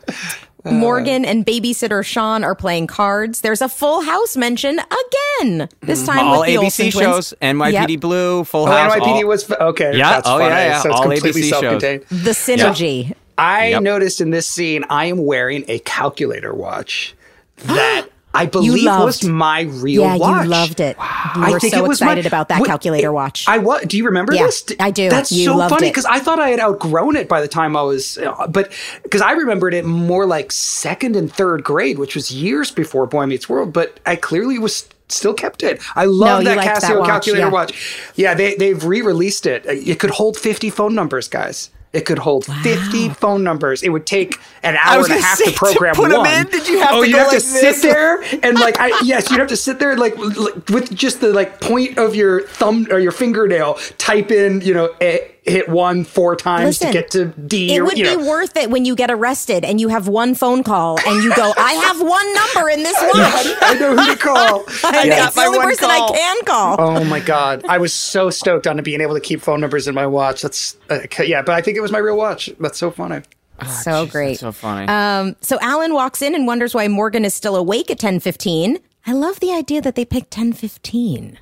Morgan 0.72 1.24
and 1.24 1.46
babysitter 1.46 2.04
Sean 2.04 2.42
are 2.42 2.54
playing 2.54 2.88
cards. 2.88 3.40
There's 3.40 3.62
a 3.62 3.68
Full 3.68 4.02
House 4.02 4.36
mention 4.36 4.78
again. 4.78 5.68
This 5.80 6.02
mm-hmm. 6.02 6.06
time 6.06 6.26
all 6.26 6.40
with 6.40 6.48
the 6.48 6.56
ABC 6.56 6.62
Olsen 6.64 6.90
shows, 6.90 7.34
twins. 7.38 7.58
NYPD 7.58 7.88
yep. 7.90 8.00
Blue, 8.00 8.44
Full 8.44 8.64
oh, 8.64 8.66
House. 8.66 8.94
NYPD 8.94 9.00
all, 9.00 9.26
was 9.28 9.50
okay. 9.50 9.96
Yeah, 9.96 10.10
that's 10.10 10.28
oh 10.28 10.38
funny. 10.38 10.46
yeah, 10.46 10.66
yeah. 10.66 10.82
So 10.82 10.88
it's 10.88 10.98
all 10.98 11.02
completely 11.02 11.42
ABC 11.42 11.48
self-contained. 11.50 12.04
shows. 12.08 12.24
The 12.24 12.30
synergy. 12.30 13.08
Yep. 13.08 13.18
I 13.38 13.68
yep. 13.68 13.82
noticed 13.82 14.20
in 14.20 14.30
this 14.30 14.48
scene, 14.48 14.84
I 14.88 15.06
am 15.06 15.24
wearing 15.24 15.64
a 15.68 15.78
calculator 15.80 16.54
watch 16.54 17.14
that 17.58 18.08
I 18.37 18.47
believe 18.47 18.84
was 18.84 19.24
my 19.24 19.62
real 19.62 20.03
yeah, 20.03 20.16
watch. 20.16 20.45
you 20.45 20.51
loved 20.51 20.80
it. 20.80 20.99
Wow. 20.99 21.32
You 21.34 21.41
were 21.41 21.47
I 21.47 21.59
think 21.59 21.74
so 21.74 21.84
it 21.84 21.89
was 21.89 22.01
excited 22.01 22.24
my, 22.24 22.28
about 22.28 22.49
that 22.49 22.64
calculator 22.64 23.12
watch. 23.12 23.47
I 23.49 23.59
was. 23.59 23.84
Do 23.87 23.97
you 23.97 24.05
remember 24.05 24.34
yeah, 24.34 24.47
this? 24.47 24.64
I 24.78 24.91
do. 24.91 25.09
That's 25.09 25.32
you 25.32 25.47
so 25.47 25.68
funny 25.68 25.89
because 25.89 26.05
I 26.05 26.18
thought 26.18 26.39
I 26.39 26.49
had 26.49 26.61
outgrown 26.61 27.16
it 27.16 27.28
by 27.28 27.41
the 27.41 27.49
time 27.49 27.76
I 27.76 27.82
was, 27.82 28.18
uh, 28.18 28.47
but 28.49 28.72
because 29.03 29.20
I 29.20 29.32
remembered 29.32 29.74
it 29.74 29.84
more 29.84 30.26
like 30.26 30.53
second 30.53 31.16
and 31.16 31.32
third 31.32 31.64
grade, 31.64 31.99
which 31.99 32.14
was 32.14 32.30
years 32.30 32.70
before 32.70 33.07
Boy 33.07 33.26
Meets 33.26 33.49
World. 33.49 33.72
But 33.72 34.01
I 34.07 34.16
clearly 34.16 34.59
was 34.59 34.89
still 35.09 35.34
kept 35.34 35.62
it. 35.62 35.80
I 35.95 36.05
love 36.05 36.43
no, 36.45 36.55
that 36.55 36.66
Casio 36.66 36.89
that 36.89 36.99
watch, 36.99 37.09
calculator 37.09 37.47
yeah. 37.47 37.53
watch. 37.53 38.12
Yeah, 38.16 38.34
they 38.34 38.55
they've 38.57 38.82
re-released 38.84 39.47
it. 39.47 39.64
It 39.66 39.99
could 39.99 40.11
hold 40.11 40.37
50 40.37 40.70
phone 40.70 40.95
numbers, 40.95 41.28
guys. 41.28 41.70
It 41.97 42.05
could 42.05 42.18
hold 42.18 42.47
wow. 42.47 42.61
50 42.62 43.09
phone 43.11 43.42
numbers. 43.42 43.82
It 43.82 43.88
would 43.88 44.05
take 44.05 44.38
an 44.62 44.76
hour 44.76 45.03
and 45.05 45.14
a 45.14 45.18
half 45.18 45.42
to 45.42 45.51
program 45.53 45.94
to 45.97 46.01
put 46.03 46.12
one. 46.12 46.24
Them 46.24 46.47
in? 46.47 46.53
Did 46.53 46.68
you 46.68 46.80
have 46.80 46.94
oh, 46.94 47.03
to 47.03 47.09
you 47.09 47.16
have 47.16 47.28
like 47.28 47.36
to 47.36 47.40
sit 47.40 47.80
there 47.80 48.22
and 48.42 48.59
like 48.59 48.78
I, 48.78 48.88
yes, 49.03 49.30
you'd 49.30 49.40
have 49.40 49.49
to 49.49 49.57
sit 49.57 49.78
there 49.78 49.97
like, 49.97 50.16
like, 50.18 50.68
with 50.68 50.94
just 50.94 51.22
the 51.22 51.32
like 51.32 51.61
point 51.61 51.97
of 51.97 52.14
your 52.14 52.42
thumb 52.49 52.86
or 52.90 52.99
your 52.99 53.12
fingernail 53.12 53.74
type 53.97 54.30
in, 54.30 54.61
you 54.61 54.74
know, 54.74 54.94
a, 55.01 55.32
hit 55.47 55.68
one 55.68 56.05
four 56.05 56.34
times 56.36 56.80
Listen, 56.80 56.88
to 56.88 56.92
get 56.92 57.11
to 57.12 57.26
D. 57.26 57.74
It 57.74 57.78
or, 57.78 57.84
would 57.84 57.94
be 57.94 58.03
know. 58.03 58.28
worth 58.28 58.57
it 58.57 58.70
when 58.70 58.84
you 58.84 58.97
get 58.97 59.11
arrested 59.11 59.64
and 59.64 59.80
you 59.80 59.88
have 59.88 60.09
one 60.09 60.34
phone 60.34 60.62
call 60.62 60.99
and 61.07 61.22
you 61.22 61.34
go, 61.34 61.53
I 61.57 61.72
have 61.72 62.01
one 62.01 62.34
number 62.34 62.68
in 62.70 62.82
this 62.82 62.97
watch. 63.01 63.57
I 63.62 63.76
know 63.78 63.97
who 63.97 64.07
to 64.07 64.16
call. 64.16 64.64
I 64.84 65.05
yeah. 65.05 65.30
the 65.30 65.40
only 65.42 65.59
person 65.61 65.88
call. 65.88 66.12
I 66.12 66.16
can 66.16 66.44
call. 66.44 66.76
Oh 66.80 67.05
my 67.05 67.20
god, 67.20 67.64
I 67.68 67.78
was 67.78 67.92
so 67.92 68.30
stoked 68.30 68.66
on 68.66 68.76
to 68.76 68.82
being 68.82 69.01
able 69.01 69.14
to 69.14 69.20
keep 69.20 69.40
phone 69.40 69.61
numbers 69.61 69.88
in 69.88 69.94
my 69.94 70.07
watch. 70.07 70.42
That's 70.42 70.76
uh, 70.90 71.01
yeah, 71.20 71.42
but 71.42 71.55
I 71.55 71.62
think 71.62 71.76
it 71.76 71.80
was 71.80 71.92
my 71.92 71.99
real 71.99 72.16
watch. 72.16 72.51
That's 72.59 72.78
so 72.78 72.90
funny. 72.90 73.22
Oh, 73.61 73.80
so 73.84 74.05
geez, 74.05 74.12
great. 74.12 74.38
So 74.38 74.53
funny. 74.53 74.86
Um, 74.88 75.36
so 75.40 75.59
Alan 75.62 75.94
walks 75.94 76.20
in 76.20 76.34
and 76.34 76.47
wonders 76.47 76.74
why 76.74 76.88
Morgan 76.88 77.24
is 77.24 77.34
still 77.34 77.57
awake 77.57 77.90
at 77.90 77.99
10:15. 77.99 78.78
I 79.07 79.12
love 79.12 79.40
the 79.40 79.53
idea 79.53 79.80
that 79.82 79.94
they 79.94 80.05
picked 80.05 80.32
10:15. 80.32 81.36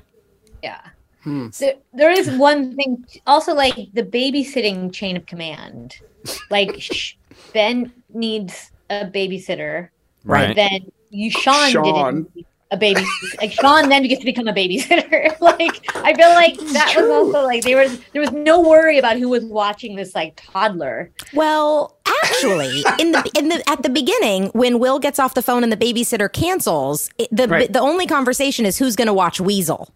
Yeah. 0.63 0.79
Hmm. 1.25 1.47
There, 1.59 1.73
there 1.91 2.11
is 2.11 2.29
one 2.29 2.75
thing, 2.75 3.03
also 3.25 3.55
like 3.55 3.75
the 3.93 4.03
babysitting 4.03 4.93
chain 4.93 5.17
of 5.17 5.25
command. 5.25 5.97
Like 6.51 6.87
Ben 7.53 7.91
needs 8.13 8.71
a 8.91 9.05
babysitter, 9.05 9.89
right? 10.23 10.55
Then 10.55 10.91
you 11.09 11.31
Sean, 11.31 11.71
Sean. 11.71 11.83
didn't 11.83 12.45
a 12.69 12.77
baby. 12.77 13.03
like 13.39 13.51
Sean 13.51 13.89
then 13.89 14.03
gets 14.03 14.19
to 14.19 14.25
become 14.25 14.47
a 14.47 14.53
babysitter. 14.53 15.39
like 15.41 15.87
I 15.95 16.13
feel 16.13 16.29
like 16.29 16.57
that 16.73 16.93
was 16.95 17.09
also 17.09 17.43
like 17.43 17.63
there 17.63 17.77
was 17.77 17.99
there 18.13 18.21
was 18.21 18.31
no 18.31 18.61
worry 18.61 18.99
about 18.99 19.17
who 19.17 19.29
was 19.29 19.43
watching 19.45 19.95
this 19.95 20.13
like 20.13 20.39
toddler. 20.51 21.11
Well, 21.33 21.97
actually, 22.23 22.83
in 22.99 23.13
the 23.13 23.31
in 23.35 23.49
the 23.49 23.67
at 23.67 23.81
the 23.81 23.89
beginning 23.89 24.47
when 24.53 24.77
Will 24.77 24.99
gets 24.99 25.17
off 25.17 25.33
the 25.33 25.41
phone 25.41 25.63
and 25.63 25.71
the 25.71 25.77
babysitter 25.77 26.31
cancels, 26.31 27.09
it, 27.17 27.29
the 27.31 27.47
right. 27.47 27.73
the 27.73 27.79
only 27.79 28.05
conversation 28.05 28.65
is 28.65 28.77
who's 28.77 28.95
going 28.95 29.07
to 29.07 29.13
watch 29.13 29.39
Weasel. 29.39 29.91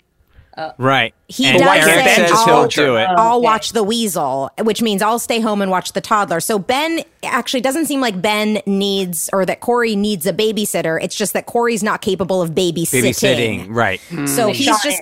Uh, 0.59 0.73
right. 0.77 1.13
He 1.27 1.45
and 1.45 1.59
does 1.59 1.87
Eric 1.87 2.05
say, 2.05 2.15
says 2.15 2.31
I'll, 2.33 2.45
he'll 2.45 2.67
do 2.67 2.97
it. 2.97 3.05
I'll 3.05 3.41
watch 3.41 3.71
the 3.71 3.83
weasel, 3.83 4.49
which 4.59 4.81
means 4.81 5.01
I'll 5.01 5.19
stay 5.19 5.39
home 5.39 5.61
and 5.61 5.71
watch 5.71 5.93
the 5.93 6.01
toddler. 6.01 6.41
So 6.41 6.59
Ben 6.59 7.01
actually 7.23 7.61
doesn't 7.61 7.85
seem 7.85 8.01
like 8.01 8.21
Ben 8.21 8.61
needs 8.65 9.29
or 9.31 9.45
that 9.45 9.61
Corey 9.61 9.95
needs 9.95 10.25
a 10.25 10.33
babysitter. 10.33 11.01
It's 11.01 11.15
just 11.15 11.33
that 11.33 11.45
Corey's 11.45 11.81
not 11.81 12.01
capable 12.01 12.41
of 12.41 12.51
babysitting. 12.51 13.09
Babysitting, 13.09 13.67
right. 13.69 14.01
So 14.01 14.49
mm. 14.49 14.53
he's 14.53 14.81
just 14.81 15.01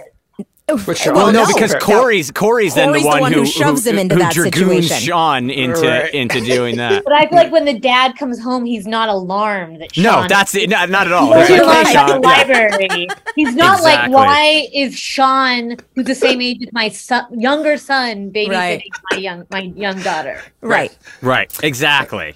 With 0.70 0.98
Sean. 0.98 1.14
Well, 1.16 1.32
no, 1.32 1.46
no, 1.46 1.54
because 1.54 1.72
no. 1.72 1.80
Corey's 1.80 2.30
Corey's, 2.30 2.76
then 2.76 2.90
Corey's 2.90 3.04
the 3.04 3.08
the 3.08 3.08
one, 3.08 3.22
one 3.22 3.32
who, 3.32 3.40
who 3.40 3.46
shoves 3.46 3.88
him 3.88 3.98
into 3.98 4.16
who 4.16 4.20
that 4.22 4.34
dragoons 4.34 4.88
situation. 4.90 4.98
Sean 5.08 5.50
into 5.50 5.88
Right. 5.88 6.14
into 6.14 6.42
doing 6.42 6.76
that. 6.84 7.06
But 7.06 7.14
I 7.14 7.26
feel 7.30 7.38
like 7.38 7.54
when 7.54 7.64
the 7.64 7.80
dad 7.80 8.18
comes 8.18 8.38
home, 8.44 8.66
he's 8.66 8.86
not 8.86 9.08
alarmed 9.08 9.80
that 9.80 9.96
Sean 9.96 10.04
No, 10.04 10.28
that's 10.28 10.56
it. 10.56 10.70
Not, 10.70 10.90
not 10.90 11.08
at 11.08 11.14
all. 11.14 11.34
He's 11.38 11.48
They're 11.48 11.64
like, 11.66 11.88
hey, 11.88 11.96
at 11.96 12.08
the 12.08 12.20
library. 12.20 13.08
He's 13.38 13.56
not 13.56 13.82
like, 13.82 14.12
why 14.12 14.68
is 14.74 14.94
Sean, 15.00 15.78
who's 15.96 16.06
the 16.06 16.14
same 16.16 16.42
age 16.42 16.62
as 16.62 16.74
my 16.74 16.90
son, 16.90 17.40
younger 17.40 17.78
son, 17.78 18.32
babysitting 18.34 18.50
Right. 18.50 18.84
my 19.12 19.18
young 19.20 19.48
my 19.50 19.60
young 19.62 20.02
daughter? 20.02 20.42
Right. 20.60 20.94
Right. 21.22 21.50
Exactly. 21.64 22.36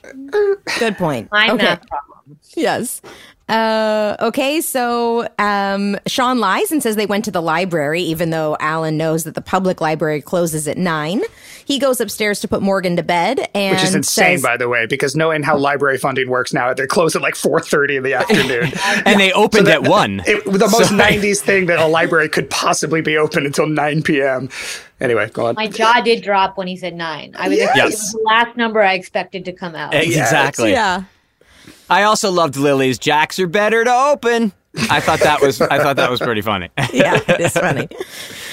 Good 0.80 0.96
point. 0.96 1.28
I'm 1.34 1.56
okay. 1.56 1.66
not 1.66 1.86
problem. 1.86 2.40
Yes. 2.56 3.02
Uh, 3.52 4.16
okay, 4.22 4.62
so 4.62 5.28
um, 5.38 5.98
Sean 6.08 6.40
lies 6.40 6.72
and 6.72 6.82
says 6.82 6.96
they 6.96 7.06
went 7.06 7.26
to 7.26 7.32
the 7.32 7.42
library, 7.42 8.02
even 8.02 8.30
though 8.30 8.56
Alan 8.62 8.96
knows 8.96 9.26
that 9.26 9.36
the 9.36 9.42
public 9.42 9.82
library 9.82 10.22
closes 10.22 10.70
at 10.70 10.78
nine. 10.78 11.22
He 11.66 11.78
goes 11.78 12.00
upstairs 12.00 12.40
to 12.42 12.48
put 12.48 12.62
Morgan 12.62 12.96
to 12.96 13.04
bed, 13.04 13.50
and 13.54 13.76
Which 13.76 13.84
is 13.84 13.94
insane, 13.94 14.38
says, 14.38 14.42
by 14.44 14.56
the 14.56 14.70
way, 14.70 14.86
because 14.86 15.16
knowing 15.18 15.44
how 15.44 15.58
library 15.58 15.98
funding 15.98 16.30
works 16.30 16.54
now, 16.54 16.74
they 16.74 16.88
close 16.88 17.14
at 17.16 17.22
like 17.22 17.34
4.30 17.36 17.98
in 17.98 18.04
the 18.04 18.14
afternoon. 18.14 18.72
And 19.06 19.20
they 19.20 19.32
opened 19.34 19.68
at 19.68 19.84
one. 19.88 20.22
It, 20.26 20.46
the 20.46 20.68
most 20.70 20.90
So- 20.90 20.96
90s 20.96 21.40
thing 21.42 21.66
that 21.66 21.80
a 21.80 21.88
library 21.88 22.30
could 22.30 22.50
possibly 22.50 23.02
be 23.02 23.18
open 23.18 23.46
until 23.46 23.68
9 23.68 24.02
p.m. 24.04 24.50
Anyway, 25.02 25.30
go 25.34 25.48
on. 25.48 25.56
My 25.56 25.68
jaw 25.68 26.00
did 26.02 26.24
drop 26.24 26.58
when 26.58 26.68
he 26.68 26.78
said 26.78 26.94
nine. 26.94 27.34
I 27.38 27.50
was 27.50 27.58
Yes. 27.58 27.76
it 27.78 27.84
was 27.86 28.12
the 28.14 28.20
last 28.26 28.56
number 28.56 28.82
I 28.82 28.94
expected 28.94 29.44
to 29.46 29.52
come 29.54 29.76
out. 29.76 29.94
Exactly. 29.94 30.72
"Yeah, 30.72 31.04
I 31.92 32.04
also 32.04 32.32
loved 32.32 32.56
Lily's 32.56 32.98
Jacks 32.98 33.38
are 33.40 33.48
better 33.48 33.84
to 33.84 33.94
open. 33.94 34.54
I 34.90 35.02
thought 35.02 35.20
that 35.20 35.42
was 35.42 35.60
I 35.62 35.78
thought 35.78 35.98
that 35.98 36.10
was 36.10 36.22
pretty 36.22 36.42
funny. 36.42 36.70
yeah, 36.94 37.20
it's 37.28 37.54
funny." 37.60 37.88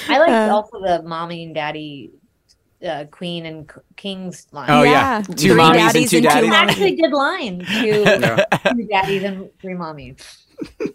I 0.09 0.17
like 0.19 0.29
Uh, 0.29 0.53
also 0.53 0.81
the 0.81 1.01
mommy 1.03 1.45
and 1.45 1.55
daddy, 1.55 2.11
uh, 2.85 3.05
queen 3.09 3.45
and 3.45 3.71
c- 3.73 3.79
king's 3.95 4.45
line. 4.51 4.69
Oh 4.69 4.83
yeah, 4.83 4.91
Yeah. 5.19 5.21
two 5.21 5.33
Three 5.35 5.49
mommies 5.51 5.69
and 5.69 5.93
daddies 5.93 6.01
and 6.01 6.09
two 6.11 6.21
daddies. 6.21 6.49
mommies. 6.51 6.69
Actually, 6.69 6.95
good 6.95 7.11
line. 7.13 7.59
Two, 7.59 8.03
two 8.75 8.87
daddies 8.91 9.23
and 9.23 9.49
three 9.61 9.73
mommies. 9.75 10.17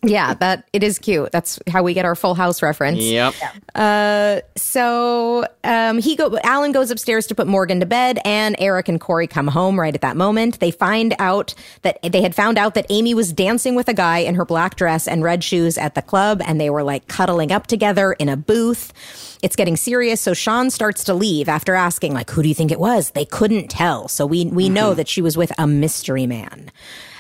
Yeah, 0.02 0.34
that 0.34 0.68
it 0.72 0.82
is 0.82 0.98
cute. 0.98 1.32
That's 1.32 1.58
how 1.68 1.82
we 1.82 1.94
get 1.94 2.04
our 2.04 2.14
Full 2.14 2.34
House 2.34 2.62
reference. 2.62 3.02
Yep. 3.02 3.34
Uh, 3.74 4.40
so 4.56 5.46
um, 5.64 5.98
he 5.98 6.14
go. 6.16 6.38
Alan 6.44 6.72
goes 6.72 6.90
upstairs 6.90 7.26
to 7.28 7.34
put 7.34 7.46
Morgan 7.46 7.80
to 7.80 7.86
bed, 7.86 8.18
and 8.24 8.54
Eric 8.58 8.88
and 8.88 9.00
Corey 9.00 9.26
come 9.26 9.48
home 9.48 9.80
right 9.80 9.94
at 9.94 10.02
that 10.02 10.16
moment. 10.16 10.60
They 10.60 10.70
find 10.70 11.14
out 11.18 11.54
that 11.82 11.98
they 12.02 12.20
had 12.20 12.34
found 12.34 12.58
out 12.58 12.74
that 12.74 12.86
Amy 12.90 13.14
was 13.14 13.32
dancing 13.32 13.74
with 13.74 13.88
a 13.88 13.94
guy 13.94 14.18
in 14.18 14.34
her 14.34 14.44
black 14.44 14.76
dress 14.76 15.08
and 15.08 15.22
red 15.22 15.42
shoes 15.42 15.78
at 15.78 15.94
the 15.94 16.02
club, 16.02 16.42
and 16.46 16.60
they 16.60 16.68
were 16.68 16.82
like 16.82 17.08
cuddling 17.08 17.50
up 17.50 17.66
together 17.66 18.12
in 18.12 18.28
a 18.28 18.36
booth. 18.36 18.92
It's 19.42 19.56
getting 19.56 19.76
serious, 19.76 20.20
so 20.20 20.34
Sean 20.34 20.70
starts 20.70 21.04
to 21.04 21.14
leave 21.14 21.48
after 21.48 21.74
asking, 21.74 22.12
like, 22.12 22.30
"Who 22.30 22.42
do 22.42 22.48
you 22.48 22.54
think 22.54 22.70
it 22.70 22.80
was?" 22.80 23.10
They 23.10 23.24
couldn't 23.24 23.68
tell, 23.68 24.08
so 24.08 24.26
we 24.26 24.44
we 24.46 24.68
know 24.68 24.92
that 24.92 25.08
she 25.08 25.22
was 25.22 25.36
with 25.36 25.52
a 25.58 25.66
mystery 25.66 26.26
man. 26.26 26.70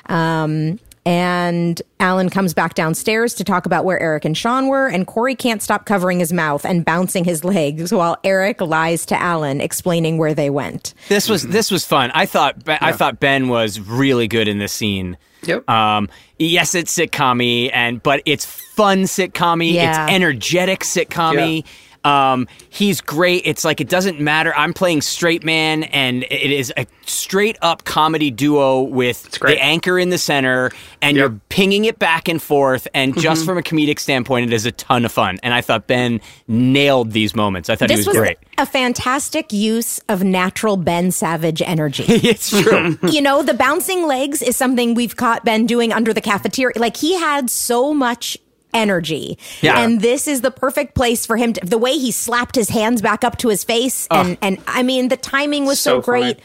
Um, 0.06 0.78
and 1.06 1.80
Alan 2.00 2.30
comes 2.30 2.54
back 2.54 2.74
downstairs 2.74 3.34
to 3.34 3.44
talk 3.44 3.66
about 3.66 3.84
where 3.84 4.00
Eric 4.00 4.24
and 4.24 4.36
Sean 4.36 4.68
were, 4.68 4.88
and 4.88 5.06
Corey 5.06 5.34
can't 5.34 5.62
stop 5.62 5.84
covering 5.86 6.18
his 6.18 6.32
mouth 6.32 6.64
and 6.64 6.84
bouncing 6.84 7.24
his 7.24 7.44
legs 7.44 7.92
while 7.92 8.18
Eric 8.24 8.60
lies 8.60 9.04
to 9.06 9.20
Alan, 9.20 9.60
explaining 9.60 10.18
where 10.18 10.34
they 10.34 10.50
went. 10.50 10.94
This 11.08 11.28
was 11.28 11.42
this 11.42 11.70
was 11.70 11.84
fun. 11.84 12.10
I 12.14 12.26
thought 12.26 12.56
I 12.66 12.92
thought 12.92 13.20
Ben 13.20 13.48
was 13.48 13.80
really 13.80 14.28
good 14.28 14.48
in 14.48 14.58
this 14.58 14.72
scene. 14.72 15.18
Yep. 15.42 15.68
Um, 15.68 16.08
yes, 16.38 16.74
it's 16.74 16.96
sitcom 16.96 17.70
and 17.72 18.02
but 18.02 18.22
it's 18.24 18.46
fun 18.46 19.02
sitcom 19.02 19.72
Yeah. 19.72 20.04
It's 20.04 20.12
energetic 20.12 20.80
sitcom 20.80 21.64
Um, 22.04 22.46
he's 22.70 23.00
great. 23.00 23.42
It's 23.46 23.64
like 23.64 23.80
it 23.80 23.88
doesn't 23.88 24.20
matter. 24.20 24.54
I'm 24.54 24.72
playing 24.74 25.00
straight 25.02 25.42
man, 25.42 25.84
and 25.84 26.22
it 26.24 26.50
is 26.50 26.72
a 26.76 26.86
straight 27.06 27.56
up 27.62 27.84
comedy 27.84 28.30
duo 28.30 28.82
with 28.82 29.30
the 29.40 29.60
anchor 29.62 29.98
in 29.98 30.10
the 30.10 30.18
center, 30.18 30.70
and 31.02 31.16
Yep. 31.16 31.20
you're 31.30 31.40
pinging 31.48 31.84
it 31.86 31.98
back 31.98 32.28
and 32.28 32.40
forth. 32.42 32.86
And 32.94 33.18
just 33.18 33.44
from 33.44 33.58
a 33.58 33.62
comedic 33.62 33.98
standpoint, 33.98 34.50
it 34.50 34.54
is 34.54 34.66
a 34.66 34.72
ton 34.72 35.04
of 35.04 35.12
fun. 35.12 35.38
And 35.42 35.54
I 35.54 35.60
thought 35.60 35.86
Ben 35.86 36.20
nailed 36.46 37.12
these 37.12 37.34
moments. 37.34 37.70
I 37.70 37.76
thought 37.76 37.88
This 37.88 38.00
he 38.04 38.08
was 38.08 38.16
was 38.16 38.16
great. 38.18 38.38
a 38.58 38.66
fantastic 38.66 39.52
use 39.52 39.98
of 40.08 40.22
natural 40.22 40.76
Ben 40.76 41.10
Savage 41.10 41.62
energy. 41.62 42.04
it's 42.08 42.50
true. 42.50 42.98
you 43.10 43.20
know, 43.22 43.42
the 43.42 43.54
bouncing 43.54 44.06
legs 44.06 44.42
is 44.42 44.56
something 44.56 44.94
we've 44.94 45.16
caught 45.16 45.44
Ben 45.44 45.66
doing 45.66 45.92
under 45.92 46.12
the 46.12 46.20
cafeteria. 46.20 46.74
Like 46.78 46.96
he 46.96 47.14
had 47.18 47.48
so 47.50 47.94
much 47.94 48.36
energy. 48.74 49.38
Yeah. 49.62 49.78
And 49.78 50.00
this 50.00 50.28
is 50.28 50.40
the 50.42 50.50
perfect 50.50 50.94
place 50.94 51.24
for 51.24 51.36
him 51.36 51.52
to, 51.54 51.64
the 51.64 51.78
way 51.78 51.92
he 51.96 52.10
slapped 52.10 52.54
his 52.56 52.68
hands 52.68 53.00
back 53.00 53.24
up 53.24 53.38
to 53.38 53.48
his 53.48 53.64
face 53.64 54.06
and 54.10 54.36
and 54.42 54.58
I 54.66 54.82
mean 54.82 55.08
the 55.08 55.16
timing 55.16 55.64
was 55.64 55.80
so, 55.80 55.98
So 55.98 56.02
funny. 56.02 56.20
great. 56.34 56.40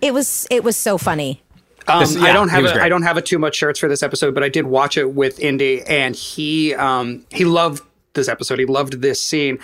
It 0.00 0.14
was 0.14 0.46
it 0.50 0.62
was 0.62 0.76
so 0.76 0.98
funny. 0.98 1.42
Um, 1.88 2.00
This- 2.00 2.16
I 2.16 2.32
don't 2.32 2.48
have 2.50 2.62
was 2.62 2.70
a, 2.72 2.74
great. 2.74 2.84
I 2.84 2.88
don't 2.88 3.02
have 3.02 3.16
a 3.16 3.22
too 3.22 3.38
much 3.38 3.56
shirts 3.56 3.80
for 3.80 3.88
this 3.88 4.02
episode, 4.02 4.34
but 4.34 4.42
I 4.44 4.48
did 4.48 4.66
watch 4.66 4.96
it 4.96 5.14
with 5.14 5.40
Indy, 5.40 5.82
and 5.82 6.14
he 6.14 6.74
um, 6.74 7.24
he 7.32 7.44
loved 7.44 7.82
this 8.12 8.28
episode. 8.28 8.58
He 8.58 8.66
loved 8.66 9.00
this 9.00 9.20
scene. 9.22 9.58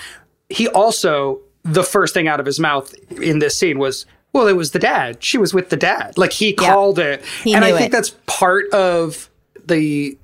He 0.49 0.67
also 0.69 1.41
the 1.65 1.83
first 1.85 2.15
thing 2.15 2.27
out 2.29 2.41
of 2.41 2.47
his 2.47 2.59
mouth 2.59 2.95
in 3.21 3.39
this 3.39 3.57
scene 3.57 3.79
was, 3.79 4.07
"Well, 4.33 4.47
it 4.49 4.55
was 4.57 4.71
the 4.73 4.79
dad. 4.79 5.23
She 5.23 5.37
was 5.39 5.53
with 5.55 5.69
the 5.71 5.77
dad." 5.77 6.17
Like 6.19 6.33
he 6.33 6.53
called 6.53 6.99
it, 6.99 7.23
He 7.45 7.55
and 7.55 7.65
I 7.65 7.73
think 7.77 7.89
it. 7.89 7.93
that's 7.93 8.15
part 8.27 8.71
of 8.73 9.29
the 9.67 10.17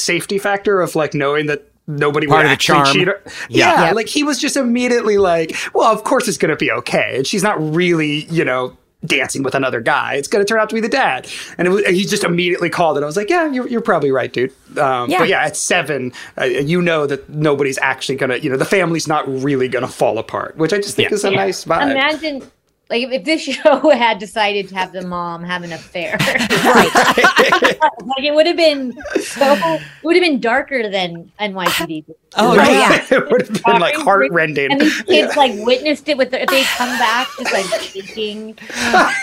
safety 0.00 0.38
factor 0.38 0.80
of 0.80 0.94
like 0.96 1.14
knowing 1.14 1.46
that 1.46 1.64
nobody 1.86 2.26
Part 2.26 2.44
would 2.44 2.46
of 2.46 2.50
the 2.50 2.56
charm. 2.56 2.86
cheat 2.92 3.08
her. 3.08 3.20
Yeah. 3.48 3.86
Yeah, 3.86 3.92
like 3.92 4.06
he 4.08 4.22
was 4.22 4.38
just 4.38 4.56
immediately 4.56 5.18
like, 5.18 5.54
"Well, 5.74 5.92
of 5.92 6.04
course 6.04 6.28
it's 6.28 6.38
going 6.38 6.50
to 6.50 6.56
be 6.56 6.70
okay," 6.70 7.14
and 7.16 7.26
she's 7.26 7.42
not 7.42 7.58
really, 7.74 8.24
you 8.26 8.44
know. 8.44 8.76
Dancing 9.02 9.42
with 9.42 9.54
another 9.54 9.80
guy, 9.80 10.16
it's 10.16 10.28
going 10.28 10.44
to 10.44 10.46
turn 10.46 10.60
out 10.60 10.68
to 10.68 10.74
be 10.74 10.80
the 10.82 10.86
dad, 10.86 11.26
and, 11.56 11.66
it 11.66 11.70
was, 11.70 11.82
and 11.84 11.96
he 11.96 12.04
just 12.04 12.22
immediately 12.22 12.68
called 12.68 12.98
it. 12.98 13.02
I 13.02 13.06
was 13.06 13.16
like, 13.16 13.30
"Yeah, 13.30 13.50
you're, 13.50 13.66
you're 13.66 13.80
probably 13.80 14.10
right, 14.10 14.30
dude." 14.30 14.50
Um, 14.78 15.08
Yeah. 15.08 15.20
But 15.20 15.28
yeah, 15.28 15.42
at 15.42 15.56
seven, 15.56 16.12
uh, 16.38 16.44
you 16.44 16.82
know 16.82 17.06
that 17.06 17.26
nobody's 17.30 17.78
actually 17.78 18.16
going 18.16 18.28
to, 18.28 18.38
you 18.38 18.50
know, 18.50 18.58
the 18.58 18.66
family's 18.66 19.08
not 19.08 19.26
really 19.26 19.68
going 19.68 19.86
to 19.86 19.90
fall 19.90 20.18
apart, 20.18 20.58
which 20.58 20.74
I 20.74 20.76
just 20.76 20.96
think 20.96 21.08
Yeah. 21.08 21.14
is 21.14 21.24
a 21.24 21.30
nice 21.30 21.64
vibe. 21.64 21.92
Imagine, 21.92 22.42
like, 22.90 23.02
if, 23.04 23.12
if 23.12 23.24
this 23.24 23.42
show 23.42 23.90
had 23.90 24.18
decided 24.18 24.68
to 24.68 24.74
have 24.74 24.92
the 24.92 25.02
mom 25.06 25.44
have 25.44 25.62
an 25.62 25.72
affair, 25.72 26.16
like 26.20 28.24
it 28.24 28.34
would 28.34 28.46
have 28.46 28.56
been 28.56 28.92
so, 29.20 29.52
it 29.54 29.82
would 30.02 30.16
have 30.16 30.24
been 30.24 30.40
darker 30.40 30.88
than 30.90 31.30
NYPD. 31.40 32.04
Oh, 32.36 32.56
Right, 32.56 32.70
yeah. 32.70 33.06
it 33.16 33.30
would 33.30 33.46
have 33.48 33.62
been 33.64 33.80
like 33.80 33.94
heartrending. 33.96 34.72
And 34.72 34.80
these 34.80 35.02
kids 35.02 35.36
like 35.36 35.52
witnessed 35.64 36.08
it 36.08 36.16
with 36.18 36.30
their, 36.30 36.40
if 36.40 36.48
they 36.48 36.62
come 36.64 36.88
back 36.98 37.26
just 37.38 37.52
like 37.52 37.80
shaking. 37.82 38.58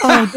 Oh 0.04 0.30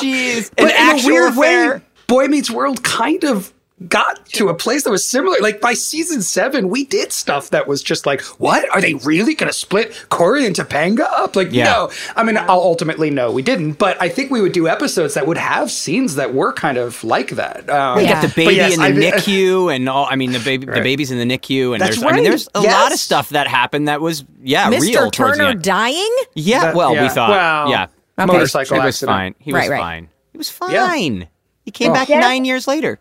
jeez. 0.00 0.50
but 0.56 0.64
An 0.64 0.70
in 0.70 0.76
a 0.76 0.94
actual 0.94 1.10
weird 1.10 1.32
affair. 1.32 1.74
way, 1.76 1.82
Boy 2.06 2.26
Meets 2.26 2.50
World 2.50 2.82
kind 2.82 3.24
of 3.24 3.52
got 3.88 4.26
to 4.26 4.48
a 4.48 4.54
place 4.54 4.82
that 4.82 4.90
was 4.90 5.06
similar. 5.06 5.36
Like 5.40 5.60
by 5.60 5.72
season 5.74 6.20
seven, 6.22 6.68
we 6.68 6.84
did 6.84 7.12
stuff 7.12 7.50
that 7.50 7.68
was 7.68 7.80
just 7.82 8.06
like, 8.06 8.20
what? 8.40 8.68
Are 8.74 8.80
they 8.80 8.94
really 8.94 9.34
going 9.34 9.48
to 9.48 9.56
split 9.56 10.06
Corey 10.08 10.44
and 10.46 10.56
Topanga 10.56 11.02
up? 11.12 11.36
Like, 11.36 11.48
Yeah. 11.52 11.64
no. 11.64 11.90
I 12.16 12.24
mean, 12.24 12.36
I'll 12.36 12.50
ultimately 12.60 13.10
no, 13.10 13.30
we 13.30 13.42
didn't. 13.42 13.74
But 13.74 13.96
I 14.02 14.08
think 14.08 14.32
we 14.32 14.40
would 14.40 14.50
do 14.52 14.66
episodes 14.66 15.14
that 15.14 15.26
would 15.28 15.36
have 15.36 15.70
scenes 15.70 16.16
that 16.16 16.34
were 16.34 16.52
kind 16.52 16.76
of 16.76 17.04
like 17.04 17.30
that. 17.30 17.70
Um, 17.70 17.98
You 18.00 18.06
Yeah. 18.06 18.14
got 18.20 18.28
the 18.28 18.34
baby 18.34 18.54
yes, 18.56 18.74
in 18.74 18.80
the 18.80 18.86
I- 18.86 19.12
NICU 19.12 19.72
and 19.76 19.88
all. 19.88 20.08
I 20.10 20.16
mean, 20.16 20.32
the 20.32 20.40
baby, 20.40 20.66
the 20.66 20.72
Right. 20.72 20.82
baby's 20.82 21.10
in 21.12 21.18
the 21.18 21.24
NICU, 21.38 21.72
and 21.74 21.80
That's 21.80 22.00
there's. 22.00 22.12
I 22.12 22.14
mean, 22.16 22.24
there's 22.24 22.48
a 22.56 22.60
lot 22.60 22.92
of 22.92 22.98
stuff 22.98 23.28
that 23.30 23.46
happened 23.46 23.86
that 23.88 24.00
was 24.00 24.24
yeah 24.42 24.70
Mr. 24.70 24.80
real. 24.80 25.10
towards 25.12 25.36
the 25.38 25.44
Turner 25.44 25.50
end. 25.50 25.62
dying? 25.62 26.16
Yeah, 26.34 26.60
That- 26.62 26.74
well, 26.74 26.90
we 27.00 27.08
thought. 27.08 27.30
Well, 27.30 27.70
yeah, 27.70 27.86
motorcycle 28.26 28.76
he 28.80 28.84
was 28.84 28.96
accident. 28.96 29.16
fine. 29.16 29.34
He 29.38 29.52
Right, 29.52 29.60
was 29.62 29.68
right. 29.70 29.78
fine. 29.80 30.08
He 30.32 30.38
was 30.38 30.52
Yeah. 30.68 30.88
fine. 30.88 31.28
He 31.64 31.70
came 31.70 31.90
Oh. 31.90 31.94
back 31.94 32.08
Yeah. 32.08 32.20
nine 32.20 32.44
years 32.44 32.66
later. 32.66 32.98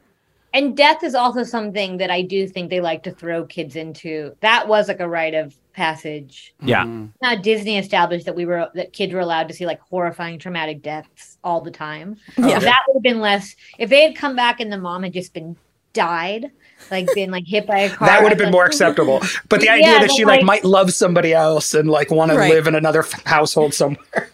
And 0.58 0.76
death 0.76 1.04
is 1.04 1.14
also 1.14 1.44
something 1.44 1.98
that 1.98 2.10
I 2.10 2.24
do 2.24 2.48
think 2.48 2.72
they 2.72 2.82
like 2.82 3.04
to 3.04 3.12
throw 3.12 3.46
kids 3.46 3.76
into. 3.76 4.36
That 4.40 4.68
was 4.68 4.88
like 4.88 5.00
a 5.00 5.08
rite 5.08 5.36
of 5.36 5.56
passage. 5.74 6.56
Yeah, 6.64 6.84
mm-hmm. 6.84 7.10
Now 7.22 7.36
Disney 7.36 7.78
established 7.78 8.26
that 8.26 8.36
we 8.36 8.48
were 8.48 8.68
that 8.74 8.92
kids 8.92 9.14
were 9.14 9.20
allowed 9.20 9.50
to 9.50 9.54
see 9.54 9.68
like 9.68 9.80
horrifying 9.82 10.40
traumatic 10.40 10.82
deaths 10.82 11.38
all 11.44 11.62
the 11.62 11.70
time. 11.70 12.18
Yeah. 12.40 12.58
That 12.58 12.80
would 12.88 12.96
have 12.96 13.04
been 13.04 13.22
less 13.22 13.56
if 13.78 13.92
they 13.92 14.02
had 14.02 14.16
come 14.16 14.36
back 14.36 14.60
and 14.60 14.74
the 14.74 14.80
mom 14.80 15.04
had 15.04 15.14
just 15.14 15.32
been 15.32 15.56
died, 15.94 16.50
like 16.92 17.08
been 17.14 17.32
like 17.32 17.46
hit 17.48 17.66
by 17.68 17.80
a 17.80 17.90
car. 17.90 18.08
that 18.08 18.22
would 18.24 18.30
have 18.32 18.38
been 18.38 18.48
be 18.48 18.52
more 18.52 18.66
acceptable. 18.72 19.22
But 19.50 19.60
the 19.62 19.66
Yeah, 19.68 19.74
idea 19.74 20.00
that 20.00 20.12
she 20.12 20.26
like, 20.26 20.38
like- 20.38 20.46
might 20.46 20.64
love 20.64 20.94
somebody 20.94 21.34
else 21.34 21.74
and 21.74 21.90
like 21.90 22.12
want 22.12 22.32
to 22.32 22.38
live 22.38 22.68
in 22.68 22.76
another 22.76 23.02
f- 23.04 23.24
household 23.26 23.74
somewhere. 23.74 24.30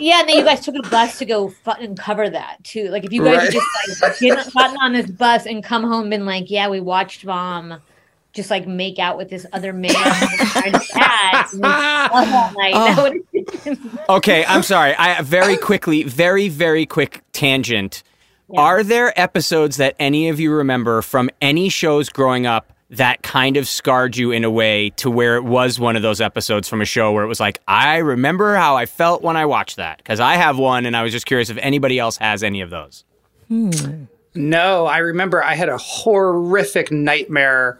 Yeah, 0.00 0.20
and 0.20 0.28
then 0.28 0.36
you 0.38 0.44
guys 0.44 0.60
took 0.64 0.76
a 0.76 0.88
bus 0.88 1.18
to 1.18 1.24
go 1.24 1.48
fucking 1.48 1.96
cover 1.96 2.30
that 2.30 2.62
too. 2.64 2.88
Like 2.88 3.04
if 3.04 3.12
you 3.12 3.22
guys 3.24 3.36
Right. 3.38 3.52
just 3.52 4.02
like 4.02 4.18
get- 4.20 4.52
gotten 4.54 4.76
on 4.80 4.92
this 4.92 5.10
bus 5.10 5.44
and 5.46 5.62
come 5.62 5.82
home 5.82 6.02
and 6.02 6.10
been 6.10 6.26
like, 6.26 6.50
yeah, 6.50 6.68
we 6.68 6.80
watched 6.80 7.24
mom 7.24 7.80
just 8.32 8.50
like 8.50 8.66
make 8.68 8.98
out 9.00 9.16
with 9.16 9.28
this 9.30 9.44
other 9.52 9.72
man 9.72 9.90
and 9.96 10.76
his 10.76 10.88
dad 10.88 11.46
and 11.52 11.64
all 11.64 12.52
night. 12.52 12.72
Oh. 12.74 12.94
That 12.94 13.02
would've 13.02 13.64
been- 13.64 13.90
Okay, 14.08 14.44
I'm 14.46 14.62
sorry. 14.62 14.94
I 14.96 15.20
very 15.22 15.56
quickly, 15.70 16.04
very 16.04 16.48
very 16.48 16.86
quick 16.86 17.22
tangent. 17.32 18.02
Yeah. 18.50 18.60
Are 18.60 18.82
there 18.82 19.18
episodes 19.18 19.76
that 19.76 19.94
any 19.98 20.28
of 20.28 20.40
you 20.40 20.52
remember 20.52 21.02
from 21.02 21.30
any 21.40 21.68
shows 21.68 22.08
growing 22.08 22.46
up 22.46 22.72
that 22.90 23.22
kind 23.22 23.58
of 23.58 23.68
scarred 23.68 24.16
you 24.16 24.30
in 24.30 24.44
a 24.44 24.50
way 24.50 24.90
to 24.90 25.10
where 25.10 25.36
it 25.36 25.44
was 25.44 25.78
one 25.78 25.96
of 25.96 26.02
those 26.02 26.20
episodes 26.20 26.68
from 26.68 26.80
a 26.80 26.86
show 26.86 27.12
where 27.12 27.22
it 27.22 27.26
was 27.26 27.40
like, 27.40 27.60
I 27.68 27.98
remember 27.98 28.56
how 28.56 28.76
I 28.76 28.86
felt 28.86 29.22
when 29.22 29.36
I 29.36 29.44
watched 29.44 29.76
that? 29.76 29.98
Because 29.98 30.20
I 30.20 30.36
have 30.36 30.58
one, 30.58 30.86
and 30.86 30.96
I 30.96 31.02
was 31.02 31.12
just 31.12 31.26
curious 31.26 31.50
if 31.50 31.58
anybody 31.58 31.98
else 31.98 32.16
has 32.16 32.42
any 32.42 32.62
of 32.62 32.70
those. 32.70 33.04
Hmm. 33.48 34.04
No, 34.34 34.86
I 34.86 34.98
remember 34.98 35.44
I 35.44 35.54
had 35.54 35.68
a 35.68 35.76
horrific 35.76 36.90
nightmare 36.90 37.78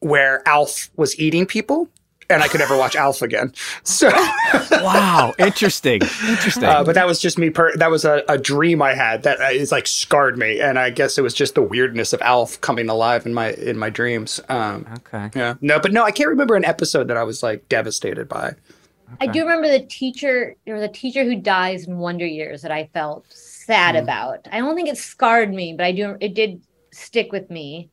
where 0.00 0.42
Alf 0.48 0.90
was 0.96 1.18
eating 1.20 1.46
people 1.46 1.88
and 2.30 2.42
I 2.42 2.48
could 2.48 2.60
never 2.60 2.76
watch 2.76 2.96
Alf 2.96 3.22
again. 3.22 3.52
So, 3.82 4.08
wow, 4.70 5.34
interesting, 5.38 6.00
interesting. 6.26 6.64
Uh, 6.64 6.84
but 6.84 6.94
that 6.94 7.06
was 7.06 7.20
just 7.20 7.38
me. 7.38 7.50
Per- 7.50 7.76
that 7.76 7.90
was 7.90 8.04
a, 8.04 8.22
a, 8.28 8.38
dream 8.38 8.80
I 8.80 8.94
had 8.94 9.24
that 9.24 9.40
uh, 9.40 9.66
like 9.70 9.86
scarred 9.86 10.38
me, 10.38 10.60
and 10.60 10.78
I 10.78 10.90
guess 10.90 11.18
it 11.18 11.22
was 11.22 11.34
just 11.34 11.54
the 11.54 11.62
weirdness 11.62 12.12
of 12.12 12.22
Alf 12.22 12.60
coming 12.60 12.88
alive 12.88 13.26
in 13.26 13.34
my 13.34 13.52
in 13.52 13.78
my 13.78 13.90
dreams. 13.90 14.40
Um, 14.48 14.86
okay, 14.98 15.30
yeah, 15.34 15.54
no, 15.60 15.78
but 15.80 15.92
no, 15.92 16.04
I 16.04 16.10
can't 16.12 16.28
remember 16.28 16.56
an 16.56 16.64
episode 16.64 17.08
that 17.08 17.16
I 17.16 17.24
was 17.24 17.42
like 17.42 17.68
devastated 17.68 18.28
by. 18.28 18.54
Okay. 19.14 19.26
I 19.28 19.32
do 19.32 19.40
remember 19.40 19.68
the 19.68 19.84
teacher. 19.86 20.54
There 20.64 20.74
was 20.74 20.84
a 20.84 20.88
teacher 20.88 21.24
who 21.24 21.36
dies 21.36 21.86
in 21.86 21.98
Wonder 21.98 22.26
Years 22.26 22.62
that 22.62 22.70
I 22.70 22.88
felt 22.94 23.30
sad 23.32 23.96
mm. 23.96 24.02
about. 24.02 24.46
I 24.52 24.58
don't 24.58 24.76
think 24.76 24.88
it 24.88 24.98
scarred 24.98 25.52
me, 25.52 25.74
but 25.76 25.84
I 25.84 25.92
do. 25.92 26.16
It 26.20 26.34
did 26.34 26.62
stick 26.92 27.32
with 27.32 27.50
me. 27.50 27.90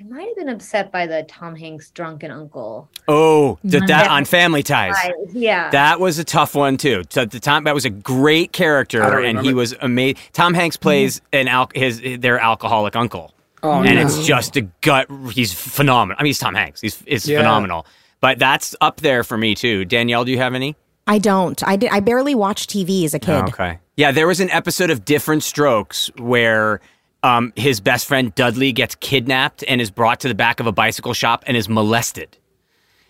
I 0.00 0.02
might 0.04 0.28
have 0.28 0.36
been 0.36 0.48
upset 0.48 0.90
by 0.90 1.06
the 1.06 1.24
Tom 1.24 1.54
Hanks 1.54 1.90
drunken 1.90 2.30
uncle. 2.30 2.88
Oh, 3.06 3.58
that, 3.64 3.86
that 3.88 4.08
on 4.10 4.24
Family 4.24 4.62
Ties. 4.62 4.96
Yeah, 5.30 5.68
that 5.70 6.00
was 6.00 6.18
a 6.18 6.24
tough 6.24 6.54
one 6.54 6.78
too. 6.78 7.02
So 7.10 7.26
the 7.26 7.38
Tom 7.38 7.64
that 7.64 7.74
was 7.74 7.84
a 7.84 7.90
great 7.90 8.52
character, 8.52 9.02
and 9.20 9.40
he 9.40 9.52
was 9.52 9.74
amazing. 9.82 10.16
Tom 10.32 10.54
Hanks 10.54 10.78
plays 10.78 11.20
mm-hmm. 11.20 11.40
an 11.40 11.48
al- 11.48 11.70
his 11.74 12.00
their 12.18 12.38
alcoholic 12.38 12.96
uncle, 12.96 13.34
oh, 13.62 13.82
and 13.82 13.96
no. 13.96 14.00
it's 14.00 14.26
just 14.26 14.56
a 14.56 14.62
gut. 14.80 15.06
He's 15.32 15.52
phenomenal. 15.52 16.16
I 16.18 16.22
mean, 16.22 16.28
he's 16.28 16.38
Tom 16.38 16.54
Hanks. 16.54 16.80
He's 16.80 17.02
it's 17.06 17.28
yeah. 17.28 17.38
phenomenal. 17.38 17.84
But 18.20 18.38
that's 18.38 18.74
up 18.80 19.00
there 19.00 19.22
for 19.22 19.36
me 19.36 19.54
too. 19.54 19.84
Danielle, 19.84 20.24
do 20.24 20.30
you 20.30 20.38
have 20.38 20.54
any? 20.54 20.76
I 21.06 21.18
don't. 21.18 21.62
I 21.66 21.76
did. 21.76 21.90
I 21.90 22.00
barely 22.00 22.34
watched 22.34 22.70
TV 22.70 23.04
as 23.04 23.12
a 23.12 23.18
kid. 23.18 23.32
Oh, 23.32 23.48
okay. 23.48 23.78
Yeah, 23.96 24.12
there 24.12 24.26
was 24.26 24.40
an 24.40 24.48
episode 24.50 24.88
of 24.88 25.04
Diff'rent 25.04 25.42
Strokes 25.42 26.10
where 26.16 26.80
um, 27.22 27.52
his 27.56 27.80
best 27.80 28.06
friend 28.06 28.34
Dudley 28.34 28.72
gets 28.72 28.94
kidnapped 28.94 29.64
and 29.66 29.80
is 29.80 29.90
brought 29.90 30.20
to 30.20 30.28
the 30.28 30.34
back 30.34 30.60
of 30.60 30.66
a 30.66 30.72
bicycle 30.72 31.14
shop 31.14 31.44
and 31.46 31.56
is 31.56 31.68
molested. 31.68 32.36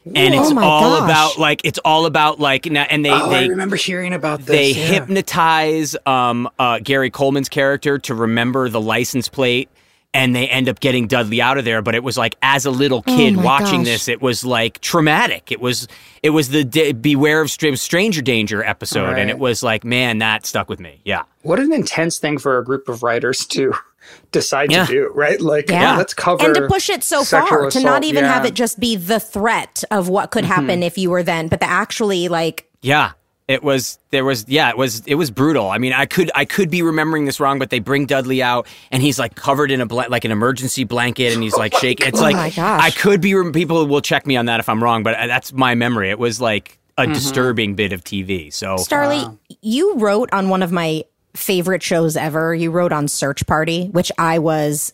And 0.04 0.34
it's 0.34 0.50
oh 0.50 0.58
all 0.58 0.98
gosh. 0.98 1.04
about 1.04 1.38
like 1.38 1.60
it's 1.62 1.78
all 1.84 2.06
about 2.06 2.40
like 2.40 2.66
and 2.66 2.74
they 2.76 3.10
oh, 3.10 3.28
they 3.28 3.44
I 3.44 3.46
remember 3.48 3.76
hearing 3.76 4.14
about 4.14 4.38
this. 4.40 4.48
They 4.48 4.70
yeah. 4.70 4.86
hypnotize 4.86 5.94
um, 6.06 6.48
uh, 6.58 6.78
Gary 6.78 7.10
Coleman's 7.10 7.50
character 7.50 7.98
to 7.98 8.14
remember 8.14 8.70
the 8.70 8.80
license 8.80 9.28
plate 9.28 9.68
and 10.12 10.34
they 10.34 10.48
end 10.48 10.68
up 10.68 10.80
getting 10.80 11.06
Dudley 11.06 11.40
out 11.40 11.58
of 11.58 11.64
there. 11.64 11.82
But 11.82 11.94
it 11.94 12.02
was 12.02 12.18
like, 12.18 12.36
as 12.42 12.66
a 12.66 12.70
little 12.70 13.04
oh 13.06 13.16
kid 13.16 13.36
oh 13.36 13.42
watching 13.42 13.80
gosh. 13.80 13.86
this, 13.86 14.08
it 14.08 14.20
was 14.20 14.44
like 14.44 14.80
traumatic. 14.80 15.52
It 15.52 15.60
was, 15.60 15.86
it 16.22 16.30
was 16.30 16.48
the 16.48 16.64
D- 16.64 16.92
Beware 16.92 17.40
of 17.40 17.50
Stranger 17.50 18.22
Danger 18.22 18.64
episode, 18.64 19.04
right. 19.04 19.18
and 19.18 19.30
it 19.30 19.38
was 19.38 19.62
like, 19.62 19.84
man, 19.84 20.18
that 20.18 20.46
stuck 20.46 20.68
with 20.68 20.80
me. 20.80 21.00
Yeah. 21.04 21.22
What 21.42 21.60
an 21.60 21.72
intense 21.72 22.18
thing 22.18 22.38
for 22.38 22.58
a 22.58 22.64
group 22.64 22.88
of 22.88 23.02
writers 23.02 23.46
to 23.48 23.72
decide 24.32 24.70
yeah. 24.70 24.86
to 24.86 24.92
do, 24.92 25.12
right? 25.14 25.40
Like, 25.40 25.70
yeah. 25.70 25.96
let's 25.96 26.14
cover 26.14 26.44
and 26.44 26.54
to 26.54 26.66
push 26.68 26.88
it 26.88 27.02
so 27.02 27.24
far 27.24 27.66
assault. 27.66 27.72
to 27.72 27.80
not 27.80 28.04
even 28.04 28.24
yeah. 28.24 28.32
have 28.32 28.44
it 28.44 28.54
just 28.54 28.78
be 28.80 28.96
the 28.96 29.20
threat 29.20 29.84
of 29.90 30.08
what 30.08 30.30
could 30.30 30.44
happen 30.44 30.66
mm-hmm. 30.66 30.82
if 30.84 30.98
you 30.98 31.10
were 31.10 31.22
then, 31.22 31.48
but 31.48 31.60
the 31.60 31.68
actually 31.68 32.28
like, 32.28 32.68
yeah, 32.82 33.12
it 33.50 33.64
was 33.64 33.98
there 34.10 34.24
was 34.24 34.44
yeah 34.46 34.70
it 34.70 34.76
was 34.76 35.04
it 35.06 35.16
was 35.16 35.28
brutal 35.32 35.70
i 35.70 35.76
mean 35.76 35.92
i 35.92 36.06
could 36.06 36.30
i 36.36 36.44
could 36.44 36.70
be 36.70 36.82
remembering 36.82 37.24
this 37.24 37.40
wrong 37.40 37.58
but 37.58 37.68
they 37.68 37.80
bring 37.80 38.06
dudley 38.06 38.40
out 38.40 38.64
and 38.92 39.02
he's 39.02 39.18
like 39.18 39.34
covered 39.34 39.72
in 39.72 39.80
a 39.80 39.86
bla- 39.86 40.06
like 40.08 40.24
an 40.24 40.30
emergency 40.30 40.84
blanket 40.84 41.34
and 41.34 41.42
he's 41.42 41.56
like 41.56 41.74
oh 41.74 41.78
shaking 41.80 42.06
it's 42.06 42.20
oh 42.20 42.22
like 42.22 42.56
i 42.56 42.92
could 42.92 43.20
be 43.20 43.34
people 43.52 43.84
will 43.88 44.00
check 44.00 44.24
me 44.24 44.36
on 44.36 44.46
that 44.46 44.60
if 44.60 44.68
i'm 44.68 44.80
wrong 44.80 45.02
but 45.02 45.16
uh, 45.16 45.26
that's 45.26 45.52
my 45.52 45.74
memory 45.74 46.10
it 46.10 46.18
was 46.18 46.40
like 46.40 46.78
a 46.96 47.02
mm-hmm. 47.02 47.12
disturbing 47.12 47.74
bit 47.74 47.92
of 47.92 48.04
tv 48.04 48.52
so 48.52 48.76
starlee 48.76 49.24
uh, 49.24 49.54
you 49.62 49.96
wrote 49.96 50.32
on 50.32 50.48
one 50.48 50.62
of 50.62 50.70
my 50.70 51.02
favorite 51.34 51.82
shows 51.82 52.16
ever 52.16 52.54
you 52.54 52.70
wrote 52.70 52.92
on 52.92 53.06
search 53.06 53.46
party 53.46 53.86
which 53.88 54.10
i 54.18 54.38
was 54.38 54.92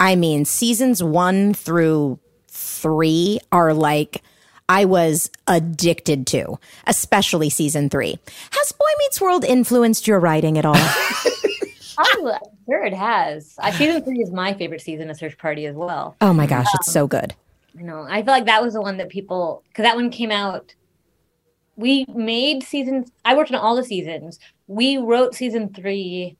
i 0.00 0.14
mean 0.14 0.44
seasons 0.44 1.02
one 1.02 1.52
through 1.54 2.18
three 2.48 3.40
are 3.50 3.72
like 3.72 4.22
I 4.68 4.86
was 4.86 5.30
addicted 5.46 6.26
to, 6.28 6.58
especially 6.86 7.50
season 7.50 7.90
three. 7.90 8.18
Has 8.52 8.72
Boy 8.72 8.86
Meets 9.00 9.20
World 9.20 9.44
influenced 9.44 10.06
your 10.06 10.18
writing 10.18 10.56
at 10.56 10.64
all? 10.64 10.76
I'm 11.98 12.38
sure 12.66 12.84
it 12.84 12.94
has. 12.94 13.54
Uh, 13.58 13.70
season 13.72 14.02
three 14.02 14.20
is 14.20 14.30
my 14.30 14.54
favorite 14.54 14.80
season 14.80 15.10
of 15.10 15.16
Search 15.16 15.36
Party 15.36 15.66
as 15.66 15.76
well. 15.76 16.16
Oh 16.20 16.32
my 16.32 16.46
gosh, 16.46 16.66
um, 16.66 16.72
it's 16.76 16.92
so 16.92 17.06
good. 17.06 17.34
You 17.74 17.84
know, 17.84 18.06
I 18.08 18.22
feel 18.22 18.32
like 18.32 18.46
that 18.46 18.62
was 18.62 18.74
the 18.74 18.80
one 18.80 18.96
that 18.98 19.08
people, 19.08 19.62
because 19.68 19.82
that 19.82 19.96
one 19.96 20.10
came 20.10 20.30
out. 20.30 20.74
We 21.76 22.04
made 22.08 22.62
season, 22.62 23.06
I 23.24 23.36
worked 23.36 23.50
on 23.50 23.60
all 23.60 23.76
the 23.76 23.84
seasons. 23.84 24.38
We 24.66 24.98
wrote 24.98 25.34
season 25.34 25.72
three 25.72 26.36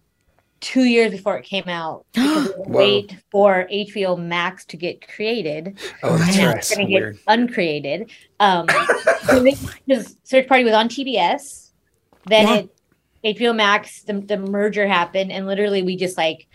two 0.60 0.84
years 0.84 1.10
before 1.10 1.36
it 1.36 1.44
came 1.44 1.68
out 1.68 2.06
because 2.12 2.52
we 2.66 2.72
wait 2.72 3.16
for 3.30 3.66
HBO 3.70 4.16
Max 4.18 4.64
to 4.66 4.76
get 4.76 5.06
created. 5.06 5.78
Oh, 6.02 6.16
that's 6.16 6.38
right. 6.38 6.56
It's 6.56 6.74
going 6.74 6.86
to 6.86 6.92
get 6.92 7.16
uncreated. 7.26 8.10
Um, 8.38 8.66
because 9.28 10.16
Search 10.22 10.46
Party 10.46 10.64
was 10.64 10.72
on 10.72 10.88
TBS. 10.88 11.70
Then 12.26 12.46
yeah. 12.46 12.54
it 12.54 12.70
HBO 13.24 13.54
Max 13.54 14.02
the, 14.02 14.14
the 14.14 14.36
merger 14.36 14.86
happened, 14.86 15.30
and 15.30 15.46
literally 15.46 15.82
we 15.82 15.96
just 15.96 16.16
like 16.16 16.46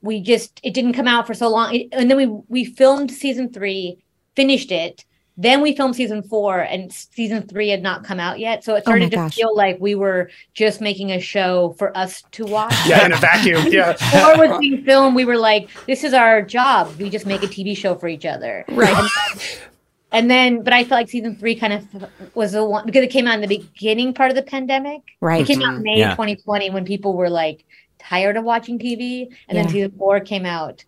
we 0.00 0.20
just 0.20 0.60
it 0.62 0.74
didn't 0.74 0.92
come 0.92 1.08
out 1.08 1.26
for 1.26 1.34
so 1.34 1.48
long, 1.48 1.88
and 1.92 2.10
then 2.10 2.16
we 2.16 2.26
we 2.48 2.64
filmed 2.64 3.10
season 3.10 3.52
three, 3.52 3.98
finished 4.34 4.70
it, 4.70 5.04
then 5.36 5.60
we 5.60 5.76
filmed 5.76 5.94
season 5.94 6.22
four, 6.22 6.60
and 6.60 6.90
season 6.92 7.46
three 7.46 7.68
had 7.68 7.82
not 7.82 8.04
come 8.04 8.18
out 8.18 8.38
yet. 8.38 8.64
So 8.64 8.74
it 8.74 8.78
oh 8.78 8.90
started 8.90 9.14
oh 9.14 9.28
to 9.28 9.30
feel 9.30 9.54
like 9.54 9.78
we 9.80 9.94
were 9.94 10.30
just 10.54 10.80
making 10.80 11.12
a 11.12 11.20
show 11.20 11.74
for 11.78 11.96
us 11.96 12.22
to 12.32 12.46
watch. 12.46 12.74
Yeah, 12.86 13.04
in 13.04 13.12
a 13.12 13.16
vacuum. 13.16 13.66
Yeah. 13.68 13.96
Or 14.26 14.48
was 14.48 14.58
being 14.58 14.82
filmed, 14.84 15.14
we 15.14 15.24
were 15.24 15.36
like, 15.36 15.68
this 15.86 16.04
is 16.04 16.14
our 16.14 16.40
job. 16.40 16.94
We 16.98 17.10
just 17.10 17.26
make 17.26 17.42
a 17.42 17.46
TV 17.46 17.76
show 17.76 17.94
for 17.94 18.08
each 18.08 18.24
other. 18.24 18.64
Right. 18.68 18.88
And 18.96 19.08
then, 19.08 19.58
and 20.12 20.30
then 20.30 20.62
but 20.62 20.72
I 20.72 20.84
felt 20.84 21.00
like 21.00 21.10
season 21.10 21.36
three 21.36 21.54
kind 21.54 21.72
of 21.72 22.10
was 22.34 22.52
the 22.52 22.64
one 22.64 22.86
because 22.86 23.02
it 23.02 23.10
came 23.10 23.26
out 23.26 23.34
in 23.34 23.40
the 23.42 23.58
beginning 23.58 24.14
part 24.14 24.30
of 24.30 24.36
the 24.36 24.42
pandemic. 24.42 25.02
Right. 25.20 25.42
It 25.42 25.46
came 25.46 25.62
out 25.62 25.80
May 25.80 25.98
yeah. 25.98 26.10
2020 26.12 26.70
when 26.70 26.84
people 26.84 27.14
were 27.14 27.28
like 27.28 27.64
tired 27.98 28.36
of 28.36 28.44
watching 28.44 28.78
TV. 28.78 29.26
And 29.48 29.56
yeah. 29.56 29.62
then 29.62 29.68
season 29.68 29.92
four 29.98 30.20
came 30.20 30.46
out 30.46 30.84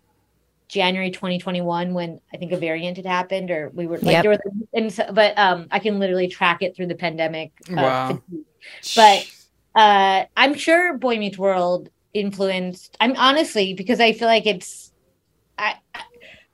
January 0.68 1.10
2021 1.10 1.94
when 1.94 2.20
I 2.32 2.36
think 2.36 2.52
a 2.52 2.56
variant 2.56 2.96
had 2.96 3.06
happened, 3.06 3.50
or 3.50 3.70
we 3.74 3.86
were 3.86 3.96
like 3.98 4.12
yep. 4.12 4.22
there 4.22 4.30
was, 4.30 4.40
and 4.74 4.92
so, 4.92 5.10
but 5.12 5.36
um, 5.38 5.66
I 5.70 5.78
can 5.78 5.98
literally 5.98 6.28
track 6.28 6.62
it 6.62 6.76
through 6.76 6.86
the 6.86 6.94
pandemic. 6.94 7.52
Uh, 7.70 7.74
wow. 7.76 8.22
But 8.94 9.30
uh, 9.74 10.24
I'm 10.36 10.54
sure 10.54 10.98
Boy 10.98 11.16
Meets 11.18 11.38
World 11.38 11.88
influenced. 12.12 12.96
I'm 13.00 13.16
honestly 13.16 13.74
because 13.74 14.00
I 14.00 14.12
feel 14.12 14.28
like 14.28 14.46
it's. 14.46 14.92
I, 15.56 15.76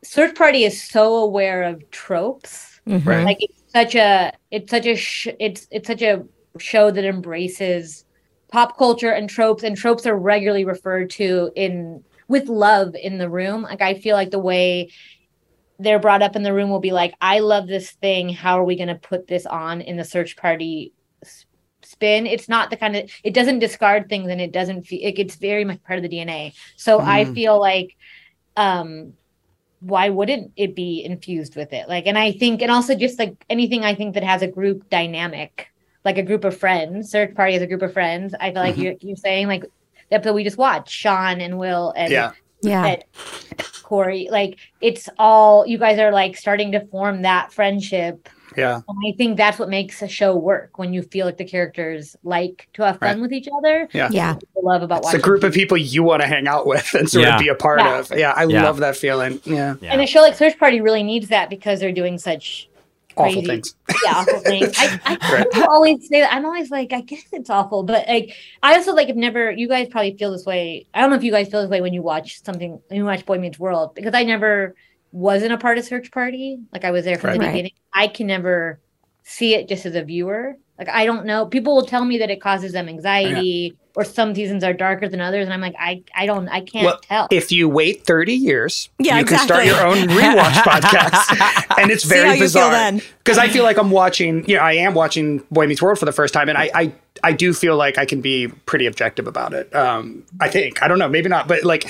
Search 0.02 0.34
Party 0.36 0.64
is 0.64 0.82
so 0.82 1.16
aware 1.16 1.64
of 1.64 1.90
tropes. 1.90 2.80
Mm-hmm. 2.86 3.08
Right. 3.08 3.24
Like 3.24 3.38
it's 3.40 3.72
such 3.72 3.94
a 3.94 4.32
it's 4.50 4.70
such 4.70 4.86
a 4.86 4.94
sh- 4.94 5.28
it's 5.40 5.66
it's 5.70 5.88
such 5.88 6.02
a 6.02 6.24
show 6.58 6.90
that 6.90 7.04
embraces 7.04 8.04
pop 8.48 8.78
culture 8.78 9.10
and 9.10 9.28
tropes 9.28 9.64
and 9.64 9.76
tropes 9.76 10.06
are 10.06 10.16
regularly 10.16 10.64
referred 10.64 11.10
to 11.10 11.50
in 11.56 12.04
with 12.28 12.48
love 12.48 12.94
in 12.94 13.18
the 13.18 13.28
room. 13.28 13.62
Like 13.62 13.82
I 13.82 13.94
feel 13.94 14.16
like 14.16 14.30
the 14.30 14.38
way 14.38 14.90
they're 15.78 15.98
brought 15.98 16.22
up 16.22 16.36
in 16.36 16.42
the 16.42 16.54
room 16.54 16.70
will 16.70 16.80
be 16.80 16.92
like, 16.92 17.14
I 17.20 17.40
love 17.40 17.66
this 17.66 17.90
thing. 17.90 18.28
How 18.28 18.58
are 18.58 18.64
we 18.64 18.76
going 18.76 18.88
to 18.88 18.94
put 18.94 19.26
this 19.26 19.46
on 19.46 19.80
in 19.80 19.96
the 19.96 20.04
search 20.04 20.36
party 20.36 20.92
spin? 21.82 22.26
It's 22.26 22.48
not 22.48 22.70
the 22.70 22.76
kind 22.76 22.96
of, 22.96 23.10
it 23.24 23.34
doesn't 23.34 23.58
discard 23.58 24.08
things 24.08 24.30
and 24.30 24.40
it 24.40 24.52
doesn't 24.52 24.84
feel, 24.84 25.00
it, 25.02 25.18
it's 25.18 25.36
very 25.36 25.64
much 25.64 25.82
part 25.82 25.98
of 25.98 26.02
the 26.02 26.08
DNA. 26.08 26.54
So 26.76 27.00
mm. 27.00 27.04
I 27.04 27.24
feel 27.26 27.58
like, 27.58 27.96
um, 28.56 29.14
why 29.80 30.08
wouldn't 30.08 30.52
it 30.56 30.74
be 30.74 31.04
infused 31.04 31.56
with 31.56 31.72
it? 31.72 31.88
Like, 31.88 32.06
and 32.06 32.16
I 32.16 32.32
think, 32.32 32.62
and 32.62 32.70
also 32.70 32.94
just 32.94 33.18
like 33.18 33.44
anything 33.50 33.84
I 33.84 33.94
think 33.94 34.14
that 34.14 34.22
has 34.22 34.40
a 34.40 34.46
group 34.46 34.88
dynamic, 34.88 35.68
like 36.04 36.16
a 36.16 36.22
group 36.22 36.44
of 36.44 36.56
friends, 36.56 37.10
search 37.10 37.34
party 37.34 37.54
as 37.54 37.62
a 37.62 37.66
group 37.66 37.82
of 37.82 37.92
friends. 37.92 38.34
I 38.40 38.52
feel 38.52 38.62
like 38.62 38.74
mm-hmm. 38.74 38.82
you're, 38.82 38.94
you're 39.00 39.16
saying 39.16 39.48
like 39.48 39.64
the 40.14 40.18
episode 40.18 40.34
we 40.34 40.44
just 40.44 40.58
watched, 40.58 40.90
Sean 40.90 41.40
and 41.40 41.58
Will 41.58 41.92
and 41.96 42.12
yeah. 42.12 42.32
Yeah. 42.62 42.96
Corey, 43.82 44.28
like 44.30 44.58
it's 44.80 45.08
all 45.18 45.66
you 45.66 45.76
guys 45.76 45.98
are 45.98 46.10
like 46.10 46.36
starting 46.36 46.72
to 46.72 46.86
form 46.86 47.22
that 47.22 47.52
friendship. 47.52 48.28
Yeah. 48.56 48.80
And 48.88 48.98
I 49.06 49.16
think 49.18 49.36
that's 49.36 49.58
what 49.58 49.68
makes 49.68 50.00
a 50.00 50.08
show 50.08 50.34
work 50.36 50.78
when 50.78 50.94
you 50.94 51.02
feel 51.02 51.26
like 51.26 51.36
the 51.36 51.44
characters 51.44 52.16
like 52.22 52.68
to 52.74 52.82
have 52.84 53.00
fun 53.00 53.16
right. 53.16 53.20
with 53.20 53.32
each 53.32 53.48
other. 53.58 53.88
Yeah. 53.92 54.08
Yeah. 54.10 54.36
love 54.62 54.82
about 54.82 55.00
it's 55.00 55.12
a 55.12 55.18
group 55.18 55.42
TV. 55.42 55.48
of 55.48 55.52
people 55.54 55.76
you 55.76 56.02
want 56.02 56.22
to 56.22 56.28
hang 56.28 56.46
out 56.46 56.66
with 56.66 56.94
and 56.94 57.10
sort 57.10 57.26
yeah. 57.26 57.34
of 57.34 57.40
be 57.40 57.48
a 57.48 57.54
part 57.54 57.80
yeah. 57.80 57.98
of. 57.98 58.12
Yeah. 58.16 58.32
I 58.34 58.44
yeah. 58.44 58.62
love 58.62 58.78
that 58.78 58.96
feeling. 58.96 59.40
Yeah. 59.44 59.74
And 59.82 60.00
a 60.00 60.06
show 60.06 60.20
like 60.20 60.36
Search 60.36 60.58
Party 60.58 60.80
really 60.80 61.02
needs 61.02 61.28
that 61.28 61.50
because 61.50 61.80
they're 61.80 61.92
doing 61.92 62.16
such 62.16 62.70
awful 63.16 63.42
things. 63.42 63.74
Yeah, 64.04 64.16
awful 64.16 64.40
things. 64.40 64.72
I, 64.76 65.00
I 65.04 65.32
right. 65.32 65.68
always 65.68 66.08
say 66.08 66.20
that. 66.20 66.32
I'm 66.32 66.44
always 66.44 66.70
like, 66.70 66.92
I 66.92 67.00
guess 67.00 67.24
it's 67.32 67.50
awful, 67.50 67.82
but 67.82 68.06
like, 68.08 68.34
I 68.62 68.74
also 68.76 68.94
like 68.94 69.08
have 69.08 69.16
never. 69.16 69.50
You 69.50 69.68
guys 69.68 69.88
probably 69.88 70.16
feel 70.16 70.32
this 70.32 70.44
way. 70.46 70.86
I 70.94 71.00
don't 71.00 71.10
know 71.10 71.16
if 71.16 71.24
you 71.24 71.32
guys 71.32 71.48
feel 71.48 71.62
this 71.62 71.70
way 71.70 71.80
when 71.80 71.92
you 71.92 72.02
watch 72.02 72.42
something. 72.42 72.80
When 72.88 72.96
you 72.98 73.04
watch 73.04 73.24
Boy 73.26 73.38
Meets 73.38 73.58
World 73.58 73.94
because 73.94 74.14
I 74.14 74.24
never 74.24 74.74
wasn't 75.12 75.52
a 75.52 75.58
part 75.58 75.78
of 75.78 75.84
search 75.84 76.10
party, 76.10 76.58
like 76.72 76.84
I 76.84 76.90
was 76.90 77.04
there 77.04 77.18
from 77.18 77.30
Right. 77.30 77.40
the 77.40 77.46
beginning, 77.46 77.72
I 77.92 78.08
can 78.08 78.26
never 78.26 78.80
see 79.22 79.54
it 79.54 79.68
just 79.68 79.86
as 79.86 79.94
a 79.94 80.02
viewer. 80.04 80.56
Like 80.78 80.88
I 80.88 81.04
don't 81.04 81.24
know. 81.26 81.46
People 81.46 81.76
will 81.76 81.86
tell 81.86 82.04
me 82.04 82.18
that 82.18 82.30
it 82.30 82.40
causes 82.40 82.72
them 82.72 82.88
anxiety 82.88 83.76
or 83.96 84.04
some 84.04 84.34
seasons 84.34 84.64
are 84.64 84.72
darker 84.72 85.08
than 85.08 85.20
others, 85.20 85.44
and 85.44 85.52
I'm 85.54 85.60
like, 85.60 85.74
I 85.78 86.02
I 86.16 86.26
don't 86.26 86.48
I 86.48 86.60
can't 86.60 86.84
Well, 86.84 86.98
tell. 87.00 87.28
If 87.30 87.52
you 87.52 87.68
wait 87.68 88.04
30 88.04 88.32
years, 88.34 88.88
Yeah, 88.98 89.18
you 89.18 89.24
can 89.24 89.38
start 89.38 89.64
your 89.66 89.80
own 89.86 89.96
rewatch 90.08 90.52
podcast. 90.62 91.78
And 91.80 91.90
it's 91.90 92.02
See 92.04 92.16
how 92.16 92.22
very 92.22 92.34
you 92.36 92.42
bizarre. 92.42 92.92
Because 93.18 93.38
I 93.38 93.48
feel 93.48 93.64
like 93.64 93.78
I'm 93.78 93.90
watching, 93.90 94.48
you 94.48 94.56
know, 94.56 94.62
I 94.62 94.72
am 94.74 94.94
watching 94.94 95.38
Boy 95.50 95.66
Meets 95.66 95.80
World 95.80 95.98
for 95.98 96.04
the 96.04 96.12
first 96.12 96.34
time. 96.34 96.48
And 96.48 96.58
I, 96.58 96.70
I, 96.74 96.92
I 97.22 97.32
do 97.32 97.54
feel 97.54 97.76
like 97.76 97.96
I 97.96 98.04
can 98.04 98.20
be 98.20 98.48
pretty 98.48 98.86
objective 98.86 99.26
about 99.26 99.54
it. 99.54 99.74
Um, 99.74 100.24
I 100.40 100.48
think. 100.48 100.82
I 100.82 100.88
don't 100.88 100.98
know, 100.98 101.08
maybe 101.08 101.28
not, 101.28 101.48
but 101.48 101.64
like 101.64 101.86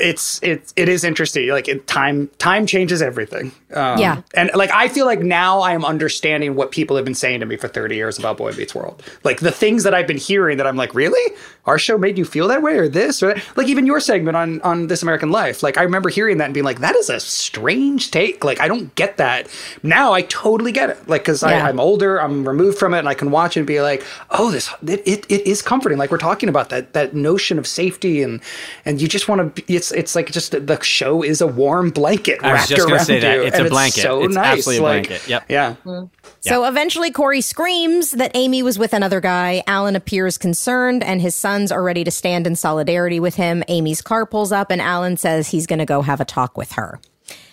it's 0.00 0.40
it 0.42 0.72
it 0.76 0.88
is 0.88 1.04
interesting. 1.04 1.48
Like 1.50 1.68
it, 1.68 1.86
time 1.86 2.28
time 2.38 2.66
changes 2.66 3.02
everything. 3.02 3.52
Um, 3.72 3.98
Yeah. 3.98 4.22
and 4.34 4.50
like 4.54 4.70
I 4.72 4.88
feel 4.88 5.06
like 5.06 5.20
now 5.20 5.60
I 5.60 5.72
am 5.72 5.84
understanding 5.84 6.54
what 6.56 6.70
people 6.72 6.96
have 6.96 7.04
been 7.04 7.14
saying 7.14 7.40
to 7.40 7.46
me 7.46 7.56
for 7.56 7.68
30 7.68 7.94
years 7.96 8.18
about 8.18 8.36
Boy 8.38 8.52
Meets 8.52 8.74
World. 8.74 9.02
Like 9.24 9.40
the 9.40 9.52
things 9.52 9.84
that 9.84 9.94
I've 9.94 10.06
been 10.06 10.16
hearing 10.18 10.56
that 10.58 10.66
I'm 10.66 10.76
like, 10.76 10.94
really, 10.94 11.36
our 11.66 11.78
show 11.78 11.96
made 11.98 12.18
you 12.18 12.24
feel 12.24 12.48
that 12.48 12.62
way, 12.62 12.76
or 12.78 12.88
this, 12.88 13.22
or 13.22 13.34
that? 13.34 13.44
like 13.56 13.68
even 13.68 13.86
your 13.86 14.00
segment 14.00 14.36
on 14.36 14.60
on 14.62 14.86
This 14.88 15.02
American 15.02 15.30
Life. 15.30 15.62
Like 15.62 15.78
I 15.78 15.82
remember 15.82 16.08
hearing 16.08 16.38
that 16.38 16.46
and 16.46 16.54
being 16.54 16.64
like, 16.64 16.80
that 16.80 16.96
is 16.96 17.10
a 17.10 17.20
strange 17.20 18.10
take. 18.10 18.44
Like 18.44 18.60
I 18.60 18.68
don't 18.68 18.94
get 18.94 19.16
that. 19.18 19.48
Now 19.82 20.12
I 20.12 20.22
totally 20.22 20.72
get 20.72 20.90
it. 20.90 21.08
Like 21.08 21.22
because 21.22 21.42
Yeah. 21.42 21.66
I'm 21.66 21.78
older, 21.80 22.20
I'm 22.20 22.46
removed 22.46 22.78
from 22.78 22.94
it, 22.94 22.98
and 23.00 23.08
I 23.08 23.14
can 23.14 23.30
watch 23.30 23.56
it 23.56 23.60
and 23.60 23.66
be 23.66 23.80
like, 23.80 24.04
oh, 24.30 24.50
this 24.50 24.70
it, 24.86 25.02
it, 25.06 25.26
it 25.28 25.46
is 25.46 25.62
comforting. 25.62 25.98
Like 25.98 26.10
we're 26.10 26.18
talking 26.18 26.48
about 26.48 26.70
that 26.70 26.92
that 26.94 27.14
notion 27.14 27.58
of 27.58 27.66
safety 27.66 28.22
and 28.22 28.40
and 28.84 29.00
you 29.00 29.06
just 29.08 29.28
want 29.28 29.54
to. 29.56 29.62
It's 29.72 29.89
it's 29.92 30.14
like 30.14 30.30
just 30.30 30.52
the 30.52 30.78
show 30.82 31.22
is 31.22 31.40
a 31.40 31.46
warm 31.46 31.90
blanket 31.90 32.38
I 32.42 32.52
was 32.52 32.58
wrapped 32.60 32.68
just 32.70 32.80
gonna 32.82 32.94
around 32.96 33.04
say 33.04 33.20
that. 33.20 33.36
you, 33.36 33.42
It's 33.42 33.56
a 33.58 33.60
and 33.62 33.70
blanket. 33.70 34.00
so 34.02 34.24
It's 34.24 34.34
nice. 34.34 34.58
absolutely 34.58 34.78
a 34.78 34.82
like, 34.88 35.06
blanket. 35.08 35.28
Yep. 35.28 35.44
Yeah. 35.48 35.74
Mm. 35.84 36.10
So 36.40 36.64
eventually, 36.64 37.10
Corey 37.10 37.40
screams 37.42 38.12
that 38.12 38.30
Amy 38.34 38.62
was 38.62 38.78
with 38.78 38.92
another 38.94 39.20
guy. 39.20 39.62
Alan 39.66 39.94
appears 39.96 40.38
concerned, 40.38 41.02
and 41.04 41.20
his 41.20 41.34
sons 41.34 41.70
are 41.70 41.82
ready 41.82 42.02
to 42.04 42.10
stand 42.10 42.46
in 42.46 42.56
solidarity 42.56 43.20
with 43.20 43.34
him. 43.34 43.62
Amy's 43.68 44.00
car 44.00 44.24
pulls 44.24 44.50
up, 44.52 44.70
and 44.70 44.80
Alan 44.80 45.16
says 45.18 45.48
he's 45.48 45.66
going 45.66 45.80
to 45.80 45.84
go 45.86 46.00
have 46.02 46.20
a 46.20 46.24
talk 46.24 46.56
with 46.56 46.72
her. 46.72 46.98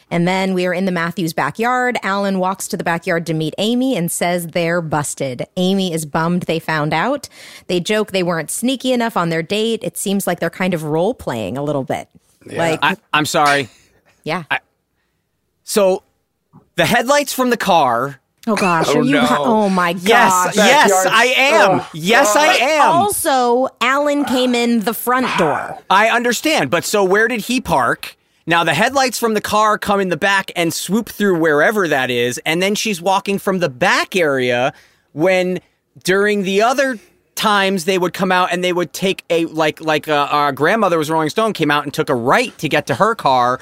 And 0.09 0.25
then 0.25 0.53
we 0.53 0.65
are 0.65 0.73
in 0.73 0.85
the 0.85 0.91
Matthews 0.93 1.33
backyard. 1.33 1.97
Alan 2.01 2.39
walks 2.39 2.69
to 2.69 2.77
the 2.77 2.83
backyard 2.85 3.25
to 3.25 3.33
meet 3.33 3.53
Amy 3.57 3.97
and 3.97 4.09
says 4.09 4.47
they're 4.47 4.81
busted. 4.81 5.45
Amy 5.57 5.91
is 5.91 6.05
bummed 6.05 6.43
they 6.43 6.59
found 6.59 6.93
out. 6.93 7.27
They 7.67 7.81
joke 7.81 8.11
they 8.13 8.23
weren't 8.23 8.49
sneaky 8.49 8.93
enough 8.93 9.17
on 9.17 9.27
their 9.27 9.43
date. 9.43 9.81
It 9.83 9.97
seems 9.97 10.25
like 10.25 10.39
they're 10.39 10.49
kind 10.49 10.73
of 10.73 10.83
role 10.83 11.13
playing 11.13 11.57
a 11.57 11.61
little 11.63 11.83
bit. 11.83 12.07
Like, 12.55 12.79
I, 12.81 12.97
I'm 13.13 13.25
sorry. 13.25 13.69
yeah. 14.23 14.43
So 15.63 16.03
the 16.75 16.85
headlights 16.85 17.33
from 17.33 17.49
the 17.49 17.57
car. 17.57 18.19
oh 18.47 18.55
gosh, 18.55 18.87
Oh, 18.89 18.99
are 18.99 19.03
you? 19.03 19.11
no. 19.11 19.27
Oh 19.29 19.69
my 19.69 19.93
gosh. 19.93 20.55
Yes, 20.55 20.55
yes, 20.55 21.05
I 21.09 21.25
am. 21.25 21.79
Oh, 21.81 21.89
yes, 21.93 22.35
I 22.35 22.47
am. 22.55 22.89
Also, 22.91 23.67
Alan 23.81 24.23
came 24.25 24.55
in 24.55 24.81
the 24.81 24.93
front 24.93 25.27
door. 25.37 25.77
I 25.89 26.09
understand, 26.09 26.69
but 26.69 26.85
so 26.85 27.03
where 27.03 27.27
did 27.27 27.41
he 27.41 27.59
park? 27.59 28.15
Now 28.45 28.63
the 28.63 28.73
headlights 28.73 29.19
from 29.19 29.33
the 29.33 29.41
car 29.41 29.77
come 29.77 29.99
in 29.99 30.07
the 30.07 30.15
back 30.17 30.51
and 30.55 30.73
swoop 30.73 31.09
through 31.09 31.37
wherever 31.39 31.85
that 31.89 32.09
is, 32.09 32.39
and 32.45 32.61
then 32.61 32.75
she's 32.75 33.01
walking 33.01 33.39
from 33.39 33.59
the 33.59 33.67
back 33.69 34.15
area 34.15 34.71
when 35.11 35.59
during 36.03 36.43
the 36.43 36.61
other 36.61 36.97
times 37.37 37.85
they 37.85 37.97
would 37.97 38.13
come 38.13 38.31
out 38.31 38.51
and 38.51 38.63
they 38.63 38.73
would 38.73 38.91
take 38.91 39.23
a 39.29 39.45
like 39.45 39.79
like 39.79 40.07
uh, 40.09 40.27
our 40.29 40.51
grandmother 40.51 40.97
was 40.97 41.09
Rolling 41.09 41.29
Stone 41.29 41.53
came 41.53 41.71
out 41.71 41.83
and 41.85 41.93
took 41.93 42.09
a 42.09 42.15
right 42.15 42.55
to 42.57 42.67
get 42.67 42.87
to 42.87 42.95
her 42.95 43.15
car. 43.15 43.59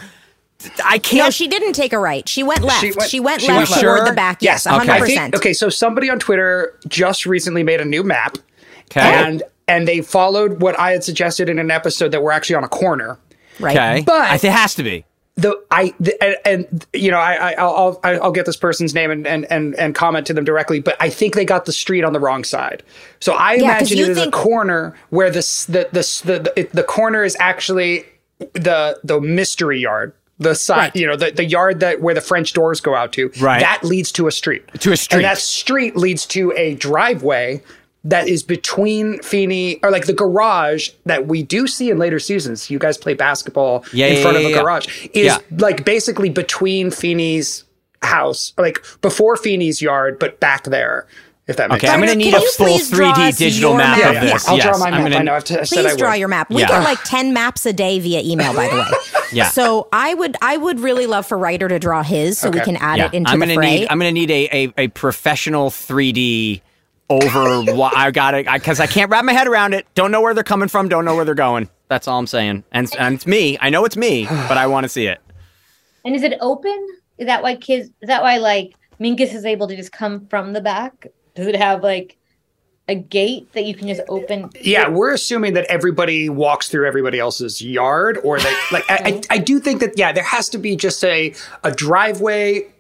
I 0.84 0.98
can't. 0.98 1.26
No, 1.26 1.30
she 1.30 1.48
didn't 1.48 1.74
take 1.74 1.92
a 1.94 2.00
right. 2.00 2.28
She 2.28 2.42
went 2.42 2.62
left. 2.64 2.82
She 2.82 2.92
She 3.08 3.20
went, 3.20 3.24
went- 3.24 3.42
she 3.42 3.48
left 3.52 3.70
went 3.72 3.82
toward 3.84 4.00
left. 4.00 4.10
the 4.12 4.16
back. 4.16 4.38
Yes, 4.42 4.66
Yes, 4.66 4.82
okay. 4.82 5.00
100%. 5.00 5.06
Think 5.06 5.36
okay, 5.36 5.54
so 5.54 5.70
somebody 5.70 6.10
on 6.10 6.18
Twitter 6.18 6.80
just 6.88 7.26
recently 7.26 7.62
made 7.62 7.82
a 7.82 7.86
new 7.86 8.04
map. 8.04 8.38
Okay. 8.86 9.02
And 9.02 9.44
and 9.68 9.88
they 9.88 10.02
followed 10.02 10.62
what 10.62 10.80
I 10.80 10.92
had 10.92 11.04
suggested 11.04 11.50
in 11.50 11.60
an 11.60 11.70
episode 11.72 12.10
that 12.14 12.24
we're 12.24 12.32
actually 12.32 12.56
on 12.56 12.64
a 12.64 12.70
corner. 12.70 13.18
Right. 13.60 13.76
okay, 13.76 14.04
But- 14.06 14.44
it 14.44 14.52
has 14.52 14.76
to 14.76 14.84
be. 14.84 15.06
The 15.38 15.54
I 15.70 15.94
the, 16.00 16.24
and, 16.24 16.38
and 16.46 16.86
you 16.94 17.12
know 17.12 17.18
I, 17.20 17.34
I 17.34 17.52
I'll 17.56 18.00
I'll 18.06 18.24
I'll 18.24 18.32
get 18.32 18.46
this 18.46 18.56
person's 18.56 18.94
name 18.94 19.12
and, 19.12 19.28
and 19.28 19.46
and 19.52 19.76
and 19.76 19.94
comment 19.94 20.26
to 20.28 20.34
them 20.34 20.46
directly, 20.46 20.80
but 20.80 20.96
I 21.02 21.10
think 21.10 21.36
they 21.36 21.44
got 21.44 21.66
the 21.66 21.74
street 21.74 22.06
on 22.06 22.14
the 22.14 22.22
wrong 22.22 22.46
side. 22.46 22.84
So 23.20 23.36
I 23.36 23.56
'cause 23.56 23.64
imagine 23.64 23.98
you 23.98 24.06
it 24.06 24.10
is 24.12 24.18
think- 24.18 24.34
a 24.34 24.38
corner 24.38 24.96
where 25.10 25.30
this 25.30 25.66
the 25.66 25.90
the 25.92 26.22
the 26.26 26.40
the, 26.40 26.54
it, 26.60 26.72
the 26.72 26.84
corner 26.84 27.24
is 27.26 27.36
actually 27.42 28.06
the 28.54 28.98
the 29.04 29.20
mystery 29.20 29.80
yard. 29.80 30.14
The 30.38 30.54
side, 30.54 30.78
Right. 30.78 30.96
you 30.98 31.08
know, 31.08 31.16
the, 31.16 31.32
the 31.32 31.46
yard 31.46 31.80
that 31.80 32.02
where 32.02 32.14
the 32.14 32.20
French 32.20 32.52
doors 32.52 32.82
go 32.82 32.94
out 32.94 33.14
to, 33.14 33.32
Right. 33.40 33.62
that 33.62 33.86
leads 33.86 34.12
to 34.14 34.28
a 34.28 34.32
street. 34.34 34.68
To 34.82 34.92
a 34.92 34.98
street. 34.98 35.16
And 35.20 35.24
that 35.26 35.38
street 35.38 35.96
leads 35.96 36.26
to 36.28 36.52
a 36.58 36.76
driveway 36.76 37.62
that 38.06 38.28
is 38.30 38.44
between 38.44 39.20
Feeny 39.22 39.80
or 39.84 39.92
like 39.92 40.06
the 40.06 40.14
garage 40.14 40.90
that 41.06 41.28
we 41.28 41.44
do 41.44 41.68
see 41.68 41.90
in 41.90 41.98
later 41.98 42.20
seasons. 42.20 42.70
You 42.70 42.80
guys 42.80 42.98
play 42.98 43.14
basketball 43.16 43.84
Yeah, 43.92 44.06
in 44.08 44.16
yeah, 44.18 44.22
front 44.22 44.36
yeah, 44.38 44.40
of 44.42 44.46
a 44.48 44.50
yeah. 44.56 44.62
garage. 44.62 45.06
Is 45.14 45.26
Yeah. 45.26 45.38
like 45.58 45.84
basically 45.86 46.30
between 46.30 46.92
Feeny's 46.92 47.64
house, 48.04 48.54
like 48.58 48.84
before 49.02 49.36
Feeny's 49.36 49.82
yard, 49.82 50.20
but 50.20 50.40
back 50.40 50.66
there. 50.66 51.08
If 51.48 51.58
that 51.58 51.70
makes 51.70 51.84
Okay, 51.84 51.94
I'm 51.94 52.00
going 52.00 52.10
to 52.12 52.16
need 52.16 52.34
a 52.34 52.42
full 52.42 52.66
3D 52.80 53.38
digital 53.38 53.72
your 53.72 53.78
map 53.78 54.00
map? 54.00 54.16
of 54.16 54.22
this. 54.22 54.46
yeah, 54.46 54.52
I'll 54.52 54.58
yes, 54.58 54.66
draw 54.66 54.78
my 54.80 54.86
I'm 54.88 54.92
map. 54.94 55.02
gonna- 55.04 55.16
I 55.18 55.22
know. 55.24 55.34
I've 55.36 55.44
t- 55.44 55.56
I 55.60 55.64
said 55.64 55.78
I 55.78 55.82
Please 55.84 55.92
would. 55.92 56.00
draw 56.00 56.14
your 56.14 56.28
map. 56.28 56.50
We 56.50 56.62
Yeah. 56.62 56.70
get 56.70 56.84
like 56.84 56.98
10 57.04 57.34
maps 57.34 57.68
a 57.68 57.74
day 57.74 58.00
via 58.00 58.22
email, 58.22 58.52
by 58.56 58.68
the 58.68 58.76
way. 58.78 58.86
Yeah. 59.32 59.50
So 59.50 59.88
I 59.94 60.14
would 60.14 60.38
I 60.42 60.56
would 60.58 60.80
really 60.80 61.06
love 61.08 61.26
for 61.28 61.38
Rider 61.38 61.68
to 61.68 61.78
draw 61.80 62.02
his 62.04 62.38
so 62.40 62.50
we 62.50 62.60
Okay. 62.62 62.66
can 62.74 62.78
add 62.78 62.98
Yeah, 63.00 63.06
it 63.08 63.14
into 63.16 63.30
I'm 63.32 63.40
gonna 63.40 63.54
fray. 63.56 63.80
need 63.82 63.88
I'm 63.90 63.98
gonna 64.00 64.12
need 64.12 64.30
a 64.32 64.50
a, 64.52 64.74
a 64.86 64.88
professional 64.90 65.70
3D 65.72 66.62
over. 67.10 67.64
wha- 67.74 67.92
I 67.96 68.12
got 68.12 68.34
it 68.34 68.48
because 68.52 68.80
I 68.80 68.88
can't 68.88 69.10
wrap 69.12 69.26
my 69.26 69.34
head 69.34 69.48
around 69.48 69.74
it. 69.74 69.86
Don't 69.96 70.12
know 70.12 70.22
where 70.22 70.34
they're 70.34 70.44
coming 70.44 70.68
from. 70.68 70.90
Don't 70.90 71.06
know 71.06 71.16
where 71.16 71.26
they're 71.26 71.36
going. 71.36 71.70
That's 71.88 72.08
all 72.08 72.18
I'm 72.20 72.28
saying. 72.28 72.64
And 72.72 72.92
and 72.98 73.16
it's 73.16 73.28
me. 73.28 73.58
I 73.62 73.70
know 73.70 73.86
it's 73.86 73.98
me, 73.98 74.26
but 74.26 74.58
I 74.58 74.68
want 74.68 74.84
to 74.86 74.90
see 74.90 75.08
it. 75.08 75.20
And 76.04 76.16
is 76.16 76.24
it 76.24 76.38
open? 76.42 76.88
Is 77.18 77.28
that 77.28 77.44
why 77.44 77.56
kids? 77.56 77.90
Is 78.02 78.08
that 78.08 78.22
why 78.24 78.38
like 78.38 78.74
Minkus 79.00 79.34
is 79.34 79.46
able 79.46 79.68
to 79.68 79.76
just 79.76 79.92
come 79.92 80.28
from 80.28 80.54
the 80.54 80.62
back? 80.62 81.08
Does 81.36 81.48
it 81.48 81.56
have 81.56 81.84
like 81.84 82.18
a 82.88 82.96
gate 82.96 83.52
that 83.54 83.66
you 83.66 83.74
can 83.76 83.88
just 83.88 84.02
open? 84.10 84.50
Yeah, 84.62 84.88
we're 84.90 85.14
assuming 85.14 85.54
that 85.54 85.66
everybody 85.66 86.30
walks 86.30 86.70
through 86.70 86.88
everybody 86.88 87.20
else's 87.20 87.62
yard, 87.62 88.20
or 88.24 88.40
they 88.40 88.54
like. 88.72 88.84
I, 88.90 89.22
I, 89.30 89.36
I 89.36 89.38
do 89.38 89.60
think 89.60 89.80
that 89.82 89.98
yeah, 89.98 90.12
there 90.12 90.24
has 90.24 90.50
to 90.50 90.58
be 90.58 90.76
just 90.76 91.04
a 91.04 91.34
a 91.64 91.72
driveway 91.72 92.72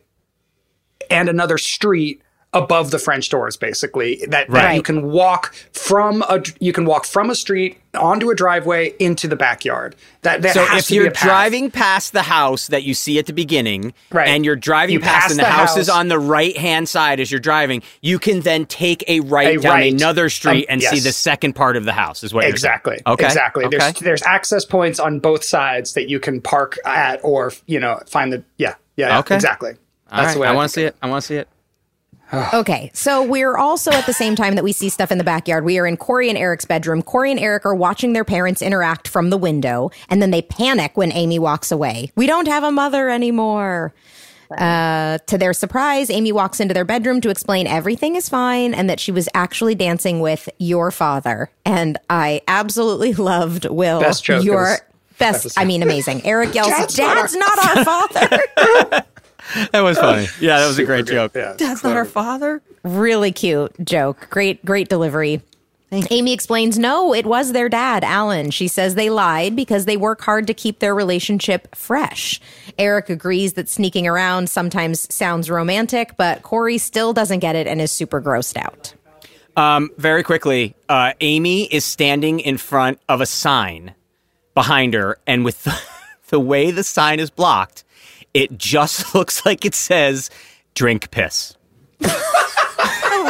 and 1.09 1.29
another 1.29 1.57
street 1.57 2.21
above 2.55 2.89
the 2.89 2.97
French 2.97 3.29
doors, 3.29 3.57
basically 3.57 4.21
that, 4.29 4.49
that 4.49 4.73
you 4.75 4.81
can 4.81 5.03
walk 5.11 5.53
from 5.73 6.23
a 6.23 6.41
you 6.59 6.73
can 6.73 6.85
walk 6.85 7.05
from 7.05 7.29
a 7.29 7.35
street 7.35 7.77
onto 7.93 8.29
a 8.29 8.35
driveway 8.35 8.93
into 8.99 9.27
the 9.27 9.35
backyard. 9.35 9.95
That, 10.23 10.41
that 10.41 10.53
So 10.53 10.65
has 10.65 10.89
if 10.89 10.95
you're 10.95 11.09
driving 11.11 11.69
past 11.69 12.11
the 12.13 12.23
house 12.23 12.67
that 12.67 12.83
you 12.83 12.93
see 12.93 13.19
at 13.19 13.25
the 13.25 13.33
beginning, 13.33 13.93
Right. 14.11 14.27
and 14.27 14.43
you're 14.43 14.55
driving 14.55 14.93
You 14.93 14.99
past 14.99 15.31
and 15.31 15.39
the, 15.39 15.43
the 15.43 15.49
house, 15.49 15.77
is 15.77 15.87
on 15.89 16.07
the 16.07 16.17
right 16.19 16.57
hand 16.57 16.89
side 16.89 17.19
as 17.19 17.29
you're 17.31 17.39
driving, 17.39 17.83
you 18.01 18.17
can 18.19 18.41
then 18.41 18.65
take 18.65 19.03
a 19.07 19.19
right 19.21 19.57
A 19.57 19.61
down 19.61 19.73
right. 19.75 19.93
another 19.93 20.29
street 20.29 20.65
Um, 20.69 20.73
and 20.73 20.81
see 20.81 20.99
the 20.99 21.13
second 21.13 21.53
part 21.53 21.77
of 21.77 21.85
the 21.85 21.93
house. 21.93 22.23
Is 22.23 22.33
what 22.33 22.41
you're. 22.43 22.49
Exactly. 22.49 22.99
Okay. 23.05 23.25
Exactly. 23.25 23.65
Okay. 23.65 23.77
There's 23.77 23.93
there's 23.99 24.23
access 24.23 24.65
points 24.65 24.99
on 24.99 25.19
both 25.19 25.43
sides 25.43 25.93
that 25.93 26.09
you 26.09 26.19
can 26.19 26.41
park 26.41 26.77
at, 26.85 27.19
or 27.23 27.51
you 27.65 27.79
know, 27.79 27.99
find 28.07 28.33
the 28.33 28.43
yeah 28.57 28.75
yeah, 28.97 29.09
yeah, 29.09 29.19
Okay. 29.19 29.35
exactly. 29.35 29.71
All 30.11 30.17
That's 30.17 30.27
right. 30.27 30.33
the 30.35 30.39
way 30.39 30.47
I 30.47 30.51
want 30.53 30.69
to 30.69 30.73
see 30.73 30.83
it. 30.83 30.95
I 31.01 31.09
want 31.09 31.21
to 31.23 31.27
see 31.27 31.35
it. 31.35 31.47
Okay, 32.53 32.89
so 32.93 33.23
we're 33.23 33.57
also 33.57 33.91
at 33.91 34.05
the 34.05 34.13
same 34.13 34.35
time 34.35 34.55
that 34.55 34.63
we 34.63 34.71
see 34.71 34.89
stuff 34.89 35.11
in 35.11 35.17
the 35.17 35.23
backyard. 35.23 35.65
We 35.65 35.77
are 35.77 35.85
in 35.85 35.97
Corey 35.97 36.29
and 36.29 36.37
Eric's 36.37 36.65
bedroom. 36.65 37.01
Corey 37.01 37.31
and 37.31 37.39
Eric 37.39 37.65
are 37.65 37.75
watching 37.75 38.13
their 38.13 38.23
parents 38.23 38.61
interact 38.61 39.07
from 39.07 39.29
the 39.29 39.37
window, 39.37 39.91
and 40.09 40.21
then 40.21 40.31
they 40.31 40.41
panic 40.41 40.95
when 40.95 41.11
Amy 41.11 41.37
walks 41.37 41.71
away. 41.71 42.11
We 42.15 42.27
don't 42.27 42.47
have 42.47 42.63
a 42.63 42.71
mother 42.71 43.09
anymore. 43.09 43.93
Uh, 44.57 45.17
to 45.27 45.37
their 45.37 45.53
surprise, 45.53 46.09
Amy 46.09 46.31
walks 46.31 46.59
into 46.59 46.73
their 46.73 46.85
bedroom 46.85 47.19
to 47.21 47.29
explain 47.29 47.67
everything 47.67 48.15
is 48.15 48.29
fine 48.29 48.73
and 48.73 48.89
that 48.89 48.99
she 48.99 49.11
was 49.11 49.27
actually 49.33 49.75
dancing 49.75 50.19
with 50.19 50.49
your 50.59 50.91
father. 50.91 51.49
And 51.65 51.97
I 52.09 52.41
absolutely 52.47 53.13
loved 53.15 53.65
Will. 53.65 53.99
Best 53.99 54.23
joke 54.23 54.43
Your 54.43 54.77
best. 55.17 55.57
I 55.57 55.65
mean, 55.65 55.81
amazing. 55.81 56.25
Eric 56.25 56.53
yells, 56.53 56.69
Dad's 56.69 56.95
"Dad's, 56.95 57.35
not, 57.35 57.77
our 57.77 57.85
father." 57.85 59.03
That 59.71 59.81
was 59.81 59.97
funny. 59.97 60.27
Yeah, 60.39 60.59
that 60.59 60.67
was 60.67 60.79
a 60.79 60.83
great 60.85 61.05
joke. 61.05 61.33
Yeah, 61.35 61.53
That's 61.57 61.83
not 61.83 61.95
our 61.95 62.05
father. 62.05 62.61
really 62.83 63.31
cute 63.31 63.73
joke. 63.83 64.27
Great, 64.29 64.63
great 64.65 64.89
delivery. 64.89 65.41
Amy 66.09 66.33
explains, 66.33 66.77
no, 66.77 67.13
it 67.13 67.25
was 67.25 67.53
their 67.53 67.69
dad, 67.69 68.03
Alan. 68.03 68.51
She 68.51 68.67
says 68.67 68.95
they 68.95 69.09
lied 69.09 69.55
because 69.55 69.85
they 69.85 69.95
work 69.95 70.19
hard 70.21 70.45
to 70.47 70.53
keep 70.53 70.79
their 70.79 70.93
relationship 70.93 71.73
fresh. 71.73 72.41
Eric 72.77 73.09
agrees 73.09 73.53
that 73.53 73.69
sneaking 73.69 74.05
around 74.05 74.49
sometimes 74.49 75.13
sounds 75.13 75.49
romantic, 75.49 76.17
but 76.17 76.41
Corey 76.41 76.79
still 76.79 77.13
doesn't 77.13 77.39
get 77.39 77.55
it 77.55 77.65
and 77.65 77.79
is 77.79 77.91
super 77.93 78.19
grossed 78.21 78.57
out. 78.57 78.93
Um, 79.55 79.89
very 79.97 80.23
quickly, 80.23 80.75
uh, 80.89 81.13
Amy 81.21 81.63
is 81.65 81.85
standing 81.85 82.41
in 82.41 82.57
front 82.57 82.99
of 83.07 83.21
a 83.21 83.25
sign 83.25 83.93
behind 84.53 84.93
her, 84.95 85.17
and 85.25 85.45
with 85.45 85.63
the, 85.63 85.79
the 86.27 86.41
way 86.41 86.71
the 86.71 86.83
sign 86.83 87.21
is 87.21 87.29
blocked, 87.29 87.84
it 88.35 88.55
just 88.57 89.15
looks 89.15 89.45
like 89.45 89.65
it 89.65 89.73
says 89.73 90.29
drink 90.75 91.09
piss. 91.09 91.55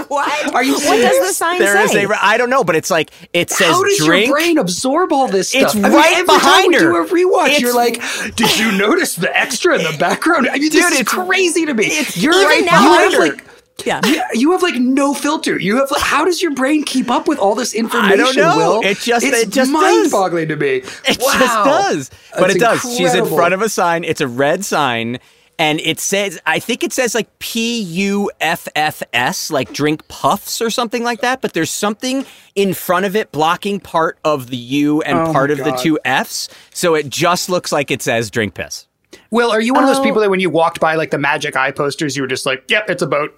what? 0.07 0.53
Are 0.55 0.63
you 0.63 0.73
What 0.73 0.97
does 0.97 1.27
the 1.27 1.33
sign 1.33 1.59
There 1.59 1.87
say? 1.87 2.03
is 2.03 2.09
a 2.09 2.25
I 2.25 2.37
don't 2.37 2.49
know, 2.49 2.63
but 2.63 2.75
it's 2.75 2.91
like 2.91 3.11
it 3.33 3.49
says 3.49 3.67
How 3.67 3.83
does 3.83 3.97
drink. 3.99 4.27
your 4.27 4.35
brain 4.35 4.57
absorb 4.57 5.11
all 5.13 5.27
this 5.27 5.53
It's 5.55 5.71
stuff? 5.71 5.83
I 5.85 5.89
mean, 5.89 5.97
right 5.97 6.13
every 6.13 6.27
time 6.27 6.37
behind 6.39 6.67
we 6.69 6.73
her. 6.75 6.79
do 6.81 6.95
a 6.97 7.05
rewatch, 7.05 7.45
It's- 7.45 7.61
you're 7.61 7.75
like, 7.75 8.01
"Did 8.35 8.57
you 8.59 8.71
notice 8.77 9.15
the 9.15 9.35
extra 9.35 9.77
in 9.77 9.83
the 9.89 9.97
background?" 9.97 10.47
I 10.49 10.53
mean, 10.53 10.63
Dude, 10.63 10.73
this 10.73 10.91
is 10.93 10.99
it's- 11.01 11.25
crazy 11.25 11.65
to 11.65 11.73
me. 11.73 11.85
it's 11.85 12.17
You're 12.17 12.33
even 12.33 12.45
right 12.47 12.65
now, 12.65 12.81
You 12.83 12.89
I- 12.89 13.01
have 13.03 13.13
like. 13.19 13.43
Yeah. 13.83 13.99
Yeah, 14.05 14.27
you 14.33 14.51
have 14.51 14.61
like 14.61 14.75
no 14.75 15.13
filter. 15.13 15.59
You 15.59 15.77
have 15.77 15.91
like, 15.91 16.01
how 16.01 16.23
does 16.23 16.41
your 16.41 16.53
brain 16.53 16.83
keep 16.83 17.11
up 17.11 17.27
with 17.27 17.39
all 17.39 17.55
this 17.55 17.73
information? 17.73 18.13
I 18.13 18.15
don't 18.15 18.35
know. 18.35 18.57
Will 18.57 18.81
It 18.83 18.99
just- 18.99 19.25
it's 19.25 19.37
it 19.43 19.49
just 19.49 19.71
mind-boggling 19.71 20.47
to 20.47 20.55
me. 20.55 20.77
It 21.07 21.17
wow. 21.19 21.33
just 21.39 21.65
does. 21.65 22.11
But 22.33 22.41
That's 22.41 22.55
it 22.55 22.59
does. 22.59 22.97
She's 22.97 23.13
in 23.13 23.25
front 23.25 23.53
of 23.53 23.61
a 23.61 23.69
sign. 23.69 24.03
It's 24.03 24.21
a 24.21 24.27
red 24.27 24.63
sign. 24.63 25.19
And 25.57 25.79
it 25.79 26.01
says, 26.01 26.37
I 26.45 26.59
think 26.59 26.83
it 26.83 26.91
says 26.91 27.15
like 27.15 27.39
P 27.39 27.79
U 27.81 28.29
F 28.41 28.67
F 28.75 29.01
S, 29.13 29.49
like 29.49 29.71
drink 29.71 30.05
puffs 30.09 30.61
or 30.61 30.69
something 30.69 31.03
like 31.03 31.21
that. 31.21 31.41
But 31.41 31.53
there's 31.53 31.71
something 31.71 32.25
in 32.55 32.73
front 32.73 33.05
of 33.05 33.15
it 33.15 33.31
blocking 33.31 33.79
part 33.79 34.17
of 34.25 34.49
the 34.49 34.57
U 34.57 35.01
and 35.01 35.17
Oh 35.17 35.31
part 35.31 35.51
of 35.51 35.59
the 35.59 35.71
two 35.71 35.97
F's. 36.03 36.49
So 36.73 36.93
it 36.93 37.09
just 37.09 37.49
looks 37.49 37.71
like 37.71 37.89
it 37.89 38.01
says 38.01 38.29
drink 38.29 38.53
piss. 38.53 38.87
Will, 39.31 39.51
are 39.51 39.61
you 39.61 39.73
one 39.73 39.83
of 39.83 39.89
those 39.89 39.99
Oh. 39.99 40.03
people 40.03 40.21
that 40.21 40.29
when 40.29 40.39
you 40.39 40.49
walked 40.49 40.79
by 40.79 40.95
like 40.95 41.11
the 41.11 41.17
magic 41.17 41.55
eye 41.55 41.71
posters, 41.71 42.15
you 42.15 42.21
were 42.23 42.27
just 42.27 42.45
like, 42.45 42.63
"Yep, 42.69 42.89
it's 42.89 43.01
a 43.01 43.07
boat." 43.07 43.31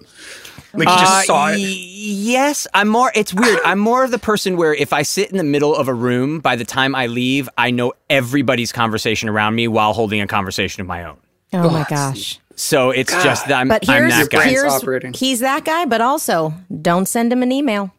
Like 0.74 0.86
you 0.88 0.94
just 0.96 1.12
Uh, 1.12 1.22
saw 1.22 1.48
it. 1.48 1.52
y- 1.58 1.84
Yes, 2.10 2.66
I'm 2.74 2.88
more. 2.88 3.10
It's 3.14 3.32
weird. 3.32 3.58
I'm 3.64 3.78
more 3.78 4.04
of 4.04 4.10
the 4.10 4.18
person 4.18 4.56
where 4.56 4.74
if 4.74 4.92
I 4.92 5.02
sit 5.02 5.30
in 5.30 5.38
the 5.38 5.44
middle 5.44 5.74
of 5.74 5.88
a 5.88 5.94
room, 5.94 6.40
by 6.40 6.56
the 6.56 6.64
time 6.64 6.94
I 6.94 7.06
leave, 7.06 7.48
I 7.56 7.70
know 7.70 7.94
everybody's 8.10 8.70
conversation 8.70 9.28
around 9.30 9.54
me 9.54 9.66
while 9.66 9.94
holding 9.94 10.20
a 10.20 10.26
conversation 10.26 10.80
of 10.82 10.86
my 10.86 11.04
own. 11.04 11.16
Oh 11.54 11.70
my 11.70 11.86
gosh. 11.88 12.38
So 12.54 12.90
it's 12.90 13.12
just 13.22 13.46
that 13.48 13.56
I'm, 13.58 13.68
But 13.68 13.88
I'm 13.88 14.02
here's, 14.08 14.12
that 14.16 14.30
guy. 14.30 14.44
here's 14.48 15.18
he's 15.18 15.40
that 15.40 15.64
guy, 15.64 15.84
but 15.86 16.00
also 16.02 16.52
don't 16.82 17.06
send 17.06 17.32
him 17.32 17.42
an 17.42 17.50
email. 17.52 17.92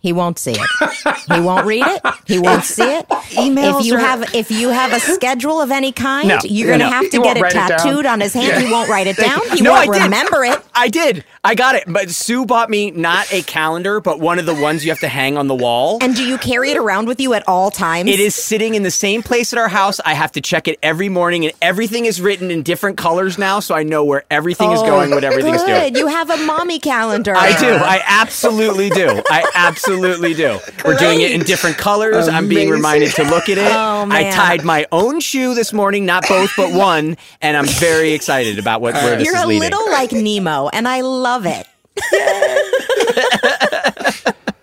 He 0.00 0.12
won't 0.12 0.38
see 0.38 0.52
it. 0.52 1.22
he 1.32 1.40
won't 1.40 1.66
read 1.66 1.84
it. 1.86 2.02
He 2.26 2.38
won't 2.38 2.64
see 2.64 2.82
it. 2.82 3.06
Emails 3.08 3.80
if 3.80 3.86
you 3.86 3.94
are- 3.96 3.98
have 3.98 4.34
if 4.34 4.50
you 4.50 4.70
have 4.70 4.92
a 4.92 5.00
schedule 5.00 5.60
of 5.60 5.70
any 5.70 5.92
kind, 5.92 6.28
No, 6.28 6.38
you're 6.44 6.68
going 6.68 6.78
to 6.80 6.86
no. 6.86 6.90
have 6.90 7.10
to 7.10 7.18
won't 7.18 7.24
get 7.28 7.36
it 7.36 7.42
write 7.42 7.52
it 7.54 7.58
tattooed 7.78 8.06
on 8.06 8.20
his 8.20 8.32
hand. 8.32 8.64
He 8.64 8.72
won't 8.72 8.88
write 8.88 9.06
it 9.06 9.16
down. 9.16 9.40
He 9.54 9.60
No, 9.62 9.72
won't 9.72 9.88
I 9.90 9.92
did. 9.98 10.02
remember 10.04 10.44
it. 10.44 10.58
I 10.74 10.88
did. 10.88 11.24
I 11.44 11.54
got 11.54 11.74
it. 11.74 11.84
But 11.86 12.10
Sue 12.10 12.44
bought 12.46 12.68
me 12.70 12.90
not 12.90 13.32
a 13.32 13.42
calendar, 13.42 14.00
but 14.00 14.20
one 14.20 14.38
of 14.38 14.46
the 14.46 14.54
ones 14.54 14.84
you 14.84 14.90
have 14.90 15.00
to 15.00 15.08
hang 15.08 15.36
on 15.38 15.48
the 15.48 15.54
wall. 15.54 15.98
And 16.00 16.14
do 16.16 16.24
you 16.24 16.38
carry 16.38 16.70
it 16.70 16.76
around 16.78 17.06
with 17.06 17.20
you 17.20 17.34
at 17.34 17.46
all 17.48 17.70
times? 17.70 18.08
It 18.10 18.20
is 18.20 18.34
sitting 18.34 18.74
in 18.74 18.82
the 18.82 18.90
same 18.90 19.22
place 19.22 19.52
at 19.52 19.58
our 19.58 19.68
house. 19.68 20.00
I 20.04 20.14
have 20.14 20.32
to 20.32 20.40
check 20.40 20.68
it 20.68 20.78
every 20.82 21.08
morning, 21.08 21.44
and 21.44 21.54
everything 21.62 22.04
is 22.06 22.20
written 22.20 22.50
in 22.50 22.62
different 22.62 22.96
colors 22.98 23.36
now, 23.38 23.60
so 23.60 23.74
I 23.74 23.82
know 23.82 24.04
where 24.04 24.24
everything 24.30 24.70
is 24.72 24.80
oh, 24.80 24.86
going, 24.86 25.10
what 25.10 25.24
everything 25.24 25.54
is 25.54 25.62
Oh, 25.62 25.66
doing. 25.66 25.94
You 25.96 26.06
have 26.08 26.30
a 26.30 26.36
mommy 26.38 26.78
calendar. 26.78 27.34
I 27.36 27.58
do. 27.58 27.68
I 27.72 28.02
absolutely 28.06 28.88
do. 28.90 29.22
I 29.30 29.44
absolutely 29.54 29.89
do. 29.96 30.58
We're 30.84 30.96
doing 30.96 31.20
it 31.20 31.32
in 31.32 31.42
different 31.42 31.76
colors. 31.76 32.28
I'm 32.28 32.48
being 32.48 32.70
reminded 32.70 33.14
to 33.14 33.24
look 33.24 33.48
at 33.48 33.58
it. 33.58 33.72
Oh, 33.72 34.06
I 34.10 34.30
tied 34.30 34.64
my 34.64 34.86
own 34.92 35.20
shoe 35.20 35.54
this 35.54 35.72
morning, 35.72 36.06
not 36.06 36.26
both, 36.28 36.52
but 36.56 36.72
one, 36.72 37.16
and 37.40 37.56
I'm 37.56 37.66
very 37.66 38.12
excited 38.12 38.58
about 38.58 38.80
what 38.80 38.94
where 38.94 39.16
this 39.16 39.26
You're 39.26 39.36
is 39.36 39.42
a 39.42 39.46
little 39.46 39.90
like 39.90 40.12
Nemo, 40.12 40.68
and 40.68 40.86
I 40.86 41.00
love 41.00 41.46
it. 41.46 41.66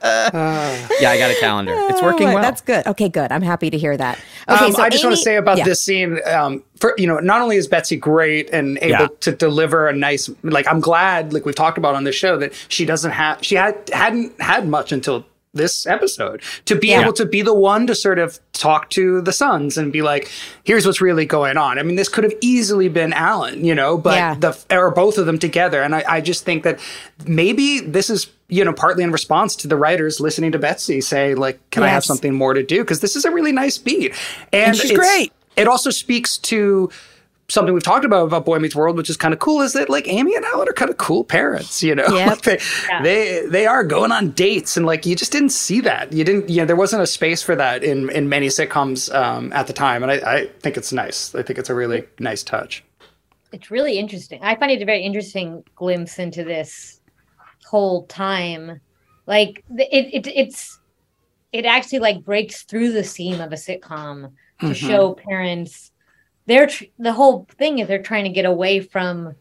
yeah, 0.03 1.09
I 1.09 1.17
got 1.17 1.31
a 1.31 1.35
calendar. 1.39 1.73
It's 1.75 2.01
working 2.01 2.29
Oh, 2.29 2.33
well. 2.35 2.43
That's 2.43 2.61
good. 2.61 2.85
Okay, 2.87 3.09
good. 3.09 3.31
I'm 3.31 3.41
happy 3.41 3.69
to 3.69 3.77
hear 3.77 3.95
that. 3.97 4.19
Okay, 4.49 4.65
Um, 4.65 4.71
so 4.73 4.81
I 4.81 4.89
just 4.89 5.03
want 5.03 5.15
to 5.15 5.21
say 5.21 5.35
about 5.35 5.57
yeah. 5.57 5.63
this 5.65 5.81
scene. 5.81 6.19
Um, 6.25 6.63
for 6.79 6.93
you 6.97 7.07
know, 7.07 7.17
not 7.19 7.41
only 7.41 7.57
is 7.57 7.67
Betsy 7.67 7.95
great 7.97 8.49
and 8.51 8.77
able 8.81 8.99
Yeah. 9.01 9.07
to 9.21 9.31
deliver 9.31 9.87
a 9.87 9.93
nice, 9.93 10.29
like 10.43 10.67
I'm 10.67 10.79
glad, 10.79 11.33
like 11.33 11.45
we've 11.45 11.55
talked 11.55 11.77
about 11.77 11.95
on 11.95 12.03
this 12.03 12.15
show, 12.15 12.37
that 12.37 12.53
she 12.69 12.85
doesn't 12.85 13.11
have, 13.11 13.39
she 13.41 13.55
had 13.55 13.75
hadn't 13.91 14.39
had 14.41 14.67
much 14.67 14.91
until 14.91 15.25
this 15.57 15.85
episode 15.85 16.41
to 16.65 16.75
be 16.75 16.87
Yeah. 16.89 17.01
able 17.01 17.13
to 17.13 17.25
be 17.25 17.41
the 17.41 17.53
one 17.53 17.85
to 17.87 17.95
sort 17.95 18.19
of 18.19 18.39
talk 18.53 18.89
to 18.91 19.21
the 19.21 19.33
sons 19.33 19.77
and 19.77 19.91
be 19.91 20.01
like, 20.01 20.31
here's 20.63 20.85
what's 20.85 21.01
really 21.01 21.25
going 21.25 21.57
on. 21.57 21.77
I 21.77 21.83
mean, 21.83 21.95
this 21.95 22.09
could 22.09 22.23
have 22.23 22.33
easily 22.41 22.87
been 22.87 23.11
Alan, 23.13 23.65
you 23.65 23.75
know, 23.75 23.97
but 23.97 24.15
Yeah. 24.15 24.35
the 24.35 24.57
or 24.71 24.91
both 24.91 25.17
of 25.17 25.25
them 25.25 25.37
together, 25.39 25.81
and 25.81 25.93
I, 25.95 26.03
I 26.07 26.21
just 26.21 26.45
think 26.45 26.63
that 26.63 26.79
maybe 27.25 27.79
this 27.81 28.09
is. 28.09 28.27
You 28.49 28.63
know, 28.63 28.71
partly 28.71 29.03
in 29.03 29.11
response 29.11 29.57
to 29.57 29.67
the 29.67 29.75
writers 29.75 30.21
listening 30.21 30.53
to 30.53 30.57
Betsy 30.57 31.01
say, 31.01 31.35
like, 31.35 31.59
can 31.69 31.83
I 31.83 31.89
have 31.89 32.05
something 32.05 32.33
more 32.33 32.53
to 32.53 32.63
do? 32.63 32.79
Because 32.79 33.01
this 33.01 33.17
is 33.17 33.25
a 33.25 33.29
really 33.31 33.51
nice 33.51 33.77
beat. 33.77 34.13
And, 34.53 34.73
she's 34.73 34.91
it's- 34.91 34.97
great. 34.97 35.33
It 35.57 35.67
also 35.67 35.89
speaks 35.89 36.37
to 36.37 36.89
something 37.49 37.73
we've 37.73 37.83
talked 37.83 38.03
about 38.03 38.25
about 38.25 38.45
Boy 38.45 38.59
Meets 38.59 38.75
World, 38.75 38.97
which 38.97 39.09
is 39.09 39.15
kind 39.17 39.33
of 39.33 39.39
cool, 39.39 39.61
is 39.61 39.73
that 39.73 39.89
like 39.89 40.07
Amy 40.07 40.35
and 40.35 40.43
Alan 40.45 40.67
are 40.67 40.73
kind 40.73 40.89
of 40.91 40.97
cool 40.97 41.23
parents, 41.23 41.81
you 41.81 41.95
know? 41.95 42.07
Yep. 42.07 42.27
Like, 42.47 42.61
they, 43.03 43.41
they 43.41 43.45
they 43.47 43.65
are 43.67 43.83
going 43.83 44.11
on 44.11 44.31
dates 44.31 44.75
and 44.77 44.85
like 44.85 45.05
you 45.05 45.15
just 45.15 45.31
didn't 45.31 45.49
see 45.49 45.81
that. 45.81 46.11
You 46.11 46.23
didn't 46.23 46.49
you 46.49 46.57
know, 46.57 46.65
there 46.65 46.75
wasn't 46.75 47.03
a 47.03 47.07
space 47.07 47.41
for 47.41 47.55
that 47.55 47.83
in 47.83 48.09
in 48.09 48.27
many 48.29 48.47
sitcoms 48.47 49.13
um, 49.13 49.51
at 49.53 49.67
the 49.67 49.73
time. 49.73 50.03
And 50.03 50.11
I, 50.11 50.15
I 50.15 50.47
think 50.59 50.77
it's 50.77 50.91
nice. 50.91 51.33
I 51.35 51.41
think 51.43 51.57
it's 51.59 51.69
a 51.69 51.75
really 51.75 52.03
nice 52.19 52.43
touch. 52.43 52.83
it's 53.53 53.71
really 53.71 53.97
interesting. 53.97 54.39
I 54.43 54.55
find 54.55 54.71
it 54.71 54.81
a 54.81 54.85
very 54.85 55.01
interesting 55.03 55.63
glimpse 55.75 56.19
into 56.19 56.43
this 56.43 56.99
whole 57.65 58.05
time. 58.07 58.81
Like 59.25 59.63
it, 59.69 60.25
it 60.25 60.27
it's 60.27 60.79
it 61.53 61.65
actually 61.65 61.99
like 61.99 62.23
breaks 62.23 62.63
through 62.63 62.91
the 62.91 63.03
seam 63.03 63.39
of 63.41 63.51
a 63.51 63.55
sitcom 63.55 64.31
to 64.61 64.73
show 64.73 65.13
parents. 65.29 65.91
They're 66.47 66.67
tr- 66.67 66.85
the 66.97 67.13
whole 67.13 67.47
thing 67.57 67.79
is 67.79 67.87
they're 67.87 68.01
trying 68.01 68.23
to 68.23 68.29
get 68.31 68.45
away 68.45 68.79
from 68.79 69.35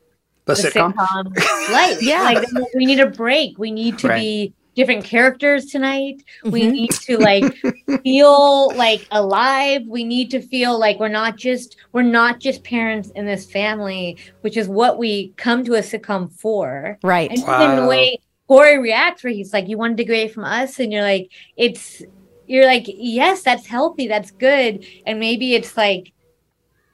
The, 0.44 0.54
the 0.54 0.54
sitcom. 0.54 0.92
sitcom, 0.94 1.70
life. 1.72 2.02
Yeah. 2.02 2.22
like 2.22 2.46
we 2.74 2.84
need 2.86 3.00
a 3.00 3.06
break. 3.06 3.58
We 3.58 3.70
need 3.70 3.98
to 3.98 4.08
Right. 4.08 4.20
be 4.20 4.52
different 4.74 5.04
characters 5.04 5.66
tonight. 5.66 6.22
We 6.44 6.62
Mhm. 6.62 6.72
need 6.72 6.90
to 6.92 7.16
like 7.18 7.44
feel 8.04 8.72
like 8.76 9.06
alive. 9.10 9.82
We 9.86 10.04
need 10.04 10.30
to 10.32 10.40
feel 10.40 10.78
like 10.78 10.98
we're 11.00 11.08
not 11.08 11.36
just 11.36 11.76
we're 11.92 12.02
not 12.02 12.40
just 12.40 12.62
parents 12.64 13.10
in 13.14 13.24
this 13.24 13.50
family, 13.50 14.18
which 14.42 14.56
is 14.56 14.68
what 14.68 14.98
we 14.98 15.32
come 15.36 15.64
to 15.64 15.74
a 15.74 15.80
sitcom 15.80 16.30
for. 16.32 16.98
right. 17.02 17.30
And 17.30 17.38
even 17.38 17.50
Wow. 17.50 17.80
the 17.82 17.86
way 17.88 18.18
Corey 18.48 18.78
reacts, 18.78 19.24
where 19.24 19.32
he's 19.32 19.52
like, 19.52 19.66
"You 19.68 19.76
wanted 19.76 19.96
to 19.96 20.04
get 20.04 20.12
away 20.12 20.28
from 20.28 20.44
us," 20.44 20.78
and 20.78 20.92
you're 20.92 21.02
like, 21.02 21.30
"It's." 21.56 22.02
You're 22.48 22.64
like, 22.64 22.84
yes, 22.86 23.42
that's 23.42 23.66
healthy, 23.66 24.06
that's 24.06 24.30
good, 24.30 24.86
and 25.04 25.18
maybe 25.18 25.56
it's 25.56 25.76
like 25.76 26.12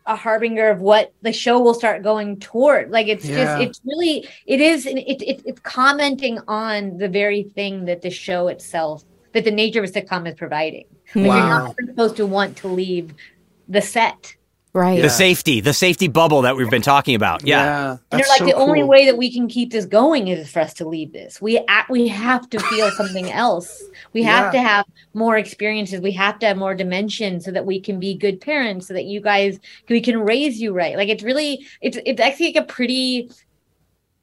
a 0.06 0.16
harbinger 0.16 0.68
of 0.68 0.80
what 0.80 1.12
the 1.22 1.32
show 1.32 1.60
will 1.60 1.74
start 1.74 2.02
going 2.02 2.38
toward. 2.40 2.90
Like 2.90 3.06
it's 3.06 3.24
Yeah. 3.24 3.44
just, 3.44 3.60
it's 3.60 3.80
really, 3.84 4.28
it 4.46 4.60
is, 4.60 4.86
it, 4.86 4.96
it, 4.98 5.42
it's 5.44 5.60
commenting 5.60 6.38
on 6.48 6.98
the 6.98 7.08
very 7.08 7.44
thing 7.44 7.84
that 7.84 8.02
the 8.02 8.10
show 8.10 8.48
itself, 8.48 9.04
that 9.32 9.44
the 9.44 9.50
nature 9.50 9.82
of 9.82 9.88
a 9.88 9.92
sitcom 9.92 10.28
is 10.28 10.34
providing. 10.34 10.86
Like 11.14 11.26
Wow. 11.26 11.36
You're 11.36 11.48
not 11.48 11.74
supposed 11.88 12.16
to 12.16 12.26
want 12.26 12.56
to 12.58 12.68
leave 12.68 13.14
the 13.68 13.82
set. 13.82 14.34
Right. 14.74 15.02
the 15.02 15.10
safety, 15.10 15.60
the 15.60 15.74
safety 15.74 16.08
bubble 16.08 16.42
that 16.42 16.56
we've 16.56 16.70
been 16.70 16.80
talking 16.80 17.14
about. 17.14 17.46
Yeah. 17.46 17.90
And 17.90 17.98
they're 18.10 18.26
like, 18.28 18.38
so 18.38 18.46
the 18.46 18.54
only 18.54 18.82
way 18.82 19.04
that 19.04 19.18
we 19.18 19.30
can 19.30 19.46
keep 19.46 19.70
this 19.70 19.84
going 19.84 20.28
is 20.28 20.50
for 20.50 20.60
us 20.60 20.72
to 20.74 20.88
leave 20.88 21.12
this. 21.12 21.42
We 21.42 21.58
act, 21.68 21.90
we 21.90 22.08
have 22.08 22.48
to 22.48 22.58
feel 22.58 22.90
something 22.92 23.30
else. 23.46 23.82
We 24.14 24.22
have 24.22 24.46
Yeah. 24.54 24.62
to 24.62 24.68
have 24.68 24.86
more 25.12 25.36
experiences. 25.36 26.00
We 26.00 26.12
have 26.12 26.38
to 26.38 26.46
have 26.46 26.56
more 26.56 26.74
dimension 26.74 27.38
so 27.42 27.50
that 27.50 27.66
we 27.66 27.80
can 27.80 28.00
be 28.00 28.14
good 28.14 28.40
parents. 28.40 28.86
So 28.88 28.94
that 28.94 29.04
you 29.04 29.20
guys, 29.20 29.58
we 29.90 30.00
can 30.00 30.18
raise 30.20 30.58
you 30.58 30.72
right. 30.72 30.96
Like 30.96 31.10
it's 31.10 31.22
really, 31.22 31.66
it's 31.82 31.98
it's 32.06 32.20
actually 32.20 32.54
like 32.54 32.64
a 32.64 32.66
pretty. 32.66 33.30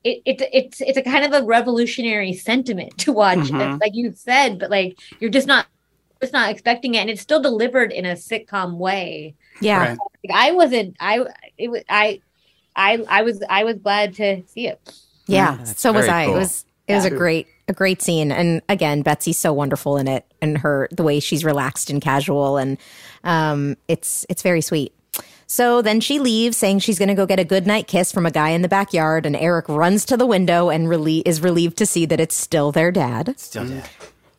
It, 0.03 0.21
it, 0.25 0.41
it's 0.53 0.79
it's 0.81 0.97
a 0.97 1.01
kind 1.03 1.25
of 1.25 1.43
a 1.43 1.45
revolutionary 1.45 2.31
sentiment 2.33 2.97
to 2.99 3.11
watch, 3.11 3.37
Mhm. 3.37 3.81
like 3.81 3.91
you 3.93 4.13
said, 4.13 4.57
but 4.57 4.69
like 4.71 4.97
you're 5.19 5.29
just 5.29 5.45
not 5.45 5.67
just 6.21 6.33
not 6.33 6.49
expecting 6.49 6.95
it, 6.95 6.99
and 6.99 7.09
it's 7.09 7.21
still 7.21 7.41
delivered 7.41 7.91
in 7.91 8.05
a 8.05 8.13
sitcom 8.13 8.77
way. 8.77 9.35
yeah. 9.61 9.89
Right. 9.89 9.97
Like, 10.23 10.35
I 10.35 10.51
wasn't. 10.51 10.95
I 10.99 11.25
it 11.57 11.69
was. 11.69 11.83
I. 11.89 12.21
I. 12.75 13.03
I 13.09 13.21
was. 13.23 13.41
I 13.49 13.63
was 13.63 13.77
glad 13.77 14.15
to 14.15 14.43
see 14.47 14.67
it. 14.67 14.79
Yeah, 15.27 15.57
that's 15.57 15.79
so 15.79 15.91
was 15.91 16.07
I. 16.07 16.25
cool. 16.25 16.35
It 16.35 16.39
was 16.39 16.65
it 16.87 16.95
was 16.95 17.05
a 17.05 17.11
great 17.11 17.47
a 17.67 17.73
great 17.73 18.01
scene, 18.01 18.31
and 18.31 18.61
again, 18.67 19.03
Betsy's 19.03 19.37
so 19.37 19.53
wonderful 19.53 19.97
in 19.97 20.07
it, 20.07 20.25
and 20.41 20.57
her 20.57 20.89
the 20.91 21.03
way 21.03 21.19
she's 21.19 21.45
relaxed 21.45 21.89
and 21.89 22.01
casual, 22.01 22.57
and 22.57 22.77
um, 23.23 23.77
it's 23.87 24.25
it's 24.27 24.41
very 24.41 24.61
sweet. 24.61 24.93
So 25.45 25.81
then 25.81 25.99
she 25.99 26.19
leaves, 26.19 26.57
saying 26.57 26.79
she's 26.79 26.99
going 26.99 27.09
to 27.09 27.15
go 27.15 27.25
get 27.25 27.39
a 27.39 27.43
good 27.43 27.65
night 27.65 27.87
kiss 27.87 28.11
from 28.11 28.25
a 28.25 28.31
guy 28.31 28.49
in 28.49 28.61
the 28.61 28.67
backyard, 28.67 29.25
and 29.25 29.35
Eric 29.35 29.67
runs 29.67 30.05
to 30.05 30.17
the 30.17 30.25
window 30.27 30.69
and 30.69 30.87
relie- 30.87 31.23
is 31.25 31.41
relieved 31.41 31.77
to 31.77 31.85
see 31.85 32.05
that 32.05 32.19
it's 32.19 32.35
still 32.35 32.71
their 32.71 32.91
dad. 32.91 33.33
Still 33.39 33.67
dead. 33.67 33.89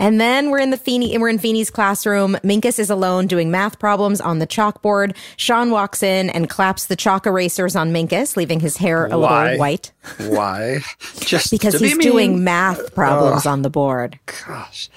And 0.01 0.21
then 0.21 0.51
we're 0.51 0.59
in 0.59 0.71
the 0.71 0.79
Feeny, 0.79 1.17
we're 1.19 1.29
in 1.29 1.39
Feeny's 1.39 1.71
classroom. 1.71 2.37
Minkus 2.43 2.79
is 2.79 2.89
alone 2.89 3.27
doing 3.27 3.51
math 3.51 3.79
problems 3.79 4.21
on 4.21 4.39
the 4.39 4.47
chalkboard. 4.47 5.15
Sean 5.37 5.71
walks 5.71 6.03
in 6.03 6.31
and 6.31 6.49
claps 6.49 6.87
the 6.87 6.97
chalk 6.97 7.27
erasers 7.27 7.77
on 7.77 7.93
Minkus, 7.93 8.35
leaving 8.35 8.61
his 8.61 8.79
hair 8.79 9.07
a 9.07 9.19
Why? 9.19 9.43
little 9.45 9.59
white 9.59 9.93
Why? 10.19 10.81
Just 11.21 11.51
because 11.51 11.75
to 11.75 11.81
be 11.81 11.89
he's 11.91 11.99
doing 11.99 12.43
math 12.43 12.95
problems 12.95 13.45
on 13.45 13.61
the 13.61 13.71
board. 13.71 14.19
Gosh. 14.47 14.89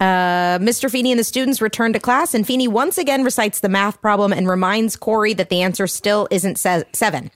Uh, 0.00 0.58
Mr. 0.58 0.90
Feeny 0.90 1.12
and 1.12 1.18
the 1.18 1.24
students 1.24 1.62
return 1.62 1.94
to 1.94 1.98
class, 1.98 2.34
and 2.34 2.46
Feeny 2.46 2.68
once 2.68 2.98
again 2.98 3.24
recites 3.24 3.60
the 3.60 3.70
math 3.70 4.02
problem 4.02 4.32
and 4.34 4.46
reminds 4.46 4.96
Corey 4.96 5.32
that 5.34 5.48
the 5.48 5.62
answer 5.62 5.86
still 5.86 6.28
isn't 6.30 6.58
se- 6.58 6.84
seven. 6.92 7.30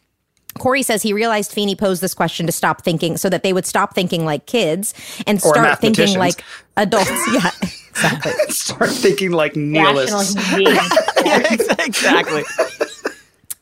Corey 0.57 0.83
says 0.83 1.03
he 1.03 1.13
realized 1.13 1.53
Feeny 1.53 1.77
posed 1.77 2.03
this 2.03 2.15
question 2.15 2.47
to 2.47 2.53
stop 2.53 2.83
thinking 2.83 3.17
so 3.17 3.29
that 3.29 3.43
they 3.43 3.53
would 3.53 3.67
stop 3.67 3.95
thinking 3.95 4.25
like 4.25 4.47
kids 4.47 4.95
and 5.27 5.41
start 5.43 5.81
thinking 5.81 6.19
like 6.19 6.45
adults. 6.77 7.11
yeah, 7.33 7.51
exactly. 7.91 8.33
Start 8.49 8.91
thinking 8.91 9.31
like 9.31 9.55
Rational 9.55 9.93
nihilists. 9.93 10.35
yeah, 10.59 11.55
exactly. 11.85 12.45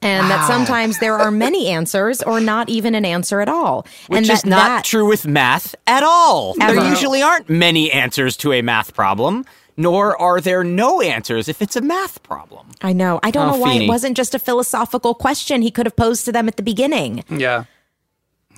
And 0.07 0.31
that 0.31 0.47
sometimes 0.47 0.99
there 1.01 1.15
are 1.15 1.31
many 1.31 1.69
answers 1.69 2.23
or 2.23 2.41
not 2.41 2.69
even 2.69 2.95
an 2.95 3.05
answer 3.05 3.41
at 3.41 3.49
all. 3.49 3.87
Which 4.09 4.19
and 4.19 4.31
is 4.31 4.47
not 4.47 4.69
that, 4.69 4.85
true 4.85 5.07
with 5.07 5.27
math 5.27 5.75
at 5.87 6.03
all. 6.03 6.55
Ever. 6.61 6.81
There 6.81 6.89
usually 6.89 7.23
aren't 7.23 7.49
many 7.51 7.91
answers 7.91 8.37
to 8.39 8.53
a 8.53 8.63
math 8.63 8.95
problem, 8.95 9.45
nor 9.77 10.21
are 10.21 10.41
there 10.41 10.63
no 10.65 11.01
answers 11.01 11.49
if 11.49 11.61
it's 11.61 11.77
a 11.77 11.81
math 11.81 12.23
problem. 12.23 12.69
I 12.83 12.93
know. 12.93 13.19
I 13.23 13.31
don't 13.31 13.49
Oh, 13.49 13.53
know 13.53 13.59
why 13.59 13.73
Feeny. 13.73 13.87
it 13.87 13.89
wasn't 13.89 14.17
just 14.17 14.35
a 14.35 14.39
philosophical 14.39 15.15
question 15.15 15.61
he 15.63 15.71
could 15.71 15.87
have 15.87 15.97
posed 15.97 16.25
to 16.27 16.33
them 16.33 16.47
at 16.49 16.57
the 16.57 16.63
beginning. 16.63 17.25
Yeah. 17.29 17.65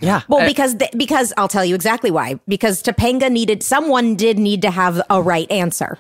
Yeah. 0.01 0.23
Well, 0.29 0.47
because 0.47 0.75
th- 0.77 0.93
because 0.97 1.33
I'll 1.37 1.49
tell 1.49 1.65
you 1.65 1.75
exactly 1.75 2.11
why. 2.11 2.39
Because 2.47 2.83
Topanga 2.83 3.31
needed 3.33 3.63
someone 3.65 4.15
did 4.15 4.39
need 4.39 4.63
to 4.63 4.71
have 4.71 5.01
a 5.11 5.21
right 5.21 5.51
answer. 5.51 5.99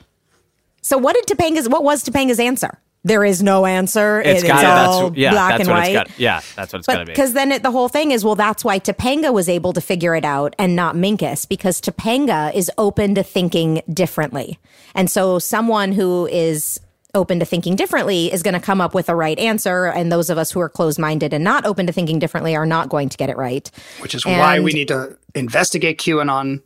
So 0.82 0.96
what 0.98 1.16
did 1.16 1.26
Topanga's 1.26 1.68
what 1.68 1.82
was 1.82 2.04
Topanga's 2.04 2.38
answer? 2.38 2.78
There 3.04 3.24
is 3.24 3.42
no 3.42 3.64
answer. 3.64 4.20
it's 4.20 4.42
It- 4.42 4.48
got 4.48 4.64
all 4.64 5.12
yeah, 5.16 5.30
black 5.30 5.50
that's 5.58 5.60
and 5.62 5.68
what 5.68 5.78
white. 5.84 5.94
it's 5.96 6.10
got. 6.10 6.18
Yeah, 6.18 6.40
that's 6.56 6.72
what 6.72 6.78
it's 6.80 6.86
got 6.86 6.98
to 6.98 7.04
be. 7.06 7.12
because 7.12 7.32
then 7.32 7.52
it, 7.52 7.62
the 7.62 7.70
whole 7.70 7.88
thing 7.88 8.10
is, 8.10 8.24
well, 8.24 8.34
that's 8.34 8.64
why 8.64 8.78
Topanga 8.80 9.32
was 9.32 9.48
able 9.48 9.72
to 9.72 9.80
figure 9.80 10.14
it 10.16 10.24
out 10.24 10.54
and 10.58 10.74
not 10.76 10.94
Minkus, 10.96 11.48
because 11.48 11.80
Topanga 11.80 12.52
is 12.54 12.70
open 12.76 13.14
to 13.14 13.22
thinking 13.22 13.82
differently. 13.92 14.58
And 14.94 15.10
so 15.10 15.38
someone 15.38 15.92
who 15.92 16.26
is 16.30 16.80
open 17.14 17.38
to 17.40 17.44
thinking 17.46 17.74
differently 17.74 18.30
is 18.32 18.42
going 18.42 18.52
to 18.54 18.60
come 18.60 18.80
up 18.80 18.94
with 18.94 19.08
a 19.08 19.14
right 19.14 19.38
answer. 19.38 19.86
And 19.86 20.12
those 20.12 20.28
of 20.28 20.36
us 20.36 20.50
who 20.50 20.60
are 20.60 20.68
closed 20.68 20.98
minded 20.98 21.32
and 21.32 21.42
not 21.42 21.64
open 21.64 21.86
to 21.86 21.92
thinking 21.92 22.18
differently 22.18 22.54
are 22.54 22.66
not 22.66 22.90
going 22.90 23.08
to 23.08 23.16
get 23.16 23.30
it 23.30 23.36
right. 23.38 23.70
Which 24.00 24.14
is 24.14 24.26
why 24.26 24.60
we 24.60 24.72
need 24.72 24.88
to 24.88 25.16
investigate 25.34 25.98
QAnon. 25.98 26.60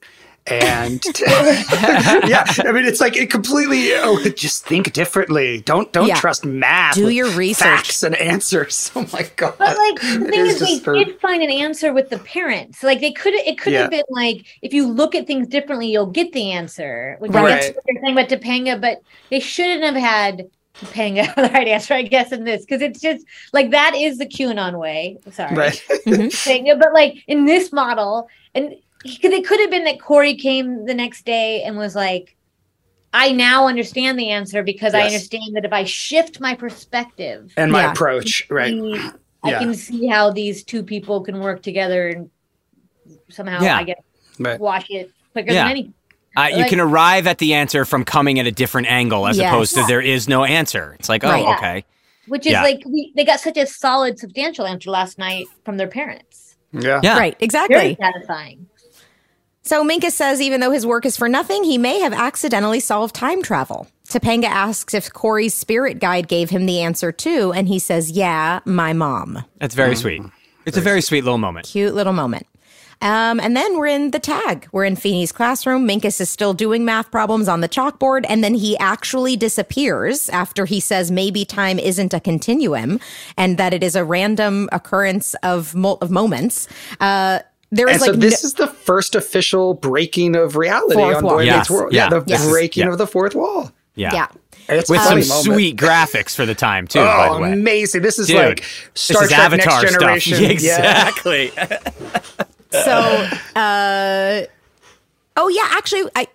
And 0.48 1.00
yeah, 1.20 2.44
I 2.58 2.72
mean, 2.72 2.84
it's 2.84 3.00
like 3.00 3.16
it 3.16 3.30
completely. 3.30 3.92
Oh, 3.94 4.18
just 4.36 4.66
think 4.66 4.92
differently. 4.92 5.60
Don't 5.60 5.92
don't 5.92 6.08
Yeah. 6.08 6.16
trust 6.16 6.44
math. 6.44 6.94
Do 6.96 7.10
your 7.10 7.30
research. 7.30 7.62
facts 7.64 8.02
and 8.02 8.16
answers. 8.16 8.90
Oh 8.96 9.06
my 9.12 9.28
god! 9.36 9.54
But 9.58 9.76
like 9.78 10.00
the 10.00 10.28
thing 10.30 10.40
is 10.46 10.54
is, 10.54 10.60
they 10.60 10.66
disturbing. 10.74 11.04
did 11.04 11.20
find 11.20 11.42
an 11.44 11.50
answer 11.50 11.92
with 11.92 12.10
the 12.10 12.18
parents. 12.18 12.82
Like 12.82 13.00
they 13.00 13.12
could 13.12 13.34
it 13.34 13.56
could 13.58 13.72
Yeah. 13.72 13.82
have 13.82 13.90
been 13.90 14.02
like 14.10 14.44
if 14.62 14.72
you 14.74 14.86
look 14.88 15.14
at 15.14 15.26
things 15.28 15.46
differently, 15.46 15.90
you'll 15.92 16.06
get 16.06 16.32
the 16.32 16.50
answer. 16.50 17.16
Which 17.20 17.30
Right. 17.30 17.62
is 17.62 17.74
what 17.76 17.84
they're 17.86 18.02
saying 18.02 18.18
about 18.18 18.28
Topanga, 18.28 18.80
but 18.80 19.00
they 19.30 19.38
shouldn't 19.40 19.82
have 19.84 19.94
had 19.94 20.48
Topanga 20.74 21.32
the 21.36 21.42
right 21.54 21.68
answer, 21.68 21.94
I 21.94 22.02
guess, 22.02 22.32
in 22.32 22.42
this 22.44 22.64
because 22.64 22.82
it's 22.82 23.00
just 23.00 23.24
like 23.52 23.70
that 23.70 23.94
is 23.94 24.18
the 24.18 24.26
QAnon 24.26 24.78
way. 24.78 25.18
Sorry, 25.30 25.54
Right. 25.54 25.82
Mm-hmm. 25.88 26.22
Topanga, 26.22 26.80
but 26.80 26.92
like 26.92 27.22
in 27.28 27.44
this 27.44 27.72
model, 27.72 28.28
and 28.56 28.74
because 29.02 29.32
it 29.32 29.46
could 29.46 29.60
have 29.60 29.70
been 29.70 29.84
that 29.84 30.00
Corey 30.00 30.34
came 30.34 30.86
the 30.86 30.94
next 30.94 31.24
day 31.24 31.62
and 31.62 31.76
was 31.76 31.94
like. 31.94 32.36
I 33.14 33.30
now 33.32 33.66
understand 33.66 34.18
the 34.18 34.30
answer 34.30 34.62
because 34.62 34.94
I 34.94 35.02
understand 35.02 35.54
that 35.54 35.66
if 35.66 35.72
I 35.74 35.84
shift 35.84 36.40
my 36.40 36.54
perspective, 36.54 37.52
and 37.58 37.70
my 37.70 37.82
Yeah. 37.82 37.92
approach, 37.92 38.46
right? 38.48 38.72
see- 38.72 39.10
I 39.44 39.50
Yeah. 39.50 39.58
can 39.58 39.74
see 39.74 40.06
how 40.06 40.30
these 40.30 40.62
two 40.64 40.82
people 40.82 41.20
can 41.20 41.38
work 41.40 41.60
together 41.62 42.08
and 42.08 42.30
somehow 43.28 43.60
Yeah. 43.60 43.76
I 43.76 43.84
guess 43.84 44.00
Right. 44.38 44.58
wash 44.58 44.86
it 44.88 45.10
quicker 45.32 45.52
Yeah. 45.52 45.64
than 45.64 45.70
any. 45.72 45.92
Uh, 46.38 46.48
you 46.52 46.56
like- 46.62 46.70
can 46.70 46.80
arrive 46.80 47.26
at 47.26 47.36
the 47.36 47.52
answer 47.52 47.84
from 47.84 48.02
coming 48.06 48.38
at 48.38 48.46
a 48.46 48.50
different 48.50 48.90
angle 48.90 49.26
as 49.26 49.36
Yes. 49.36 49.52
opposed 49.52 49.74
to 49.74 49.84
there 49.86 50.00
is 50.00 50.26
no 50.26 50.44
answer. 50.44 50.96
It's 50.98 51.10
like, 51.10 51.22
oh, 51.22 51.28
Right. 51.28 51.56
okay. 51.58 51.84
Which 52.28 52.46
is 52.46 52.52
Yeah. 52.52 52.62
like 52.62 52.80
we, 52.86 53.12
they 53.14 53.26
got 53.26 53.40
such 53.40 53.58
a 53.58 53.66
solid, 53.66 54.18
substantial 54.18 54.64
answer 54.64 54.90
last 54.90 55.18
night 55.18 55.48
from 55.66 55.76
their 55.76 55.88
parents. 55.88 56.56
Yeah. 56.72 57.00
Yeah. 57.02 57.18
Right, 57.18 57.34
Very 57.34 57.44
exactly. 57.44 57.96
satisfying. 58.00 58.66
So 59.62 59.84
Minkus 59.84 60.12
says 60.12 60.40
even 60.40 60.60
though 60.60 60.72
his 60.72 60.84
work 60.84 61.06
is 61.06 61.16
for 61.16 61.28
nothing, 61.28 61.64
he 61.64 61.78
may 61.78 62.00
have 62.00 62.12
accidentally 62.12 62.80
solved 62.80 63.14
time 63.14 63.42
travel. 63.42 63.86
Topanga 64.08 64.44
asks 64.44 64.92
if 64.92 65.12
Corey's 65.12 65.54
spirit 65.54 65.98
guide 65.98 66.28
gave 66.28 66.50
him 66.50 66.66
the 66.66 66.80
answer 66.80 67.12
too, 67.12 67.52
and 67.52 67.68
he 67.68 67.78
says, 67.78 68.10
Yeah, 68.10 68.60
my 68.64 68.92
mom. 68.92 69.44
That's 69.58 69.74
very 69.74 69.96
sweet. 69.96 70.22
It's 70.66 70.76
a 70.76 70.82
very 70.82 71.00
sweet 71.00 71.24
little 71.24 71.38
moment. 71.38 71.66
Cute 71.66 71.94
little 71.94 72.12
moment. 72.12 72.46
Um, 73.00 73.40
and 73.40 73.56
then 73.56 73.76
we're 73.78 73.88
in 73.88 74.12
the 74.12 74.20
tag. 74.20 74.68
We're 74.70 74.84
in 74.84 74.94
Feeny's 74.94 75.32
classroom. 75.32 75.88
Minkus 75.88 76.20
is 76.20 76.30
still 76.30 76.54
doing 76.54 76.84
math 76.84 77.10
problems 77.10 77.48
on 77.48 77.60
the 77.60 77.68
chalkboard, 77.68 78.24
and 78.28 78.44
then 78.44 78.54
he 78.54 78.78
actually 78.78 79.34
disappears 79.36 80.28
after 80.28 80.66
he 80.66 80.78
says 80.78 81.10
maybe 81.10 81.44
time 81.44 81.80
isn't 81.80 82.14
a 82.14 82.20
continuum 82.20 83.00
and 83.36 83.58
that 83.58 83.74
it 83.74 83.82
is 83.82 83.96
a 83.96 84.04
random 84.04 84.68
occurrence 84.70 85.34
of 85.42 85.74
mul- 85.74 85.98
of 86.00 86.12
moments. 86.12 86.68
Uh, 87.00 87.40
there 87.72 87.88
is 87.88 87.94
And 87.94 88.00
like 88.02 88.10
so 88.10 88.16
this 88.16 88.42
no- 88.44 88.46
is 88.46 88.54
the 88.54 88.68
first 88.68 89.14
official 89.16 89.74
breaking 89.74 90.36
of 90.36 90.54
reality 90.56 90.94
Fourth 90.94 91.16
on 91.16 91.24
wall. 91.24 91.34
Boy 91.36 91.42
Yes. 91.42 91.56
Meets 91.56 91.70
World. 91.70 91.92
Yeah. 91.92 92.04
Yeah, 92.04 92.08
the 92.20 92.24
Yes. 92.26 92.48
breaking 92.48 92.84
Yeah. 92.84 92.92
of 92.92 92.98
the 92.98 93.06
fourth 93.08 93.34
wall. 93.34 93.72
Yeah. 93.96 94.10
yeah. 94.14 94.26
It's 94.68 94.88
With 94.88 95.00
some 95.00 95.18
moment. 95.18 95.26
sweet 95.26 95.76
graphics 95.76 96.36
for 96.36 96.46
the 96.46 96.54
time, 96.54 96.86
too, 96.86 97.00
by 97.00 97.28
the 97.28 97.34
Oh, 97.34 97.40
way. 97.40 97.52
amazing! 97.52 98.02
This 98.02 98.18
is 98.20 98.28
Dude, 98.28 98.36
like 98.36 98.64
Star 98.94 99.22
this 99.22 99.30
is 99.30 99.34
Trek 99.36 99.40
Avatar 99.40 99.82
Next 99.82 99.92
Generation. 99.98 100.34
stuff. 100.36 100.62
Yeah. 100.62 101.08
Exactly. 101.08 101.52
So, 102.72 103.28
uh, 103.54 104.42
oh 105.36 105.48
yeah, 105.48 105.66
actually, 105.72 106.10
I 106.16 106.26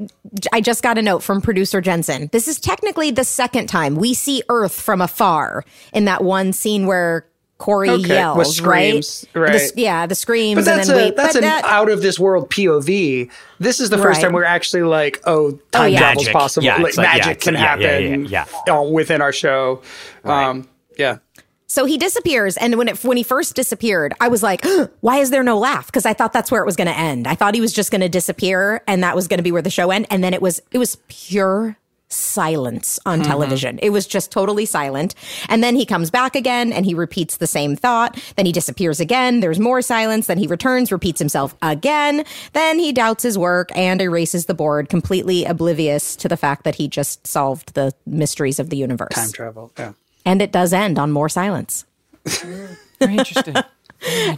I 0.54 0.62
just 0.62 0.84
got 0.84 0.98
a 1.00 1.02
note 1.02 1.24
from 1.24 1.42
producer 1.42 1.82
Jensen. 1.82 2.30
This 2.32 2.48
is 2.48 2.60
technically 2.60 3.10
the 3.10 3.24
second 3.24 3.68
time 3.68 3.96
we 3.96 4.14
see 4.14 4.44
Earth 4.50 4.80
from 4.80 5.02
afar 5.02 5.64
in 5.94 6.06
that 6.06 6.24
one 6.24 6.54
scene 6.54 6.86
where 6.86 7.26
Corey 7.58 7.90
Okay, 7.90 8.02
with 8.02 8.10
yells, 8.10 8.56
screams, 8.56 9.26
right? 9.34 9.42
right. 9.50 9.72
The- 9.76 9.82
yeah, 9.82 10.06
the 10.06 10.14
screams, 10.16 10.58
But 10.60 10.66
that's 10.66 10.90
and 10.90 10.98
then 10.98 11.04
a 11.06 11.10
we. 11.10 11.16
that's 11.16 11.34
but 11.34 11.44
an 11.44 11.50
that, 11.50 11.66
out 11.66 11.90
of 11.90 12.02
this 12.04 12.20
world 12.20 12.50
POV. 12.52 13.30
This 13.60 13.80
is 13.80 13.90
the 13.90 13.98
first 13.98 14.18
Right. 14.18 14.26
time 14.26 14.34
we're 14.34 14.44
actually 14.44 14.84
like, 14.84 15.20
oh, 15.26 15.58
time 15.72 15.92
yeah. 15.92 16.00
travel's 16.00 16.26
Magic. 16.26 16.34
possible. 16.34 16.66
Yeah, 16.66 16.78
like, 16.78 16.96
like- 16.98 17.08
magic 17.08 17.32
it's 17.38 17.44
can 17.46 17.56
like- 17.56 17.64
yeah, 17.64 17.76
yeah, 17.98 18.10
happen. 18.10 18.26
yeah, 18.68 18.74
uh, 18.78 18.84
within 18.84 19.22
our 19.22 19.32
show. 19.34 19.82
Um, 20.24 20.68
yeah. 20.98 21.18
so 21.66 21.86
he 21.86 21.98
disappears, 21.98 22.58
and 22.58 22.76
when 22.76 22.88
it 22.90 23.04
when 23.04 23.18
he 23.18 23.24
first 23.24 23.56
disappeared, 23.56 24.14
I 24.22 24.28
was 24.28 24.44
like, 24.44 24.64
"Why 25.02 25.18
is 25.18 25.32
there 25.32 25.42
no 25.44 25.58
laugh?" 25.58 25.88
Because 25.88 26.06
I 26.06 26.14
thought 26.14 26.34
that's 26.34 26.52
where 26.52 26.62
it 26.62 26.66
was 26.66 26.76
going 26.76 26.88
to 26.88 26.98
end. 26.98 27.28
I 27.28 27.34
thought 27.36 27.56
he 27.56 27.62
was 27.62 27.74
just 27.74 27.90
going 27.92 28.02
to 28.02 28.10
disappear, 28.10 28.84
and 28.88 29.02
that 29.04 29.16
was 29.16 29.28
going 29.28 29.40
to 29.40 29.44
be 29.44 29.52
where 29.52 29.62
the 29.64 29.70
show 29.72 29.90
end. 29.90 30.06
And 30.12 30.24
then 30.24 30.34
it 30.36 30.42
was 30.44 30.62
it 30.72 30.78
was 30.78 30.98
pure 31.08 31.76
silence 32.10 33.00
on 33.06 33.20
mm-hmm. 33.20 33.30
television. 33.30 33.80
It 33.82 33.90
was 33.90 34.08
just 34.08 34.32
totally 34.32 34.66
silent. 34.66 35.16
And 35.50 35.64
then 35.64 35.76
he 35.76 35.86
comes 35.86 36.10
back 36.10 36.36
again 36.36 36.72
and 36.72 36.86
he 36.86 36.94
repeats 36.94 37.38
the 37.38 37.48
same 37.48 37.76
thought. 37.76 38.18
Then 38.36 38.46
he 38.46 38.52
disappears 38.52 39.00
again. 39.00 39.40
There's 39.40 39.60
more 39.60 39.82
silence. 39.82 40.28
Then 40.28 40.38
he 40.38 40.48
returns, 40.48 40.92
repeats 40.92 41.20
himself 41.20 41.56
again. 41.62 42.24
Then 42.54 42.80
he 42.80 42.92
doubts 42.92 43.24
his 43.24 43.38
work 43.38 43.70
and 43.76 44.02
erases 44.02 44.46
the 44.46 44.54
board, 44.54 44.90
completely 44.90 45.46
oblivious 45.46 46.16
to 46.18 46.28
the 46.28 46.38
fact 46.38 46.64
that 46.64 46.76
he 46.76 46.88
just 46.88 47.28
solved 47.28 47.74
the 47.74 47.94
mysteries 48.06 48.60
of 48.60 48.70
the 48.70 48.78
universe. 48.78 49.14
Time 49.14 49.32
travel. 49.32 49.72
Yeah. 49.78 49.94
And 50.26 50.42
it 50.42 50.52
does 50.52 50.74
end 50.74 51.00
on 51.00 51.12
more 51.12 51.30
silence. 51.30 51.86
Very 52.26 53.18
interesting. 53.18 53.56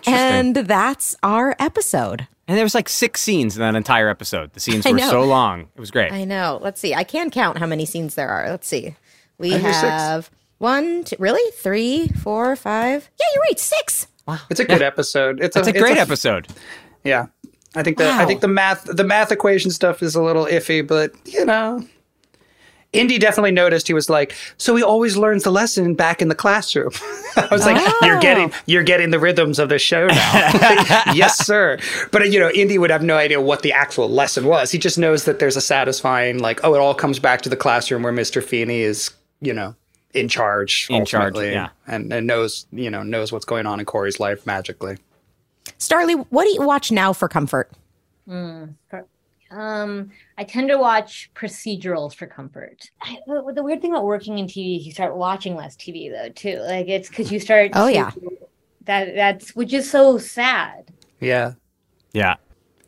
And 0.08 0.56
that's 0.56 1.16
our 1.24 1.56
episode. 1.60 2.28
And 2.50 2.58
there 2.58 2.66
was 2.66 2.74
like 2.74 2.90
six 2.90 3.22
scenes 3.22 3.56
in 3.56 3.62
that 3.62 3.76
entire 3.76 4.10
episode. 4.10 4.54
The 4.54 4.60
scenes 4.60 4.84
I 4.84 4.92
were 4.92 4.98
know. 4.98 5.10
so 5.12 5.24
long. 5.24 5.70
It 5.76 5.80
was 5.80 5.92
great. 5.92 6.12
I 6.12 6.24
know. 6.24 6.58
Let's 6.64 6.82
see. 6.82 6.96
I 6.96 7.04
can 7.04 7.30
count 7.30 7.60
how 7.60 7.68
many 7.68 7.86
scenes 7.86 8.16
there 8.16 8.28
are. 8.28 8.50
Let's 8.50 8.68
see. 8.68 8.96
We 9.38 9.54
I 9.54 9.60
think 9.60 9.76
six. 9.76 9.82
have 9.82 10.32
one, 10.58 11.04
two, 11.04 11.16
really? 11.20 11.52
Three, 11.52 12.08
four, 12.08 12.56
five. 12.56 13.08
Yeah, 13.20 13.26
you're 13.36 13.44
right. 13.44 13.60
Six. 13.60 14.08
Wow. 14.28 14.40
It's 14.50 14.60
a 14.60 14.66
good 14.66 14.82
episode. 14.82 15.40
It's 15.44 15.56
It's 15.56 15.68
a 15.68 15.70
it's 15.70 15.80
great 15.80 15.98
episode. 15.98 16.48
Yeah. 17.04 17.28
I 17.76 17.84
think 17.84 18.00
the 18.00 18.10
I 18.12 18.26
think 18.26 18.42
the 18.42 18.48
math 18.48 18.84
the 18.86 19.04
math 19.04 19.32
equation 19.32 19.70
stuff 19.70 20.02
is 20.02 20.16
a 20.16 20.24
little 20.24 20.46
iffy, 20.46 20.86
but 20.86 21.12
you 21.26 21.46
know. 21.46 21.86
Indy 22.92 23.20
definitely 23.20 23.52
noticed 23.52 23.88
he 23.88 23.94
was 23.94 24.10
like, 24.10 24.34
so 24.58 24.76
he 24.76 24.82
always 24.82 25.16
learns 25.16 25.44
the 25.44 25.52
lesson 25.52 25.94
back 25.94 26.24
in 26.24 26.28
the 26.28 26.34
classroom. 26.36 26.90
I 27.36 27.48
was 27.52 27.64
like, 27.66 27.78
you're 28.02 28.18
Oh. 28.18 28.22
getting 28.22 28.52
you're 28.66 28.82
getting 28.84 29.12
the 29.12 29.20
rhythms 29.20 29.60
of 29.60 29.70
the 29.70 29.78
show 29.78 30.08
now. 30.08 30.14
yes, 31.14 31.38
sir. 31.46 31.78
But 32.12 32.32
you 32.32 32.40
know, 32.40 32.50
Indy 32.50 32.80
would 32.80 32.90
have 32.90 33.04
no 33.04 33.16
idea 33.16 33.40
what 33.42 33.62
the 33.62 33.72
actual 33.74 34.10
lesson 34.10 34.46
was. 34.46 34.72
He 34.72 34.80
just 34.80 34.98
knows 34.98 35.26
that 35.26 35.38
there's 35.38 35.56
a 35.56 35.62
satisfying, 35.62 36.40
like, 36.40 36.62
oh, 36.64 36.74
it 36.74 36.80
all 36.80 36.96
comes 36.96 37.20
back 37.20 37.42
to 37.44 37.50
the 37.50 37.56
classroom 37.56 38.02
where 38.02 38.12
Mr. 38.14 38.42
Feeny 38.44 38.80
is, 38.80 39.12
you 39.40 39.54
know, 39.54 39.76
in 40.16 40.28
charge. 40.28 40.88
In 40.90 41.06
charge, 41.06 41.36
yeah. 41.38 41.70
And, 41.86 42.12
and 42.12 42.26
knows, 42.26 42.66
you 42.72 42.90
know, 42.90 43.04
knows 43.04 43.32
what's 43.32 43.46
going 43.46 43.68
on 43.68 43.80
in 43.80 43.86
Corey's 43.86 44.20
life 44.20 44.48
magically. 44.48 44.98
Starlee, 45.78 46.26
what 46.32 46.46
do 46.46 46.50
you 46.54 46.64
watch 46.64 46.92
now 46.92 47.14
for 47.14 47.28
comfort? 47.30 47.70
Hmm. 48.28 48.64
Um, 49.52 50.12
I 50.38 50.44
tend 50.44 50.70
to 50.70 50.78
watch 50.78 51.32
procedurals 51.36 52.14
for 52.14 52.28
comfort. 52.28 52.92
I, 53.02 53.18
the, 53.26 53.52
the 53.56 53.64
weird 53.64 53.82
thing 53.82 53.92
about 53.92 54.06
working 54.06 54.38
in 54.38 54.46
TV 54.46 54.80
is 54.80 54.86
you 54.86 54.92
start 54.92 55.16
watching 55.16 55.56
less 55.56 55.76
TV 55.76 56.12
though 56.12 56.30
too. 56.30 56.60
Like 56.60 56.88
it's 56.88 57.10
because 57.10 57.32
you 57.32 57.40
start. 57.40 57.72
Oh, 57.74 57.88
to- 57.88 57.94
yeah. 57.94 58.12
That 58.86 59.16
that's 59.16 59.56
which 59.56 59.74
is 59.74 59.90
so 59.90 60.18
sad. 60.18 60.92
Yeah. 61.20 61.54
Yeah. 62.14 62.36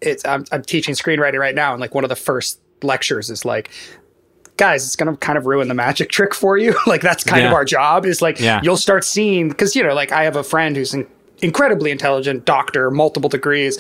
it's 0.01 0.25
I'm, 0.25 0.45
I'm 0.51 0.63
teaching 0.63 0.95
screenwriting 0.95 1.37
right 1.39 1.53
now 1.55 1.73
and 1.73 1.81
like 1.81 1.93
one 1.93 2.03
of 2.03 2.09
the 2.09 2.15
first 2.15 2.59
lectures 2.81 3.29
is 3.29 3.45
like 3.45 3.69
guys 4.57 4.85
it's 4.85 4.95
gonna 4.95 5.15
kind 5.17 5.37
of 5.37 5.45
ruin 5.45 5.67
the 5.67 5.73
magic 5.75 6.09
trick 6.09 6.33
for 6.33 6.57
you 6.57 6.75
like 6.87 7.01
that's 7.01 7.23
kind 7.23 7.45
of 7.45 7.53
our 7.53 7.63
job 7.65 8.05
is 8.05 8.21
like 8.21 8.39
Yeah. 8.39 8.59
you'll 8.63 8.77
start 8.77 9.03
seeing 9.03 9.49
because 9.49 9.75
you 9.75 9.83
know 9.83 9.93
like 9.93 10.11
i 10.11 10.23
have 10.23 10.35
a 10.35 10.43
friend 10.43 10.75
who's 10.75 10.93
in 10.93 11.05
incredibly 11.43 11.89
intelligent 11.91 12.45
doctor, 12.45 12.91
multiple 12.91 13.27
degrees, 13.29 13.79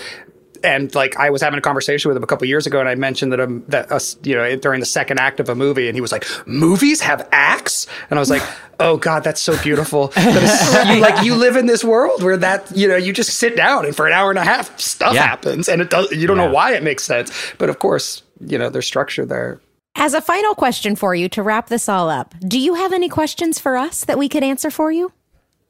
and 0.63 0.93
like 0.95 1.17
I 1.17 1.29
was 1.29 1.41
having 1.41 1.57
a 1.57 1.61
conversation 1.61 2.09
with 2.09 2.17
him 2.17 2.23
a 2.23 2.27
couple 2.27 2.47
years 2.47 2.67
ago, 2.67 2.79
and 2.79 2.87
I 2.87 2.95
mentioned 2.95 3.31
that 3.31 3.39
um 3.39 3.63
that 3.67 3.91
us 3.91 4.17
you 4.23 4.35
know 4.35 4.55
during 4.55 4.79
the 4.79 4.85
second 4.85 5.19
act 5.19 5.39
of 5.39 5.49
a 5.49 5.55
movie, 5.55 5.87
and 5.87 5.95
he 5.95 6.01
was 6.01 6.11
like, 6.11 6.25
"Movies 6.45 7.01
have 7.01 7.27
acts," 7.31 7.87
and 8.09 8.17
I 8.17 8.21
was 8.21 8.29
like, 8.29 8.43
"Oh 8.79 8.97
God, 8.97 9.23
that's 9.23 9.41
so 9.41 9.61
beautiful." 9.61 10.11
you, 10.17 10.99
like 10.99 11.23
you 11.23 11.35
live 11.35 11.55
in 11.55 11.65
this 11.65 11.83
world 11.83 12.23
where 12.23 12.37
that 12.37 12.71
you 12.75 12.87
know 12.87 12.95
you 12.95 13.13
just 13.13 13.31
sit 13.37 13.55
down 13.55 13.85
and 13.85 13.95
for 13.95 14.07
an 14.07 14.13
hour 14.13 14.29
and 14.29 14.39
a 14.39 14.43
half 14.43 14.79
stuff 14.79 15.13
yeah. 15.13 15.25
happens, 15.25 15.67
and 15.67 15.81
it 15.81 15.89
does 15.89 16.11
you 16.11 16.27
don't 16.27 16.37
yeah. 16.37 16.47
know 16.47 16.51
why 16.51 16.73
it 16.73 16.83
makes 16.83 17.03
sense, 17.03 17.31
but 17.57 17.69
of 17.69 17.79
course 17.79 18.23
you 18.39 18.57
know 18.57 18.69
there's 18.69 18.87
structure 18.87 19.25
there. 19.25 19.61
As 19.95 20.13
a 20.13 20.21
final 20.21 20.55
question 20.55 20.95
for 20.95 21.13
you 21.13 21.27
to 21.29 21.43
wrap 21.43 21.67
this 21.67 21.89
all 21.89 22.09
up, 22.09 22.33
do 22.39 22.57
you 22.57 22.75
have 22.75 22.93
any 22.93 23.09
questions 23.09 23.59
for 23.59 23.75
us 23.75 24.05
that 24.05 24.17
we 24.17 24.29
could 24.29 24.41
answer 24.41 24.71
for 24.71 24.89
you? 24.91 25.11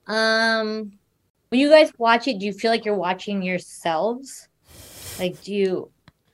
Um, 0.05 0.93
when 1.49 1.59
you 1.59 1.69
guys 1.69 1.91
watch 1.97 2.27
it, 2.27 2.39
do 2.39 2.45
you 2.45 2.53
feel 2.53 2.71
like 2.71 2.85
you're 2.85 2.95
watching 2.95 3.41
yourselves? 3.41 4.47
Like, 5.19 5.41
do 5.41 5.53
you? 5.53 5.89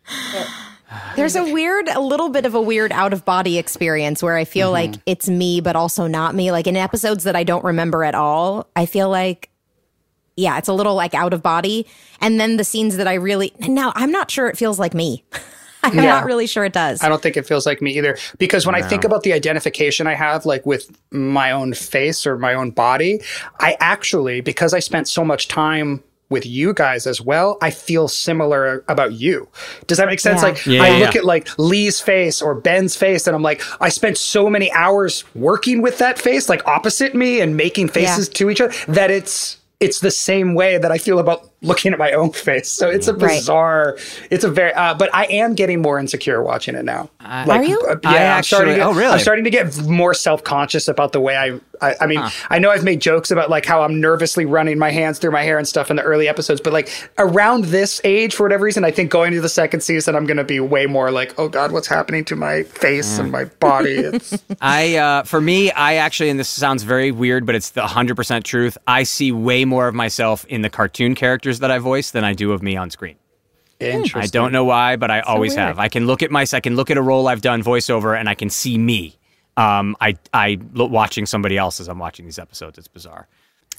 There's 1.15 1.35
a 1.35 1.43
weird, 1.43 1.89
a 1.89 1.99
little 1.99 2.29
bit 2.29 2.45
of 2.45 2.55
a 2.55 2.61
weird 2.61 2.91
out 2.91 3.11
of 3.11 3.25
body 3.25 3.57
experience 3.57 4.23
where 4.23 4.37
I 4.37 4.45
feel 4.45 4.67
mm-hmm. 4.67 4.93
like 4.93 5.01
it's 5.05 5.27
me, 5.27 5.59
but 5.59 5.75
also 5.75 6.07
not 6.07 6.33
me. 6.33 6.51
Like 6.51 6.67
in 6.67 6.77
episodes 6.77 7.25
that 7.25 7.35
I 7.35 7.43
don't 7.43 7.63
remember 7.63 8.03
at 8.03 8.15
all, 8.15 8.67
I 8.75 8.85
feel 8.85 9.09
like, 9.09 9.49
yeah, 10.37 10.57
it's 10.57 10.69
a 10.69 10.73
little 10.73 10.95
like 10.95 11.13
out 11.13 11.33
of 11.33 11.43
body. 11.43 11.87
And 12.21 12.39
then 12.39 12.57
the 12.57 12.63
scenes 12.63 12.97
that 12.97 13.07
I 13.07 13.15
really, 13.15 13.53
now 13.59 13.91
I'm 13.95 14.11
not 14.11 14.31
sure 14.31 14.47
it 14.47 14.57
feels 14.57 14.79
like 14.79 14.93
me. 14.93 15.25
I'm 15.83 15.95
yeah. 15.95 16.05
not 16.05 16.25
really 16.25 16.47
sure 16.47 16.65
it 16.65 16.73
does. 16.73 17.03
I 17.03 17.09
don't 17.09 17.21
think 17.21 17.37
it 17.37 17.45
feels 17.45 17.65
like 17.65 17.81
me 17.81 17.97
either. 17.97 18.17
Because 18.37 18.65
when 18.65 18.73
no. 18.73 18.79
I 18.79 18.87
think 18.87 19.03
about 19.03 19.23
the 19.23 19.33
identification 19.33 20.07
I 20.07 20.15
have, 20.15 20.45
like 20.45 20.65
with 20.65 20.89
my 21.11 21.51
own 21.51 21.73
face 21.73 22.25
or 22.25 22.37
my 22.37 22.53
own 22.53 22.71
body, 22.71 23.21
I 23.59 23.77
actually, 23.79 24.41
because 24.41 24.73
I 24.73 24.79
spent 24.79 25.07
so 25.07 25.23
much 25.23 25.47
time 25.47 26.03
with 26.29 26.45
you 26.45 26.73
guys 26.73 27.07
as 27.07 27.21
well, 27.21 27.57
I 27.61 27.71
feel 27.71 28.07
similar 28.07 28.83
about 28.87 29.13
you. 29.13 29.47
Does 29.87 29.97
that 29.97 30.07
make 30.07 30.19
sense? 30.19 30.41
Yeah. 30.41 30.47
Like 30.47 30.65
yeah, 30.65 30.83
I 30.83 30.99
look 30.99 31.15
at 31.15 31.25
like 31.25 31.47
Lee's 31.57 31.99
face 31.99 32.41
or 32.41 32.55
Ben's 32.55 32.95
face 32.95 33.27
and 33.27 33.35
I'm 33.35 33.41
like, 33.41 33.61
I 33.81 33.89
spent 33.89 34.17
so 34.17 34.49
many 34.49 34.71
hours 34.71 35.23
working 35.35 35.81
with 35.81 35.97
that 35.99 36.19
face, 36.19 36.49
like 36.49 36.67
opposite 36.67 37.15
me 37.15 37.39
and 37.41 37.55
making 37.55 37.89
faces 37.89 38.27
to 38.29 38.49
each 38.49 38.61
other 38.61 38.73
that 38.87 39.11
it's 39.11 39.57
it's 39.79 39.99
the 39.99 40.11
same 40.11 40.55
way 40.55 40.77
that 40.77 40.91
I 40.91 40.97
feel 40.97 41.19
about 41.19 41.51
looking 41.61 41.91
at 41.91 41.99
my 41.99 42.11
own 42.11 42.31
face. 42.31 42.69
So 42.69 42.89
it's 42.89 43.07
a 43.07 43.13
bizarre. 43.13 43.95
Right. 43.95 44.27
It's 44.31 44.43
a 44.43 44.49
very. 44.49 44.73
Uh, 44.73 44.93
but 44.93 45.13
I 45.13 45.25
am 45.25 45.55
getting 45.55 45.81
more 45.81 45.99
insecure 45.99 46.41
watching 46.43 46.75
it 46.75 46.85
now. 46.85 47.09
Uh, 47.19 47.45
like, 47.47 47.61
are 47.61 47.63
you? 47.63 47.79
Uh, 47.81 47.95
yeah, 48.03 48.09
I 48.09 48.38
am 48.38 48.43
starting. 48.43 48.75
To, 48.75 48.81
oh, 48.81 48.93
really? 48.93 49.13
I'm 49.13 49.19
starting 49.19 49.43
to 49.43 49.49
get 49.49 49.77
more 49.88 50.13
self 50.13 50.43
conscious 50.43 50.88
about 50.88 51.13
the 51.13 51.21
way 51.21 51.35
I. 51.35 51.59
I, 51.79 51.95
I 52.01 52.07
mean, 52.07 52.17
huh. 52.19 52.47
I 52.49 52.57
know 52.57 52.71
I've 52.71 52.84
made 52.84 53.01
jokes 53.01 53.29
about 53.29 53.51
like 53.51 53.63
how 53.63 53.84
I'm 53.84 54.01
nervously 54.01 54.45
running 54.45 54.79
my 54.79 54.89
hands 54.89 55.19
through 55.19 55.29
my 55.29 55.43
hair 55.43 55.59
and 55.59 55.67
stuff 55.67 55.91
in 55.91 55.95
the 55.95 56.01
early 56.01 56.27
episodes, 56.27 56.59
but 56.59 56.73
like 56.73 56.89
around 57.19 57.65
this 57.65 58.01
age, 58.03 58.34
for 58.34 58.43
whatever 58.43 58.65
reason, 58.65 58.84
I 58.84 58.89
think 58.89 59.11
going 59.11 59.31
to 59.34 59.41
the 59.41 59.49
second 59.49 59.81
season, 59.81 60.15
I'm 60.15 60.25
going 60.25 60.38
to 60.38 60.43
be 60.43 60.59
way 60.59 60.88
more 60.88 61.11
like, 61.11 61.38
oh 61.38 61.49
god, 61.49 61.71
what's 61.71 61.85
happening 61.85 62.25
to 62.25 62.35
my 62.35 62.63
face 62.63 63.17
mm. 63.17 63.19
and 63.19 63.31
my 63.31 63.45
body? 63.45 64.09
I, 64.61 64.95
uh, 64.95 65.23
for 65.23 65.39
me, 65.39 65.71
I 65.71 65.95
actually, 65.95 66.31
and 66.31 66.39
this 66.39 66.49
sounds 66.49 66.81
very 66.81 67.11
weird, 67.11 67.45
but 67.45 67.53
it's 67.53 67.69
the 67.69 67.81
100 67.81 68.15
percent 68.15 68.43
truth. 68.43 68.75
I 68.88 69.03
see 69.03 69.31
way 69.31 69.63
more 69.63 69.88
of 69.88 69.93
myself 69.93 70.45
in 70.45 70.63
the 70.63 70.71
cartoon 70.71 71.13
characters 71.47 71.59
that 71.59 71.71
I 71.71 71.79
voice 71.79 72.11
than 72.11 72.23
I 72.23 72.33
do 72.33 72.51
of 72.51 72.61
me 72.61 72.75
on 72.75 72.89
screen. 72.89 73.15
Interesting. 73.79 74.21
I 74.21 74.27
don't 74.27 74.51
know 74.51 74.65
why, 74.65 74.95
but 74.95 75.11
I 75.11 75.21
so 75.21 75.27
always 75.27 75.55
weird. 75.55 75.67
have. 75.67 75.79
I 75.79 75.87
can 75.87 76.07
look 76.07 76.23
at 76.23 76.31
my, 76.31 76.45
I 76.51 76.59
can 76.59 76.75
look 76.75 76.89
at 76.89 76.97
a 76.97 77.01
role 77.01 77.27
I've 77.27 77.41
done 77.41 77.63
voiceover, 77.63 78.17
and 78.19 78.27
I 78.27 78.35
can 78.35 78.49
see 78.49 78.77
me. 78.77 79.15
Um, 79.55 79.95
I, 80.01 80.17
I 80.33 80.59
watching 80.73 81.25
somebody 81.25 81.57
else 81.57 81.79
as 81.79 81.87
I'm 81.87 81.99
watching 81.99 82.25
these 82.25 82.39
episodes. 82.39 82.77
It's 82.77 82.87
bizarre. 82.87 83.27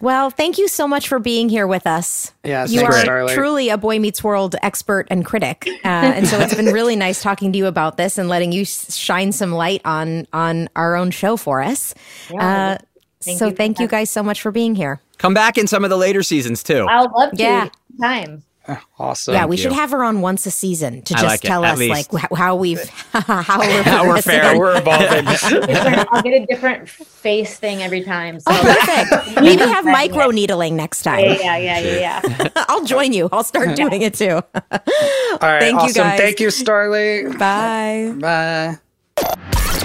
Well, 0.01 0.31
thank 0.31 0.59
you 0.59 0.69
so 0.69 0.87
much 0.87 1.09
for 1.09 1.19
being 1.19 1.49
here 1.49 1.67
with 1.67 1.85
us. 1.87 2.33
Yeah, 2.45 2.67
you 2.67 2.83
are 2.85 2.93
Starlight. 2.93 3.35
truly 3.35 3.69
a 3.69 3.77
Boy 3.77 3.99
Meets 3.99 4.23
World 4.23 4.55
expert 4.63 5.09
and 5.11 5.25
critic, 5.25 5.67
uh, 5.85 5.89
and 5.89 6.27
so 6.29 6.39
it's 6.39 6.55
been 6.55 6.73
really 6.73 6.95
nice 7.07 7.21
talking 7.21 7.53
to 7.53 7.59
you 7.59 7.67
about 7.67 7.97
this 7.97 8.17
and 8.17 8.29
letting 8.29 8.53
you 8.53 8.65
shine 8.65 9.33
some 9.33 9.51
light 9.51 9.83
on 9.85 10.27
on 10.33 10.69
our 10.77 10.95
own 10.95 11.11
show 11.11 11.37
for 11.37 11.61
us. 11.61 11.95
Yeah, 12.31 12.47
uh, 12.47 12.79
thank 13.21 13.39
so, 13.39 13.49
you 13.49 13.55
thank 13.55 13.81
you 13.81 13.89
guys 13.89 14.09
so 14.09 14.23
much 14.23 14.41
for 14.41 14.53
being 14.53 14.77
here. 14.77 15.01
Come 15.19 15.35
back 15.35 15.59
in 15.59 15.67
some 15.67 15.85
of 15.85 15.91
the 15.91 15.97
later 15.97 16.23
seasons 16.23 16.63
too. 16.63 16.87
I'll 16.89 17.11
love 17.15 17.33
to. 17.33 17.43
Yeah. 17.43 17.69
Time. 18.01 18.43
Awesome. 18.99 19.35
Yeah, 19.35 19.47
we 19.47 19.57
should 19.57 19.73
have 19.73 19.93
her 19.93 20.03
on 20.03 20.21
once 20.21 20.45
a 20.45 20.51
season 20.51 21.03
to 21.03 21.15
just 21.15 21.25
like 21.25 21.41
tell 21.41 21.65
us 21.65 21.79
least. 21.79 22.13
like 22.13 22.33
how 22.33 22.57
we've 22.57 22.87
how 23.13 23.61
we're 23.61 23.83
how 23.85 24.09
we're 24.09 24.21
fair. 24.21 24.59
we're 24.59 24.77
evolving. 24.77 25.25
I'll 26.11 26.23
get 26.23 26.43
a 26.43 26.47
different 26.47 26.89
face 26.89 27.59
thing 27.59 27.81
every 27.81 28.03
time. 28.03 28.41
So. 28.41 28.51
Oh, 28.51 28.77
perfect. 28.85 29.41
Maybe 29.41 29.63
have 29.63 29.85
micro 29.85 30.31
needling 30.31 30.77
next 30.77 31.03
time. 31.03 31.25
Yeah, 31.25 31.57
yeah, 31.57 31.79
yeah, 31.79 32.21
yeah. 32.25 32.49
I'll 32.57 32.85
join 32.85 33.13
you. 33.13 33.29
I'll 33.31 33.45
start 33.45 33.77
doing 33.77 34.03
it 34.03 34.15
too. 34.15 34.33
All 34.33 34.43
right. 34.73 35.61
Thank 35.61 35.79
awesome. 35.79 35.89
you 35.89 35.95
guys. 35.95 36.19
Thank 36.19 36.41
you, 36.41 36.49
Starlee. 36.49 37.39
Bye. 37.39 38.15
Bye. 38.21 39.85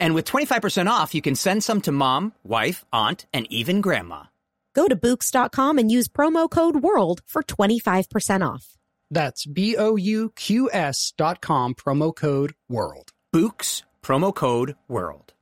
And 0.00 0.14
with 0.14 0.24
25% 0.24 0.90
off, 0.90 1.14
you 1.14 1.22
can 1.22 1.34
send 1.34 1.64
some 1.64 1.80
to 1.82 1.92
mom, 1.92 2.32
wife, 2.42 2.84
aunt, 2.92 3.26
and 3.32 3.46
even 3.50 3.80
grandma. 3.80 4.24
Go 4.74 4.88
to 4.88 4.96
Bouqs.com 4.96 5.78
and 5.78 5.90
use 5.90 6.08
promo 6.08 6.50
code 6.50 6.76
WORLD 6.76 7.20
for 7.26 7.42
25% 7.42 8.46
off. 8.46 8.76
That's 9.10 9.46
B 9.46 9.76
O 9.76 9.96
U 9.96 10.30
Q 10.34 10.68
S 10.72 11.12
dot 11.16 11.40
com, 11.40 11.74
promo 11.74 12.14
code 12.14 12.54
WORLD. 12.68 13.10
Bouqs, 13.32 13.82
promo 14.02 14.34
code 14.34 14.74
WORLD. 14.88 15.32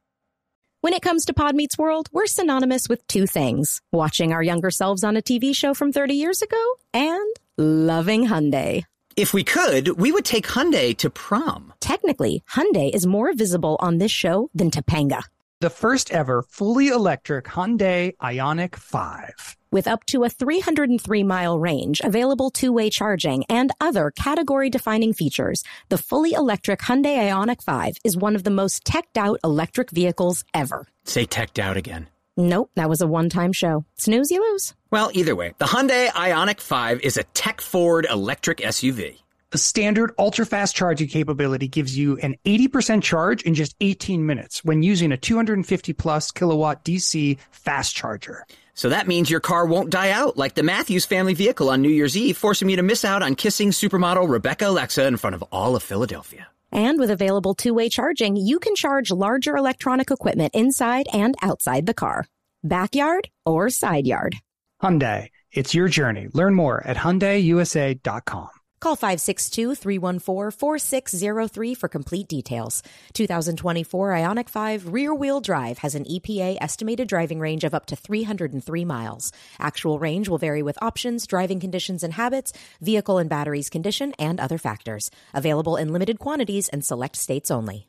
When 0.82 0.94
it 0.94 1.02
comes 1.02 1.24
to 1.26 1.32
Pod 1.32 1.54
Meets 1.54 1.78
World, 1.78 2.08
we're 2.12 2.26
synonymous 2.26 2.88
with 2.88 3.06
two 3.06 3.24
things 3.26 3.80
watching 3.92 4.32
our 4.32 4.42
younger 4.42 4.70
selves 4.70 5.04
on 5.04 5.16
a 5.16 5.22
TV 5.22 5.54
show 5.54 5.74
from 5.74 5.92
30 5.92 6.14
years 6.14 6.42
ago 6.42 6.74
and 6.92 7.36
loving 7.56 8.26
Hyundai. 8.26 8.84
If 9.16 9.34
we 9.34 9.44
could, 9.44 10.00
we 10.00 10.10
would 10.10 10.24
take 10.24 10.46
Hyundai 10.46 10.96
to 10.98 11.10
prom. 11.10 11.74
Technically, 11.80 12.42
Hyundai 12.50 12.94
is 12.94 13.06
more 13.06 13.32
visible 13.34 13.76
on 13.80 13.98
this 13.98 14.12
show 14.12 14.50
than 14.54 14.70
Topanga. 14.70 15.22
The 15.60 15.70
first 15.70 16.10
ever 16.10 16.42
fully 16.42 16.88
electric 16.88 17.44
Hyundai 17.44 18.16
Ioniq 18.16 18.74
5 18.74 19.56
with 19.72 19.88
up 19.88 20.04
to 20.06 20.22
a 20.22 20.28
303 20.28 21.22
mile 21.24 21.58
range, 21.58 22.00
available 22.04 22.50
two 22.50 22.72
way 22.72 22.90
charging, 22.90 23.44
and 23.48 23.72
other 23.80 24.12
category 24.12 24.70
defining 24.70 25.12
features, 25.12 25.64
the 25.88 25.98
fully 25.98 26.32
electric 26.32 26.80
Hyundai 26.80 27.30
Ioniq 27.30 27.62
5 27.62 27.96
is 28.04 28.16
one 28.16 28.36
of 28.36 28.44
the 28.44 28.50
most 28.50 28.84
teched 28.84 29.16
out 29.16 29.40
electric 29.42 29.90
vehicles 29.90 30.44
ever. 30.54 30.86
Say 31.04 31.24
teched 31.24 31.58
out 31.58 31.76
again. 31.76 32.08
Nope, 32.36 32.70
that 32.76 32.88
was 32.88 33.00
a 33.00 33.06
one 33.06 33.28
time 33.28 33.52
show. 33.52 33.84
Snooze, 33.96 34.30
you 34.30 34.40
lose. 34.40 34.74
Well, 34.90 35.10
either 35.12 35.36
way, 35.36 35.54
the 35.58 35.66
Hyundai 35.66 36.08
Ioniq 36.08 36.60
5 36.60 37.00
is 37.00 37.16
a 37.16 37.24
tech 37.24 37.60
forward 37.60 38.06
electric 38.10 38.58
SUV. 38.58 39.18
The 39.50 39.58
standard 39.58 40.12
ultra 40.18 40.46
fast 40.46 40.74
charging 40.74 41.08
capability 41.08 41.68
gives 41.68 41.96
you 41.96 42.16
an 42.18 42.36
80% 42.46 43.02
charge 43.02 43.42
in 43.42 43.52
just 43.52 43.76
18 43.82 44.24
minutes 44.24 44.64
when 44.64 44.82
using 44.82 45.12
a 45.12 45.18
250 45.18 45.92
plus 45.92 46.30
kilowatt 46.30 46.86
DC 46.86 47.38
fast 47.50 47.94
charger. 47.94 48.46
So 48.72 48.88
that 48.88 49.06
means 49.06 49.28
your 49.28 49.40
car 49.40 49.66
won't 49.66 49.90
die 49.90 50.10
out 50.10 50.38
like 50.38 50.54
the 50.54 50.62
Matthews 50.62 51.04
family 51.04 51.34
vehicle 51.34 51.68
on 51.68 51.82
New 51.82 51.90
Year's 51.90 52.16
Eve, 52.16 52.38
forcing 52.38 52.66
me 52.66 52.76
to 52.76 52.82
miss 52.82 53.04
out 53.04 53.22
on 53.22 53.34
kissing 53.34 53.72
supermodel 53.72 54.26
Rebecca 54.26 54.68
Alexa 54.68 55.06
in 55.06 55.18
front 55.18 55.34
of 55.34 55.44
all 55.52 55.76
of 55.76 55.82
Philadelphia. 55.82 56.48
And 56.72 56.98
with 56.98 57.10
available 57.10 57.54
two 57.54 57.74
way 57.74 57.90
charging, 57.90 58.36
you 58.36 58.58
can 58.58 58.74
charge 58.74 59.10
larger 59.10 59.56
electronic 59.56 60.10
equipment 60.10 60.54
inside 60.54 61.06
and 61.12 61.36
outside 61.42 61.84
the 61.84 61.94
car, 61.94 62.26
backyard 62.64 63.28
or 63.44 63.68
side 63.68 64.06
yard. 64.06 64.36
Hyundai, 64.82 65.28
it's 65.52 65.74
your 65.74 65.88
journey. 65.88 66.28
Learn 66.32 66.54
more 66.54 66.82
at 66.86 66.96
HyundaiUSA.com. 66.96 68.61
Call 68.82 68.96
562-314-4603 68.96 71.76
for 71.76 71.88
complete 71.88 72.26
details. 72.26 72.82
2024 73.12 74.08
Ioniq 74.08 74.48
5 74.48 74.92
rear-wheel 74.92 75.40
drive 75.40 75.78
has 75.78 75.94
an 75.94 76.04
EPA 76.04 76.56
estimated 76.60 77.06
driving 77.06 77.38
range 77.38 77.62
of 77.62 77.74
up 77.74 77.86
to 77.86 77.94
303 77.94 78.84
miles. 78.84 79.30
Actual 79.60 80.00
range 80.00 80.28
will 80.28 80.38
vary 80.38 80.64
with 80.64 80.82
options, 80.82 81.28
driving 81.28 81.60
conditions 81.60 82.02
and 82.02 82.14
habits, 82.14 82.52
vehicle 82.80 83.18
and 83.18 83.30
batteries 83.30 83.70
condition, 83.70 84.14
and 84.18 84.40
other 84.40 84.58
factors. 84.58 85.12
Available 85.32 85.76
in 85.76 85.92
limited 85.92 86.18
quantities 86.18 86.68
and 86.68 86.84
select 86.84 87.14
states 87.14 87.52
only. 87.52 87.86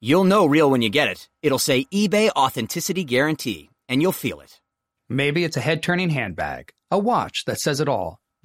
You'll 0.00 0.24
know 0.24 0.44
real 0.44 0.68
when 0.68 0.82
you 0.82 0.88
get 0.88 1.06
it. 1.06 1.28
It'll 1.40 1.60
say 1.60 1.84
eBay 1.94 2.30
Authenticity 2.30 3.04
Guarantee, 3.04 3.70
and 3.88 4.02
you'll 4.02 4.10
feel 4.10 4.40
it. 4.40 4.60
Maybe 5.08 5.44
it's 5.44 5.56
a 5.56 5.60
head-turning 5.60 6.10
handbag, 6.10 6.72
a 6.90 6.98
watch 6.98 7.44
that 7.44 7.60
says 7.60 7.78
it 7.78 7.88
all 7.88 8.18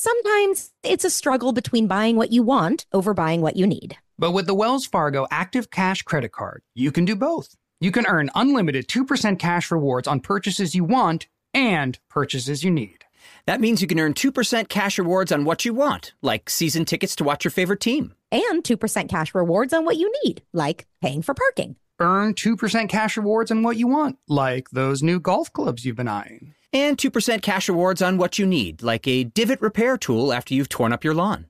Sometimes 0.00 0.70
it's 0.84 1.04
a 1.04 1.10
struggle 1.10 1.52
between 1.52 1.88
buying 1.88 2.14
what 2.14 2.30
you 2.30 2.44
want 2.44 2.86
over 2.92 3.12
buying 3.14 3.40
what 3.40 3.56
you 3.56 3.66
need. 3.66 3.96
But 4.16 4.30
with 4.30 4.46
the 4.46 4.54
Wells 4.54 4.86
Fargo 4.86 5.26
Active 5.28 5.72
Cash 5.72 6.02
Credit 6.02 6.30
Card, 6.30 6.62
you 6.72 6.92
can 6.92 7.04
do 7.04 7.16
both. 7.16 7.56
You 7.80 7.90
can 7.90 8.06
earn 8.06 8.30
unlimited 8.36 8.86
2% 8.86 9.40
cash 9.40 9.72
rewards 9.72 10.06
on 10.06 10.20
purchases 10.20 10.72
you 10.72 10.84
want 10.84 11.26
and 11.52 11.98
purchases 12.08 12.62
you 12.62 12.70
need. 12.70 13.06
That 13.46 13.60
means 13.60 13.82
you 13.82 13.88
can 13.88 13.98
earn 13.98 14.14
2% 14.14 14.68
cash 14.68 15.00
rewards 15.00 15.32
on 15.32 15.44
what 15.44 15.64
you 15.64 15.74
want, 15.74 16.12
like 16.22 16.48
season 16.48 16.84
tickets 16.84 17.16
to 17.16 17.24
watch 17.24 17.44
your 17.44 17.50
favorite 17.50 17.80
team. 17.80 18.14
And 18.30 18.62
2% 18.62 19.08
cash 19.08 19.34
rewards 19.34 19.72
on 19.72 19.84
what 19.84 19.96
you 19.96 20.12
need, 20.22 20.42
like 20.52 20.86
paying 21.02 21.22
for 21.22 21.34
parking. 21.34 21.74
Earn 21.98 22.34
2% 22.34 22.88
cash 22.88 23.16
rewards 23.16 23.50
on 23.50 23.64
what 23.64 23.76
you 23.76 23.88
want, 23.88 24.16
like 24.28 24.70
those 24.70 25.02
new 25.02 25.18
golf 25.18 25.52
clubs 25.52 25.84
you've 25.84 25.96
been 25.96 26.06
eyeing. 26.06 26.54
And 26.72 26.98
2% 26.98 27.40
cash 27.40 27.68
rewards 27.68 28.02
on 28.02 28.18
what 28.18 28.38
you 28.38 28.46
need, 28.46 28.82
like 28.82 29.06
a 29.06 29.24
divot 29.24 29.60
repair 29.62 29.96
tool 29.96 30.32
after 30.32 30.52
you've 30.52 30.68
torn 30.68 30.92
up 30.92 31.02
your 31.02 31.14
lawn. 31.14 31.46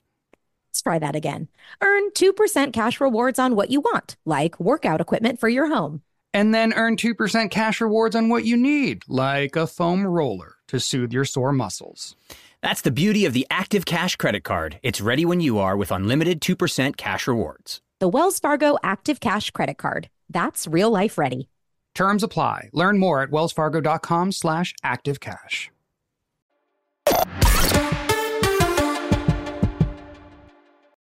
Let's 0.68 0.82
try 0.82 0.98
that 1.00 1.16
again. 1.16 1.48
Earn 1.80 2.10
2% 2.10 2.72
cash 2.72 3.00
rewards 3.00 3.38
on 3.38 3.56
what 3.56 3.70
you 3.70 3.80
want, 3.80 4.16
like 4.24 4.60
workout 4.60 5.00
equipment 5.00 5.40
for 5.40 5.48
your 5.48 5.66
home. 5.66 6.02
And 6.32 6.54
then 6.54 6.72
earn 6.72 6.96
2% 6.96 7.50
cash 7.50 7.80
rewards 7.80 8.14
on 8.14 8.28
what 8.28 8.44
you 8.44 8.56
need, 8.56 9.02
like 9.08 9.56
a 9.56 9.66
foam 9.66 10.06
roller 10.06 10.56
to 10.68 10.78
soothe 10.78 11.12
your 11.12 11.24
sore 11.24 11.52
muscles. 11.52 12.14
That's 12.60 12.82
the 12.82 12.90
beauty 12.90 13.24
of 13.24 13.32
the 13.32 13.46
Active 13.50 13.84
Cash 13.86 14.16
credit 14.16 14.44
card. 14.44 14.78
It's 14.82 15.00
ready 15.00 15.24
when 15.24 15.40
you 15.40 15.58
are 15.58 15.76
with 15.76 15.90
unlimited 15.90 16.40
2% 16.40 16.96
cash 16.96 17.26
rewards. 17.26 17.80
The 17.98 18.08
Wells 18.08 18.38
Fargo 18.38 18.76
Active 18.84 19.18
Cash 19.18 19.50
credit 19.50 19.78
card. 19.78 20.08
That's 20.30 20.68
real 20.68 20.90
life 20.90 21.18
ready. 21.18 21.48
Terms 21.98 22.22
apply. 22.22 22.70
Learn 22.72 23.00
more 23.00 23.22
at 23.22 23.30
wellsfargo.com 23.30 24.30
slash 24.30 24.72
activecash. 24.84 25.70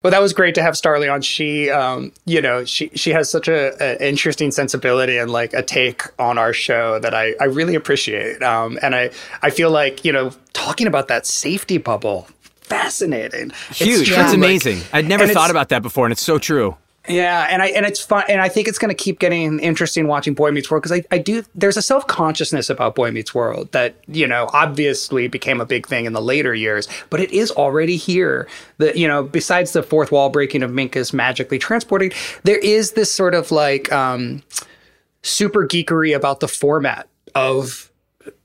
Well, 0.02 0.10
that 0.10 0.20
was 0.20 0.34
great 0.34 0.56
to 0.56 0.64
have 0.64 0.74
Starlee 0.74 1.14
on. 1.14 1.22
She, 1.22 1.70
um, 1.70 2.14
you 2.26 2.42
know, 2.42 2.66
she 2.66 2.90
she 2.96 3.12
has 3.12 3.30
such 3.30 3.48
a, 3.48 3.76
a, 3.80 4.08
interesting 4.08 4.50
sensibility 4.50 5.18
and 5.20 5.30
like 5.30 5.54
a 5.54 5.62
take 5.62 6.02
on 6.18 6.40
our 6.40 6.52
show 6.52 6.98
that 6.98 7.14
I 7.14 7.36
I 7.40 7.44
really 7.44 7.76
appreciate. 7.76 8.42
Um, 8.42 8.80
and 8.82 8.96
I 8.96 9.12
I 9.44 9.52
feel 9.52 9.70
like 9.70 10.04
you 10.04 10.12
know 10.12 10.32
talking 10.54 10.88
about 10.88 11.10
that 11.10 11.28
safety 11.28 11.78
bubble, 11.78 12.28
fascinating, 12.62 13.52
huge. 13.70 14.08
It's, 14.08 14.16
That's 14.16 14.34
amazing. 14.34 14.80
Like, 14.80 14.94
I'd 14.94 15.08
never 15.08 15.28
thought 15.28 15.52
about 15.52 15.70
that 15.70 15.84
before, 15.84 16.08
and 16.08 16.12
it's 16.12 16.24
so 16.24 16.40
true. 16.40 16.76
Yeah, 17.08 17.48
and 17.50 17.62
I 17.62 17.68
and 17.68 17.86
it's 17.86 18.02
fun, 18.02 18.24
and 18.28 18.42
I 18.42 18.50
think 18.50 18.68
it's 18.68 18.78
going 18.78 18.90
to 18.90 18.96
keep 18.96 19.20
getting 19.20 19.60
interesting 19.60 20.08
watching 20.08 20.34
Boy 20.34 20.52
Meets 20.52 20.70
World 20.70 20.84
because 20.84 21.00
I, 21.00 21.04
I 21.16 21.18
do. 21.18 21.44
There's 21.56 21.78
a 21.78 21.82
self 21.82 22.06
consciousness 22.08 22.70
about 22.70 22.96
Boy 22.96 23.12
Meets 23.12 23.34
World 23.34 23.72
that 23.72 23.96
you 24.08 24.28
know 24.28 24.50
obviously 24.54 25.28
became 25.28 25.62
a 25.62 25.66
big 25.66 25.88
thing 25.88 26.06
in 26.06 26.14
the 26.14 26.22
later 26.22 26.54
years, 26.54 26.88
but 27.10 27.20
it 27.20 27.32
is 27.32 27.52
already 27.52 27.96
here. 27.96 28.48
The 28.78 28.98
you 28.98 29.08
know 29.08 29.24
besides 29.24 29.72
the 29.72 29.84
fourth 29.84 30.12
wall 30.12 30.30
breaking 30.30 30.64
of 30.64 30.72
Minkus 30.72 31.14
magically 31.14 31.60
transporting, 31.60 32.12
there 32.44 32.60
is 32.60 32.92
this 32.92 33.12
sort 33.12 33.36
of 33.36 33.52
like 33.52 33.92
um, 33.92 34.44
super 35.24 35.66
geekery 35.66 36.16
about 36.16 36.42
the 36.42 36.48
format 36.48 37.08
of 37.36 37.90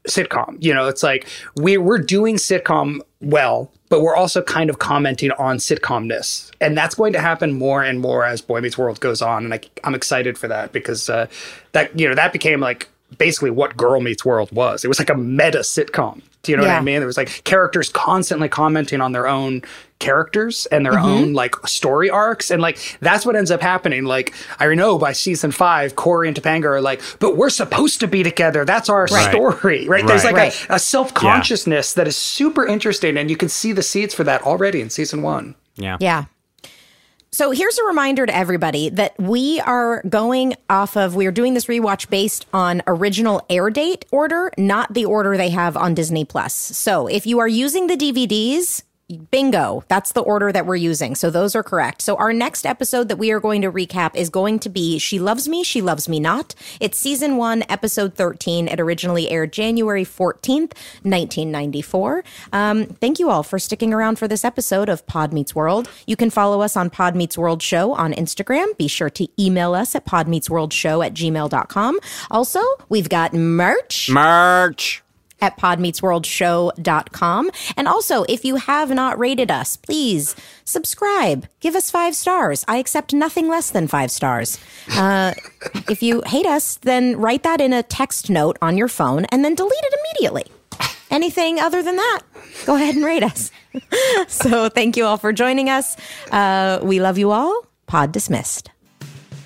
sitcom. 0.06 0.56
You 0.62 0.74
know, 0.74 0.88
it's 0.88 1.02
like 1.02 1.26
we 1.56 1.78
we're 1.78 1.98
doing 1.98 2.36
sitcom 2.36 3.00
well, 3.20 3.72
but 3.92 4.00
we're 4.00 4.16
also 4.16 4.40
kind 4.40 4.70
of 4.70 4.78
commenting 4.78 5.32
on 5.32 5.58
sitcomness, 5.58 6.50
and 6.62 6.74
that's 6.78 6.94
going 6.94 7.12
to 7.12 7.20
happen 7.20 7.52
more 7.52 7.82
and 7.82 8.00
more 8.00 8.24
as 8.24 8.40
Boy 8.40 8.62
Meets 8.62 8.78
World 8.78 8.98
goes 9.00 9.20
on. 9.20 9.44
And 9.44 9.52
I, 9.52 9.60
am 9.84 9.94
excited 9.94 10.38
for 10.38 10.48
that 10.48 10.72
because 10.72 11.10
uh, 11.10 11.26
that 11.72 12.00
you 12.00 12.08
know 12.08 12.14
that 12.14 12.32
became 12.32 12.58
like 12.58 12.88
basically 13.18 13.50
what 13.50 13.76
Girl 13.76 14.00
Meets 14.00 14.24
World 14.24 14.50
was. 14.50 14.82
It 14.82 14.88
was 14.88 14.98
like 14.98 15.10
a 15.10 15.14
meta 15.14 15.58
sitcom. 15.58 16.22
Do 16.42 16.50
you 16.50 16.56
know 16.56 16.64
yeah. 16.64 16.74
what 16.74 16.80
I 16.80 16.84
mean? 16.84 16.98
There 16.98 17.06
was 17.06 17.16
like 17.16 17.44
characters 17.44 17.88
constantly 17.88 18.48
commenting 18.48 19.00
on 19.00 19.12
their 19.12 19.28
own 19.28 19.62
characters 20.00 20.66
and 20.66 20.84
their 20.84 20.94
mm-hmm. 20.94 21.06
own 21.06 21.32
like 21.32 21.54
story 21.66 22.10
arcs. 22.10 22.50
And 22.50 22.60
like 22.60 22.98
that's 23.00 23.24
what 23.24 23.36
ends 23.36 23.52
up 23.52 23.62
happening. 23.62 24.04
Like 24.04 24.34
I 24.58 24.74
know 24.74 24.98
by 24.98 25.12
season 25.12 25.52
five, 25.52 25.94
Corey 25.94 26.26
and 26.26 26.36
Topanga 26.36 26.64
are 26.64 26.80
like, 26.80 27.00
but 27.20 27.36
we're 27.36 27.50
supposed 27.50 28.00
to 28.00 28.08
be 28.08 28.24
together. 28.24 28.64
That's 28.64 28.88
our 28.88 29.06
right. 29.06 29.30
story. 29.30 29.86
Right? 29.86 29.88
right. 29.88 30.06
There's 30.06 30.24
like 30.24 30.34
right. 30.34 30.66
a, 30.68 30.74
a 30.74 30.78
self-consciousness 30.78 31.94
yeah. 31.94 32.02
that 32.02 32.08
is 32.08 32.16
super 32.16 32.66
interesting. 32.66 33.16
And 33.16 33.30
you 33.30 33.36
can 33.36 33.48
see 33.48 33.72
the 33.72 33.82
seeds 33.82 34.12
for 34.12 34.24
that 34.24 34.42
already 34.42 34.80
in 34.80 34.90
season 34.90 35.22
one. 35.22 35.54
Yeah. 35.76 35.96
Yeah. 36.00 36.24
So 37.34 37.50
here's 37.50 37.78
a 37.78 37.84
reminder 37.84 38.26
to 38.26 38.36
everybody 38.36 38.90
that 38.90 39.18
we 39.18 39.58
are 39.60 40.02
going 40.02 40.54
off 40.68 40.98
of, 40.98 41.16
we 41.16 41.24
are 41.24 41.32
doing 41.32 41.54
this 41.54 41.64
rewatch 41.64 42.10
based 42.10 42.44
on 42.52 42.82
original 42.86 43.40
air 43.48 43.70
date 43.70 44.04
order, 44.10 44.52
not 44.58 44.92
the 44.92 45.06
order 45.06 45.38
they 45.38 45.48
have 45.48 45.74
on 45.74 45.94
Disney 45.94 46.26
Plus. 46.26 46.54
So 46.54 47.06
if 47.06 47.26
you 47.26 47.38
are 47.38 47.48
using 47.48 47.86
the 47.86 47.96
DVDs, 47.96 48.82
bingo. 49.18 49.84
That's 49.88 50.12
the 50.12 50.20
order 50.20 50.52
that 50.52 50.66
we're 50.66 50.76
using. 50.76 51.14
So 51.14 51.30
those 51.30 51.54
are 51.54 51.62
correct. 51.62 52.02
So 52.02 52.16
our 52.16 52.32
next 52.32 52.66
episode 52.66 53.08
that 53.08 53.16
we 53.16 53.30
are 53.30 53.40
going 53.40 53.62
to 53.62 53.72
recap 53.72 54.14
is 54.14 54.28
going 54.28 54.58
to 54.60 54.68
be 54.68 54.98
She 54.98 55.18
Loves 55.18 55.48
Me, 55.48 55.62
She 55.62 55.80
Loves 55.82 56.08
Me 56.08 56.20
Not. 56.20 56.54
It's 56.80 56.98
season 56.98 57.36
one, 57.36 57.64
episode 57.68 58.14
13. 58.14 58.68
It 58.68 58.80
originally 58.80 59.30
aired 59.30 59.52
January 59.52 60.04
14th, 60.04 60.74
1994. 61.04 62.24
Um, 62.52 62.86
thank 62.86 63.18
you 63.18 63.30
all 63.30 63.42
for 63.42 63.58
sticking 63.58 63.92
around 63.92 64.18
for 64.18 64.28
this 64.28 64.44
episode 64.44 64.88
of 64.88 65.06
Pod 65.06 65.32
Meets 65.32 65.54
World. 65.54 65.88
You 66.06 66.16
can 66.16 66.30
follow 66.30 66.62
us 66.62 66.76
on 66.76 66.90
Pod 66.90 67.16
Meets 67.16 67.36
World 67.36 67.62
Show 67.62 67.92
on 67.94 68.12
Instagram. 68.12 68.76
Be 68.76 68.88
sure 68.88 69.10
to 69.10 69.28
email 69.40 69.74
us 69.74 69.94
at 69.94 70.06
podmeetsworldshow 70.06 71.04
at 71.04 71.14
gmail.com. 71.14 72.00
Also, 72.30 72.60
we've 72.88 73.08
got 73.08 73.34
merch. 73.34 74.08
Merch. 74.10 75.01
At 75.42 75.58
podmeetsworldshow.com. 75.58 77.50
And 77.76 77.88
also, 77.88 78.24
if 78.28 78.44
you 78.44 78.56
have 78.56 78.90
not 78.90 79.18
rated 79.18 79.50
us, 79.50 79.76
please 79.76 80.34
subscribe. 80.64 81.46
Give 81.60 81.74
us 81.74 81.90
five 81.90 82.14
stars. 82.14 82.64
I 82.68 82.78
accept 82.78 83.12
nothing 83.12 83.48
less 83.48 83.70
than 83.70 83.88
five 83.88 84.10
stars. 84.10 84.58
Uh, 84.96 85.34
if 85.90 86.02
you 86.02 86.22
hate 86.24 86.46
us, 86.46 86.76
then 86.76 87.16
write 87.16 87.42
that 87.42 87.60
in 87.60 87.72
a 87.72 87.82
text 87.82 88.30
note 88.30 88.56
on 88.62 88.78
your 88.78 88.88
phone 88.88 89.26
and 89.26 89.44
then 89.44 89.54
delete 89.54 89.72
it 89.74 89.94
immediately. 90.00 90.44
Anything 91.10 91.60
other 91.60 91.82
than 91.82 91.96
that, 91.96 92.20
go 92.64 92.76
ahead 92.76 92.94
and 92.94 93.04
rate 93.04 93.22
us. 93.22 93.50
so 94.28 94.70
thank 94.70 94.96
you 94.96 95.04
all 95.04 95.18
for 95.18 95.32
joining 95.32 95.68
us. 95.68 95.96
Uh, 96.30 96.78
we 96.82 97.00
love 97.00 97.18
you 97.18 97.32
all. 97.32 97.66
Pod 97.86 98.12
dismissed. 98.12 98.70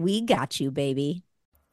We 0.00 0.22
got 0.22 0.58
you, 0.58 0.70
baby. 0.70 1.24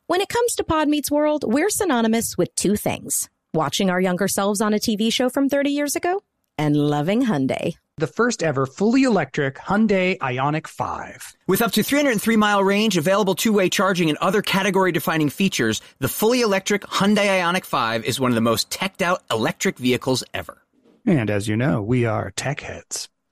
When 0.07 0.19
it 0.19 0.27
comes 0.27 0.55
to 0.55 0.65
Pod 0.65 0.89
Meets 0.89 1.09
World, 1.09 1.45
we're 1.47 1.69
synonymous 1.69 2.37
with 2.37 2.53
two 2.55 2.75
things 2.75 3.29
watching 3.53 3.89
our 3.89 4.01
younger 4.01 4.27
selves 4.27 4.59
on 4.59 4.73
a 4.73 4.79
TV 4.79 5.13
show 5.13 5.29
from 5.29 5.47
30 5.47 5.71
years 5.71 5.95
ago 5.95 6.21
and 6.57 6.75
loving 6.75 7.21
Hyundai. 7.21 7.77
The 7.95 8.07
first 8.07 8.43
ever 8.43 8.65
fully 8.65 9.03
electric 9.03 9.55
Hyundai 9.55 10.17
Ioniq 10.17 10.67
5. 10.67 11.37
With 11.47 11.61
up 11.61 11.71
to 11.71 11.83
303 11.83 12.35
mile 12.35 12.65
range, 12.65 12.97
available 12.97 13.33
two 13.33 13.53
way 13.53 13.69
charging, 13.69 14.09
and 14.09 14.17
other 14.17 14.41
category 14.41 14.91
defining 14.91 15.29
features, 15.29 15.81
the 15.99 16.09
fully 16.09 16.41
electric 16.41 16.81
Hyundai 16.81 17.39
Ioniq 17.41 17.63
5 17.63 18.03
is 18.03 18.19
one 18.19 18.31
of 18.31 18.35
the 18.35 18.41
most 18.41 18.69
teched 18.69 19.01
out 19.01 19.23
electric 19.31 19.77
vehicles 19.77 20.25
ever. 20.33 20.61
And 21.05 21.29
as 21.29 21.47
you 21.47 21.55
know, 21.55 21.81
we 21.81 22.03
are 22.03 22.31
tech 22.31 22.59
heads. 22.59 23.07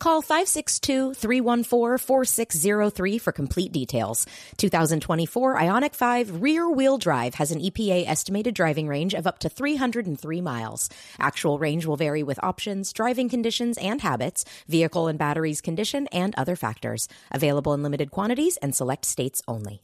Call 0.00 0.22
562-314-4603 0.22 3.20
for 3.20 3.32
complete 3.32 3.72
details. 3.72 4.26
2024 4.58 5.56
Ioniq 5.56 5.96
5 5.96 6.40
rear-wheel 6.40 6.98
drive 6.98 7.34
has 7.34 7.50
an 7.50 7.60
EPA 7.60 8.06
estimated 8.06 8.54
driving 8.54 8.86
range 8.86 9.12
of 9.12 9.26
up 9.26 9.40
to 9.40 9.48
303 9.48 10.40
miles. 10.40 10.88
Actual 11.18 11.58
range 11.58 11.84
will 11.84 11.96
vary 11.96 12.22
with 12.22 12.38
options, 12.44 12.92
driving 12.92 13.28
conditions 13.28 13.76
and 13.78 14.02
habits, 14.02 14.44
vehicle 14.68 15.08
and 15.08 15.18
batteries 15.18 15.60
condition, 15.60 16.06
and 16.12 16.32
other 16.36 16.54
factors. 16.54 17.08
Available 17.32 17.74
in 17.74 17.82
limited 17.82 18.12
quantities 18.12 18.56
and 18.58 18.76
select 18.76 19.04
states 19.04 19.42
only. 19.48 19.82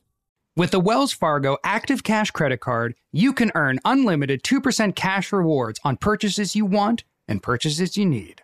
With 0.57 0.70
the 0.70 0.78
Wells 0.78 1.12
Fargo 1.12 1.57
Active 1.65 2.05
Cash 2.05 2.31
Credit 2.31 2.61
Card, 2.61 2.95
you 3.11 3.32
can 3.32 3.51
earn 3.57 3.81
unlimited 3.85 4.45
2% 4.45 4.95
cash 4.95 5.32
rewards 5.32 5.81
on 5.82 5.97
purchases 5.97 6.55
you 6.55 6.65
want 6.65 7.03
and 7.27 7.43
purchases 7.43 7.97
you 7.97 8.07
need. 8.07 8.44